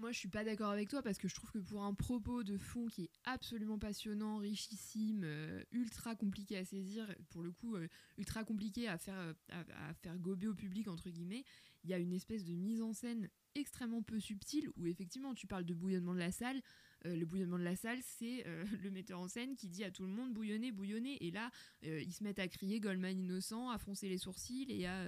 Moi, 0.00 0.12
je 0.12 0.18
suis 0.18 0.28
pas 0.28 0.44
d'accord 0.44 0.70
avec 0.70 0.88
toi 0.88 1.02
parce 1.02 1.18
que 1.18 1.28
je 1.28 1.34
trouve 1.34 1.50
que 1.50 1.58
pour 1.58 1.82
un 1.82 1.92
propos 1.92 2.42
de 2.42 2.56
fond 2.56 2.86
qui 2.86 3.04
est 3.04 3.10
absolument 3.24 3.78
passionnant, 3.78 4.38
richissime, 4.38 5.24
euh, 5.24 5.62
ultra 5.72 6.16
compliqué 6.16 6.56
à 6.56 6.64
saisir, 6.64 7.06
pour 7.28 7.42
le 7.42 7.52
coup, 7.52 7.76
euh, 7.76 7.86
ultra 8.16 8.42
compliqué 8.42 8.88
à 8.88 8.96
faire, 8.96 9.34
à, 9.50 9.92
faire 9.92 10.18
gober 10.18 10.46
au 10.46 10.54
public, 10.54 10.88
entre 10.88 11.10
guillemets, 11.10 11.44
il 11.84 11.90
y 11.90 11.92
a 11.92 11.98
une 11.98 12.14
espèce 12.14 12.46
de 12.46 12.54
mise 12.54 12.80
en 12.80 12.94
scène 12.94 13.28
extrêmement 13.54 14.02
peu 14.02 14.18
subtil 14.20 14.70
où 14.76 14.86
effectivement 14.86 15.34
tu 15.34 15.46
parles 15.46 15.66
de 15.66 15.74
bouillonnement 15.74 16.14
de 16.14 16.18
la 16.18 16.32
salle 16.32 16.62
euh, 17.06 17.16
le 17.16 17.24
bouillonnement 17.24 17.58
de 17.58 17.64
la 17.64 17.76
salle 17.76 17.98
c'est 18.02 18.44
euh, 18.46 18.64
le 18.82 18.90
metteur 18.90 19.20
en 19.20 19.28
scène 19.28 19.56
qui 19.56 19.68
dit 19.68 19.84
à 19.84 19.90
tout 19.90 20.02
le 20.02 20.10
monde 20.10 20.32
bouillonnez 20.32 20.72
bouillonnez. 20.72 21.24
Et 21.24 21.30
là 21.30 21.50
euh, 21.84 22.00
ils 22.02 22.12
se 22.12 22.22
mettent 22.22 22.38
à 22.38 22.48
crier 22.48 22.80
Goldman 22.80 23.18
innocent 23.18 23.70
à 23.70 23.78
froncer 23.78 24.08
les 24.08 24.18
sourcils 24.18 24.66
et 24.68 24.86
à 24.86 25.04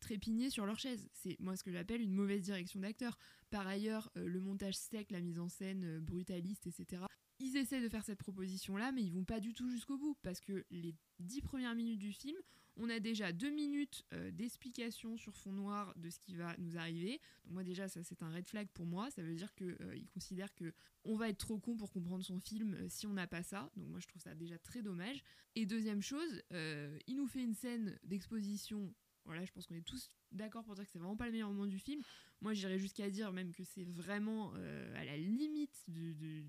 trépigner 0.00 0.50
sur 0.50 0.66
leur 0.66 0.78
chaise. 0.78 1.08
C'est 1.12 1.38
moi 1.40 1.56
ce 1.56 1.62
que 1.62 1.72
j'appelle 1.72 2.00
une 2.00 2.12
mauvaise 2.12 2.42
direction 2.42 2.80
d'acteur. 2.80 3.18
Par 3.50 3.66
ailleurs 3.66 4.10
le 4.14 4.40
montage 4.40 4.76
sec 4.76 5.10
la 5.10 5.20
mise 5.20 5.38
en 5.38 5.48
scène 5.48 5.98
brutaliste 6.00 6.66
etc 6.66 7.02
ils 7.40 7.56
essaient 7.56 7.80
de 7.80 7.88
faire 7.88 8.04
cette 8.04 8.18
proposition 8.18 8.76
là 8.76 8.90
mais 8.92 9.02
ils 9.02 9.12
vont 9.12 9.24
pas 9.24 9.40
du 9.40 9.54
tout 9.54 9.70
jusqu'au 9.70 9.98
bout. 9.98 10.16
Parce 10.22 10.40
que 10.40 10.64
les 10.70 10.94
dix 11.18 11.40
premières 11.40 11.74
minutes 11.74 12.00
du 12.00 12.12
film 12.12 12.36
On 12.80 12.88
a 12.90 13.00
déjà 13.00 13.32
deux 13.32 13.50
minutes 13.50 14.04
euh, 14.12 14.30
d'explication 14.30 15.16
sur 15.16 15.34
fond 15.34 15.52
noir 15.52 15.92
de 15.96 16.10
ce 16.10 16.20
qui 16.20 16.36
va 16.36 16.54
nous 16.58 16.76
arriver. 16.76 17.20
Moi 17.46 17.64
déjà 17.64 17.88
ça 17.88 18.04
c'est 18.04 18.22
un 18.22 18.30
red 18.30 18.46
flag 18.46 18.68
pour 18.68 18.86
moi. 18.86 19.10
Ça 19.10 19.22
veut 19.22 19.34
dire 19.34 19.52
que 19.56 19.64
euh, 19.80 19.98
considère 20.14 20.54
que 20.54 20.72
on 21.04 21.16
va 21.16 21.28
être 21.28 21.38
trop 21.38 21.58
con 21.58 21.76
pour 21.76 21.90
comprendre 21.90 22.24
son 22.24 22.38
film 22.38 22.74
euh, 22.74 22.86
si 22.88 23.08
on 23.08 23.12
n'a 23.12 23.26
pas 23.26 23.42
ça. 23.42 23.68
Donc 23.76 23.88
moi 23.88 23.98
je 23.98 24.06
trouve 24.06 24.22
ça 24.22 24.34
déjà 24.36 24.58
très 24.58 24.80
dommage. 24.80 25.24
Et 25.56 25.66
deuxième 25.66 26.02
chose, 26.02 26.40
il 26.52 27.16
nous 27.16 27.26
fait 27.26 27.42
une 27.42 27.54
scène 27.54 27.98
d'exposition. 28.04 28.94
Voilà, 29.24 29.44
je 29.44 29.50
pense 29.50 29.66
qu'on 29.66 29.74
est 29.74 29.84
tous 29.84 30.08
d'accord 30.30 30.62
pour 30.62 30.76
dire 30.76 30.84
que 30.84 30.90
c'est 30.90 31.00
vraiment 31.00 31.16
pas 31.16 31.26
le 31.26 31.32
meilleur 31.32 31.50
moment 31.50 31.66
du 31.66 31.80
film. 31.80 32.00
Moi, 32.40 32.54
j'irais 32.54 32.78
jusqu'à 32.78 33.10
dire 33.10 33.32
même 33.32 33.52
que 33.52 33.64
c'est 33.64 33.84
vraiment 33.84 34.52
euh, 34.54 34.94
à 34.96 35.04
la 35.04 35.16
limite 35.16 35.82
du, 35.88 36.46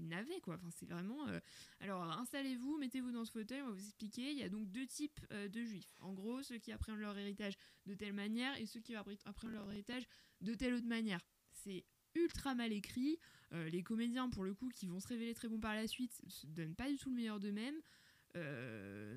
navet, 0.00 0.40
quoi. 0.40 0.56
Enfin, 0.56 0.68
c'est 0.70 0.86
vraiment. 0.86 1.26
euh, 1.28 1.40
Alors, 1.80 2.02
installez-vous, 2.18 2.76
mettez-vous 2.76 3.10
dans 3.10 3.24
ce 3.24 3.32
fauteuil, 3.32 3.62
on 3.62 3.66
va 3.66 3.72
vous 3.72 3.84
expliquer. 3.86 4.32
Il 4.32 4.38
y 4.38 4.42
a 4.42 4.48
donc 4.50 4.70
deux 4.70 4.86
types 4.86 5.20
euh, 5.32 5.48
de 5.48 5.64
juifs. 5.64 5.94
En 6.00 6.12
gros, 6.12 6.42
ceux 6.42 6.58
qui 6.58 6.72
apprennent 6.72 6.98
leur 6.98 7.16
héritage 7.16 7.56
de 7.86 7.94
telle 7.94 8.12
manière 8.12 8.54
et 8.60 8.66
ceux 8.66 8.80
qui 8.80 8.94
appre- 8.94 9.18
apprennent 9.24 9.52
leur 9.52 9.70
héritage 9.70 10.06
de 10.42 10.54
telle 10.54 10.74
autre 10.74 10.86
manière. 10.86 11.20
C'est 11.52 11.84
ultra 12.14 12.54
mal 12.54 12.72
écrit. 12.72 13.18
Les 13.50 13.82
comédiens, 13.82 14.28
pour 14.28 14.44
le 14.44 14.52
coup, 14.52 14.68
qui 14.68 14.86
vont 14.86 15.00
se 15.00 15.08
révéler 15.08 15.32
très 15.32 15.48
bons 15.48 15.58
par 15.58 15.74
la 15.74 15.86
suite, 15.86 16.20
se 16.28 16.46
donnent 16.46 16.74
pas 16.74 16.90
du 16.90 16.98
tout 16.98 17.08
le 17.08 17.16
meilleur 17.16 17.40
d'eux-mêmes. 17.40 17.80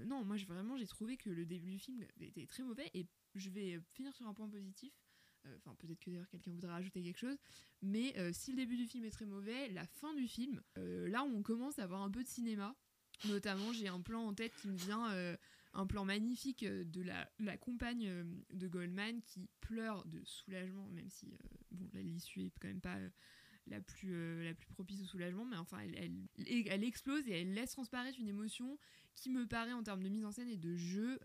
Non, 0.06 0.24
moi, 0.24 0.38
vraiment, 0.48 0.78
j'ai 0.78 0.88
trouvé 0.88 1.18
que 1.18 1.30
le 1.30 1.46
début 1.46 1.70
du 1.70 1.80
film 1.80 2.06
était 2.22 2.46
très 2.46 2.64
mauvais. 2.64 2.90
Et 2.94 3.06
je 3.36 3.50
vais 3.50 3.80
finir 3.94 4.16
sur 4.16 4.26
un 4.28 4.34
point 4.34 4.48
positif. 4.48 4.94
Euh, 5.46 5.56
Enfin, 5.58 5.76
peut-être 5.76 6.00
que 6.00 6.10
d'ailleurs 6.10 6.30
quelqu'un 6.30 6.52
voudra 6.52 6.74
rajouter 6.74 7.02
quelque 7.02 7.18
chose. 7.18 7.38
Mais 7.82 8.14
euh, 8.18 8.32
si 8.34 8.52
le 8.52 8.58
début 8.58 8.78
du 8.78 8.88
film 8.88 9.06
est 9.06 9.12
très 9.12 9.26
mauvais, 9.26 9.70
la 9.70 9.86
fin 9.86 10.14
du 10.14 10.28
film, 10.28 10.62
euh, 10.78 11.08
là, 11.08 11.24
on 11.24 11.42
commence 11.42 11.80
à 11.80 11.84
avoir 11.84 12.02
un 12.02 12.12
peu 12.12 12.24
de 12.24 12.28
cinéma. 12.28 12.76
Notamment, 13.28 13.72
j'ai 13.74 13.88
un 13.88 14.02
plan 14.02 14.22
en 14.26 14.34
tête 14.34 14.54
qui 14.56 14.68
me 14.68 14.76
vient, 14.76 15.38
un 15.74 15.86
plan 15.86 16.06
magnifique 16.06 16.66
de 16.66 17.04
la, 17.04 17.58
compagne 17.58 18.26
de 18.52 18.68
Goldman 18.68 19.22
qui 19.22 19.48
pleure 19.60 20.04
de 20.08 20.24
soulagement, 20.24 20.88
même 20.88 21.08
si, 21.12 21.32
bon, 21.70 21.88
l'issue 21.94 22.46
est 22.46 22.52
quand 22.60 22.70
même 22.70 22.82
pas 22.82 22.98
la, 23.68 23.80
plus, 23.80 24.44
la 24.44 24.56
plus 24.56 24.66
propice 24.70 25.04
au 25.04 25.06
soulagement, 25.06 25.46
mais 25.46 25.58
enfin, 25.58 25.78
elle, 25.82 25.96
elle, 26.48 26.68
elle 26.68 26.84
explose 26.84 27.28
et 27.28 27.42
elle 27.42 27.54
laisse 27.54 27.74
transparaître 27.74 28.20
une 28.20 28.28
émotion 28.28 28.80
qui 29.14 29.30
me 29.30 29.46
paraît, 29.46 29.74
en 29.74 29.84
termes 29.84 30.02
de 30.02 30.10
mise 30.10 30.26
en 30.26 30.32
scène 30.32 30.50
et 30.50 30.58
de 30.58 30.76
jeu, 30.76 31.20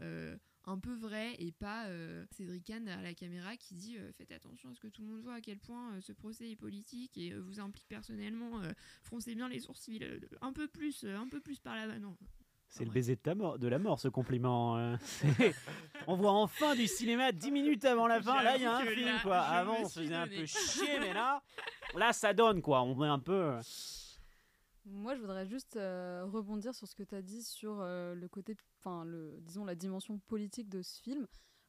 un 0.67 0.79
peu 0.79 0.95
vrai 0.95 1.35
et 1.39 1.53
pas 1.53 1.87
euh, 1.87 2.25
Cédric 2.33 2.65
Kahn 2.65 2.85
derrière 2.85 3.03
la 3.03 3.15
caméra 3.15 3.57
qui 3.57 3.75
dit 3.75 3.97
euh, 3.99 4.11
faites 4.19 4.33
attention 4.33 4.69
à 4.71 4.75
ce 4.75 4.81
que 4.81 4.89
tout 4.89 5.03
le 5.03 5.09
monde 5.09 5.21
voit 5.23 5.35
à 5.35 5.41
quel 5.41 5.59
point 5.59 5.93
euh, 5.95 6.01
ce 6.01 6.13
procès 6.13 6.51
est 6.51 6.57
politique 6.57 7.17
et 7.17 7.33
euh, 7.33 7.39
vous 7.41 7.61
implique 7.61 7.87
personnellement, 7.89 8.61
froncez 9.05 9.35
bien 9.35 9.49
les 9.49 9.61
sourcils, 9.61 10.01
un 10.41 10.53
peu 10.53 10.67
plus, 10.69 11.05
un 11.05 11.29
peu 11.29 11.41
plus 11.41 11.61
par 11.61 11.77
là-bas. 11.77 11.99
Non, 12.01 12.17
C'est 12.69 12.83
le 12.85 12.89
Ouais. 12.91 12.95
baiser 12.95 13.15
de, 13.15 13.21
ta 13.21 13.35
mort, 13.37 13.59
de 13.59 13.69
la 13.69 13.79
mort, 13.79 14.01
ce 14.01 14.09
compliment. 14.09 14.97
C'est- 15.01 15.55
on 16.09 16.17
voit 16.17 16.33
enfin 16.33 16.75
du 16.75 16.87
cinéma 16.89 17.31
10 17.33 17.51
minutes 17.53 17.85
avant 17.85 18.07
la 18.09 18.21
fin. 18.21 18.43
Là, 18.43 18.57
il 18.57 18.63
y 18.63 18.67
a 18.67 18.77
un 18.77 18.85
film, 18.85 19.05
là, 19.07 19.21
quoi. 19.23 19.39
Avant, 19.39 19.77
on 19.83 19.89
se 19.89 20.01
faisait 20.01 20.15
un 20.15 20.27
peu 20.27 20.45
chier, 20.47 20.99
mais 20.99 21.15
là, 21.15 21.43
là, 21.95 22.13
ça 22.13 22.35
donne, 22.35 22.61
quoi. 22.61 22.83
On 22.83 23.05
est 23.05 23.09
un 23.09 23.19
peu. 23.21 23.57
Moi, 24.89 25.17
je 25.17 25.21
voudrais 25.21 25.47
juste 25.47 25.77
euh, 25.77 26.25
rebondir 26.27 26.73
sur 26.73 26.87
ce 26.87 26.95
que 26.95 27.03
tu 27.03 27.17
as 27.17 27.23
dit 27.23 27.43
sur 27.43 27.81
euh, 27.81 28.15
le 28.15 28.29
côté, 28.29 28.57
enfin, 28.79 29.05
disons, 29.41 29.65
la 29.65 29.75
dimension 29.75 30.21
politique 30.21 30.69
de 30.69 30.81
ce 30.81 31.01
film. 31.01 31.27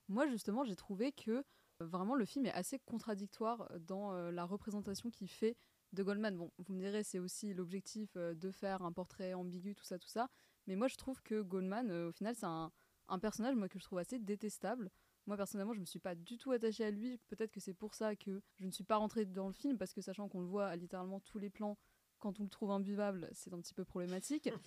Moi, 0.07 0.27
justement, 0.27 0.63
j'ai 0.63 0.75
trouvé 0.75 1.11
que 1.11 1.31
euh, 1.31 1.43
vraiment 1.79 2.13
le 2.13 2.25
film 2.25 2.45
est 2.45 2.53
assez 2.53 2.77
contradictoire 2.77 3.71
dans 3.79 4.11
la 4.11 4.45
représentation 4.45 5.09
qu'il 5.09 5.29
fait 5.29 5.57
de 5.93 6.03
Goldman. 6.03 6.37
Bon, 6.37 6.51
vous 6.59 6.73
me 6.73 6.79
direz, 6.79 7.03
c'est 7.03 7.17
aussi 7.17 7.55
l'objectif 7.55 8.15
de 8.15 8.51
faire 8.51 8.83
un 8.83 8.91
portrait 8.91 9.33
ambigu, 9.33 9.73
tout 9.73 9.83
ça, 9.83 9.97
tout 9.97 10.07
ça. 10.07 10.29
Mais 10.67 10.75
moi, 10.75 10.87
je 10.87 10.95
trouve 10.95 11.19
que 11.23 11.41
Goldman, 11.41 11.91
au 11.91 12.11
final, 12.11 12.35
c'est 12.35 12.45
un, 12.45 12.71
personnage 13.19 13.55
que 13.69 13.79
je 13.79 13.83
trouve 13.83 13.97
assez 13.97 14.19
détestable. 14.19 14.91
Moi, 15.25 15.37
personnellement, 15.37 15.73
je 15.73 15.79
me 15.79 15.85
suis 15.85 15.99
pas 15.99 16.13
du 16.13 16.37
tout 16.37 16.51
attachée 16.51 16.85
à 16.85 16.91
lui. 16.91 17.17
Peut-être 17.29 17.51
que 17.51 17.59
c'est 17.59 17.73
pour 17.73 17.95
ça 17.95 18.15
que 18.15 18.43
je 18.57 18.65
ne 18.67 18.71
suis 18.71 18.83
pas 18.83 18.97
rentrée 18.97 19.25
dans 19.25 19.47
le 19.47 19.53
film, 19.53 19.79
parce 19.79 19.93
que 19.93 20.01
sachant 20.01 20.29
qu'on 20.29 20.41
le 20.41 20.47
voit 20.47 20.67
à 20.67 20.75
littéralement 20.75 21.19
tous 21.21 21.39
les 21.39 21.49
plans 21.49 21.77
quand 22.19 22.39
on 22.39 22.43
le 22.43 22.49
trouve 22.49 22.71
imbuvable, 22.71 23.29
c'est 23.33 23.53
un 23.53 23.59
petit 23.59 23.73
peu 23.73 23.83
problématique. 23.85 24.49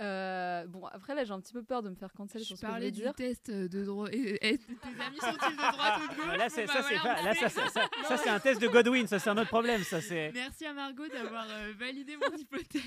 Euh, 0.00 0.66
bon, 0.66 0.84
après, 0.86 1.14
là, 1.14 1.22
j'ai 1.22 1.30
un 1.30 1.40
petit 1.40 1.52
peu 1.52 1.62
peur 1.62 1.80
de 1.84 1.88
me 1.88 1.94
faire 1.94 2.12
cancel 2.14 2.40
je 2.40 2.46
sur 2.48 2.56
ce 2.56 2.62
que 2.62 2.66
je 2.66 2.70
parlais 2.72 2.86
vais 2.86 2.90
du 2.90 3.02
dire. 3.02 3.14
test 3.14 3.48
de 3.48 3.84
droit. 3.84 4.08
Tes 4.08 4.18
amis 4.20 5.18
sont-ils 5.20 5.52
de 5.56 5.72
droite 5.72 6.00
ou 6.02 6.08
de 6.08 6.16
gauche? 6.16 6.26
Ah, 6.30 6.36
Là, 6.36 6.48
c'est 6.48 6.66
ça, 6.66 6.74
bah 6.80 6.86
c'est 6.88 6.96
voilà, 6.96 7.14
pas- 7.14 7.22
là, 7.22 7.34
ça, 7.34 7.48
ça, 7.48 7.68
ça, 7.68 7.88
ça, 8.08 8.16
c'est 8.16 8.28
un 8.28 8.40
test 8.40 8.60
de 8.60 8.66
Godwin. 8.66 9.06
Ça, 9.06 9.20
c'est 9.20 9.30
un 9.30 9.38
autre 9.38 9.50
problème. 9.50 9.84
Ça, 9.84 10.00
c'est. 10.00 10.32
Merci 10.32 10.66
à 10.66 10.72
Margot 10.72 11.06
d'avoir 11.06 11.46
euh, 11.48 11.72
validé 11.78 12.16
mon 12.16 12.26
hypothèse 12.36 12.82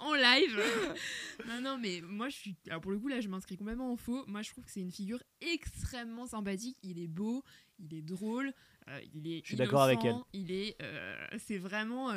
en 0.00 0.12
live. 0.12 0.60
non, 1.48 1.62
non, 1.62 1.78
mais 1.78 2.02
moi, 2.02 2.28
je 2.28 2.36
suis. 2.36 2.56
Alors, 2.68 2.82
pour 2.82 2.90
le 2.90 2.98
coup, 2.98 3.08
là, 3.08 3.20
je 3.22 3.28
m'inscris 3.28 3.56
complètement 3.56 3.90
en 3.90 3.96
faux. 3.96 4.22
Moi, 4.26 4.42
je 4.42 4.50
trouve 4.50 4.62
que 4.66 4.70
c'est 4.70 4.80
une 4.82 4.92
figure 4.92 5.22
extrêmement 5.40 6.26
sympathique. 6.26 6.76
Il 6.82 6.98
est 7.02 7.08
beau, 7.08 7.42
il 7.78 7.94
est 7.94 8.02
drôle, 8.02 8.52
euh, 8.88 9.00
il 9.14 9.26
est. 9.32 9.40
Je 9.44 9.46
suis 9.46 9.56
d'accord 9.56 9.80
avec 9.84 10.04
innocent, 10.04 10.26
Il 10.34 10.52
est. 10.52 10.76
euh, 10.82 11.16
c'est 11.38 11.56
vraiment. 11.56 12.10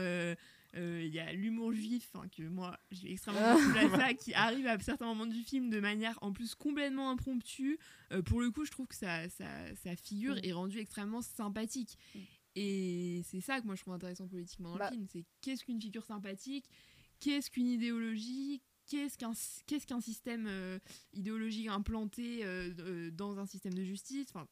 Euh, 0.76 0.80
euh, 0.80 1.03
Il 1.05 1.13
y 1.13 1.19
a 1.19 1.32
l'humour 1.34 1.71
juif, 1.74 2.09
hein, 2.15 2.24
que 2.36 2.43
moi, 2.43 2.78
j'ai 2.91 3.11
extrêmement 3.11 3.53
beaucoup 3.53 3.78
à 3.95 3.97
ça, 3.99 4.13
qui 4.13 4.34
arrive 4.34 4.67
à 4.67 4.78
certains 4.80 5.05
moments 5.05 5.26
du 5.26 5.41
film 5.43 5.69
de 5.69 5.80
manière 5.80 6.17
en 6.21 6.32
plus 6.34 6.55
complètement 6.55 7.09
impromptue. 7.09 7.78
Euh, 8.11 8.21
pour 8.21 8.41
le 8.41 8.51
coup, 8.51 8.65
je 8.65 8.71
trouve 8.71 8.88
que 8.88 8.95
sa, 8.95 9.30
sa, 9.30 9.45
sa 9.76 9.95
figure 9.95 10.36
Mm. 10.36 10.39
est 10.43 10.53
rendue 10.53 10.80
extrêmement 10.80 11.21
sympathique. 11.21 11.97
Mm. 12.15 12.19
Et 12.55 13.21
c'est 13.26 13.41
ça 13.41 13.59
que 13.61 13.65
moi 13.65 13.76
je 13.76 13.82
trouve 13.82 13.93
intéressant 13.95 14.28
politiquement 14.28 14.71
dans 14.74 14.78
Bah. 14.78 14.89
le 14.91 14.95
film, 14.95 15.07
c'est 15.11 15.26
qu'est-ce 15.41 15.63
qu'une 15.65 15.82
figure 15.82 16.05
sympathique, 16.05 16.65
qu'est-ce 17.19 17.49
qu'une 17.49 17.67
idéologie, 17.67 18.61
qu'est-ce 18.86 19.17
qu'un 19.17 19.32
qu'est-ce 19.65 19.88
qu'un 19.88 20.01
système 20.01 20.45
euh, 20.47 20.78
idéologique 21.13 21.67
implanté 21.67 22.43
dans 23.11 23.39
un 23.39 23.45
système 23.47 23.74
de 23.74 23.84
justice. 23.84 24.28
Enfin, 24.30 24.47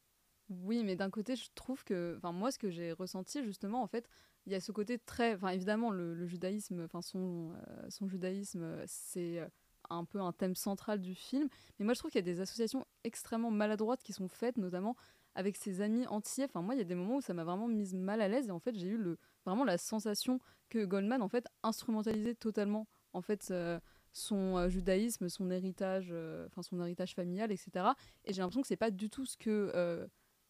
Oui, 0.50 0.84
mais 0.84 0.96
d'un 0.96 1.10
côté, 1.10 1.36
je 1.36 1.48
trouve 1.56 1.84
que, 1.84 2.16
enfin, 2.18 2.32
moi, 2.34 2.52
ce 2.52 2.58
que 2.60 2.70
j'ai 2.72 2.92
ressenti 2.92 3.42
justement, 3.44 3.82
en 3.84 3.88
fait, 3.88 4.10
il 4.46 4.52
y 4.52 4.56
a 4.56 4.60
ce 4.60 4.72
côté 4.72 4.98
très, 4.98 5.36
enfin, 5.36 5.50
évidemment, 5.50 5.92
le, 5.92 6.26
judaïsme, 6.26 6.84
enfin, 6.84 7.02
son, 7.02 7.52
euh, 7.54 7.90
son 7.90 8.08
judaïsme, 8.08 8.84
c'est 8.88 9.40
euh, 9.40 9.48
un 9.90 10.06
peu 10.06 10.20
un 10.20 10.32
thème 10.32 10.56
central 10.56 11.00
du 11.00 11.14
film. 11.16 11.48
Mais 11.80 11.86
moi, 11.86 11.94
je 11.94 12.00
trouve 12.00 12.12
qu'il 12.12 12.20
y 12.20 12.30
a 12.30 12.34
des 12.34 12.42
associations 12.42 12.86
extrêmement 13.04 13.52
maladroites 13.52 14.02
qui 14.04 14.14
sont 14.14 14.28
faites, 14.28 14.58
notamment 14.58 14.96
avec 15.36 15.58
ses 15.58 15.82
amis 15.82 16.08
entiers. 16.08 16.46
Enfin, 16.46 16.62
moi, 16.62 16.76
il 16.76 16.80
y 16.80 16.82
a 16.82 16.86
des 16.86 16.96
moments 16.96 17.18
où 17.18 17.22
ça 17.22 17.34
m'a 17.34 17.44
vraiment 17.44 17.68
mise 17.68 17.94
mal 17.94 18.22
à 18.22 18.28
l'aise 18.28 18.48
et 18.48 18.52
en 18.52 18.60
fait, 18.60 18.76
j'ai 18.76 18.88
eu 18.88 18.98
le, 18.98 19.18
vraiment 19.46 19.64
la 19.64 19.78
sensation 19.78 20.40
que 20.70 20.86
Goldman, 20.86 21.22
en 21.22 21.30
fait, 21.30 21.46
instrumentalisait 21.64 22.36
totalement, 22.36 22.88
en 23.14 23.22
fait. 23.22 23.50
euh, 23.52 23.80
son 24.14 24.68
judaïsme, 24.68 25.30
son 25.30 25.50
héritage, 25.50 26.14
enfin 26.48 26.62
son 26.62 26.82
héritage 26.82 27.16
familial, 27.16 27.50
etc. 27.50 27.96
Et 28.26 28.34
j'ai 28.34 28.42
l'impression 28.42 28.62
que 28.62 28.68
c'est 28.68 28.76
pas 28.76 28.92
du 28.92 29.10
tout 29.10 29.26
ce 29.26 29.38
que 29.38 29.72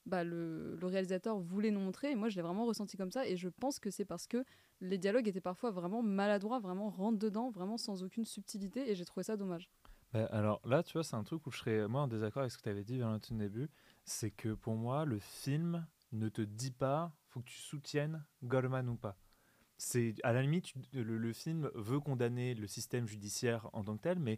bah, 0.06 0.24
le, 0.24 0.76
le 0.76 0.88
réalisateur 0.88 1.40
voulait 1.40 1.72
nous 1.72 1.80
montrer. 1.80 2.12
Et 2.12 2.16
moi, 2.16 2.30
je 2.30 2.36
l'ai 2.36 2.42
vraiment 2.42 2.66
ressenti 2.66 2.98
comme 2.98 3.12
ça. 3.12 3.28
Et 3.28 3.38
je 3.38 3.50
pense 3.50 3.80
que 3.80 3.90
c'est 3.90 4.06
parce 4.06 4.28
que 4.28 4.44
les 4.80 4.98
dialogues 4.98 5.28
étaient 5.28 5.42
parfois 5.42 5.72
vraiment 5.72 6.02
maladroits, 6.02 6.60
vraiment 6.60 6.90
rentre 6.90 7.20
dedans, 7.20 7.50
vraiment 7.50 7.78
sans 7.78 8.04
aucune 8.04 8.26
subtilité. 8.26 8.90
Et 8.90 8.96
j'ai 8.96 9.06
trouvé 9.06 9.24
ça 9.24 9.38
dommage. 9.38 9.70
Bah, 10.14 10.26
alors 10.32 10.62
là, 10.66 10.84
tu 10.84 10.94
vois, 10.94 11.04
c'est 11.04 11.16
un 11.16 11.24
truc 11.24 11.46
où 11.48 11.52
je 11.52 11.60
serais 11.60 11.88
moi 11.88 12.02
en 12.02 12.08
désaccord 12.08 12.42
avec 12.42 12.52
ce 12.52 12.58
que 12.58 12.64
tu 12.64 12.70
avais 12.70 12.84
dit 12.84 12.98
Valentin 12.98 13.36
au 13.36 13.40
début. 13.40 13.70
C'est 14.04 14.32
que 14.32 14.54
pour 14.54 14.76
moi, 14.76 15.06
le 15.06 15.20
film 15.20 15.86
ne 16.12 16.30
te 16.30 16.42
dit 16.42 16.72
pas 16.72 17.14
faut 17.28 17.40
que 17.40 17.50
tu 17.50 17.60
soutiennes 17.60 18.26
Goldman 18.44 18.90
ou 18.90 18.96
pas. 18.96 19.18
C'est 19.78 20.16
à 20.24 20.34
la 20.34 20.42
limite, 20.42 20.74
le 20.94 21.34
film 21.34 21.72
veut 21.74 22.00
condamner 22.00 22.54
le 22.54 22.68
système 22.68 23.08
judiciaire 23.08 23.70
en 23.74 23.84
tant 23.84 23.98
que 23.98 24.04
tel, 24.04 24.20
mais 24.20 24.38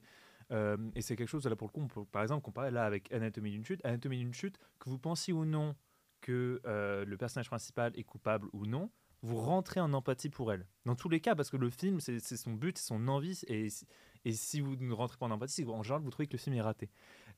euh, 0.51 0.77
et 0.95 1.01
c'est 1.01 1.15
quelque 1.15 1.29
chose 1.29 1.45
là 1.45 1.55
pour 1.55 1.67
le 1.67 1.71
coup, 1.71 1.81
on 1.81 1.87
peut, 1.87 2.05
par 2.05 2.21
exemple, 2.21 2.43
comparer 2.43 2.71
là 2.71 2.85
avec 2.85 3.11
Anatomie 3.11 3.51
d'une 3.51 3.65
chute. 3.65 3.83
Anatomie 3.83 4.17
d'une 4.17 4.33
chute, 4.33 4.57
que 4.79 4.89
vous 4.89 4.99
pensiez 4.99 5.33
ou 5.33 5.45
non 5.45 5.75
que 6.21 6.61
euh, 6.65 7.05
le 7.05 7.17
personnage 7.17 7.47
principal 7.47 7.91
est 7.95 8.03
coupable 8.03 8.47
ou 8.53 8.65
non, 8.65 8.89
vous 9.21 9.37
rentrez 9.37 9.79
en 9.79 9.93
empathie 9.93 10.29
pour 10.29 10.51
elle. 10.51 10.67
Dans 10.85 10.95
tous 10.95 11.09
les 11.09 11.19
cas, 11.19 11.35
parce 11.35 11.49
que 11.49 11.57
le 11.57 11.69
film, 11.69 11.99
c'est 11.99 12.19
son 12.19 12.53
but, 12.53 12.77
son 12.77 13.07
envie, 13.07 13.39
et, 13.47 13.67
et 14.25 14.31
si 14.31 14.61
vous 14.61 14.75
ne 14.75 14.93
rentrez 14.93 15.17
pas 15.17 15.25
en 15.25 15.31
empathie, 15.31 15.65
qu'en 15.65 15.83
général, 15.83 16.01
vous 16.01 16.09
trouvez 16.09 16.27
que 16.27 16.33
le 16.33 16.37
film 16.37 16.55
est 16.55 16.61
raté. 16.61 16.89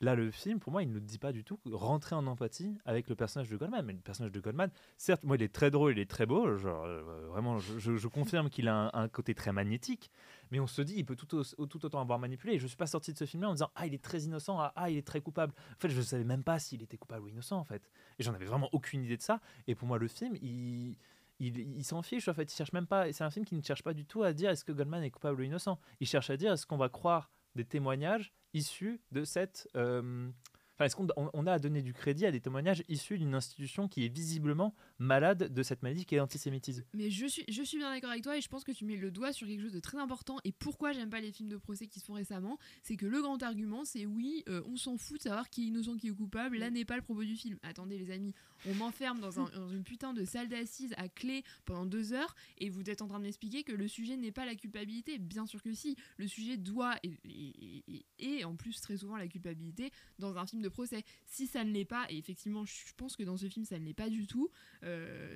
Là, 0.01 0.15
le 0.15 0.29
film, 0.29 0.59
pour 0.59 0.71
moi, 0.71 0.83
il 0.83 0.91
ne 0.91 0.99
dit 0.99 1.17
pas 1.17 1.31
du 1.31 1.43
tout. 1.43 1.59
Rentrer 1.71 2.15
en 2.15 2.27
empathie 2.27 2.77
avec 2.85 3.07
le 3.07 3.15
personnage 3.15 3.49
de 3.49 3.55
Goldman. 3.55 3.85
Mais 3.85 3.93
le 3.93 3.99
personnage 3.99 4.31
de 4.31 4.39
Goldman, 4.39 4.69
certes, 4.97 5.23
moi, 5.23 5.37
il 5.37 5.41
est 5.41 5.53
très 5.53 5.71
drôle, 5.71 5.93
il 5.93 5.99
est 5.99 6.09
très 6.09 6.25
beau. 6.25 6.57
Genre, 6.57 6.83
euh, 6.83 7.27
vraiment, 7.29 7.59
je, 7.59 8.07
confirme 8.07 8.49
qu'il 8.49 8.67
a 8.67 8.91
un, 8.93 9.07
côté 9.07 9.33
très 9.33 9.53
magnétique. 9.53 10.11
Mais 10.51 10.59
on 10.59 10.67
se 10.67 10.81
dit, 10.81 10.95
il 10.97 11.05
peut 11.05 11.15
tout, 11.15 11.35
au- 11.35 11.65
tout 11.65 11.85
autant 11.85 12.01
avoir 12.01 12.19
manipulé. 12.19 12.59
Je 12.59 12.67
suis 12.67 12.77
pas 12.77 12.87
sorti 12.87 13.13
de 13.13 13.17
ce 13.17 13.25
film-là 13.25 13.49
en 13.49 13.53
disant, 13.53 13.71
ah, 13.75 13.87
il 13.87 13.93
est 13.93 14.03
très 14.03 14.23
innocent, 14.23 14.59
ah, 14.59 14.73
ah, 14.75 14.89
il 14.89 14.97
est 14.97 15.07
très 15.07 15.21
coupable. 15.21 15.53
En 15.71 15.79
fait, 15.79 15.89
je 15.89 15.97
ne 15.97 16.03
savais 16.03 16.25
même 16.25 16.43
pas 16.43 16.59
s'il 16.59 16.83
était 16.83 16.97
coupable 16.97 17.25
ou 17.25 17.29
innocent, 17.29 17.57
en 17.57 17.63
fait. 17.63 17.89
Et 18.19 18.23
j'en 18.23 18.33
avais 18.33 18.45
vraiment 18.45 18.69
aucune 18.73 19.01
idée 19.01 19.17
de 19.17 19.21
ça. 19.21 19.39
Et 19.67 19.75
pour 19.75 19.87
moi, 19.87 19.97
le 19.97 20.07
film, 20.07 20.35
il. 20.41 20.97
Il, 21.39 21.83
s'en 21.83 22.01
fiche 22.01 22.27
en 22.29 22.33
fait, 22.33 22.51
il 22.51 22.55
cherche 22.55 22.71
même 22.73 22.87
pas. 22.87 23.11
C'est 23.11 23.23
un 23.23 23.29
film 23.29 23.45
qui 23.45 23.55
ne 23.55 23.61
cherche 23.61 23.83
pas 23.83 23.93
du 23.93 24.05
tout 24.05 24.23
à 24.23 24.31
dire 24.33 24.49
est-ce 24.51 24.63
que 24.63 24.71
Goldman 24.71 25.03
est 25.03 25.11
coupable 25.11 25.41
ou 25.41 25.43
innocent. 25.43 25.79
Il 25.99 26.07
cherche 26.07 26.29
à 26.29 26.37
dire 26.37 26.53
est-ce 26.53 26.65
qu'on 26.65 26.77
va 26.77 26.89
croire 26.89 27.29
des 27.55 27.65
témoignages 27.65 28.33
issus 28.53 29.01
de 29.11 29.23
cette. 29.23 29.67
euh, 29.75 30.29
Enfin, 30.77 30.85
est-ce 30.85 30.95
qu'on 30.97 31.07
on- 31.15 31.29
on 31.33 31.47
a 31.47 31.53
à 31.53 31.59
donner 31.59 31.81
du 31.81 31.93
crédit 31.93 32.25
à 32.25 32.31
des 32.31 32.41
témoignages 32.41 32.83
issus 32.89 33.17
d'une 33.17 33.33
institution 33.33 33.87
qui 33.87 34.05
est 34.05 34.09
visiblement 34.09 34.75
malade 34.99 35.51
de 35.53 35.63
cette 35.63 35.83
maladie 35.83 36.05
qui 36.05 36.15
est 36.15 36.17
l'antisémitisme. 36.17 36.83
Mais 36.93 37.09
je 37.09 37.25
suis, 37.25 37.43
je 37.49 37.63
suis 37.63 37.77
bien 37.77 37.91
d'accord 37.91 38.11
avec 38.11 38.23
toi 38.23 38.37
et 38.37 38.41
je 38.41 38.47
pense 38.47 38.63
que 38.63 38.71
tu 38.71 38.85
mets 38.85 38.95
le 38.95 39.11
doigt 39.11 39.33
sur 39.33 39.45
quelque 39.47 39.61
chose 39.61 39.73
de 39.73 39.79
très 39.79 39.97
important. 39.97 40.37
Et 40.45 40.51
pourquoi 40.51 40.93
j'aime 40.93 41.09
pas 41.09 41.19
les 41.19 41.31
films 41.31 41.49
de 41.49 41.57
procès 41.57 41.87
qui 41.87 41.99
se 41.99 42.05
font 42.05 42.13
récemment 42.13 42.57
C'est 42.83 42.95
que 42.95 43.05
le 43.05 43.21
grand 43.21 43.41
argument, 43.43 43.83
c'est 43.85 44.05
oui, 44.05 44.43
euh, 44.47 44.61
on 44.67 44.77
s'en 44.77 44.97
fout 44.97 45.17
de 45.17 45.23
savoir 45.23 45.49
qui 45.49 45.63
est 45.63 45.67
innocent, 45.67 45.97
qui 45.97 46.07
est 46.07 46.11
coupable. 46.11 46.57
Là 46.57 46.69
n'est 46.69 46.85
pas 46.85 46.95
le 46.95 47.01
propos 47.01 47.23
du 47.23 47.35
film. 47.35 47.57
Attendez, 47.63 47.97
les 47.97 48.11
amis, 48.11 48.33
on 48.67 48.73
m'enferme 48.75 49.19
dans, 49.19 49.39
un- 49.39 49.49
dans 49.49 49.69
une 49.69 49.83
putain 49.83 50.13
de 50.13 50.23
salle 50.25 50.47
d'assises 50.47 50.93
à 50.97 51.09
clé 51.09 51.43
pendant 51.65 51.85
deux 51.85 52.13
heures 52.13 52.35
et 52.57 52.69
vous 52.69 52.89
êtes 52.89 53.01
en 53.01 53.07
train 53.07 53.19
de 53.19 53.23
m'expliquer 53.25 53.63
que 53.63 53.73
le 53.73 53.87
sujet 53.87 54.15
n'est 54.17 54.31
pas 54.31 54.45
la 54.45 54.55
culpabilité. 54.55 55.17
Bien 55.17 55.45
sûr 55.45 55.61
que 55.61 55.73
si. 55.73 55.95
Le 56.17 56.27
sujet 56.27 56.57
doit 56.57 56.95
et, 57.03 57.11
et- 57.25 57.83
et- 57.87 58.05
et 58.37 58.45
en 58.45 58.55
plus 58.55 58.79
très 58.79 58.97
souvent 58.97 59.17
la 59.17 59.27
culpabilité 59.27 59.91
dans 60.19 60.37
un 60.37 60.45
film 60.45 60.61
de 60.61 60.69
procès. 60.69 61.03
Si 61.25 61.47
ça 61.47 61.63
ne 61.63 61.71
l'est 61.71 61.85
pas, 61.85 62.05
et 62.09 62.17
effectivement, 62.17 62.65
je 62.65 62.93
pense 62.97 63.15
que 63.15 63.23
dans 63.23 63.37
ce 63.37 63.47
film 63.49 63.65
ça 63.65 63.77
ne 63.79 63.85
l'est 63.85 63.93
pas 63.93 64.09
du 64.09 64.25
tout, 64.27 64.49
euh, 64.83 64.84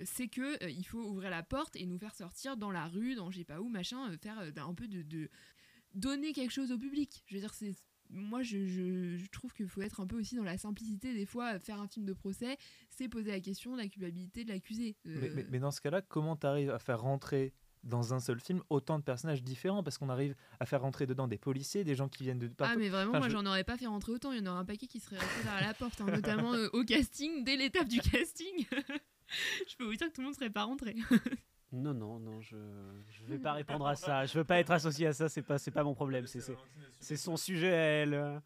c'est 0.05 0.27
que 0.27 0.63
euh, 0.63 0.69
il 0.69 0.83
faut 0.85 1.01
ouvrir 1.01 1.29
la 1.29 1.43
porte 1.43 1.75
et 1.75 1.85
nous 1.85 1.97
faire 1.97 2.15
sortir 2.15 2.55
dans 2.57 2.71
la 2.71 2.87
rue, 2.87 3.15
dans 3.15 3.31
je 3.31 3.39
sais 3.39 3.43
pas 3.45 3.59
où, 3.61 3.67
machin, 3.69 4.09
euh, 4.11 4.17
faire 4.17 4.39
euh, 4.39 4.51
un 4.57 4.73
peu 4.73 4.87
de, 4.87 5.01
de- 5.01 5.29
donner 5.95 6.33
quelque 6.33 6.51
chose 6.51 6.71
au 6.71 6.77
public. 6.77 7.23
Je 7.27 7.35
veux 7.35 7.41
dire, 7.41 7.53
c'est 7.53 7.73
moi 8.11 8.41
je, 8.41 8.65
je- 8.65 9.17
je 9.17 9.29
trouve 9.29 9.53
qu'il 9.53 9.67
faut 9.67 9.81
être 9.83 9.99
un 9.99 10.07
peu 10.07 10.17
aussi 10.19 10.35
dans 10.35 10.43
la 10.43 10.57
simplicité 10.57 11.13
des 11.13 11.25
fois. 11.25 11.55
euh, 11.55 11.59
Faire 11.59 11.79
un 11.79 11.87
film 11.87 12.05
de 12.05 12.13
procès, 12.13 12.57
c'est 12.89 13.07
poser 13.07 13.31
la 13.31 13.39
question 13.39 13.73
de 13.73 13.77
la 13.81 13.87
culpabilité 13.87 14.43
de 14.43 14.49
l'accusé. 14.49 14.95
Euh, 15.05 15.17
Mais, 15.21 15.29
mais- 15.29 15.45
mais 15.49 15.59
dans 15.59 15.71
ce 15.71 15.79
cas-là, 15.81 16.01
comment 16.01 16.35
tu 16.35 16.47
arrives 16.47 16.71
à 16.71 16.79
faire 16.79 17.01
rentrer 17.01 17.53
dans 17.83 18.13
un 18.13 18.19
seul 18.19 18.39
film 18.41 18.61
autant 18.69 18.97
de 18.99 19.03
personnages 19.03 19.41
différents? 19.43 19.83
Parce 19.83 19.97
qu'on 19.97 20.09
arrive 20.09 20.35
à 20.59 20.65
faire 20.65 20.81
rentrer 20.81 21.05
dedans 21.07 21.27
des 21.27 21.37
policiers, 21.37 21.83
des 21.83 21.95
gens 21.95 22.09
qui 22.09 22.23
viennent 22.23 22.39
de 22.39 22.47
Ah 22.47 22.55
partout. 22.55 22.79
mais 22.79 22.89
vraiment 22.89 23.11
Enfin, 23.11 23.19
moi 23.19 23.29
je- 23.29 23.33
j'en 23.33 23.45
aurais 23.45 23.63
pas 23.63 23.77
fait 23.77 23.85
rentrer 23.87 24.11
autant, 24.11 24.31
il 24.31 24.39
y 24.39 24.41
en 24.41 24.51
aurait 24.51 24.59
un 24.61 24.65
paquet 24.65 24.87
qui 24.87 24.99
serait 24.99 25.17
resté 25.17 25.43
derrière 25.43 25.67
la 25.67 25.73
porte, 25.75 26.01
hein, 26.01 26.05
notamment 26.07 26.53
euh, 26.55 26.67
au 26.73 26.83
casting, 26.83 27.43
dès 27.43 27.55
l'étape 27.57 27.87
du 27.87 27.99
casting. 27.99 28.65
je 29.67 29.75
peux 29.75 29.85
vous 29.85 29.95
dire 29.95 30.07
que 30.07 30.13
tout 30.13 30.21
le 30.21 30.25
monde 30.25 30.35
serait 30.35 30.49
pas 30.49 30.63
rentré. 30.63 30.95
Non, 31.71 31.93
non, 31.93 32.19
non, 32.19 32.41
je 32.41 32.57
je 33.11 33.25
vais 33.25 33.37
pas 33.37 33.53
répondre 33.53 33.85
à 33.85 33.95
ça. 33.95 34.25
Je 34.25 34.37
veux 34.37 34.43
pas 34.43 34.59
être 34.59 34.71
associé 34.71 35.07
à 35.07 35.13
ça, 35.13 35.29
c'est 35.29 35.43
pas, 35.43 35.57
c'est 35.57 35.71
pas 35.71 35.83
mon 35.83 35.93
problème. 35.93 36.25
C'est, 36.25 36.41
c'est, 36.41 36.57
c'est 36.99 37.15
son 37.15 37.37
sujet 37.37 37.73
à 37.73 37.81
elle. 38.01 38.41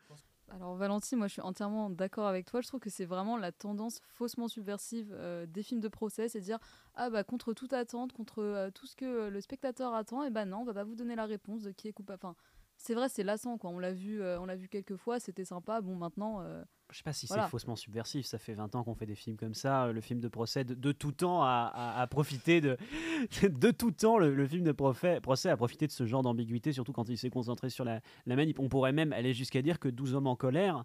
Alors 0.50 0.76
Valentine, 0.76 1.18
moi 1.18 1.28
je 1.28 1.34
suis 1.34 1.42
entièrement 1.42 1.90
d'accord 1.90 2.28
avec 2.28 2.46
toi. 2.46 2.62
Je 2.62 2.68
trouve 2.68 2.80
que 2.80 2.90
c'est 2.90 3.06
vraiment 3.06 3.38
la 3.38 3.52
tendance 3.52 4.02
faussement 4.10 4.48
subversive 4.48 5.12
euh, 5.14 5.48
des 5.48 5.64
films 5.64 5.80
de 5.80 5.88
procès, 5.88 6.28
c'est 6.30 6.42
dire 6.42 6.60
ah 6.94 7.10
bah 7.10 7.24
contre 7.24 7.54
toute 7.54 7.74
attente, 7.74 8.14
contre 8.14 8.44
euh, 8.44 8.70
tout 8.70 8.86
ce 8.86 8.96
que 8.96 9.06
euh, 9.06 9.30
le 9.32 9.42
spectateur 9.42 9.96
attend, 9.96 10.24
et 10.24 10.30
bah 10.30 10.46
non, 10.46 10.60
on 10.60 10.64
va 10.66 10.74
pas 10.74 10.84
vous 10.84 10.96
donner 10.96 11.16
la 11.16 11.26
réponse 11.26 11.64
de 11.64 11.72
qui 11.72 11.88
est 11.88 11.94
coupable. 11.94 12.20
Enfin, 12.22 12.36
c'est 12.78 12.94
vrai, 12.94 13.10
c'est 13.10 13.24
lassant 13.24 13.58
quoi. 13.58 13.72
On 13.72 13.80
l'a 13.80 13.94
vu, 13.94 14.22
euh, 14.22 14.40
on 14.40 14.46
l'a 14.46 14.56
vu 14.56 14.68
quelques 14.68 14.98
fois, 14.98 15.20
c'était 15.20 15.46
sympa. 15.46 15.82
Bon 15.82 15.96
maintenant, 15.96 16.42
euh, 16.42 16.64
Je 16.94 16.98
sais 17.00 17.04
pas 17.04 17.12
si 17.12 17.26
Voilà. 17.26 17.44
c'est 17.46 17.50
faussement 17.50 17.76
subversif. 17.76 18.26
Ça 18.26 18.38
fait 18.38 18.54
20 18.54 18.76
ans 18.76 18.84
qu'on 18.84 18.94
fait 18.94 19.06
des 19.08 19.16
films 19.16 19.36
comme 19.36 19.56
ça. 19.56 19.92
Le 19.92 20.00
film 20.00 20.20
de 20.20 20.28
procès, 20.28 20.64
de, 20.64 20.76
de 20.76 20.92
tout 20.92 21.12
temps, 21.12 21.42
a, 21.44 21.72
a- 21.74 22.02
a 22.02 22.08
profité 22.08 22.62
de. 22.62 22.78
De 23.42 23.72
tout 23.72 23.92
temps, 23.92 24.18
le, 24.20 24.34
le 24.36 24.48
film 24.48 24.64
de 24.64 24.72
procès, 24.72 25.20
procès 25.20 25.50
a 25.50 25.58
profité 25.58 25.88
de 25.88 25.92
ce 25.92 26.06
genre 26.06 26.22
d'ambiguïté, 26.22 26.72
surtout 26.72 26.94
quand 26.94 27.10
il 27.10 27.18
s'est 27.18 27.30
concentré 27.32 27.70
sur 27.70 27.84
la, 27.84 28.00
la 28.28 28.36
manip. 28.36 28.60
On 28.60 28.70
pourrait 28.70 28.92
même 28.92 29.12
aller 29.12 29.34
jusqu'à 29.34 29.62
dire 29.64 29.80
que 29.80 29.88
12 29.90 30.14
hommes 30.16 30.28
en 30.28 30.36
colère 30.36 30.84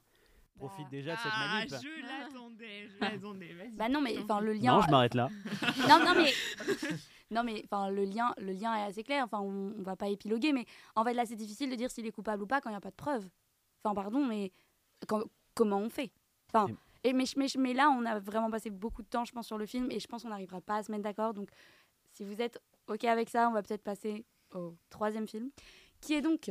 profitent 0.56 0.88
déjà 0.90 1.12
de 1.14 1.18
cette 1.20 1.30
ah, 1.34 1.54
manip. 1.58 1.68
je 1.70 2.02
l'attendais, 2.06 2.88
je 2.88 3.00
l'attendais. 3.00 3.70
Bah 3.76 3.88
non, 3.88 4.00
mais 4.00 4.16
enfin 4.18 4.40
le 4.40 4.52
lien. 4.54 4.76
Non, 4.76 4.82
je 4.82 4.90
m'arrête 4.90 5.14
là. 5.14 5.28
non, 5.88 5.98
non, 6.04 6.14
mais 6.16 6.32
non, 7.30 7.44
mais 7.44 7.62
enfin 7.64 7.90
le 7.90 8.04
lien, 8.04 8.32
le 8.38 8.52
lien 8.52 8.74
est 8.76 8.82
assez 8.88 9.02
clair. 9.04 9.24
Enfin, 9.24 9.40
on, 9.40 9.74
on 9.78 9.82
va 9.82 9.94
pas 9.96 10.08
épiloguer, 10.08 10.52
mais 10.52 10.64
en 10.96 11.04
fait 11.04 11.12
là, 11.14 11.26
c'est 11.26 11.36
difficile 11.36 11.70
de 11.70 11.76
dire 11.76 11.90
s'il 11.90 12.06
est 12.06 12.12
coupable 12.12 12.42
ou 12.42 12.46
pas 12.46 12.60
quand 12.60 12.70
il 12.70 12.72
n'y 12.72 12.76
a 12.78 12.80
pas 12.80 12.90
de 12.90 12.96
preuves. 12.96 13.28
Enfin, 13.84 13.94
pardon, 13.94 14.24
mais 14.24 14.52
quand- 15.06 15.22
comment 15.58 15.78
on 15.78 15.90
fait 15.90 16.12
Enfin, 16.50 16.72
et 17.04 17.12
mais, 17.12 17.24
mais, 17.36 17.46
mais 17.58 17.74
là, 17.74 17.90
on 17.90 18.04
a 18.06 18.18
vraiment 18.20 18.50
passé 18.50 18.70
beaucoup 18.70 19.02
de 19.02 19.08
temps, 19.08 19.24
je 19.24 19.32
pense, 19.32 19.46
sur 19.46 19.58
le 19.58 19.66
film, 19.66 19.90
et 19.90 20.00
je 20.00 20.06
pense 20.06 20.22
qu'on 20.22 20.30
n'arrivera 20.30 20.60
pas 20.60 20.76
à 20.76 20.82
se 20.82 20.90
mettre 20.90 21.02
d'accord. 21.02 21.34
Donc, 21.34 21.50
si 22.12 22.24
vous 22.24 22.40
êtes 22.40 22.58
ok 22.86 23.04
avec 23.04 23.28
ça, 23.28 23.48
on 23.50 23.52
va 23.52 23.62
peut-être 23.62 23.82
passer 23.82 24.24
au 24.54 24.76
troisième 24.88 25.26
film, 25.26 25.50
qui 26.00 26.14
est 26.14 26.22
donc 26.22 26.50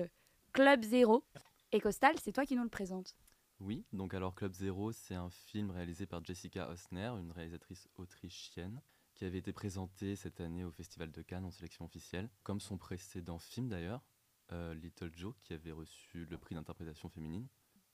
Club 0.51 0.83
Zero. 0.83 1.23
Et 1.71 1.79
Costal, 1.79 2.15
c'est 2.21 2.31
toi 2.31 2.45
qui 2.45 2.55
nous 2.55 2.63
le 2.63 2.69
présente. 2.69 3.15
Oui, 3.59 3.85
donc 3.91 4.13
alors 4.13 4.35
Club 4.35 4.53
Zero, 4.53 4.91
c'est 4.91 5.15
un 5.15 5.29
film 5.29 5.71
réalisé 5.71 6.05
par 6.05 6.23
Jessica 6.23 6.69
Osner, 6.69 7.11
une 7.19 7.31
réalisatrice 7.31 7.89
autrichienne, 7.95 8.81
qui 9.15 9.25
avait 9.25 9.39
été 9.39 9.51
présenté 9.51 10.15
cette 10.15 10.39
année 10.39 10.63
au 10.63 10.71
Festival 10.71 11.11
de 11.11 11.21
Cannes 11.23 11.45
en 11.45 11.51
sélection 11.51 11.85
officielle, 11.85 12.29
comme 12.43 12.59
son 12.59 12.77
précédent 12.77 13.39
film 13.39 13.67
d'ailleurs, 13.67 14.05
euh, 14.51 14.75
Little 14.75 15.11
Joe, 15.15 15.33
qui 15.41 15.53
avait 15.53 15.71
reçu 15.71 16.25
le 16.25 16.37
prix 16.37 16.53
d'interprétation 16.53 17.09
féminine. 17.09 17.47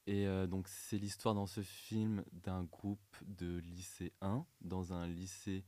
Et 0.06 0.28
euh, 0.28 0.48
donc 0.48 0.68
c'est 0.68 0.98
l'histoire 0.98 1.34
dans 1.34 1.46
ce 1.46 1.62
film 1.62 2.24
d'un 2.32 2.64
groupe 2.64 3.16
de 3.26 3.60
lycéens 3.60 4.46
dans 4.62 4.94
un 4.94 5.08
lycée 5.08 5.64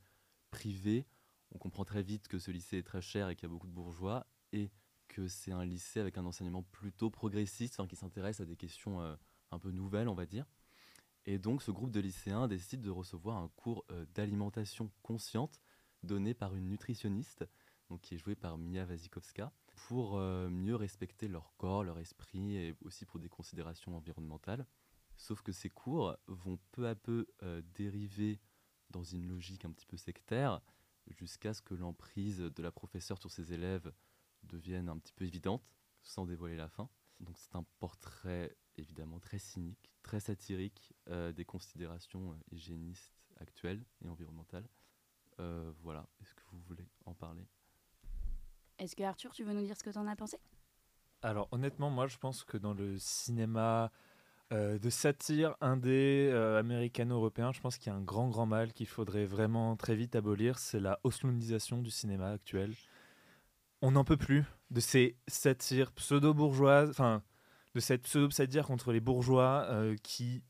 privé. 0.52 1.06
On 1.54 1.58
comprend 1.58 1.86
très 1.86 2.04
vite 2.04 2.28
que 2.28 2.40
ce 2.40 2.52
lycée 2.52 2.78
est 2.78 2.84
très 2.84 3.02
cher 3.02 3.30
et 3.30 3.36
qu'il 3.36 3.44
y 3.44 3.50
a 3.50 3.54
beaucoup 3.54 3.68
de 3.68 3.74
bourgeois, 3.74 4.28
et 4.52 4.72
que 5.08 5.28
c'est 5.28 5.52
un 5.52 5.64
lycée 5.64 6.00
avec 6.00 6.18
un 6.18 6.26
enseignement 6.26 6.64
plutôt 6.64 7.10
progressiste, 7.10 7.80
enfin, 7.80 7.88
qui 7.88 7.96
s'intéresse 7.96 8.40
à 8.42 8.46
des 8.46 8.56
questions 8.56 9.02
euh, 9.02 9.16
un 9.52 9.60
peu 9.60 9.72
nouvelles, 9.72 10.10
on 10.10 10.16
va 10.16 10.26
dire. 10.26 10.46
Et 11.26 11.40
donc, 11.40 11.62
ce 11.62 11.72
groupe 11.72 11.92
de 11.92 12.00
lycéens 12.00 12.48
décide 12.48 12.82
de 12.82 12.90
recevoir 12.90 13.38
un 13.38 13.48
cours 13.56 13.86
euh, 13.92 14.06
d'alimentation 14.14 14.92
consciente 15.02 15.60
donné 16.04 16.34
par 16.34 16.56
une 16.56 16.70
nutritionniste, 16.70 17.46
donc 17.90 18.02
qui 18.02 18.16
est 18.16 18.18
jouée 18.18 18.36
par 18.36 18.58
Mia 18.58 18.86
Wasikowska, 18.86 19.52
pour 19.76 20.18
euh, 20.18 20.50
mieux 20.50 20.76
respecter 20.76 21.28
leur 21.28 21.56
corps, 21.58 21.84
leur 21.84 22.00
esprit 22.00 22.56
et 22.58 22.76
aussi 22.82 23.06
pour 23.06 23.20
des 23.20 23.30
considérations 23.30 23.96
environnementales. 23.96 24.66
Sauf 25.18 25.42
que 25.42 25.52
ces 25.52 25.70
cours 25.70 26.18
vont 26.28 26.60
peu 26.72 26.88
à 26.88 26.96
peu 26.96 27.28
euh, 27.44 27.62
dériver 27.74 28.40
dans 28.90 29.04
une 29.04 29.28
logique 29.28 29.66
un 29.66 29.72
petit 29.72 29.86
peu 29.86 29.98
sectaire, 29.98 30.62
jusqu'à 31.08 31.54
ce 31.54 31.62
que 31.62 31.74
l'emprise 31.74 32.40
de 32.40 32.64
la 32.64 32.72
professeure 32.72 33.20
sur 33.20 33.32
ses 33.32 33.54
élèves 33.54 33.92
devienne 34.44 34.90
un 34.90 34.98
petit 34.98 35.14
peu 35.14 35.26
évidente, 35.26 35.64
sans 36.02 36.26
dévoiler 36.26 36.58
la 36.58 36.68
fin. 36.68 36.90
Donc 37.20 37.38
c'est 37.38 37.56
un 37.56 37.66
portrait 37.80 38.56
évidemment 38.76 39.20
très 39.20 39.40
cynique, 39.40 39.92
très 40.04 40.20
satirique 40.20 40.94
euh, 41.10 41.32
des 41.32 41.46
considérations 41.46 42.38
hygiénistes 42.52 43.14
actuelles 43.38 43.86
et 44.04 44.10
environnementales. 44.10 44.68
Voilà, 45.82 46.08
est-ce 46.22 46.34
que 46.34 46.44
vous 46.52 46.60
voulez 46.62 46.88
en 47.06 47.14
parler? 47.14 47.46
Est-ce 48.80 48.96
que 48.96 49.04
Arthur, 49.04 49.32
tu 49.32 49.44
veux 49.44 49.54
nous 49.54 49.64
dire 49.64 49.78
ce 49.78 49.84
que 49.84 49.90
tu 49.90 49.98
en 49.98 50.08
as 50.08 50.16
pensé? 50.16 50.38
Alors 51.22 51.48
honnêtement, 51.52 51.90
moi 51.90 52.08
je 52.08 52.18
pense 52.18 52.44
que 52.44 52.58
dans 52.58 52.74
le 52.74 52.98
cinéma 53.00 53.92
euh, 54.54 54.78
de 54.78 54.90
satire 54.90 55.56
indé 55.62 56.30
euh, 56.32 56.60
américano-européen, 56.60 57.52
je 57.52 57.62
pense 57.62 57.78
qu'il 57.78 57.92
y 57.92 57.96
a 57.96 57.98
un 57.98 58.02
grand 58.02 58.30
grand 58.30 58.46
mal 58.46 58.74
qu'il 58.74 58.88
faudrait 58.88 59.26
vraiment 59.26 59.76
très 59.76 59.96
vite 59.96 60.16
abolir, 60.16 60.60
c'est 60.60 60.80
la 60.80 61.00
oslonisation 61.04 61.82
du 61.82 61.90
cinéma 61.90 62.32
actuel. 62.32 62.74
On 63.82 63.92
n'en 63.92 64.04
peut 64.04 64.18
plus 64.18 64.44
de 64.72 64.80
ces 64.80 65.18
satires 65.28 65.92
pseudo-bourgeoises, 65.94 66.90
enfin 66.90 67.24
de 67.74 67.80
cette 67.80 68.04
pseudo-satire 68.04 68.66
contre 68.66 68.92
les 68.92 69.02
bourgeois 69.02 69.66
euh, 69.70 69.96
qui 70.04 70.44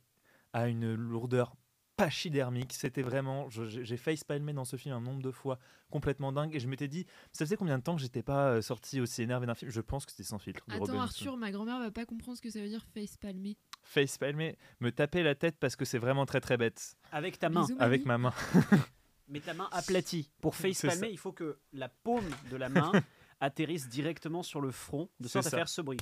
a 0.54 0.68
une 0.68 0.94
lourdeur 0.94 1.56
pachydermique. 1.98 2.74
C'était 2.74 3.02
vraiment, 3.02 3.48
j'ai 3.50 3.98
failli 3.98 4.20
palmer 4.28 4.54
dans 4.54 4.66
ce 4.66 4.76
film 4.76 4.96
un 4.96 5.02
nombre 5.02 5.22
de 5.22 5.32
fois 5.32 5.60
complètement 5.90 6.32
dingue 6.32 6.54
et 6.56 6.60
je 6.60 6.68
m'étais 6.68 6.88
dit, 6.88 7.06
ça 7.32 7.46
faisait 7.46 7.56
combien 7.58 7.78
de 7.78 7.84
temps 7.84 7.96
que 7.96 8.02
j'étais 8.02 8.24
pas 8.24 8.50
euh, 8.50 8.62
sorti 8.62 9.00
aussi 9.02 9.22
énervé 9.24 9.46
d'un 9.48 9.56
film? 9.56 9.72
Je 9.72 9.82
pense 9.82 10.06
que 10.06 10.12
c'était 10.12 10.24
sans 10.24 10.40
filtre. 10.40 10.64
Attends 10.68 10.80
Robin 10.80 11.00
Arthur, 11.00 11.38
ma 11.38 11.52
grand-mère 11.52 11.80
va 11.80 11.92
pas 11.92 12.06
comprendre 12.06 12.38
ce 12.38 12.42
que 12.42 12.50
ça 12.50 12.60
veut 12.60 12.68
dire 12.68 12.86
face 12.94 13.18
palmer. 13.18 13.58
face 13.84 14.18
palmer, 14.18 14.58
me 14.80 14.92
taper 14.92 15.24
la 15.24 15.36
tête 15.36 15.58
parce 15.60 15.76
que 15.76 15.86
c'est 15.86 16.00
vraiment 16.00 16.26
très 16.26 16.42
très 16.42 16.58
bête. 16.58 16.96
Avec 17.12 17.40
ta 17.40 17.50
main. 17.50 17.62
Bisous, 17.62 17.78
Avec 17.80 18.06
ma 18.06 18.18
main. 18.18 18.34
Mais 19.28 19.40
ta 19.40 19.54
main 19.54 19.68
aplatie. 19.72 20.30
Pour 20.42 20.56
face 20.56 20.82
palmer, 20.82 21.10
il 21.10 21.18
faut 21.18 21.32
que 21.32 21.58
la 21.74 21.90
paume 21.90 22.30
de 22.52 22.58
la 22.58 22.70
main 22.70 22.92
atterrisse 23.40 23.90
directement 23.90 24.44
sur 24.44 24.62
le 24.62 24.72
front, 24.72 25.10
de 25.20 25.28
sorte 25.28 25.48
à 25.48 25.50
faire 25.50 25.70
ce 25.70 25.82
bruit. 25.82 26.00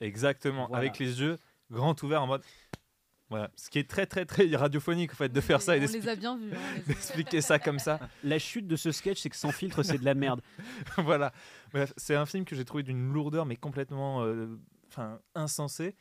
Exactement, 0.00 0.66
Voilà. 0.66 0.78
avec 0.78 0.98
les 0.98 1.20
yeux 1.20 1.36
grands 1.70 1.94
ouverts 2.02 2.22
en 2.22 2.26
mode. 2.26 2.42
Voilà, 3.30 3.50
ce 3.56 3.70
qui 3.70 3.78
est 3.78 3.88
très 3.88 4.06
très 4.06 4.26
très 4.26 4.44
radiophonique 4.56 5.12
en 5.12 5.16
fait 5.16 5.28
de 5.28 5.40
faire 5.40 5.62
ça 5.62 5.76
et 5.76 5.78
on 5.78 5.80
d'expliquer 5.82 6.06
les 6.06 6.12
a 6.12 6.16
bien 6.16 6.36
vus. 6.36 6.50
hein, 6.52 6.80
d'expliquer 6.86 7.40
ça 7.40 7.58
comme 7.60 7.78
ça. 7.78 8.00
La 8.24 8.38
chute 8.40 8.66
de 8.66 8.74
ce 8.76 8.90
sketch, 8.90 9.20
c'est 9.20 9.30
que 9.30 9.36
sans 9.36 9.52
filtre, 9.52 9.82
c'est 9.84 9.98
de 9.98 10.04
la 10.04 10.14
merde. 10.14 10.42
voilà. 10.98 11.32
Bref, 11.72 11.92
c'est 11.96 12.16
un 12.16 12.26
film 12.26 12.44
que 12.44 12.56
j'ai 12.56 12.64
trouvé 12.64 12.82
d'une 12.82 13.12
lourdeur 13.12 13.46
mais 13.46 13.54
complètement 13.56 14.24
euh, 14.24 14.48
enfin 14.88 15.20
insensée. 15.36 15.94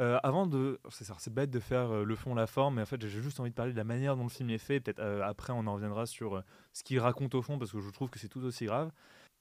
Euh, 0.00 0.18
avant 0.22 0.46
de 0.46 0.78
c'est 0.90 1.32
bête 1.32 1.50
de 1.50 1.58
faire 1.58 1.90
euh, 1.90 2.04
le 2.04 2.14
fond 2.16 2.34
la 2.34 2.46
forme 2.46 2.74
mais 2.76 2.82
en 2.82 2.86
fait 2.86 3.00
j'ai 3.00 3.22
juste 3.22 3.40
envie 3.40 3.48
de 3.50 3.54
parler 3.54 3.72
de 3.72 3.76
la 3.78 3.84
manière 3.84 4.14
dont 4.14 4.24
le 4.24 4.28
film 4.28 4.50
est 4.50 4.58
fait 4.58 4.78
peut-être 4.78 4.98
euh, 5.00 5.22
après 5.24 5.54
on 5.54 5.66
en 5.66 5.72
reviendra 5.74 6.04
sur 6.04 6.36
euh, 6.36 6.42
ce 6.74 6.84
qu'il 6.84 6.98
raconte 7.00 7.34
au 7.34 7.40
fond 7.40 7.58
parce 7.58 7.72
que 7.72 7.80
je 7.80 7.88
trouve 7.90 8.10
que 8.10 8.18
c'est 8.18 8.28
tout 8.28 8.44
aussi 8.44 8.66
grave 8.66 8.92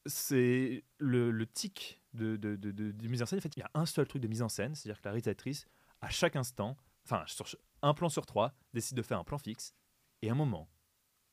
c'est 0.06 0.84
le, 0.98 1.32
le 1.32 1.46
tic 1.46 2.02
de, 2.14 2.38
de, 2.38 2.56
de, 2.56 2.72
de- 2.72 2.92
de 2.92 3.08
mise 3.08 3.22
en 3.22 3.26
scène 3.26 3.40
en 3.40 3.42
fait 3.42 3.58
il 3.58 3.60
y 3.60 3.64
a 3.64 3.70
un 3.74 3.86
seul 3.86 4.08
truc 4.08 4.22
de 4.22 4.28
mise 4.28 4.42
en 4.42 4.48
scène 4.50 4.76
c'est-à-dire 4.76 5.02
que 5.02 5.06
la 5.08 5.12
réalisatrice 5.12 5.68
à 6.02 6.10
chaque 6.10 6.36
instant 6.38 6.78
enfin 7.06 7.24
sur 7.28 7.48
un 7.82 7.94
plan 7.94 8.10
sur 8.10 8.26
trois 8.26 8.54
décide 8.74 8.98
de 8.98 9.02
faire 9.02 9.20
un 9.20 9.24
plan 9.24 9.38
fixe 9.38 9.74
et 10.22 10.30
un 10.30 10.36
moment 10.36 10.70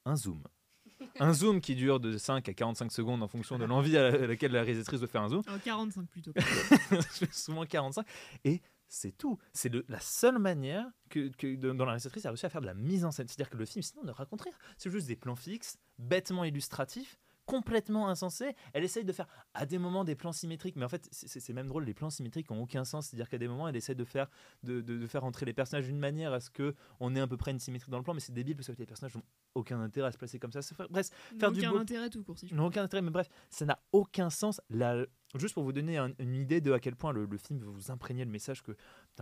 un 0.05 0.17
zoom 0.17 0.43
un 1.21 1.33
zoom 1.33 1.61
qui 1.61 1.75
dure 1.75 2.01
de 2.01 2.17
5 2.17 2.49
à 2.49 2.55
45 2.55 2.93
secondes 2.93 3.23
en 3.23 3.29
fonction 3.29 3.59
de 3.59 3.65
l'envie 3.65 3.97
à 3.97 4.11
laquelle 4.11 4.53
la 4.53 4.63
réalisatrice 4.63 5.01
veut 5.01 5.07
faire 5.07 5.23
un 5.23 5.29
zoom 5.29 5.43
En 5.49 5.59
45 5.59 6.09
plutôt. 6.09 6.33
je 6.37 6.97
fais 6.97 7.33
souvent 7.33 7.65
45 7.65 8.07
et 8.45 8.63
c'est 8.93 9.17
tout. 9.17 9.39
C'est 9.55 9.73
la 9.89 10.01
seule 10.01 10.39
manière 10.39 10.87
que, 11.09 11.29
que 11.31 11.55
dont 11.57 11.73
la 11.79 11.93
réalisatrice 11.93 12.27
a 12.27 12.29
réussi 12.29 12.45
à 12.45 12.51
faire 12.51 12.61
de 12.61 12.67
la 12.67 12.75
mise 12.75 13.07
en 13.07 13.11
scène. 13.11 13.27
C'est-à-dire 13.27 13.49
que 13.49 13.57
le 13.57 13.65
film, 13.65 13.83
sinon, 13.83 14.05
ne 14.05 14.11
raconte 14.11 14.43
rien. 14.43 14.53
C'est 14.77 14.91
juste 14.91 15.07
des 15.07 15.17
plans 15.17 15.35
fixes, 15.35 15.79
bêtement 15.99 16.45
illustratifs, 16.45 17.19
complètement 17.47 18.09
insensés. 18.09 18.55
Elle 18.73 18.85
essaye 18.85 19.05
de 19.05 19.13
faire 19.13 19.27
à 19.55 19.67
des 19.67 19.79
moments 19.79 20.05
des 20.05 20.15
plans 20.15 20.33
symétriques, 20.33 20.77
mais 20.77 20.85
en 20.85 20.89
fait, 20.89 21.09
c'est 21.11 21.53
même 21.53 21.69
drôle, 21.69 21.85
les 21.85 21.95
plans 21.95 22.11
symétriques 22.11 22.51
n'ont 22.51 22.63
aucun 22.63 22.85
sens. 22.85 23.07
C'est-à-dire 23.07 23.29
qu'à 23.29 23.39
des 23.39 23.49
moments, 23.49 23.69
elle 23.69 23.77
essaie 23.77 23.95
de 23.95 24.05
faire, 24.05 24.29
de, 24.63 24.81
de, 24.81 25.07
faire 25.07 25.25
entrer 25.25 25.47
les 25.47 25.53
personnages 25.53 25.87
d'une 25.87 25.99
manière 25.99 26.33
à 26.33 26.41
ce 26.41 26.51
qu'on 26.51 27.15
ait 27.15 27.21
à 27.21 27.27
peu 27.27 27.37
près 27.37 27.51
une 27.51 27.59
symétrie 27.59 27.91
dans 27.91 27.99
le 27.99 28.05
plan, 28.05 28.15
mais 28.15 28.21
c'est 28.21 28.33
débile 28.33 28.57
parce 28.57 28.69
que 28.69 28.73
les 28.79 28.87
personnages 28.87 29.15
n'ont 29.15 29.23
aucun 29.55 29.81
intérêt 29.81 30.09
à 30.09 30.13
se 30.13 30.19
placer 30.19 30.39
comme 30.39 30.53
ça. 30.53 30.61
Bref, 30.91 31.09
faire 31.39 31.53
du 31.53 31.61
aucun 31.67 31.81
intérêt 31.81 32.11
tout 32.11 32.23
court. 32.23 32.39
Si 32.39 32.53
aucun 32.59 32.85
intérêt, 32.85 33.03
mais 33.03 33.11
bref, 33.11 33.29
ça 33.51 33.65
n'a 33.65 33.79
aucun 33.93 34.31
sens. 34.31 34.61
La, 34.71 35.05
Juste 35.35 35.55
pour 35.55 35.65
vous 35.65 35.73
donner 35.73 35.99
une 35.99 36.35
idée 36.35 36.61
de 36.61 36.73
à 36.73 36.81
quel 36.81 36.95
point 36.95 37.13
le, 37.13 37.27
film 37.39 37.59
veut 37.61 37.71
vous 37.71 37.91
imprégner 37.91 38.25
le 38.25 38.31
message 38.31 38.63
que 38.63 38.77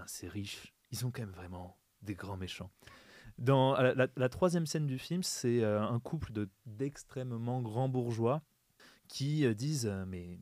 c'est 0.06 0.28
riche, 0.28 0.74
ils 0.90 1.06
ont 1.06 1.10
quand 1.10 1.22
même 1.22 1.30
vraiment 1.30 1.78
des 2.02 2.14
grands 2.14 2.36
méchants. 2.36 2.70
Dans 3.40 3.74
la, 3.74 4.28
troisième 4.28 4.66
scène 4.66 4.86
du 4.86 4.98
film, 4.98 5.22
c'est 5.22 5.62
euh, 5.64 5.80
un 5.80 5.98
couple 5.98 6.46
d'extrêmement 6.66 7.62
grands 7.62 7.88
bourgeois 7.88 8.42
qui 9.08 9.46
euh, 9.46 9.54
disent, 9.54 9.86
euh, 9.86 10.04
mais 10.06 10.38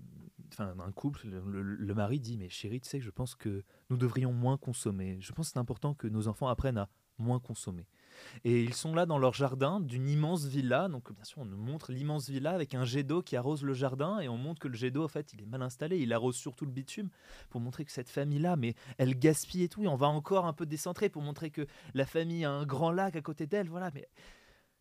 enfin 0.52 0.74
un 0.84 0.90
couple, 0.90 1.28
le, 1.28 1.62
le, 1.62 1.94
mari 1.94 2.18
dit, 2.18 2.36
mais 2.36 2.48
chérie, 2.48 2.80
tu 2.80 2.88
sais, 2.88 3.00
je 3.00 3.10
pense 3.10 3.36
que 3.36 3.62
nous 3.88 3.96
devrions 3.96 4.32
moins 4.32 4.56
consommer. 4.56 5.16
Je 5.20 5.32
pense 5.32 5.46
que 5.48 5.52
c'est 5.52 5.60
important 5.60 5.94
que 5.94 6.08
nos 6.08 6.26
enfants 6.26 6.48
apprennent 6.48 6.76
à 6.76 6.88
moins 7.18 7.38
consommer. 7.38 7.86
Et 8.44 8.62
ils 8.62 8.74
sont 8.74 8.94
là 8.94 9.06
dans 9.06 9.18
leur 9.18 9.34
jardin 9.34 9.80
d'une 9.80 10.08
immense 10.08 10.46
villa. 10.46 10.88
Donc, 10.88 11.12
bien 11.12 11.24
sûr, 11.24 11.38
on 11.38 11.44
nous 11.44 11.56
montre 11.56 11.92
l'immense 11.92 12.28
villa 12.28 12.52
avec 12.52 12.74
un 12.74 12.84
jet 12.84 13.02
d'eau 13.02 13.22
qui 13.22 13.36
arrose 13.36 13.62
le 13.62 13.74
jardin. 13.74 14.20
Et 14.20 14.28
on 14.28 14.36
montre 14.36 14.60
que 14.60 14.68
le 14.68 14.74
jet 14.74 14.90
d'eau, 14.90 15.04
en 15.04 15.08
fait, 15.08 15.32
il 15.32 15.42
est 15.42 15.46
mal 15.46 15.62
installé. 15.62 15.98
Il 15.98 16.12
arrose 16.12 16.36
surtout 16.36 16.64
le 16.64 16.72
bitume 16.72 17.08
pour 17.50 17.60
montrer 17.60 17.84
que 17.84 17.92
cette 17.92 18.10
famille-là, 18.10 18.56
mais 18.56 18.74
elle 18.98 19.18
gaspille 19.18 19.62
et 19.62 19.68
tout. 19.68 19.82
Et 19.84 19.88
on 19.88 19.96
va 19.96 20.08
encore 20.08 20.46
un 20.46 20.52
peu 20.52 20.66
décentrer 20.66 21.08
pour 21.08 21.22
montrer 21.22 21.50
que 21.50 21.66
la 21.94 22.06
famille 22.06 22.44
a 22.44 22.50
un 22.50 22.66
grand 22.66 22.90
lac 22.90 23.16
à 23.16 23.22
côté 23.22 23.46
d'elle. 23.46 23.68
Voilà, 23.68 23.90
mais 23.94 24.08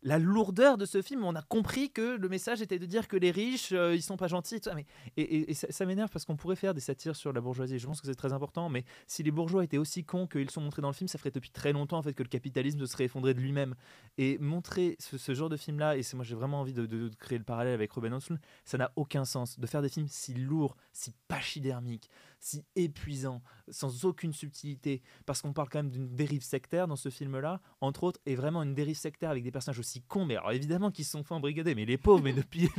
la 0.04 0.20
lourdeur 0.20 0.78
de 0.78 0.86
ce 0.86 1.02
film, 1.02 1.24
on 1.24 1.36
a 1.36 1.41
compris 1.41 1.89
que 1.89 2.18
le 2.18 2.30
message 2.30 2.62
était 2.62 2.80
de 2.80 2.86
dire 2.86 3.08
que 3.08 3.18
les 3.18 3.32
riches, 3.32 3.72
euh, 3.72 3.95
ils 3.95 4.02
sont 4.02 4.18
pas 4.18 4.28
gentils. 4.28 4.62
Mais, 4.76 4.86
et, 5.18 5.54
ça, 5.54 5.86
m'énerve 5.86 6.10
parce 6.10 6.26
qu'on 6.26 6.36
pourrait 6.36 6.56
faire 6.56 6.74
des 6.74 6.82
satires 6.82 7.16
sur 7.16 7.34
la 7.34 7.41
bourgeoisie. 7.41 7.80
Je 7.80 7.88
pense 7.88 8.00
que 8.00 8.08
c'est 8.08 8.16
très 8.16 8.32
important. 8.32 8.70
Mais 8.70 8.86
si 9.08 9.24
les 9.24 9.32
bourgeois 9.32 9.64
étaient 9.64 9.78
aussi 9.78 10.04
cons 10.04 10.28
qu'ils 10.28 10.52
sont 10.52 10.62
montrés 10.62 10.82
dans 10.82 10.89
le 10.89 10.93
film, 10.93 11.08
ça 11.08 11.18
ferait 11.18 11.32
depuis 11.32 11.50
très 11.50 11.74
longtemps 11.74 11.98
en 11.98 12.04
fait 12.04 12.14
que 12.14 12.24
le 12.24 12.30
capitalisme 12.30 12.80
se 12.80 12.86
serait 12.86 13.06
effondré 13.06 13.34
de 13.34 13.39
lui-même. 13.39 13.76
Et 14.18 14.38
montrer 14.38 14.98
ce, 15.00 15.34
genre 15.34 15.50
de 15.50 15.58
film-là, 15.58 15.98
et 15.98 16.04
c'est 16.04 16.16
moi 16.16 16.24
j'ai 16.24 16.36
vraiment 16.36 16.62
envie 16.62 16.74
de, 16.74 17.10
créer 17.20 17.38
le 17.38 17.43
parallèle 17.43 17.74
avec 17.74 17.91
Ruben 17.91 18.14
Östlund, 18.14 18.39
ça 18.66 18.78
n'a 18.78 18.91
aucun 18.95 19.26
sens 19.26 19.60
de 19.60 19.68
faire 19.68 19.82
des 19.82 19.89
films 19.89 20.08
si 20.08 20.34
lourds, 20.34 20.76
si 20.93 21.14
pachydermiques, 21.28 22.10
si 22.40 22.66
épuisants, 22.76 23.42
sans 23.70 24.06
aucune 24.06 24.34
subtilité, 24.34 25.02
parce 25.26 25.42
qu'on 25.42 25.54
parle 25.54 25.70
quand 25.70 25.80
même 25.80 25.90
d'une 25.90 26.16
dérive 26.16 26.44
sectaire 26.44 26.88
dans 26.88 26.96
ce 26.96 27.10
film-là, 27.10 27.62
entre 27.82 28.04
autres, 28.04 28.20
et 28.26 28.36
vraiment 28.36 28.64
une 28.64 28.74
dérive 28.74 28.98
sectaire 28.98 29.30
avec 29.30 29.44
des 29.44 29.52
personnages 29.52 29.80
aussi 29.80 30.02
cons, 30.02 30.26
mais 30.26 30.36
alors 30.36 30.52
évidemment 30.52 30.92
qu'ils 30.92 31.06
se 31.06 31.12
sont 31.12 31.24
fait 31.24 31.34
embrigader, 31.34 31.76
mais 31.76 31.86
les 31.86 31.98
pauvres, 31.98 32.24
mais 32.24 32.34
depuis, 32.48 32.70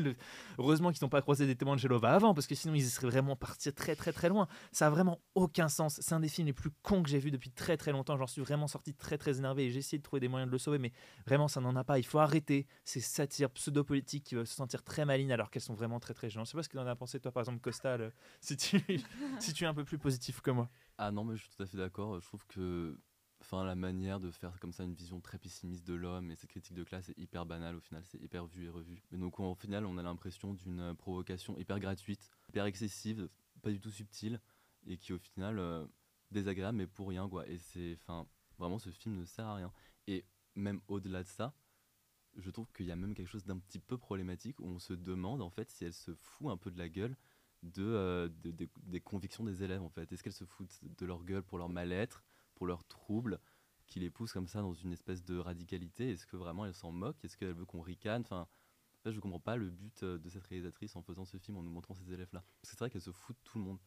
heureusement 0.58 0.92
qu'ils 0.92 1.04
n'ont 1.04 1.10
pas 1.10 1.22
croisé 1.22 1.46
des 1.46 1.56
témoins 1.56 1.76
de 1.76 1.80
Jelova 1.80 2.14
avant, 2.14 2.34
parce 2.34 2.46
que 2.46 2.54
sinon 2.54 2.74
ils 2.74 2.84
seraient 2.84 3.08
vraiment 3.08 3.36
partis 3.36 3.72
très 3.72 3.96
très 3.96 4.12
très 4.12 4.28
loin. 4.28 4.48
Ça 4.72 4.86
a 4.86 4.90
vraiment 4.90 5.20
aucun 5.34 5.68
sens. 5.68 5.98
C'est 6.00 6.14
un 6.14 6.20
des 6.20 6.28
films 6.28 6.46
les 6.46 6.52
plus 6.52 6.70
cons 6.82 7.02
que 7.02 7.08
j'ai 7.08 7.18
vu 7.18 7.30
depuis 7.30 7.50
très 7.50 7.76
très 7.76 7.92
longtemps. 7.92 8.16
J'en 8.16 8.26
suis 8.26 8.42
vraiment 8.42 8.68
sorti 8.68 8.94
très 8.94 9.18
très 9.18 9.38
énervé 9.38 9.66
et 9.66 9.70
j'ai 9.70 9.78
essayé 9.78 9.98
de 9.98 10.02
trouver 10.02 10.20
des 10.20 10.28
moyens 10.28 10.48
de 10.48 10.52
le 10.52 10.58
sauver, 10.58 10.78
mais 10.78 10.92
vraiment 11.26 11.48
ça 11.48 11.60
n'en 11.60 11.74
a 11.76 11.84
pas. 11.84 11.98
Il 11.98 12.04
faut 12.04 12.18
arrêter 12.18 12.66
ces 12.84 13.00
satires 13.00 13.50
pseudo-politiques 13.50 14.24
qui 14.24 14.34
veulent 14.34 14.46
se 14.46 14.54
sentir 14.54 14.82
très 14.82 15.04
malines 15.04 15.32
alors 15.32 15.50
qu'elles 15.50 15.62
sont 15.62 15.74
vraiment 15.74 16.00
très 16.00 16.14
très 16.14 16.30
gênantes. 16.30 16.46
Je 16.46 16.52
sais 16.52 16.56
pas 16.56 16.62
ce 16.62 16.68
que 16.68 16.76
tu 16.76 16.82
en 16.82 16.86
as 16.86 16.96
pensé 16.96 17.20
toi 17.20 17.32
par 17.32 17.42
exemple 17.42 17.60
Costa, 17.60 17.98
si, 18.40 18.56
tu, 18.56 18.82
si 19.48 19.54
tu 19.54 19.64
es 19.64 19.66
un 19.66 19.74
peu 19.74 19.84
plus 19.84 19.98
positif 19.98 20.40
que 20.42 20.50
moi. 20.50 20.68
Ah 20.98 21.10
non 21.10 21.24
mais 21.24 21.36
je 21.36 21.42
suis 21.42 21.50
tout 21.50 21.62
à 21.62 21.66
fait 21.66 21.78
d'accord. 21.78 22.20
Je 22.20 22.26
trouve 22.26 22.44
que 22.46 22.98
enfin 23.40 23.64
la 23.64 23.74
manière 23.74 24.20
de 24.20 24.30
faire 24.30 24.58
comme 24.60 24.72
ça 24.72 24.84
une 24.84 24.94
vision 24.94 25.20
très 25.20 25.38
pessimiste 25.38 25.86
de 25.86 25.94
l'homme 25.94 26.30
et 26.30 26.36
cette 26.36 26.50
critique 26.50 26.74
de 26.74 26.84
classe 26.84 27.08
est 27.08 27.18
hyper 27.18 27.46
banale 27.46 27.76
au 27.76 27.80
final, 27.80 28.04
c'est 28.04 28.20
hyper 28.20 28.46
vu 28.46 28.66
et 28.66 28.68
revu. 28.68 29.02
Mais 29.10 29.18
donc 29.18 29.40
au 29.40 29.54
final, 29.54 29.86
on 29.86 29.96
a 29.96 30.02
l'impression 30.02 30.52
d'une 30.52 30.80
euh, 30.80 30.94
provocation 30.94 31.56
hyper 31.56 31.80
gratuite, 31.80 32.30
hyper 32.48 32.66
excessive, 32.66 33.28
pas 33.62 33.70
du 33.70 33.80
tout 33.80 33.90
subtile 33.90 34.40
et 34.86 34.98
qui 34.98 35.12
au 35.12 35.18
final 35.18 35.58
euh, 35.58 35.86
désagréable 36.30 36.76
mais 36.76 36.86
pour 36.86 37.08
rien 37.08 37.26
quoi. 37.28 37.48
Et 37.48 37.56
c'est 37.56 37.98
vraiment 38.58 38.78
ce 38.78 38.90
film 38.90 39.16
ne 39.16 39.24
sert 39.24 39.46
à 39.46 39.54
rien. 39.54 39.72
Et 40.08 40.26
même 40.56 40.80
au-delà 40.88 41.22
de 41.22 41.28
ça, 41.28 41.54
je 42.36 42.50
trouve 42.50 42.70
qu'il 42.72 42.86
y 42.86 42.92
a 42.92 42.96
même 42.96 43.14
quelque 43.14 43.28
chose 43.28 43.44
d'un 43.44 43.58
petit 43.58 43.78
peu 43.78 43.96
problématique 43.96 44.60
où 44.60 44.66
on 44.66 44.78
se 44.78 44.92
demande 44.92 45.40
en 45.40 45.48
fait 45.48 45.70
si 45.70 45.86
elle 45.86 45.94
se 45.94 46.14
fout 46.14 46.50
un 46.50 46.58
peu 46.58 46.70
de 46.70 46.78
la 46.78 46.90
gueule 46.90 47.16
de, 47.62 47.84
euh, 47.84 48.28
des 48.82 49.00
convictions 49.00 49.44
des 49.44 49.62
élèves 49.62 49.82
en 49.82 49.88
fait. 49.88 50.10
Est-ce 50.12 50.22
qu'elle 50.22 50.32
se 50.32 50.44
fout 50.44 50.68
de 50.82 51.06
leur 51.06 51.24
gueule 51.24 51.42
pour 51.42 51.58
leur 51.58 51.68
mal-être 51.68 52.24
pour 52.54 52.66
leurs 52.66 52.84
troubles 52.84 53.40
qui 53.86 54.00
les 54.00 54.10
poussent 54.10 54.32
comme 54.32 54.48
ça 54.48 54.60
dans 54.60 54.74
une 54.74 54.92
espèce 54.92 55.24
de 55.24 55.38
radicalité? 55.38 56.10
Est-ce 56.10 56.26
que 56.26 56.36
vraiment 56.36 56.66
elle 56.66 56.74
s'en 56.74 56.92
moque 56.92 57.24
Est-ce 57.24 57.36
qu'elle 57.36 57.52
veut 57.52 57.66
qu'on 57.66 57.80
ricane? 57.80 58.22
Enfin, 58.22 58.46
je 59.04 59.10
ne 59.10 59.20
comprends 59.20 59.40
pas 59.40 59.56
le 59.56 59.70
but 59.70 60.02
euh, 60.02 60.18
de 60.18 60.28
cette 60.28 60.44
réalisatrice 60.44 60.96
en 60.96 61.02
faisant 61.02 61.24
ce 61.24 61.36
film, 61.38 61.56
en 61.56 61.62
nous 61.62 61.70
montrant 61.70 61.94
ces 61.94 62.12
élèves-là. 62.12 62.44
C'est 62.62 62.78
vrai 62.78 62.90
qu'elle 62.90 63.02
se 63.02 63.12
fout 63.12 63.36
de 63.36 63.42
tout 63.42 63.58
le 63.58 63.64
monde. 63.64 63.78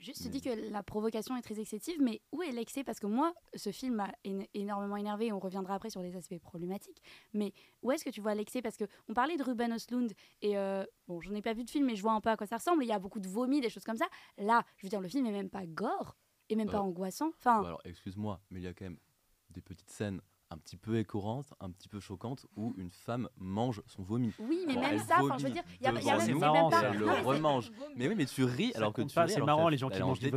Juste, 0.00 0.24
mais... 0.24 0.30
dis 0.30 0.40
que 0.40 0.70
la 0.70 0.82
provocation 0.82 1.36
est 1.36 1.42
très 1.42 1.60
excessive, 1.60 2.00
mais 2.00 2.20
où 2.32 2.42
est 2.42 2.50
l'excès? 2.52 2.84
Parce 2.84 2.98
que 2.98 3.06
moi, 3.06 3.32
ce 3.54 3.70
film 3.70 3.94
m'a 3.96 4.12
énormément 4.54 4.96
énervé, 4.96 5.32
on 5.32 5.38
reviendra 5.38 5.74
après 5.74 5.90
sur 5.90 6.02
des 6.02 6.16
aspects 6.16 6.38
problématiques, 6.38 7.02
mais 7.32 7.52
où 7.82 7.92
est-ce 7.92 8.04
que 8.04 8.10
tu 8.10 8.20
vois 8.20 8.34
l'excès? 8.34 8.62
Parce 8.62 8.76
qu'on 8.76 9.14
parlait 9.14 9.36
de 9.36 9.42
Ruben 9.42 9.72
Östlund, 9.72 10.12
et 10.42 10.56
euh, 10.56 10.84
bon, 11.06 11.20
j'en 11.20 11.34
ai 11.34 11.42
pas 11.42 11.52
vu 11.52 11.64
de 11.64 11.70
film, 11.70 11.86
mais 11.86 11.96
je 11.96 12.02
vois 12.02 12.12
un 12.12 12.20
peu 12.20 12.30
à 12.30 12.36
quoi 12.36 12.46
ça 12.46 12.56
ressemble, 12.56 12.82
il 12.82 12.88
y 12.88 12.92
a 12.92 12.98
beaucoup 12.98 13.20
de 13.20 13.28
vomi, 13.28 13.60
des 13.60 13.70
choses 13.70 13.84
comme 13.84 13.96
ça. 13.96 14.08
Là, 14.38 14.64
je 14.76 14.86
veux 14.86 14.90
dire, 14.90 15.00
le 15.00 15.08
film 15.08 15.26
est 15.26 15.32
même 15.32 15.50
pas 15.50 15.66
gore, 15.66 16.16
et 16.48 16.56
même 16.56 16.68
pas 16.68 16.78
euh, 16.78 16.82
angoissant. 16.82 17.28
Enfin... 17.38 17.60
Bah 17.62 17.68
alors, 17.68 17.80
excuse-moi, 17.84 18.40
mais 18.50 18.60
il 18.60 18.64
y 18.64 18.68
a 18.68 18.74
quand 18.74 18.86
même 18.86 18.98
des 19.50 19.60
petites 19.60 19.90
scènes 19.90 20.20
un 20.50 20.58
petit 20.58 20.76
peu 20.76 20.98
écœurante, 20.98 21.46
un 21.60 21.70
petit 21.70 21.88
peu 21.88 22.00
choquante, 22.00 22.46
où 22.56 22.74
une 22.76 22.90
femme 22.90 23.28
mange 23.38 23.82
son 23.86 24.02
vomi. 24.02 24.32
Oui, 24.40 24.64
mais 24.66 24.74
même 24.74 24.98
ça, 24.98 25.18
je 25.38 25.44
veux 25.44 25.50
dire, 25.50 25.62
il 25.80 25.84
y 25.84 25.88
a, 25.88 25.92
y 26.00 26.10
a 26.10 26.18
même, 26.18 26.38
marrant, 26.38 26.70
pas... 26.70 26.92
le 26.92 27.06
remange. 27.08 27.70
Mais 27.96 28.08
oui, 28.08 28.14
mais 28.16 28.26
tu 28.26 28.44
ris 28.44 28.72
alors 28.74 28.92
que 28.92 29.02
tu 29.02 29.18
ris. 29.18 29.30
C'est 29.30 29.40
marrant 29.40 29.68
les 29.68 29.76
gens 29.76 29.88
qui 29.88 30.00
mangent 30.00 30.18
du 30.20 30.30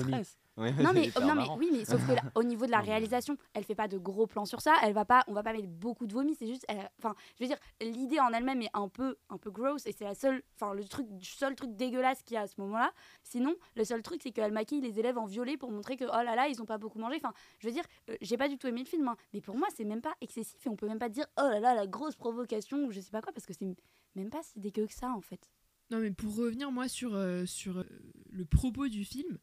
non 0.57 0.93
mais, 0.93 1.11
non 1.19 1.35
mais 1.35 1.47
oui 1.57 1.69
mais 1.71 1.83
sauf 1.83 2.05
que 2.05 2.13
au 2.35 2.43
niveau 2.43 2.65
de 2.65 2.71
la 2.71 2.79
réalisation 2.81 3.37
elle 3.53 3.63
fait 3.63 3.75
pas 3.75 3.87
de 3.87 3.97
gros 3.97 4.27
plans 4.27 4.45
sur 4.45 4.61
ça 4.61 4.75
elle 4.83 4.93
va 4.93 5.03
pas 5.03 5.23
on 5.27 5.33
va 5.33 5.41
pas 5.41 5.51
mettre 5.51 5.67
beaucoup 5.67 6.05
de 6.05 6.13
vomi 6.13 6.35
c'est 6.35 6.45
juste 6.47 6.65
enfin 6.99 7.15
je 7.37 7.43
veux 7.43 7.47
dire 7.47 7.57
l'idée 7.81 8.19
en 8.19 8.31
elle-même 8.31 8.61
est 8.61 8.69
un 8.73 8.87
peu 8.87 9.15
un 9.29 9.37
peu 9.37 9.49
gross 9.49 9.85
et 9.87 9.91
c'est 9.91 10.03
la 10.03 10.15
seule 10.15 10.43
enfin 10.55 10.73
le 10.73 10.83
truc 10.83 11.07
seul 11.21 11.55
truc 11.55 11.75
dégueulasse 11.75 12.21
qu'il 12.23 12.35
y 12.35 12.37
a 12.37 12.41
à 12.41 12.47
ce 12.47 12.59
moment-là. 12.61 12.91
Sinon 13.23 13.55
le 13.75 13.83
seul 13.83 14.01
truc 14.01 14.21
c'est 14.23 14.31
qu'elle 14.31 14.51
maquille 14.51 14.81
les 14.81 14.99
élèves 14.99 15.17
en 15.17 15.25
violet 15.25 15.57
pour 15.57 15.71
montrer 15.71 15.97
que 15.97 16.05
oh 16.05 16.23
là 16.23 16.35
là 16.35 16.47
ils 16.47 16.61
ont 16.61 16.65
pas 16.65 16.77
beaucoup 16.77 16.99
mangé. 16.99 17.17
Enfin 17.17 17.33
je 17.59 17.67
veux 17.67 17.73
dire 17.73 17.85
euh, 18.09 18.15
j'ai 18.21 18.37
pas 18.37 18.49
du 18.49 18.57
tout 18.57 18.67
aimé 18.67 18.81
le 18.81 18.85
film 18.85 19.07
hein, 19.07 19.17
mais 19.33 19.41
pour 19.41 19.57
moi 19.57 19.67
c'est 19.75 19.85
même 19.85 20.01
pas 20.01 20.13
excessif 20.21 20.65
et 20.65 20.69
on 20.69 20.75
peut 20.75 20.87
même 20.87 20.99
pas 20.99 21.09
dire 21.09 21.25
oh 21.37 21.47
là 21.49 21.59
là 21.59 21.73
la 21.75 21.87
grosse 21.87 22.15
provocation 22.15 22.85
ou 22.85 22.91
je 22.91 22.99
sais 22.99 23.11
pas 23.11 23.21
quoi 23.21 23.33
parce 23.33 23.45
que 23.45 23.53
c'est 23.53 23.75
même 24.15 24.29
pas 24.29 24.43
si 24.43 24.59
dégueu 24.59 24.87
que 24.87 24.93
ça 24.93 25.09
en 25.09 25.21
fait. 25.21 25.51
Non 25.89 25.99
mais 25.99 26.11
pour 26.11 26.35
revenir 26.35 26.71
moi 26.71 26.87
sur 26.87 27.15
euh, 27.15 27.45
sur 27.45 27.79
euh, 27.79 27.83
le 28.29 28.45
propos 28.45 28.87
du 28.87 29.05
film 29.05 29.37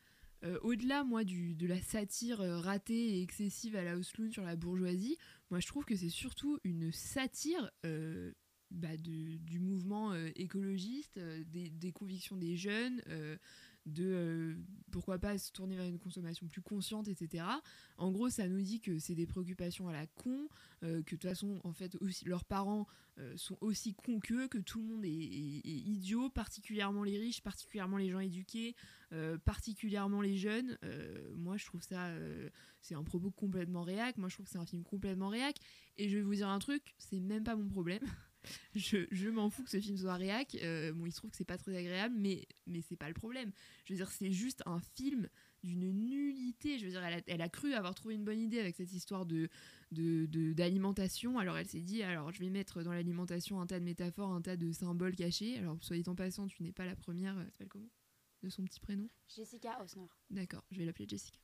euh, 0.44 0.58
au-delà, 0.62 1.04
moi, 1.04 1.24
du, 1.24 1.54
de 1.54 1.66
la 1.66 1.80
satire 1.80 2.40
euh, 2.40 2.58
ratée 2.58 3.18
et 3.18 3.22
excessive 3.22 3.76
à 3.76 3.84
la 3.84 3.96
Osloon 3.96 4.30
sur 4.30 4.44
la 4.44 4.56
bourgeoisie, 4.56 5.18
moi, 5.50 5.60
je 5.60 5.66
trouve 5.66 5.84
que 5.84 5.96
c'est 5.96 6.08
surtout 6.08 6.58
une 6.64 6.92
satire 6.92 7.70
euh, 7.84 8.32
bah, 8.70 8.96
du 8.96 9.58
mouvement 9.60 10.14
écologiste, 10.36 11.18
des, 11.18 11.70
des, 11.70 11.92
convictions 11.92 12.36
des 12.36 12.56
jeunes, 12.56 13.02
de 13.86 14.04
euh, 14.04 14.54
pourquoi 14.90 15.18
pas 15.18 15.38
se 15.38 15.52
tourner 15.52 15.76
vers 15.76 15.86
une 15.86 15.98
consommation 15.98 16.46
plus 16.48 16.62
consciente, 16.62 17.08
etc. 17.08 17.44
En 17.96 18.10
gros, 18.10 18.28
ça 18.28 18.48
nous 18.48 18.60
dit 18.60 18.80
que 18.80 18.98
c'est 18.98 19.14
des 19.14 19.26
préoccupations 19.26 19.88
à 19.88 19.92
la 19.92 20.06
con, 20.06 20.48
euh, 20.82 21.02
que 21.02 21.14
de 21.14 21.20
toute 21.20 21.22
façon, 21.22 21.60
en 21.64 21.72
fait, 21.72 21.96
aussi, 22.00 22.24
leurs 22.24 22.44
parents 22.44 22.86
euh, 23.18 23.36
sont 23.36 23.56
aussi 23.60 23.94
cons 23.94 24.20
qu'eux, 24.20 24.48
que 24.48 24.58
tout 24.58 24.80
le 24.80 24.86
monde 24.86 25.04
est, 25.04 25.10
idiot, 25.10 26.30
particulièrement 26.30 27.04
les 27.04 27.18
riches, 27.18 27.42
particulièrement 27.42 27.96
les 27.96 28.10
gens 28.10 28.20
éduqués, 28.20 28.74
particulièrement 29.44 30.20
les 30.20 30.36
jeunes. 30.36 30.78
moi, 31.34 31.56
je 31.56 31.66
trouve 31.66 31.82
ça, 31.82 32.10
c'est 32.80 32.94
un 32.94 33.02
propos 33.02 33.30
complètement 33.30 33.82
réac. 33.82 34.16
Moi, 34.18 34.28
je 34.28 34.36
trouve 34.36 34.46
que 34.46 34.52
c'est 34.52 34.58
un 34.58 34.66
film 34.66 34.84
complètement 34.84 35.28
réac. 35.28 35.56
Et 35.96 36.08
je 36.08 36.16
vais 36.16 36.22
vous 36.22 36.34
dire 36.34 36.48
un 36.48 36.60
truc, 36.60 36.94
c'est 36.98 37.20
même 37.20 37.42
pas 37.42 37.56
mon 37.56 37.68
problème. 37.68 38.02
je, 38.74 39.28
m'en 39.28 39.50
fous 39.50 39.62
que 39.62 39.70
ce 39.70 39.80
film 39.80 39.96
soit 39.96 40.14
réac. 40.14 40.56
Euh, 40.62 40.92
bon, 40.92 41.06
il 41.06 41.12
se 41.12 41.18
trouve 41.18 41.30
que 41.30 41.36
c'est 41.36 41.44
pas 41.44 41.58
très 41.58 41.76
agréable, 41.76 42.14
mais, 42.18 42.46
mais 42.66 42.80
c'est 42.80 42.96
pas 42.96 43.08
le 43.08 43.14
problème. 43.14 43.52
Je 43.84 43.92
veux 43.92 43.96
dire, 43.98 44.10
c'est 44.10 44.32
juste 44.32 44.62
un 44.66 44.80
film 44.80 45.28
d'une 45.62 45.90
nullité. 45.92 46.78
Je 46.78 46.86
veux 46.86 46.90
dire, 46.90 47.02
elle 47.26 47.42
a, 47.42 47.48
cru 47.48 47.74
avoir 47.74 47.94
trouvé 47.94 48.14
une 48.14 48.24
bonne 48.24 48.40
idée 48.40 48.60
avec 48.60 48.76
cette 48.76 48.92
histoire 48.92 49.26
de 49.26 49.48
d'alimentation. 49.92 51.38
alors 51.38 51.58
elle 51.58 51.66
s'est 51.66 51.80
dit, 51.80 52.02
alors 52.02 52.30
je 52.30 52.38
vais 52.38 52.48
mettre 52.50 52.82
dans 52.82 52.92
l'alimentation 52.92 53.60
un 53.60 53.66
tas 53.66 53.80
de 53.80 53.84
métaphores, 53.84 54.32
un 54.32 54.40
tas 54.40 54.56
de 54.56 54.72
symboles 54.72 55.16
cachés. 55.16 55.58
Alors 55.58 55.82
soyez 55.82 56.08
en 56.08 56.14
passant, 56.14 56.46
tu 56.46 56.62
n'es 56.62 56.72
pas 56.72 56.86
la 56.86 56.96
première. 56.96 57.38
Elle 57.38 57.50
s'appelle 57.50 57.68
comment 57.68 57.90
De 58.42 58.48
son 58.48 58.64
petit 58.64 58.80
prénom 58.80 59.08
Jessica 59.28 59.82
Osner. 59.82 60.06
D'accord, 60.30 60.64
je 60.70 60.78
vais 60.78 60.84
l'appeler 60.84 61.08
Jessica. 61.08 61.38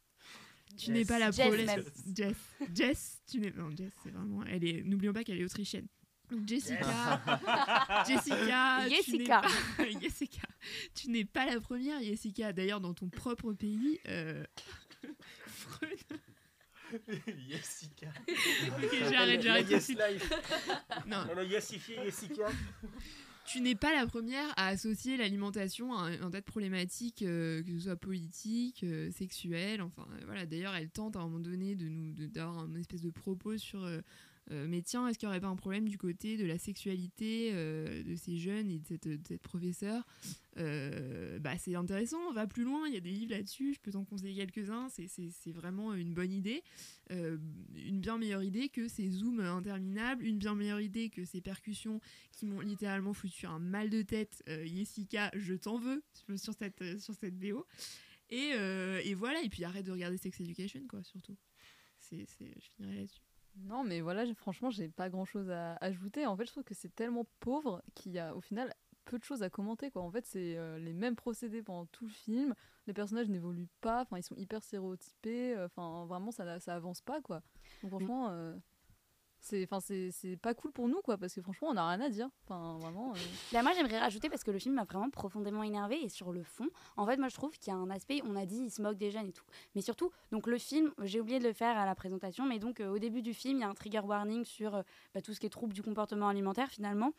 Tu 0.76 0.90
n'es 0.90 1.04
pas 1.04 1.18
la 1.18 1.30
première. 1.30 1.82
Jess. 2.14 2.36
Jess. 2.74 3.22
Tu 3.26 3.40
n'es. 3.40 3.50
Non, 3.52 3.74
Jess, 3.74 3.92
c'est 4.02 4.10
vraiment. 4.10 4.44
Elle 4.44 4.64
est. 4.64 4.82
N'oublions 4.82 5.12
pas 5.12 5.24
qu'elle 5.24 5.38
est 5.38 5.44
autrichienne. 5.44 5.86
Jessica, 6.46 7.22
Jessica, 8.06 8.88
Jessica, 8.88 9.42
tu 9.78 9.92
Jessica, 10.00 10.42
tu 10.94 11.10
n'es 11.10 11.24
pas 11.24 11.46
la 11.46 11.60
première, 11.60 12.02
Jessica. 12.02 12.52
D'ailleurs, 12.52 12.80
dans 12.80 12.94
ton 12.94 13.08
propre 13.08 13.52
pays, 13.52 14.00
euh. 14.08 14.44
Jessica. 17.48 18.06
ok, 18.28 18.96
j'arrête, 19.10 19.42
j'arrête. 19.42 19.68
Yes 19.70 19.88
Life. 19.88 20.32
Non. 21.06 21.24
Elle 21.30 21.38
a 21.40 21.44
yassifié 21.44 21.96
Jessica. 22.04 22.46
tu 23.44 23.60
n'es 23.60 23.74
pas 23.74 23.92
la 23.94 24.06
première 24.06 24.48
à 24.56 24.68
associer 24.68 25.16
l'alimentation 25.16 25.94
à 25.94 26.02
un, 26.02 26.22
un 26.22 26.30
tas 26.30 26.40
de 26.40 26.44
problématiques, 26.46 27.22
euh, 27.22 27.62
que 27.64 27.70
ce 27.72 27.84
soit 27.84 27.96
politiques, 27.96 28.84
euh, 28.84 29.10
sexuelles, 29.10 29.82
enfin 29.82 30.06
euh, 30.12 30.20
voilà. 30.26 30.46
D'ailleurs, 30.46 30.74
elle 30.76 30.88
tente 30.90 31.16
à 31.16 31.20
un 31.20 31.24
moment 31.24 31.40
donné 31.40 31.74
de 31.74 31.88
nous 31.88 32.12
de- 32.12 32.26
d'avoir 32.26 32.58
un 32.60 32.74
espèce 32.76 33.02
de 33.02 33.10
propos 33.10 33.58
sur. 33.58 33.84
Euh, 34.52 34.66
mais 34.68 34.82
tiens, 34.82 35.08
est-ce 35.08 35.18
qu'il 35.18 35.26
n'y 35.28 35.30
aurait 35.30 35.40
pas 35.40 35.48
un 35.48 35.56
problème 35.56 35.88
du 35.88 35.98
côté 35.98 36.36
de 36.36 36.44
la 36.46 36.58
sexualité 36.58 37.50
euh, 37.52 38.02
de 38.04 38.14
ces 38.16 38.36
jeunes 38.38 38.70
et 38.70 38.78
de 38.78 38.86
cette, 38.86 39.08
de 39.08 39.36
professeure? 39.36 40.06
Euh, 40.58 41.38
Bah 41.38 41.58
c'est 41.58 41.74
intéressant, 41.74 42.18
on 42.28 42.32
va 42.32 42.46
plus 42.46 42.64
loin, 42.64 42.86
il 42.88 42.94
y 42.94 42.96
a 42.96 43.00
des 43.00 43.10
livres 43.10 43.32
là-dessus, 43.32 43.74
je 43.74 43.80
peux 43.80 43.90
t'en 43.90 44.04
conseiller 44.04 44.34
quelques-uns, 44.46 44.88
c'est- 44.88 45.52
vraiment 45.52 45.94
une 45.94 46.12
bonne 46.14 46.32
idée. 46.32 46.62
Une 47.10 48.00
bien 48.00 48.18
meilleure 48.18 48.42
idée 48.42 48.68
que 48.68 48.88
ces 48.88 49.08
zooms 49.10 49.40
interminables, 49.40 50.24
une 50.24 50.38
bien 50.38 50.54
meilleure 50.54 50.80
idée 50.80 51.08
que 51.10 51.24
ces 51.24 51.40
percussions 51.40 52.00
qui 52.32 52.46
m'ont 52.46 52.60
littéralement 52.60 53.12
foutu 53.12 53.46
un 53.46 53.58
mal 53.58 53.90
de 53.90 54.02
tête. 54.02 54.42
Jessica, 54.46 55.30
je 55.34 55.54
t'en 55.54 55.78
veux 55.78 56.02
sur- 56.36 56.54
cette, 56.54 56.98
sur 57.00 57.14
cette 57.14 57.38
BO. 57.38 57.66
Et, 58.30 59.14
voilà, 59.14 59.42
et 59.42 59.48
puis 59.48 59.64
arrête 59.64 59.86
de 59.86 59.92
regarder 59.92 60.16
Sex 60.16 60.40
Education, 60.40 60.80
quoi, 60.88 61.02
surtout. 61.02 61.36
C'est, 61.98 62.24
c'est, 62.38 62.52
je 62.60 62.68
finirai 62.76 62.96
là-dessus. 62.96 63.20
Non, 63.64 63.84
mais 63.84 64.00
voilà, 64.00 64.24
franchement, 64.34 64.70
j'ai 64.70 64.88
pas 64.88 65.08
grand 65.08 65.24
chose 65.24 65.50
à 65.50 65.74
ajouter. 65.80 66.26
En 66.26 66.36
fait, 66.36 66.44
je 66.46 66.50
trouve 66.52 66.64
que 66.64 66.74
c'est 66.74 66.94
tellement 66.94 67.26
pauvre 67.40 67.82
qu'il 67.94 68.12
y 68.12 68.18
a 68.18 68.34
au 68.34 68.40
final 68.40 68.72
peu 69.06 69.18
de 69.18 69.24
choses 69.24 69.42
à 69.42 69.50
commenter. 69.50 69.90
Quoi. 69.90 70.02
En 70.02 70.10
fait, 70.10 70.26
c'est 70.26 70.56
euh, 70.56 70.78
les 70.78 70.92
mêmes 70.92 71.16
procédés 71.16 71.62
pendant 71.62 71.86
tout 71.86 72.04
le 72.06 72.10
film. 72.12 72.54
Les 72.86 72.92
personnages 72.92 73.28
n'évoluent 73.28 73.68
pas, 73.80 74.02
enfin, 74.02 74.18
ils 74.18 74.22
sont 74.22 74.34
hyper 74.36 74.62
stéréotypés. 74.62 75.54
euh, 75.56 75.66
Enfin, 75.66 76.04
vraiment, 76.06 76.30
ça, 76.32 76.58
ça 76.60 76.74
avance 76.74 77.00
pas. 77.00 77.20
Quoi. 77.20 77.42
Donc, 77.82 77.90
franchement, 77.90 78.28
euh, 78.30 78.54
c'est, 79.46 79.62
enfin, 79.70 79.80
c'est, 79.80 80.36
pas 80.36 80.54
cool 80.54 80.72
pour 80.72 80.88
nous, 80.88 81.00
quoi, 81.02 81.16
parce 81.16 81.34
que 81.34 81.40
franchement, 81.40 81.68
on 81.70 81.76
a 81.76 81.88
rien 81.88 82.00
à 82.00 82.08
dire. 82.08 82.28
Enfin, 82.44 82.78
vraiment. 82.80 83.12
euh, 83.12 83.18
Là, 83.52 83.62
moi, 83.62 83.72
j'aimerais 83.74 83.98
rajouter 83.98 84.28
parce 84.28 84.42
que 84.42 84.50
le 84.50 84.58
film 84.58 84.74
m'a 84.74 84.84
vraiment 84.84 85.08
profondément 85.10 85.62
énervé 85.62 86.02
et 86.02 86.08
sur 86.08 86.32
le 86.32 86.42
fond, 86.42 86.68
en 86.96 87.06
fait, 87.06 87.16
moi, 87.16 87.28
je 87.28 87.36
trouve 87.36 87.56
qu'il 87.58 87.72
y 87.72 87.76
a 87.76 87.78
un 87.78 87.90
aspect, 87.90 88.20
on 88.24 88.34
a 88.36 88.44
dit, 88.44 88.58
il 88.58 88.70
se 88.70 88.82
moque 88.82 88.98
des 88.98 89.10
jeunes 89.10 89.28
et 89.28 89.32
tout. 89.32 89.44
Mais 89.74 89.82
surtout, 89.82 90.10
donc 90.32 90.46
le 90.46 90.58
film, 90.58 90.92
j'ai 91.02 91.20
oublié 91.20 91.38
de 91.38 91.44
le 91.44 91.52
faire 91.52 91.76
à 91.76 91.86
la 91.86 91.94
présentation, 91.94 92.44
mais 92.44 92.58
donc 92.58 92.80
euh, 92.80 92.88
au 92.88 92.98
début 92.98 93.22
du 93.22 93.34
film, 93.34 93.58
il 93.58 93.60
y 93.60 93.64
a 93.64 93.68
un 93.68 93.74
trigger 93.74 94.00
warning 94.00 94.44
sur 94.44 94.74
euh, 94.74 94.82
bah, 95.14 95.20
tout 95.20 95.32
ce 95.32 95.40
qui 95.40 95.46
est 95.46 95.50
trouble 95.50 95.72
du 95.72 95.82
comportement 95.82 96.28
alimentaire 96.28 96.68
finalement. 96.68 97.12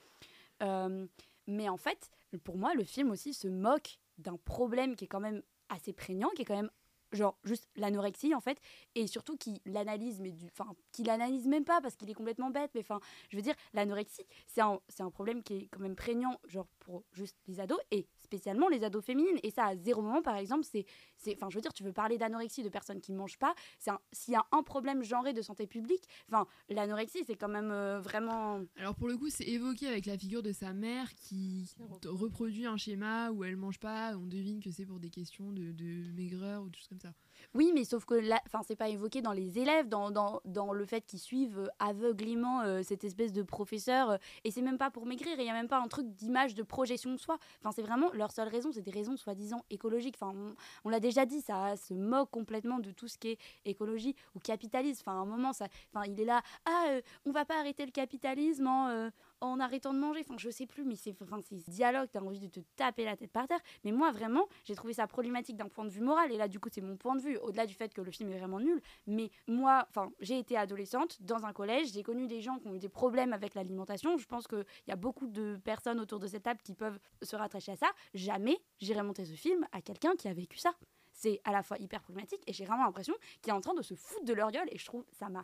Mais 1.49 1.69
en 1.69 1.77
fait, 1.77 2.09
pour 2.43 2.57
moi, 2.57 2.73
le 2.73 2.83
film 2.83 3.09
aussi 3.11 3.33
se 3.33 3.47
moque 3.47 3.99
d'un 4.17 4.35
problème 4.37 4.95
qui 4.95 5.05
est 5.05 5.07
quand 5.07 5.21
même 5.21 5.41
assez 5.69 5.93
prégnant, 5.93 6.29
qui 6.35 6.41
est 6.41 6.45
quand 6.45 6.55
même 6.55 6.71
genre 7.11 7.37
juste 7.43 7.67
l'anorexie 7.75 8.33
en 8.35 8.41
fait 8.41 8.59
et 8.95 9.07
surtout 9.07 9.37
qui 9.37 9.61
l'analyse 9.65 10.19
mais 10.19 10.31
du 10.31 10.45
enfin 10.47 10.73
qui 10.91 11.03
l'analyse 11.03 11.47
même 11.47 11.63
pas 11.63 11.79
parce 11.81 11.95
qu'il 11.95 12.09
est 12.09 12.13
complètement 12.13 12.49
bête 12.49 12.71
mais 12.75 12.81
enfin 12.81 12.99
je 13.29 13.35
veux 13.37 13.41
dire 13.41 13.55
l'anorexie 13.73 14.25
c'est 14.47 14.61
un, 14.61 14.79
c'est 14.89 15.03
un 15.03 15.09
problème 15.11 15.41
qui 15.43 15.53
est 15.55 15.67
quand 15.67 15.79
même 15.79 15.95
prégnant 15.95 16.39
genre 16.47 16.67
pour 16.79 17.03
juste 17.13 17.37
les 17.47 17.59
ados 17.59 17.79
et 17.91 18.07
spécialement 18.17 18.67
les 18.67 18.83
ados 18.83 19.03
féminines. 19.05 19.37
Et 19.43 19.51
ça 19.51 19.65
à 19.67 19.75
zéro 19.77 20.01
moment 20.01 20.21
par 20.21 20.35
exemple 20.35 20.63
c'est 20.65 20.85
c'est 21.15 21.33
enfin 21.35 21.49
je 21.49 21.55
veux 21.55 21.61
dire 21.61 21.73
tu 21.73 21.83
veux 21.83 21.93
parler 21.93 22.17
d'anorexie 22.17 22.63
de 22.63 22.69
personnes 22.69 22.99
qui 22.99 23.11
ne 23.13 23.17
mangent 23.17 23.37
pas 23.39 23.55
c'est 23.79 23.91
un- 23.91 24.01
s'il 24.11 24.33
y 24.33 24.37
a 24.37 24.45
un 24.51 24.63
problème 24.63 25.03
genré 25.03 25.33
de 25.33 25.41
santé 25.41 25.65
publique 25.67 26.03
enfin 26.29 26.45
l'anorexie 26.69 27.23
c'est 27.25 27.35
quand 27.35 27.47
même 27.47 27.71
euh, 27.71 27.99
vraiment. 28.01 28.61
Alors 28.77 28.95
pour 28.95 29.07
le 29.07 29.17
coup, 29.17 29.29
c'est 29.29 29.45
évoqué 29.45 29.87
avec 29.87 30.05
la 30.05 30.17
figure 30.17 30.43
de 30.43 30.51
sa 30.51 30.73
mère 30.73 31.13
qui 31.15 31.69
reproduit 32.05 32.65
un 32.65 32.77
schéma 32.77 33.31
où 33.31 33.43
elle 33.43 33.57
mange 33.57 33.79
pas, 33.79 34.15
on 34.17 34.25
devine 34.25 34.61
que 34.61 34.71
c'est 34.71 34.85
pour 34.85 34.99
des 34.99 35.09
questions 35.09 35.51
de, 35.51 35.71
de 35.71 36.11
maigreur 36.13 36.63
ou 36.63 36.69
des 36.69 36.77
choses 36.77 36.87
comme. 36.99 37.26
Oui, 37.53 37.71
mais 37.73 37.85
sauf 37.85 38.05
que 38.05 38.13
là, 38.13 38.41
enfin, 38.45 38.61
c'est 38.67 38.75
pas 38.75 38.89
évoqué 38.89 39.21
dans 39.21 39.31
les 39.31 39.57
élèves, 39.57 39.87
dans, 39.87 40.11
dans, 40.11 40.41
dans 40.45 40.73
le 40.73 40.85
fait 40.85 41.01
qu'ils 41.01 41.19
suivent 41.19 41.59
euh, 41.59 41.67
aveuglément 41.79 42.61
euh, 42.61 42.81
cette 42.83 43.03
espèce 43.03 43.31
de 43.31 43.41
professeur, 43.41 44.11
euh, 44.11 44.17
et 44.43 44.51
c'est 44.51 44.61
même 44.61 44.77
pas 44.77 44.91
pour 44.91 45.05
maigrir, 45.05 45.39
il 45.39 45.45
y 45.45 45.49
a 45.49 45.53
même 45.53 45.67
pas 45.67 45.79
un 45.79 45.87
truc 45.87 46.07
d'image, 46.13 46.55
de 46.55 46.63
projection 46.63 47.11
de 47.11 47.17
soi. 47.17 47.37
C'est 47.73 47.81
vraiment 47.81 48.11
leur 48.13 48.31
seule 48.31 48.47
raison, 48.47 48.71
c'est 48.71 48.81
des 48.81 48.91
raisons 48.91 49.15
soi-disant 49.17 49.63
écologiques. 49.69 50.17
On, 50.83 50.89
l'a 50.89 50.99
déjà 50.99 51.25
dit, 51.25 51.41
ça 51.41 51.75
se 51.77 51.93
moque 51.93 52.31
complètement 52.31 52.79
de 52.79 52.91
tout 52.91 53.07
ce 53.07 53.17
qui 53.17 53.29
est 53.29 53.39
écologie 53.65 54.15
ou 54.35 54.39
capitalisme. 54.39 55.09
À 55.09 55.13
un 55.13 55.25
moment, 55.25 55.53
ça, 55.53 55.67
il 56.05 56.19
est 56.19 56.25
là, 56.25 56.41
ah, 56.65 56.85
euh, 56.89 57.01
on 57.25 57.31
va 57.31 57.45
pas 57.45 57.59
arrêter 57.59 57.85
le 57.85 57.91
capitalisme 57.91 58.67
en, 58.67 59.09
en 59.41 59.59
arrêtant 59.59 59.93
de 59.93 59.99
manger. 59.99 60.21
Enfin, 60.21 60.35
je 60.37 60.49
sais 60.49 60.65
plus, 60.65 60.83
mais 60.83 60.95
c'est, 60.95 61.15
enfin, 61.21 61.39
ce 61.41 61.55
dialogue, 61.69 62.09
t'as 62.11 62.21
envie 62.21 62.39
de 62.39 62.47
te 62.47 62.59
taper 62.75 63.05
la 63.05 63.15
tête 63.15 63.31
par 63.31 63.47
terre. 63.47 63.59
Mais 63.83 63.91
moi, 63.91 64.11
vraiment, 64.11 64.45
j'ai 64.63 64.75
trouvé 64.75 64.93
ça 64.93 65.07
problématique 65.07 65.57
d'un 65.57 65.69
point 65.69 65.85
de 65.85 65.89
vue 65.89 66.01
moral. 66.01 66.31
Et 66.31 66.37
là, 66.37 66.47
du 66.47 66.59
coup, 66.59 66.69
c'est 66.71 66.81
mon 66.81 66.97
point 66.97 67.15
de 67.15 67.21
vue, 67.21 67.36
au-delà 67.41 67.65
du 67.65 67.73
fait 67.73 67.93
que 67.93 68.01
le 68.01 68.11
film 68.11 68.31
est 68.31 68.37
vraiment 68.37 68.59
nul. 68.59 68.81
Mais 69.05 69.29
moi, 69.47 69.85
enfin, 69.89 70.11
j'ai 70.19 70.37
été 70.37 70.57
adolescente 70.57 71.21
dans 71.21 71.45
un 71.45 71.53
collège, 71.53 71.91
j'ai 71.93 72.03
connu 72.03 72.27
des 72.27 72.41
gens 72.41 72.57
qui 72.59 72.67
ont 72.67 72.75
eu 72.75 72.79
des 72.79 72.89
problèmes 72.89 73.33
avec 73.33 73.55
l'alimentation. 73.55 74.17
Je 74.17 74.25
pense 74.25 74.47
qu'il 74.47 74.65
y 74.87 74.91
a 74.91 74.95
beaucoup 74.95 75.27
de 75.27 75.59
personnes 75.63 75.99
autour 75.99 76.19
de 76.19 76.27
cette 76.27 76.43
table 76.43 76.59
qui 76.63 76.73
peuvent 76.73 76.99
se 77.21 77.35
rattacher 77.35 77.73
à 77.73 77.75
ça. 77.75 77.87
Jamais 78.13 78.57
j'irai 78.79 79.03
monter 79.03 79.25
ce 79.25 79.33
film 79.33 79.67
à 79.71 79.81
quelqu'un 79.81 80.15
qui 80.15 80.27
a 80.27 80.33
vécu 80.33 80.57
ça. 80.57 80.73
C'est 81.13 81.41
à 81.45 81.51
la 81.51 81.63
fois 81.63 81.77
hyper 81.79 82.01
problématique 82.01 82.41
et 82.45 82.53
j'ai 82.53 82.65
vraiment 82.65 82.85
l'impression 82.85 83.15
qu'il 83.41 83.51
est 83.51 83.55
en 83.55 83.61
train 83.61 83.73
de 83.73 83.81
se 83.81 83.95
foutre 83.95 84.25
de 84.25 84.33
leur 84.33 84.51
gueule. 84.51 84.67
Et 84.71 84.77
je 84.77 84.85
trouve 84.85 85.03
ça 85.11 85.29
m'a 85.29 85.43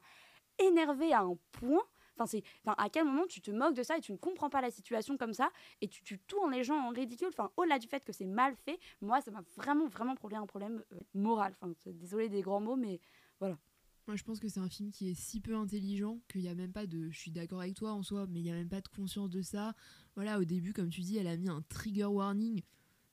énervé 0.59 1.13
à 1.13 1.21
un 1.21 1.35
point. 1.51 1.81
Enfin, 2.15 2.25
c'est, 2.25 2.43
enfin, 2.63 2.75
à 2.77 2.89
quel 2.89 3.05
moment 3.05 3.25
tu 3.27 3.41
te 3.41 3.51
moques 3.51 3.75
de 3.75 3.83
ça 3.83 3.97
et 3.97 4.01
tu 4.01 4.11
ne 4.11 4.17
comprends 4.17 4.49
pas 4.49 4.61
la 4.61 4.71
situation 4.71 5.17
comme 5.17 5.33
ça 5.33 5.49
et 5.81 5.87
tu, 5.87 6.03
tu 6.03 6.19
tournes 6.19 6.51
les 6.51 6.63
gens 6.63 6.77
en 6.77 6.89
ridicule? 6.89 7.29
Enfin, 7.29 7.51
au-delà 7.57 7.79
du 7.79 7.87
fait 7.87 8.03
que 8.03 8.13
c'est 8.13 8.25
mal 8.25 8.55
fait, 8.55 8.79
moi, 9.01 9.21
ça 9.21 9.31
m'a 9.31 9.43
vraiment, 9.55 9.87
vraiment 9.87 10.15
posé 10.15 10.35
un 10.35 10.45
problème 10.45 10.83
euh, 10.93 10.99
moral. 11.13 11.55
Enfin, 11.61 11.73
désolé 11.85 12.29
des 12.29 12.41
grands 12.41 12.61
mots, 12.61 12.75
mais 12.75 12.99
voilà. 13.39 13.57
Moi, 14.07 14.17
je 14.17 14.23
pense 14.23 14.39
que 14.39 14.49
c'est 14.49 14.59
un 14.59 14.67
film 14.67 14.91
qui 14.91 15.09
est 15.09 15.13
si 15.13 15.39
peu 15.39 15.55
intelligent 15.55 16.19
qu'il 16.27 16.41
n'y 16.41 16.49
a 16.49 16.55
même 16.55 16.73
pas 16.73 16.85
de. 16.85 17.09
Je 17.09 17.17
suis 17.17 17.31
d'accord 17.31 17.61
avec 17.61 17.75
toi 17.75 17.93
en 17.93 18.03
soi, 18.03 18.27
mais 18.29 18.41
il 18.41 18.43
n'y 18.43 18.51
a 18.51 18.55
même 18.55 18.67
pas 18.67 18.81
de 18.81 18.87
conscience 18.89 19.29
de 19.29 19.41
ça. 19.41 19.75
Voilà, 20.15 20.39
au 20.39 20.43
début, 20.43 20.73
comme 20.73 20.89
tu 20.89 21.01
dis, 21.01 21.17
elle 21.17 21.27
a 21.27 21.37
mis 21.37 21.49
un 21.49 21.61
trigger 21.69 22.05
warning. 22.05 22.61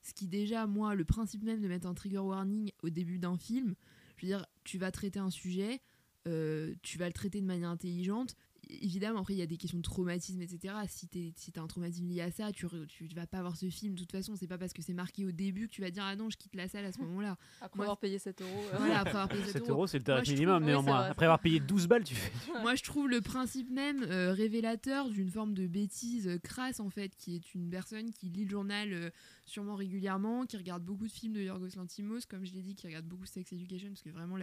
Ce 0.01 0.13
qui, 0.13 0.27
déjà, 0.27 0.67
moi, 0.67 0.95
le 0.95 1.05
principe 1.05 1.43
même 1.43 1.61
de 1.61 1.67
mettre 1.67 1.87
un 1.87 1.93
trigger 1.93 2.17
warning 2.17 2.71
au 2.83 2.89
début 2.89 3.19
d'un 3.19 3.37
film, 3.37 3.75
je 4.17 4.25
veux 4.25 4.33
dire, 4.33 4.45
tu 4.63 4.77
vas 4.77 4.91
traiter 4.91 5.19
un 5.19 5.29
sujet, 5.29 5.81
euh, 6.27 6.75
tu 6.81 6.97
vas 6.97 7.07
le 7.07 7.13
traiter 7.13 7.39
de 7.39 7.45
manière 7.45 7.69
intelligente. 7.69 8.35
Évidemment, 8.81 9.19
après, 9.19 9.33
il 9.33 9.37
y 9.37 9.41
a 9.41 9.45
des 9.45 9.57
questions 9.57 9.77
de 9.77 9.83
traumatisme, 9.83 10.41
etc. 10.41 10.73
Si 10.87 11.07
tu 11.07 11.33
si 11.35 11.51
as 11.57 11.61
un 11.61 11.67
traumatisme 11.67 12.07
lié 12.07 12.21
à 12.21 12.31
ça, 12.31 12.51
tu, 12.53 12.65
tu 12.87 13.07
vas 13.13 13.27
pas 13.27 13.41
voir 13.41 13.57
ce 13.57 13.69
film. 13.69 13.95
De 13.95 13.99
toute 13.99 14.11
façon, 14.11 14.35
c'est 14.35 14.47
pas 14.47 14.57
parce 14.57 14.71
que 14.73 14.81
c'est 14.81 14.93
marqué 14.93 15.25
au 15.25 15.31
début 15.31 15.67
que 15.67 15.73
tu 15.73 15.81
vas 15.81 15.91
dire 15.91 16.03
Ah 16.05 16.15
non, 16.15 16.29
je 16.29 16.37
quitte 16.37 16.55
la 16.55 16.67
salle 16.67 16.85
à 16.85 16.91
ce 16.91 16.99
moment-là. 16.99 17.37
Après 17.61 17.77
Moi, 17.77 17.85
avoir 17.85 17.97
payé 17.99 18.17
7 18.17 18.41
euros. 18.41 18.49
euh, 18.73 18.77
Voilà, 18.77 18.99
après 18.99 19.09
avoir 19.11 19.27
payé 19.29 19.43
7 19.43 19.51
7 19.53 19.69
euros. 19.69 19.87
c'est 19.87 19.97
le 19.97 20.03
tarif 20.03 20.23
trouve- 20.23 20.33
minimum, 20.35 20.63
oui, 20.63 20.67
néanmoins. 20.69 20.99
Après 21.01 21.25
avoir 21.25 21.39
payé 21.39 21.59
12 21.59 21.87
balles, 21.87 22.03
tu 22.03 22.15
fais. 22.15 22.31
Moi, 22.61 22.75
je 22.75 22.83
trouve 22.83 23.09
le 23.09 23.19
principe 23.21 23.69
même 23.69 24.03
euh, 24.03 24.31
révélateur 24.33 25.09
d'une 25.09 25.29
forme 25.29 25.53
de 25.53 25.67
bêtise 25.67 26.27
euh, 26.27 26.37
crasse, 26.39 26.79
en 26.79 26.89
fait, 26.89 27.15
qui 27.17 27.35
est 27.35 27.53
une 27.55 27.69
personne 27.69 28.11
qui 28.13 28.29
lit 28.29 28.45
le 28.45 28.49
journal 28.51 28.93
euh, 28.93 29.09
sûrement 29.51 29.75
régulièrement, 29.75 30.45
qui 30.45 30.55
regarde 30.57 30.83
beaucoup 30.83 31.05
de 31.05 31.11
films 31.11 31.33
de 31.33 31.41
Yorgos 31.41 31.75
Lanthimos, 31.75 32.21
comme 32.27 32.45
je 32.45 32.53
l'ai 32.53 32.61
dit, 32.61 32.73
qui 32.73 32.87
regarde 32.87 33.05
beaucoup 33.05 33.25
Sex 33.25 33.51
Education, 33.51 33.89
parce 33.89 34.01
que 34.01 34.09
vraiment 34.09 34.37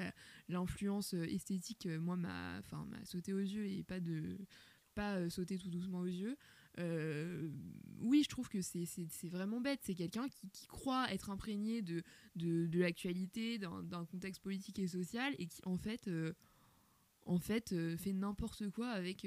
l'influence 0.48 1.14
euh, 1.14 1.24
esthétique, 1.24 1.86
euh, 1.86 1.98
moi, 1.98 2.16
m'a 2.16 2.61
sauté 3.04 3.32
aux 3.32 3.38
yeux 3.40 3.66
et 3.66 3.82
pas 3.82 4.00
de 4.00 4.38
pas 4.94 5.16
euh, 5.16 5.30
sauter 5.30 5.56
tout 5.59 5.70
doucement 5.70 6.00
aux 6.00 6.06
yeux. 6.06 6.36
Oui, 8.00 8.22
je 8.22 8.28
trouve 8.28 8.48
que 8.48 8.61
c'est- 8.62 8.84
vraiment 9.28 9.61
bête. 9.61 9.80
C'est 9.82 9.94
quelqu'un 9.94 10.28
qui, 10.28 10.48
qui 10.50 10.66
croit 10.66 11.12
être 11.12 11.30
imprégné 11.30 11.82
de, 11.82 12.02
de, 12.36 12.66
de 12.66 12.78
l'actualité, 12.78 13.59
d'un 13.59 14.04
contexte 14.06 14.42
politique 14.42 14.78
et 14.78 14.86
social, 14.86 15.34
et 15.38 15.46
qui, 15.46 15.61
en 15.64 15.76
fait, 15.76 16.09
en 17.26 17.38
fait 17.38 17.74
fait 17.96 18.12
n'importe 18.12 18.70
quoi 18.70 18.90
avec, 18.90 19.24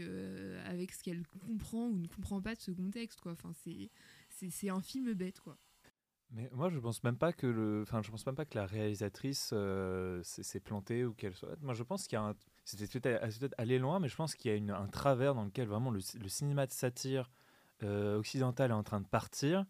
avec 0.66 0.94
ce 0.94 1.04
qu'elle 1.04 1.28
comprend 1.28 1.88
ou 1.90 1.98
ne 1.98 2.08
comprend 2.08 2.42
pas 2.42 2.56
de 2.56 2.62
ce 2.62 2.72
contexte. 2.72 3.20
Enfin, 3.26 3.52
c'est 4.30 4.70
un 4.70 4.82
film 4.82 5.14
bête. 5.14 5.40
Quoi. 5.42 5.58
Mais 6.34 6.50
moi, 6.54 6.70
je 6.70 6.80
pense 6.80 7.04
même 7.04 7.18
pas 7.18 7.34
que 7.34 7.46
le, 7.46 7.82
enfin, 7.82 8.02
je 8.02 8.10
pense 8.10 8.26
même 8.26 8.36
pas 8.36 8.46
que 8.46 8.58
la 8.58 8.66
réalisatrice 8.66 9.50
euh, 9.54 10.22
s'est 10.24 10.62
plantée 10.62 11.04
ou 11.04 11.14
qu'elle 11.14 11.36
soit. 11.36 11.58
Moi, 11.62 11.74
je 11.74 11.84
pense 11.84 12.08
qu'il 12.08 12.16
y 12.16 12.20
a 12.20 12.24
un, 12.24 12.36
c'était 12.64 12.88
peut-être 13.00 13.56
aller 13.58 13.80
loin, 13.80 14.00
mais 14.00 14.08
je 14.08 14.16
pense 14.16 14.36
qu'il 14.36 14.52
y 14.66 14.72
a 14.72 14.78
un 14.78 14.88
travers 14.88 15.36
dans 15.36 15.44
lequel 15.44 15.68
vraiment 15.68 15.92
le, 15.92 16.00
ci- 16.00 16.18
le 16.20 16.30
cinéma 16.30 16.66
de 16.68 16.72
satire 16.72 17.30
euh, 17.84 18.18
occidental 18.18 18.72
est 18.72 18.74
en 18.74 18.84
train 18.84 19.02
de 19.02 19.08
partir. 19.08 19.66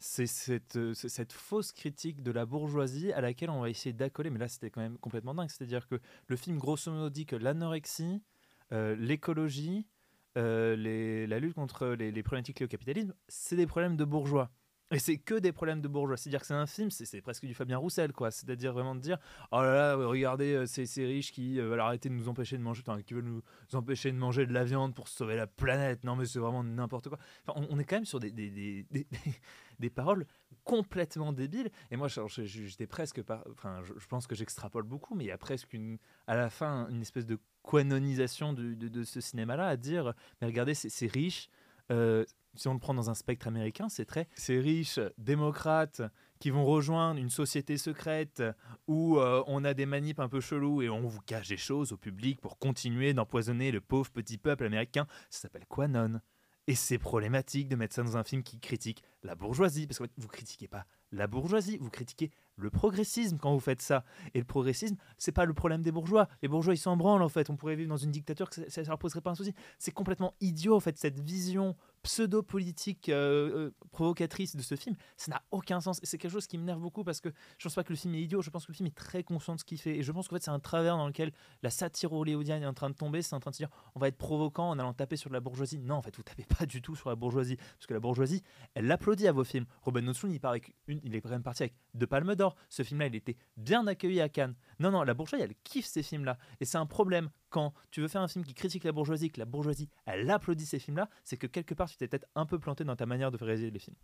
C'est 0.00 0.26
cette, 0.26 0.76
euh, 0.76 0.92
c'est 0.94 1.08
cette 1.08 1.32
fausse 1.32 1.72
critique 1.72 2.22
de 2.22 2.30
la 2.30 2.44
bourgeoisie 2.44 3.12
à 3.12 3.22
laquelle 3.22 3.48
on 3.48 3.60
va 3.62 3.70
essayer 3.70 3.94
d'accoler. 3.94 4.28
Mais 4.28 4.38
là, 4.38 4.48
c'était 4.48 4.68
quand 4.70 4.82
même 4.82 4.98
complètement 4.98 5.34
dingue. 5.34 5.48
C'est-à-dire 5.48 5.88
que 5.88 5.98
le 6.26 6.36
film, 6.36 6.58
grosso 6.58 6.90
modo, 6.92 7.08
dit 7.08 7.24
que 7.26 7.36
l'anorexie, 7.36 8.22
l'écologie, 8.70 9.86
la 10.34 11.38
lutte 11.40 11.54
contre 11.54 11.88
les, 11.88 12.10
les 12.10 12.22
problématiques 12.22 12.60
liées 12.60 12.66
au 12.66 12.68
capitalisme, 12.68 13.14
c'est 13.28 13.56
des 13.56 13.66
problèmes 13.66 13.96
de 13.96 14.04
bourgeois. 14.04 14.50
Et 14.92 14.98
c'est 14.98 15.16
que 15.16 15.34
des 15.34 15.52
problèmes 15.52 15.80
de 15.80 15.88
bourgeois. 15.88 16.16
C'est-à-dire 16.16 16.40
que 16.40 16.46
c'est 16.46 16.54
un 16.54 16.66
film, 16.66 16.90
c'est 16.90 17.20
presque 17.22 17.46
du 17.46 17.54
Fabien 17.54 17.78
Roussel, 17.78 18.12
quoi. 18.12 18.30
C'est-à-dire 18.30 18.72
vraiment 18.72 18.94
de 18.94 19.00
dire 19.00 19.18
Oh 19.50 19.62
là 19.62 19.72
là, 19.72 19.96
regardez 19.96 20.54
euh, 20.54 20.66
ces, 20.66 20.84
riches 21.04 21.32
qui 21.32 21.58
euh, 21.58 21.68
veulent 21.68 21.80
arrêter 21.80 22.08
de 22.08 22.14
nous 22.14 22.28
empêcher 22.28 22.58
de 22.58 22.62
manger, 22.62 22.82
qui 23.06 23.14
veulent 23.14 23.24
nous 23.24 23.42
empêcher 23.72 24.12
de 24.12 24.18
manger 24.18 24.46
de 24.46 24.52
la 24.52 24.64
viande 24.64 24.94
pour 24.94 25.08
sauver 25.08 25.36
la 25.36 25.46
planète. 25.46 26.04
Non, 26.04 26.14
mais 26.14 26.26
c'est 26.26 26.38
vraiment 26.38 26.62
n'importe 26.62 27.08
quoi. 27.08 27.18
Enfin, 27.46 27.66
on, 27.70 27.78
est 27.78 27.84
quand 27.84 27.96
même 27.96 28.04
sur 28.04 28.20
des, 28.20 28.30
des, 28.30 28.50
des, 28.50 28.86
des- 28.90 29.06
des 29.78 29.90
paroles 29.90 30.26
complètement 30.64 31.32
débile. 31.32 31.70
Et 31.90 31.96
moi, 31.96 32.08
j'étais 32.08 32.86
presque, 32.86 33.20
enfin, 33.50 33.82
je, 33.82 34.06
pense 34.06 34.26
que 34.26 34.34
j'extrapole 34.34 34.84
beaucoup, 34.84 35.14
mais 35.14 35.24
il 35.24 35.28
y 35.28 35.32
a 35.32 35.38
presque 35.38 35.72
une, 35.72 35.98
à 36.26 36.36
la 36.36 36.50
fin 36.50 36.88
une 36.88 37.02
espèce 37.02 37.26
de 37.26 37.38
quanonisation 37.62 38.52
de, 38.52 38.74
de, 38.74 39.04
ce 39.04 39.20
cinéma-là 39.20 39.66
à 39.66 39.76
dire, 39.76 40.14
mais 40.40 40.46
regardez, 40.46 40.74
c'est 40.74 41.10
riche. 41.10 41.48
Euh, 41.90 42.24
si 42.54 42.68
on 42.68 42.74
le 42.74 42.78
prend 42.78 42.94
dans 42.94 43.10
un 43.10 43.14
spectre 43.14 43.46
américain, 43.46 43.88
c'est 43.88 44.04
très, 44.04 44.28
c'est 44.34 44.58
riche, 44.58 44.98
démocrate, 45.18 46.02
qui 46.38 46.50
vont 46.50 46.64
rejoindre 46.64 47.20
une 47.20 47.30
société 47.30 47.78
secrète 47.78 48.42
où 48.88 49.18
euh, 49.18 49.44
on 49.46 49.64
a 49.64 49.74
des 49.74 49.86
manips 49.86 50.18
un 50.18 50.28
peu 50.28 50.40
chelous 50.40 50.82
et 50.82 50.90
on 50.90 51.06
vous 51.06 51.20
cache 51.20 51.48
des 51.48 51.56
choses 51.56 51.92
au 51.92 51.96
public 51.96 52.40
pour 52.40 52.58
continuer 52.58 53.14
d'empoisonner 53.14 53.70
le 53.70 53.80
pauvre 53.80 54.10
petit 54.10 54.38
peuple 54.38 54.64
américain. 54.64 55.06
Ça 55.30 55.42
s'appelle 55.42 55.66
Quanon. 55.68 56.20
Et 56.68 56.74
c'est 56.74 56.98
problématique 56.98 57.68
de 57.68 57.76
mettre 57.76 57.94
ça 57.94 58.02
dans 58.02 58.16
un 58.16 58.24
film 58.24 58.42
qui 58.42 58.60
critique 58.60 59.02
la 59.22 59.34
bourgeoisie, 59.34 59.86
parce 59.86 59.98
que 59.98 60.04
vous 60.16 60.28
critiquez 60.28 60.68
pas 60.68 60.86
la 61.12 61.26
bourgeoisie, 61.26 61.76
vous 61.78 61.90
critiquez 61.90 62.30
le 62.56 62.70
progressisme 62.70 63.38
quand 63.38 63.52
vous 63.52 63.60
faites 63.60 63.82
ça. 63.82 64.04
Et 64.34 64.38
le 64.38 64.44
progressisme, 64.44 64.96
c'est 65.18 65.32
pas 65.32 65.44
le 65.44 65.54
problème 65.54 65.82
des 65.82 65.92
bourgeois. 65.92 66.28
Les 66.42 66.48
bourgeois, 66.48 66.74
ils 66.74 66.78
s'en 66.78 66.96
branlent 66.96 67.22
en 67.22 67.28
fait. 67.28 67.50
On 67.50 67.56
pourrait 67.56 67.76
vivre 67.76 67.88
dans 67.88 67.96
une 67.96 68.10
dictature 68.10 68.48
ça, 68.52 68.82
ne 68.82 68.86
leur 68.86 68.98
poserait 68.98 69.20
pas 69.20 69.30
un 69.30 69.34
souci. 69.34 69.54
C'est 69.78 69.92
complètement 69.92 70.34
idiot 70.40 70.74
en 70.74 70.80
fait 70.80 70.96
cette 70.98 71.20
vision 71.20 71.76
pseudo-politique 72.02 73.08
euh, 73.08 73.68
euh, 73.68 73.74
provocatrice 73.90 74.56
de 74.56 74.62
ce 74.62 74.74
film, 74.74 74.96
ça 75.16 75.30
n'a 75.30 75.42
aucun 75.50 75.80
sens. 75.80 76.00
Et 76.02 76.06
c'est 76.06 76.18
quelque 76.18 76.32
chose 76.32 76.46
qui 76.46 76.58
m'énerve 76.58 76.80
beaucoup 76.80 77.04
parce 77.04 77.20
que 77.20 77.28
je 77.58 77.64
pense 77.64 77.74
pas 77.74 77.84
que 77.84 77.92
le 77.92 77.96
film 77.96 78.14
est 78.14 78.22
idiot, 78.22 78.42
je 78.42 78.50
pense 78.50 78.66
que 78.66 78.72
le 78.72 78.76
film 78.76 78.86
est 78.86 78.96
très 78.96 79.22
conscient 79.22 79.54
de 79.54 79.60
ce 79.60 79.64
qu'il 79.64 79.78
fait. 79.78 79.96
Et 79.96 80.02
je 80.02 80.12
pense 80.12 80.28
qu'en 80.28 80.36
fait, 80.36 80.42
c'est 80.42 80.50
un 80.50 80.60
travers 80.60 80.96
dans 80.96 81.06
lequel 81.06 81.32
la 81.62 81.70
satire 81.70 82.12
hollywoodienne 82.12 82.62
est 82.62 82.66
en 82.66 82.74
train 82.74 82.90
de 82.90 82.94
tomber. 82.94 83.22
C'est 83.22 83.34
en 83.34 83.40
train 83.40 83.50
de 83.50 83.56
se 83.56 83.62
dire, 83.62 83.70
on 83.94 84.00
va 84.00 84.08
être 84.08 84.18
provocant 84.18 84.70
en 84.70 84.78
allant 84.78 84.92
taper 84.92 85.16
sur 85.16 85.30
la 85.30 85.40
bourgeoisie. 85.40 85.78
Non, 85.78 85.96
en 85.96 86.02
fait, 86.02 86.16
vous 86.16 86.22
tapez 86.22 86.44
pas 86.58 86.66
du 86.66 86.82
tout 86.82 86.96
sur 86.96 87.08
la 87.08 87.16
bourgeoisie. 87.16 87.56
Parce 87.56 87.86
que 87.86 87.94
la 87.94 88.00
bourgeoisie, 88.00 88.42
elle 88.74 88.90
applaudit 88.90 89.28
à 89.28 89.32
vos 89.32 89.44
films. 89.44 89.66
Robin 89.82 90.02
une, 90.02 91.00
il 91.04 91.14
est 91.14 91.20
quand 91.20 91.30
même 91.30 91.42
parti 91.42 91.62
avec 91.64 91.74
deux 91.94 92.06
palmes 92.06 92.34
d'or. 92.34 92.56
Ce 92.68 92.82
film-là, 92.82 93.06
il 93.06 93.14
était 93.14 93.36
bien 93.56 93.86
accueilli 93.86 94.20
à 94.20 94.28
Cannes. 94.28 94.54
Non, 94.78 94.90
non, 94.90 95.02
la 95.02 95.14
bourgeoisie, 95.14 95.44
elle 95.44 95.54
kiffe 95.64 95.86
ces 95.86 96.02
films-là. 96.02 96.38
Et 96.60 96.64
c'est 96.64 96.78
un 96.78 96.86
problème 96.86 97.30
quand 97.52 97.72
tu 97.90 98.00
veux 98.00 98.08
faire 98.08 98.22
un 98.22 98.28
film 98.28 98.44
qui 98.44 98.54
critique 98.54 98.82
la 98.82 98.92
bourgeoisie, 98.92 99.30
que 99.30 99.38
la 99.38 99.44
bourgeoisie, 99.44 99.88
elle 100.06 100.28
applaudit 100.30 100.66
ces 100.66 100.78
films-là, 100.78 101.08
c'est 101.22 101.36
que 101.36 101.46
quelque 101.46 101.74
part, 101.74 101.88
tu 101.92 101.98
t'es 101.98 102.08
peut-être 102.08 102.28
un 102.34 102.46
peu 102.46 102.58
planté 102.58 102.84
dans 102.84 102.96
ta 102.96 103.06
manière 103.06 103.30
de 103.30 103.36
réaliser 103.42 103.70
les 103.70 103.78
films. 103.78 103.96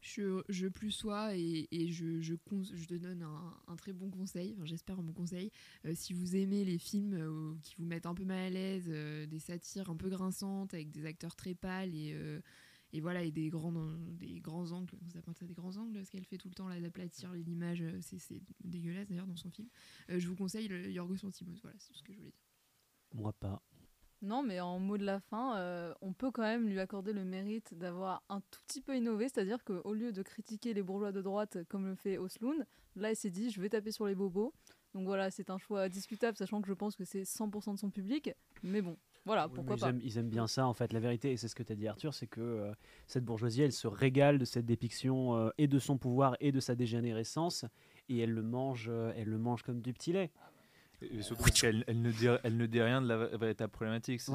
Je, 0.00 0.42
je 0.48 0.68
plus 0.68 0.92
sois 0.92 1.36
et, 1.36 1.66
et 1.72 1.88
je, 1.88 2.20
je, 2.20 2.34
je, 2.74 2.86
te 2.86 2.94
donne 2.94 3.22
un, 3.22 3.54
un 3.66 3.76
très 3.76 3.92
bon 3.92 4.08
conseil, 4.08 4.54
enfin, 4.54 4.64
j'espère 4.64 5.00
un 5.00 5.02
bon 5.02 5.12
conseil. 5.12 5.50
Euh, 5.84 5.92
si 5.94 6.12
vous 6.12 6.36
aimez 6.36 6.64
les 6.64 6.78
films 6.78 7.14
euh, 7.14 7.54
qui 7.64 7.74
vous 7.76 7.86
mettent 7.86 8.06
un 8.06 8.14
peu 8.14 8.24
mal 8.24 8.38
à 8.38 8.50
l'aise, 8.50 8.86
euh, 8.88 9.26
des 9.26 9.40
satires 9.40 9.90
un 9.90 9.96
peu 9.96 10.08
grinçantes 10.08 10.74
avec 10.74 10.92
des 10.92 11.06
acteurs 11.06 11.34
très 11.34 11.54
pâles 11.54 11.94
et, 11.94 12.16
et 12.92 13.00
voilà, 13.00 13.22
et 13.24 13.32
des 13.32 13.48
grands, 13.48 13.72
des 14.12 14.38
grands 14.40 14.70
angles, 14.70 14.94
vous 15.02 15.18
appelez 15.18 15.34
ça 15.34 15.44
des 15.44 15.54
grands 15.54 15.76
angles, 15.76 16.04
ce 16.04 16.10
qu'elle 16.12 16.24
fait 16.24 16.38
tout 16.38 16.48
le 16.48 16.54
temps, 16.54 16.68
là, 16.68 16.80
d'aplatir 16.80 17.32
l'image, 17.32 17.82
c'est 18.00 18.40
dégueulasse 18.62 19.08
d'ailleurs 19.08 19.26
dans 19.26 19.36
son 19.36 19.50
film. 19.50 19.68
je 20.08 20.28
vous 20.28 20.36
conseille 20.36 20.68
le 20.68 20.88
Yorgos 20.88 21.16
Lanthimos, 21.24 21.58
voilà, 21.62 21.76
c'est 21.80 21.92
tout 21.92 21.98
ce 21.98 22.04
que 22.04 22.12
je 22.12 22.18
voulais 22.18 22.30
dire. 22.30 22.40
Moi 23.12 23.32
pas. 23.32 23.60
Non, 24.22 24.42
mais 24.42 24.60
en 24.60 24.78
mot 24.78 24.96
de 24.96 25.04
la 25.04 25.20
fin, 25.20 25.56
euh, 25.58 25.92
on 26.00 26.12
peut 26.12 26.30
quand 26.30 26.42
même 26.42 26.68
lui 26.68 26.80
accorder 26.80 27.12
le 27.12 27.24
mérite 27.24 27.74
d'avoir 27.74 28.22
un 28.28 28.40
tout 28.40 28.60
petit 28.66 28.80
peu 28.80 28.96
innové, 28.96 29.28
c'est-à-dire 29.28 29.62
qu'au 29.64 29.92
lieu 29.92 30.12
de 30.12 30.22
critiquer 30.22 30.72
les 30.74 30.82
bourgeois 30.82 31.12
de 31.12 31.20
droite 31.20 31.58
comme 31.68 31.86
le 31.86 31.94
fait 31.94 32.16
Osloon, 32.16 32.64
là 32.96 33.10
il 33.10 33.16
s'est 33.16 33.30
dit 33.30 33.50
je 33.50 33.60
vais 33.60 33.68
taper 33.68 33.92
sur 33.92 34.06
les 34.06 34.14
bobos. 34.14 34.54
Donc 34.94 35.04
voilà, 35.04 35.30
c'est 35.30 35.50
un 35.50 35.58
choix 35.58 35.90
discutable, 35.90 36.38
sachant 36.38 36.62
que 36.62 36.68
je 36.68 36.72
pense 36.72 36.96
que 36.96 37.04
c'est 37.04 37.22
100% 37.22 37.74
de 37.74 37.78
son 37.78 37.90
public, 37.90 38.30
mais 38.62 38.80
bon. 38.80 38.96
Voilà, 39.26 39.48
pourquoi 39.48 39.76
pas. 39.76 39.90
Ils 40.02 40.16
aiment, 40.16 40.30
bien 40.30 40.46
ça, 40.46 40.66
en 40.66 40.72
fait. 40.72 40.92
La 40.92 41.00
vérité, 41.00 41.32
et 41.32 41.36
c'est 41.36 41.48
ce 41.48 41.54
que 41.54 41.62
tu 41.62 41.72
as 41.72 41.76
dit, 41.76 41.86
Arthur, 41.86 42.14
c'est 42.14 42.28
que 42.28 42.40
euh, 42.40 42.72
cette 43.06 43.24
bourgeoisie, 43.24 43.60
elle 43.60 43.72
se 43.72 43.88
régale 43.88 44.38
de 44.38 44.46
cette 44.46 44.64
dépiction 44.64 45.36
euh, 45.36 45.50
et 45.58 45.66
de 45.66 45.78
son 45.78 45.98
pouvoir 45.98 46.36
et 46.40 46.50
de 46.50 46.60
sa 46.60 46.74
dégénérescence, 46.74 47.66
et 48.08 48.20
elle 48.20 48.30
le 48.30 48.42
mange, 48.42 48.90
elle 49.16 49.28
le 49.28 49.38
mange 49.38 49.62
comme 49.64 49.82
du 49.82 49.92
petit 49.92 50.12
lait. 50.12 50.30
Et 51.02 51.22
surtout 51.22 51.50
qu'elle 51.50 51.84
elle 51.86 52.00
ne, 52.00 52.10
dit, 52.10 52.26
elle 52.42 52.56
ne 52.56 52.66
dit 52.66 52.80
rien 52.80 53.02
de 53.02 53.08
la 53.08 53.26
véritable 53.36 53.70
problématique. 53.70 54.20
C'est 54.20 54.32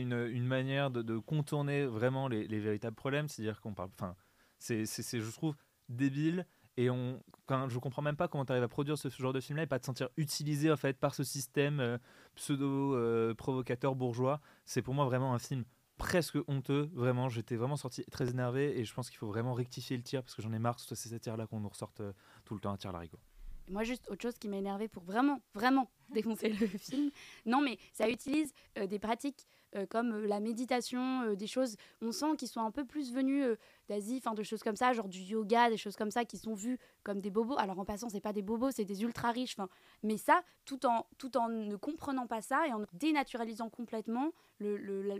une, 0.00 0.12
une, 0.12 0.46
manière 0.46 0.90
de, 0.90 1.02
de, 1.02 1.18
contourner 1.18 1.84
vraiment 1.84 2.28
les, 2.28 2.48
les 2.48 2.60
véritables 2.60 2.96
problèmes. 2.96 3.28
C'est-à-dire 3.28 3.60
qu'on 3.60 3.74
parle. 3.74 3.90
Enfin, 3.98 4.16
c'est, 4.58 4.86
je 4.86 5.30
trouve, 5.30 5.56
débile. 5.88 6.46
Et 6.78 6.90
on, 6.90 7.22
quand, 7.46 7.68
je 7.68 7.78
comprends 7.78 8.02
même 8.02 8.16
pas 8.16 8.28
comment 8.28 8.44
tu 8.44 8.52
arrives 8.52 8.64
à 8.64 8.68
produire 8.68 8.98
ce, 8.98 9.08
genre 9.08 9.32
de 9.32 9.40
film-là 9.40 9.62
et 9.62 9.66
pas 9.66 9.78
te 9.78 9.86
sentir 9.86 10.10
utilisé 10.16 10.70
en 10.70 10.76
fait 10.76 10.98
par 10.98 11.14
ce 11.14 11.24
système 11.24 11.80
euh, 11.80 11.96
pseudo-provocateur 12.34 13.92
euh, 13.92 13.94
bourgeois. 13.94 14.40
C'est 14.66 14.82
pour 14.82 14.92
moi 14.92 15.06
vraiment 15.06 15.32
un 15.32 15.38
film 15.38 15.64
presque 15.96 16.36
honteux. 16.48 16.90
Vraiment, 16.92 17.30
j'étais 17.30 17.56
vraiment 17.56 17.76
sorti 17.76 18.04
très 18.10 18.28
énervé 18.28 18.78
et 18.78 18.84
je 18.84 18.92
pense 18.92 19.08
qu'il 19.08 19.18
faut 19.18 19.26
vraiment 19.26 19.54
rectifier 19.54 19.96
le 19.96 20.02
tir 20.02 20.22
parce 20.22 20.34
que 20.34 20.42
j'en 20.42 20.52
ai 20.52 20.58
marre 20.58 20.76
de 20.76 20.94
ces 20.94 21.18
tirs-là 21.18 21.46
qu'on 21.46 21.60
nous 21.60 21.68
ressorte 21.68 22.00
euh, 22.00 22.12
tout 22.44 22.54
le 22.54 22.60
temps 22.60 22.72
à 22.72 22.76
tir 22.76 22.92
larigot. 22.92 23.18
Moi, 23.68 23.82
juste 23.82 24.08
autre 24.10 24.22
chose 24.22 24.38
qui 24.38 24.48
m'a 24.48 24.56
énervé 24.56 24.88
pour 24.88 25.02
vraiment, 25.02 25.40
vraiment 25.54 25.90
défoncer 26.10 26.48
le 26.48 26.66
film. 26.66 27.10
Non, 27.44 27.60
mais 27.60 27.78
ça 27.92 28.08
utilise 28.08 28.52
euh, 28.78 28.86
des 28.86 28.98
pratiques 28.98 29.46
euh, 29.74 29.86
comme 29.86 30.12
euh, 30.12 30.26
la 30.26 30.40
méditation, 30.40 31.34
des 31.34 31.46
choses, 31.46 31.76
on 32.00 32.12
sent 32.12 32.36
qu'ils 32.38 32.48
sont 32.48 32.60
un 32.60 32.70
peu 32.70 32.84
plus 32.84 33.12
venus 33.12 33.44
d'Asie, 33.88 34.20
de 34.34 34.42
choses 34.42 34.62
comme 34.62 34.76
ça, 34.76 34.92
genre 34.92 35.08
du 35.08 35.20
yoga, 35.20 35.70
des 35.70 35.76
choses 35.76 35.96
comme 35.96 36.10
ça 36.10 36.24
qui 36.24 36.38
sont 36.38 36.54
vues 36.54 36.78
comme 37.02 37.20
des 37.20 37.30
bobos. 37.30 37.56
Alors 37.58 37.78
en 37.78 37.84
passant, 37.84 38.08
c'est 38.08 38.20
pas 38.20 38.32
des 38.32 38.42
bobos, 38.42 38.70
c'est 38.70 38.84
des 38.84 39.02
ultra 39.02 39.30
riches. 39.30 39.54
Enfin, 39.58 39.68
mais 40.02 40.16
ça, 40.16 40.42
tout 40.64 40.84
en 40.86 41.06
tout 41.18 41.36
en 41.36 41.48
ne 41.48 41.76
comprenant 41.76 42.26
pas 42.26 42.42
ça 42.42 42.66
et 42.66 42.72
en 42.72 42.82
dénaturalisant 42.92 43.70
complètement 43.70 44.32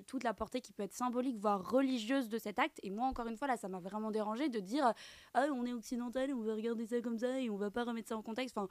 toute 0.06 0.24
la 0.24 0.34
portée 0.34 0.60
qui 0.60 0.72
peut 0.72 0.82
être 0.82 0.94
symbolique, 0.94 1.38
voire 1.38 1.70
religieuse 1.70 2.28
de 2.28 2.38
cet 2.38 2.58
acte. 2.58 2.80
Et 2.82 2.90
moi, 2.90 3.06
encore 3.06 3.26
une 3.26 3.36
fois, 3.36 3.48
là, 3.48 3.56
ça 3.56 3.68
m'a 3.68 3.80
vraiment 3.80 4.10
dérangé 4.10 4.48
de 4.48 4.60
dire 4.60 4.92
ah 5.34 5.46
on 5.52 5.64
est 5.66 5.72
occidental, 5.72 6.32
on 6.34 6.42
va 6.42 6.54
regarder 6.54 6.86
ça 6.86 7.00
comme 7.00 7.18
ça 7.18 7.40
et 7.40 7.50
on 7.50 7.56
va 7.56 7.70
pas 7.70 7.84
remettre 7.84 8.08
ça 8.08 8.16
en 8.16 8.22
contexte. 8.22 8.56
Enfin, 8.56 8.68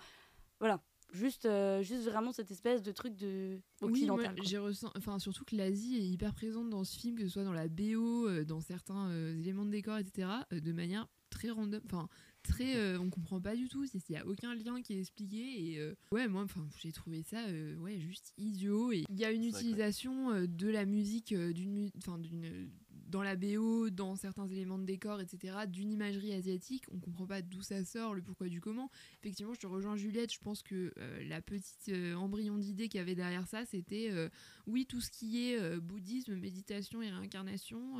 voilà. 0.59 0.79
Juste, 1.13 1.45
euh, 1.45 1.81
juste 1.81 2.03
vraiment 2.03 2.31
cette 2.31 2.51
espèce 2.51 2.81
de 2.83 2.91
truc 2.91 3.15
de 3.15 3.59
occidental. 3.81 4.35
Oui, 4.37 4.45
j'ai 4.45 4.57
ressent... 4.57 4.91
enfin 4.97 5.19
surtout 5.19 5.45
que 5.45 5.55
l'Asie 5.55 5.95
est 5.95 6.07
hyper 6.07 6.33
présente 6.33 6.69
dans 6.69 6.83
ce 6.83 6.97
film, 6.97 7.15
que 7.15 7.23
ce 7.23 7.29
soit 7.29 7.43
dans 7.43 7.53
la 7.53 7.67
BO, 7.67 8.27
euh, 8.27 8.43
dans 8.43 8.59
certains 8.59 9.09
euh, 9.09 9.37
éléments 9.39 9.65
de 9.65 9.71
décor, 9.71 9.97
etc., 9.97 10.27
de 10.51 10.71
manière 10.71 11.07
très 11.29 11.49
random, 11.49 11.81
enfin 11.85 12.07
très, 12.43 12.95
on 12.97 13.09
comprend 13.09 13.41
pas 13.41 13.55
du 13.55 13.67
tout, 13.67 13.85
il 13.85 14.13
y 14.13 14.17
a 14.17 14.25
aucun 14.27 14.53
lien 14.53 14.81
qui 14.81 14.93
est 14.93 14.99
expliqué 14.99 15.37
et 15.37 15.93
ouais 16.11 16.27
moi, 16.27 16.43
enfin 16.43 16.65
j'ai 16.77 16.91
trouvé 16.91 17.23
ça 17.23 17.43
ouais 17.79 17.99
juste 17.99 18.33
idiot 18.37 18.91
et 18.91 19.03
il 19.09 19.19
y 19.19 19.25
a 19.25 19.31
une 19.31 19.43
utilisation 19.43 20.45
de 20.45 20.67
la 20.67 20.85
musique 20.85 21.33
d'une, 21.33 21.89
enfin 21.97 22.19
d'une 22.19 22.69
dans 23.07 23.21
la 23.21 23.35
BO, 23.35 23.89
dans 23.89 24.15
certains 24.15 24.47
éléments 24.47 24.79
de 24.79 24.85
décor, 24.85 25.21
etc., 25.21 25.57
d'une 25.67 25.91
imagerie 25.91 26.33
asiatique. 26.33 26.85
On 26.91 26.99
comprend 26.99 27.25
pas 27.27 27.41
d'où 27.41 27.61
ça 27.61 27.83
sort, 27.85 28.13
le 28.13 28.21
pourquoi 28.21 28.47
du 28.47 28.61
comment. 28.61 28.89
Effectivement, 29.21 29.53
je 29.53 29.59
te 29.59 29.67
rejoins 29.67 29.95
Juliette, 29.95 30.33
je 30.33 30.39
pense 30.39 30.63
que 30.63 30.93
euh, 30.97 31.23
la 31.27 31.41
petite 31.41 31.89
euh, 31.89 32.15
embryon 32.15 32.57
d'idée 32.57 32.89
qu'il 32.89 32.97
y 32.97 33.01
avait 33.01 33.15
derrière 33.15 33.47
ça, 33.47 33.65
c'était 33.65 34.09
euh, 34.11 34.29
oui, 34.67 34.85
tout 34.85 35.01
ce 35.01 35.11
qui 35.11 35.49
est 35.49 35.79
bouddhisme, 35.79 36.35
méditation 36.35 37.01
et 37.01 37.09
réincarnation, 37.09 37.99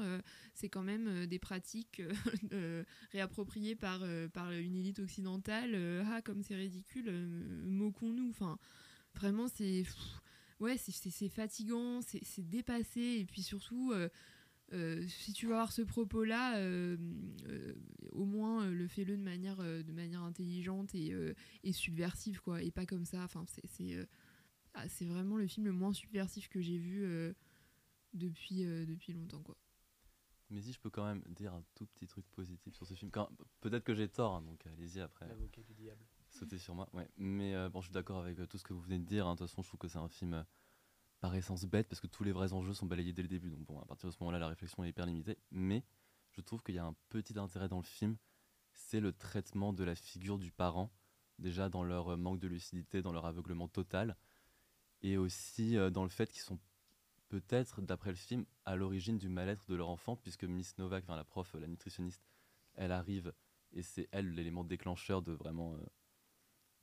c'est 0.53 0.69
quand 0.69 0.81
même 0.81 1.27
des 1.27 1.39
pratiques 1.39 2.01
réappropriées 3.11 3.75
par, 3.75 4.01
par 4.33 4.51
une 4.51 4.75
élite 4.75 4.99
occidentale. 4.99 5.75
ah, 6.07 6.21
comme 6.21 6.41
c'est 6.41 6.55
ridicule, 6.55 7.11
moquons-nous. 7.65 8.29
Enfin, 8.29 8.57
vraiment, 9.13 9.47
c'est. 9.47 9.83
Ouais, 10.59 10.77
c'est 10.77 11.29
fatigant, 11.29 11.99
c'est 12.01 12.49
dépassé, 12.49 13.17
et 13.19 13.25
puis 13.25 13.43
surtout, 13.43 13.93
si 14.71 15.33
tu 15.33 15.47
veux 15.47 15.53
avoir 15.53 15.71
ce 15.71 15.81
propos-là, 15.81 16.57
euh, 16.57 16.97
euh, 17.47 17.73
au 18.11 18.25
moins 18.25 18.69
le 18.69 18.87
fais-le 18.87 19.17
de 19.17 19.21
manière, 19.21 19.57
de 19.57 19.91
manière 19.91 20.23
intelligente 20.23 20.93
et, 20.95 21.13
et, 21.63 21.71
subversive, 21.71 22.41
quoi, 22.41 22.61
et 22.61 22.71
pas 22.71 22.85
comme 22.85 23.05
ça. 23.05 23.23
Enfin, 23.23 23.45
c'est 23.47 24.07
ah, 24.73 24.89
c'est 24.89 25.05
vraiment 25.05 25.37
le 25.37 25.47
film 25.47 25.65
le 25.67 25.71
moins 25.71 25.93
subversif 25.93 26.49
que 26.49 26.59
j'ai 26.59 26.77
vu 26.77 27.07
depuis, 28.13 28.65
depuis 28.85 29.13
longtemps, 29.13 29.41
quoi. 29.41 29.57
Mais 30.51 30.61
si 30.61 30.71
je 30.71 30.79
peux 30.79 30.91
quand 30.91 31.05
même 31.05 31.23
dire 31.29 31.53
un 31.53 31.63
tout 31.73 31.87
petit 31.87 32.05
truc 32.05 32.23
positif 32.27 32.75
sur 32.75 32.85
ce 32.85 32.93
film. 32.93 33.09
Peut-être 33.61 33.83
que 33.83 33.95
j'ai 33.95 34.07
tort, 34.07 34.35
hein, 34.35 34.41
donc 34.43 34.63
allez-y 34.67 35.01
après. 35.01 35.27
L'avocat 35.27 35.63
du 35.63 35.73
diable. 35.73 36.05
Sautez 36.29 36.59
sur 36.59 36.75
moi, 36.75 36.87
ouais. 36.93 37.09
Mais 37.17 37.69
bon, 37.69 37.81
je 37.81 37.87
suis 37.87 37.93
d'accord 37.93 38.19
avec 38.19 38.37
tout 38.47 38.57
ce 38.57 38.63
que 38.63 38.73
vous 38.73 38.81
venez 38.81 38.99
de 38.99 39.05
dire. 39.05 39.25
Hein. 39.25 39.33
De 39.33 39.39
toute 39.39 39.47
façon, 39.47 39.63
je 39.63 39.67
trouve 39.69 39.79
que 39.79 39.87
c'est 39.87 39.97
un 39.97 40.09
film 40.09 40.45
par 41.25 41.33
essence 41.33 41.65
bête 41.65 41.89
parce 41.89 41.99
que 41.99 42.05
tous 42.05 42.23
les 42.23 42.31
vrais 42.31 42.53
enjeux 42.53 42.75
sont 42.75 42.85
balayés 42.85 43.11
dès 43.11 43.23
le 43.23 43.27
début. 43.27 43.49
Donc 43.49 43.65
bon, 43.65 43.79
à 43.79 43.85
partir 43.85 44.07
de 44.07 44.13
ce 44.13 44.17
moment-là, 44.19 44.37
la 44.37 44.47
réflexion 44.47 44.83
est 44.83 44.89
hyper 44.89 45.07
limitée. 45.07 45.39
Mais 45.49 45.83
je 46.29 46.41
trouve 46.41 46.61
qu'il 46.61 46.75
y 46.75 46.77
a 46.77 46.85
un 46.85 46.95
petit 47.09 47.39
intérêt 47.39 47.67
dans 47.67 47.79
le 47.79 47.83
film, 47.83 48.15
c'est 48.73 48.99
le 48.99 49.11
traitement 49.11 49.73
de 49.73 49.83
la 49.83 49.95
figure 49.95 50.37
du 50.37 50.51
parent, 50.51 50.91
déjà 51.39 51.67
dans 51.67 51.83
leur 51.83 52.15
manque 52.15 52.39
de 52.39 52.47
lucidité, 52.47 53.01
dans 53.01 53.11
leur 53.11 53.25
aveuglement 53.25 53.67
total, 53.67 54.17
et 55.01 55.17
aussi 55.17 55.77
euh, 55.77 55.89
dans 55.89 56.03
le 56.03 56.09
fait 56.09 56.31
qu'ils 56.31 56.43
sont 56.43 56.59
peut-être, 57.29 57.81
d'après 57.81 58.11
le 58.11 58.17
film, 58.17 58.45
à 58.63 58.75
l'origine 58.75 59.17
du 59.17 59.27
mal-être 59.27 59.67
de 59.67 59.73
leur 59.73 59.89
enfant, 59.89 60.15
puisque 60.15 60.43
Miss 60.43 60.77
Novak, 60.77 61.07
la 61.07 61.23
prof, 61.23 61.55
la 61.55 61.65
nutritionniste, 61.65 62.23
elle 62.75 62.91
arrive 62.91 63.33
et 63.73 63.81
c'est 63.81 64.07
elle 64.11 64.35
l'élément 64.35 64.63
déclencheur 64.63 65.23
de 65.23 65.31
vraiment 65.31 65.73
euh, 65.73 65.85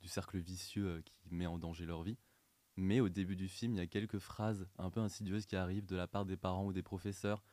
du 0.01 0.09
cercle 0.09 0.37
vicieux 0.37 0.87
euh, 0.97 1.01
qui 1.01 1.33
met 1.33 1.47
en 1.47 1.57
danger 1.57 1.85
leur 1.85 2.03
vie. 2.03 2.17
Mais 2.75 2.99
au 2.99 3.09
début 3.09 3.35
du 3.35 3.47
film, 3.47 3.73
il 3.73 3.77
y 3.77 3.81
a 3.81 3.87
quelques 3.87 4.19
phrases 4.19 4.67
un 4.77 4.89
peu 4.89 4.99
insidieuses 4.99 5.45
qui 5.45 5.55
arrivent 5.55 5.85
de 5.85 5.95
la 5.95 6.07
part 6.07 6.25
des 6.25 6.37
parents 6.37 6.65
ou 6.65 6.73
des 6.73 6.83
professeurs, 6.83 7.43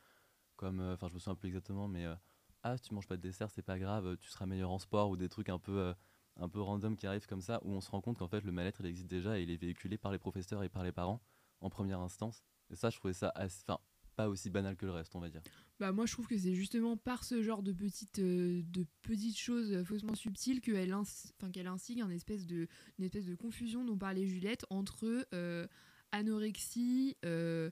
comme, 0.55 0.79
euh, 0.79 0.93
enfin, 0.95 1.07
je 1.09 1.13
me 1.13 1.19
souviens 1.19 1.35
peu 1.35 1.47
exactement, 1.47 1.87
mais 1.87 2.05
euh, 2.05 2.15
ah 2.63 2.77
tu 2.77 2.93
manges 2.93 3.07
pas 3.07 3.17
de 3.17 3.21
dessert 3.21 3.49
c'est 3.49 3.61
pas 3.63 3.79
grave 3.79 4.17
tu 4.17 4.29
seras 4.29 4.45
meilleur 4.45 4.71
en 4.71 4.79
sport 4.79 5.09
ou 5.09 5.17
des 5.17 5.29
trucs 5.29 5.49
un 5.49 5.59
peu 5.59 5.79
euh, 5.79 5.93
un 6.37 6.49
peu 6.49 6.61
random 6.61 6.95
qui 6.95 7.07
arrivent 7.07 7.27
comme 7.27 7.41
ça 7.41 7.59
où 7.63 7.71
on 7.71 7.81
se 7.81 7.89
rend 7.89 8.01
compte 8.01 8.17
qu'en 8.19 8.27
fait 8.27 8.43
le 8.43 8.51
mal-être 8.51 8.81
il 8.81 8.85
existe 8.85 9.07
déjà 9.09 9.39
et 9.39 9.43
il 9.43 9.51
est 9.51 9.57
véhiculé 9.57 9.97
par 9.97 10.11
les 10.11 10.19
professeurs 10.19 10.63
et 10.63 10.69
par 10.69 10.83
les 10.83 10.91
parents 10.91 11.21
en 11.59 11.69
première 11.69 11.99
instance. 11.99 12.43
Et 12.69 12.75
ça 12.75 12.89
je 12.89 12.97
trouvais 12.97 13.13
ça 13.13 13.31
assez 13.35 13.63
enfin 13.67 13.81
pas 14.15 14.29
aussi 14.29 14.49
banal 14.49 14.75
que 14.75 14.85
le 14.85 14.91
reste 14.91 15.15
on 15.15 15.19
va 15.19 15.29
dire 15.29 15.41
bah 15.81 15.91
moi 15.91 16.05
je 16.05 16.13
trouve 16.13 16.27
que 16.27 16.37
c'est 16.37 16.53
justement 16.53 16.95
par 16.95 17.23
ce 17.23 17.41
genre 17.41 17.63
de 17.63 17.71
petites 17.71 18.19
euh, 18.19 18.61
de 18.67 18.85
petites 19.01 19.37
choses 19.37 19.83
faussement 19.83 20.13
subtiles 20.13 20.61
qu'elle 20.61 20.93
enfin 20.93 21.49
qu'elle 21.51 21.65
insigne 21.65 22.03
une 22.03 22.11
espèce 22.11 22.45
de 22.45 22.67
une 22.99 23.05
espèce 23.05 23.25
de 23.25 23.33
confusion 23.33 23.83
dont 23.83 23.97
parlait 23.97 24.27
Juliette 24.27 24.63
entre 24.69 25.27
euh, 25.33 25.67
anorexie 26.11 27.17
euh, 27.25 27.71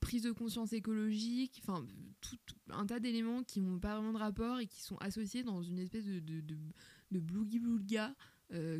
prise 0.00 0.22
de 0.22 0.32
conscience 0.32 0.72
écologique, 0.72 1.60
enfin 1.62 1.86
tout, 2.20 2.38
un 2.70 2.86
tas 2.86 3.00
d'éléments 3.00 3.42
qui 3.42 3.60
n'ont 3.60 3.78
pas 3.78 3.94
vraiment 3.94 4.12
de 4.12 4.18
rapport 4.18 4.58
et 4.58 4.66
qui 4.66 4.82
sont 4.82 4.96
associés 4.98 5.42
dans 5.42 5.62
une 5.62 5.78
espèce 5.78 6.04
de, 6.04 6.20
de, 6.20 6.40
de, 6.40 6.56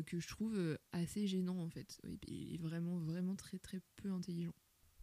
que 0.05 0.19
je 0.19 0.27
trouve 0.27 0.77
assez 0.91 1.27
gênant 1.27 1.57
en 1.57 1.69
fait 1.69 1.99
et, 2.27 2.57
vraiment 2.57 2.97
vraiment 2.97 3.35
très 3.35 3.57
très 3.57 3.79
peu 3.95 4.11
intelligent. 4.11 4.53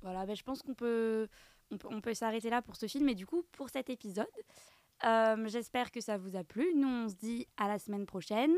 Voilà, 0.02 0.26
ben, 0.26 0.36
je 0.36 0.42
pense 0.42 0.62
qu'on 0.62 0.74
peut 0.74 1.28
on 1.70 1.76
peut, 1.76 1.88
on 1.90 2.00
peut 2.00 2.14
s'arrêter 2.14 2.50
là 2.50 2.62
pour 2.62 2.76
ce 2.76 2.86
film 2.86 3.08
et 3.08 3.14
du 3.14 3.26
coup 3.26 3.42
pour 3.52 3.68
cet 3.68 3.90
épisode. 3.90 4.26
Euh, 5.04 5.46
j'espère 5.46 5.90
que 5.90 6.00
ça 6.00 6.16
vous 6.16 6.36
a 6.36 6.42
plu. 6.42 6.72
Nous, 6.74 6.88
on 6.88 7.08
se 7.08 7.14
dit 7.14 7.46
à 7.56 7.68
la 7.68 7.78
semaine 7.78 8.04
prochaine. 8.04 8.54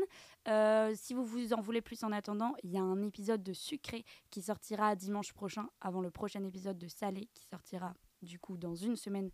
Euh, 0.47 0.91
si 0.95 1.13
vous 1.13 1.23
vous 1.23 1.53
en 1.53 1.61
voulez 1.61 1.81
plus 1.81 2.03
en 2.03 2.11
attendant, 2.11 2.55
il 2.63 2.71
y 2.71 2.77
a 2.77 2.81
un 2.81 3.01
épisode 3.03 3.43
de 3.43 3.53
Sucré 3.53 4.05
qui 4.31 4.41
sortira 4.41 4.95
dimanche 4.95 5.33
prochain, 5.33 5.67
avant 5.81 6.01
le 6.01 6.09
prochain 6.09 6.43
épisode 6.43 6.77
de 6.77 6.87
Salé 6.87 7.29
qui 7.33 7.45
sortira 7.45 7.93
du 8.23 8.39
coup 8.39 8.57
dans 8.57 8.75
une 8.75 8.95
semaine, 8.95 9.29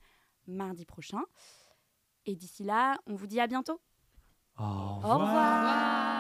mardi 0.48 0.86
prochain. 0.86 1.22
Et 2.26 2.36
d'ici 2.36 2.64
là, 2.64 2.98
on 3.06 3.16
vous 3.16 3.28
dit 3.28 3.40
à 3.40 3.48
bientôt. 3.48 3.80
Au 4.58 4.96
revoir. 4.96 5.06
Au 5.06 5.26
revoir. 5.26 6.17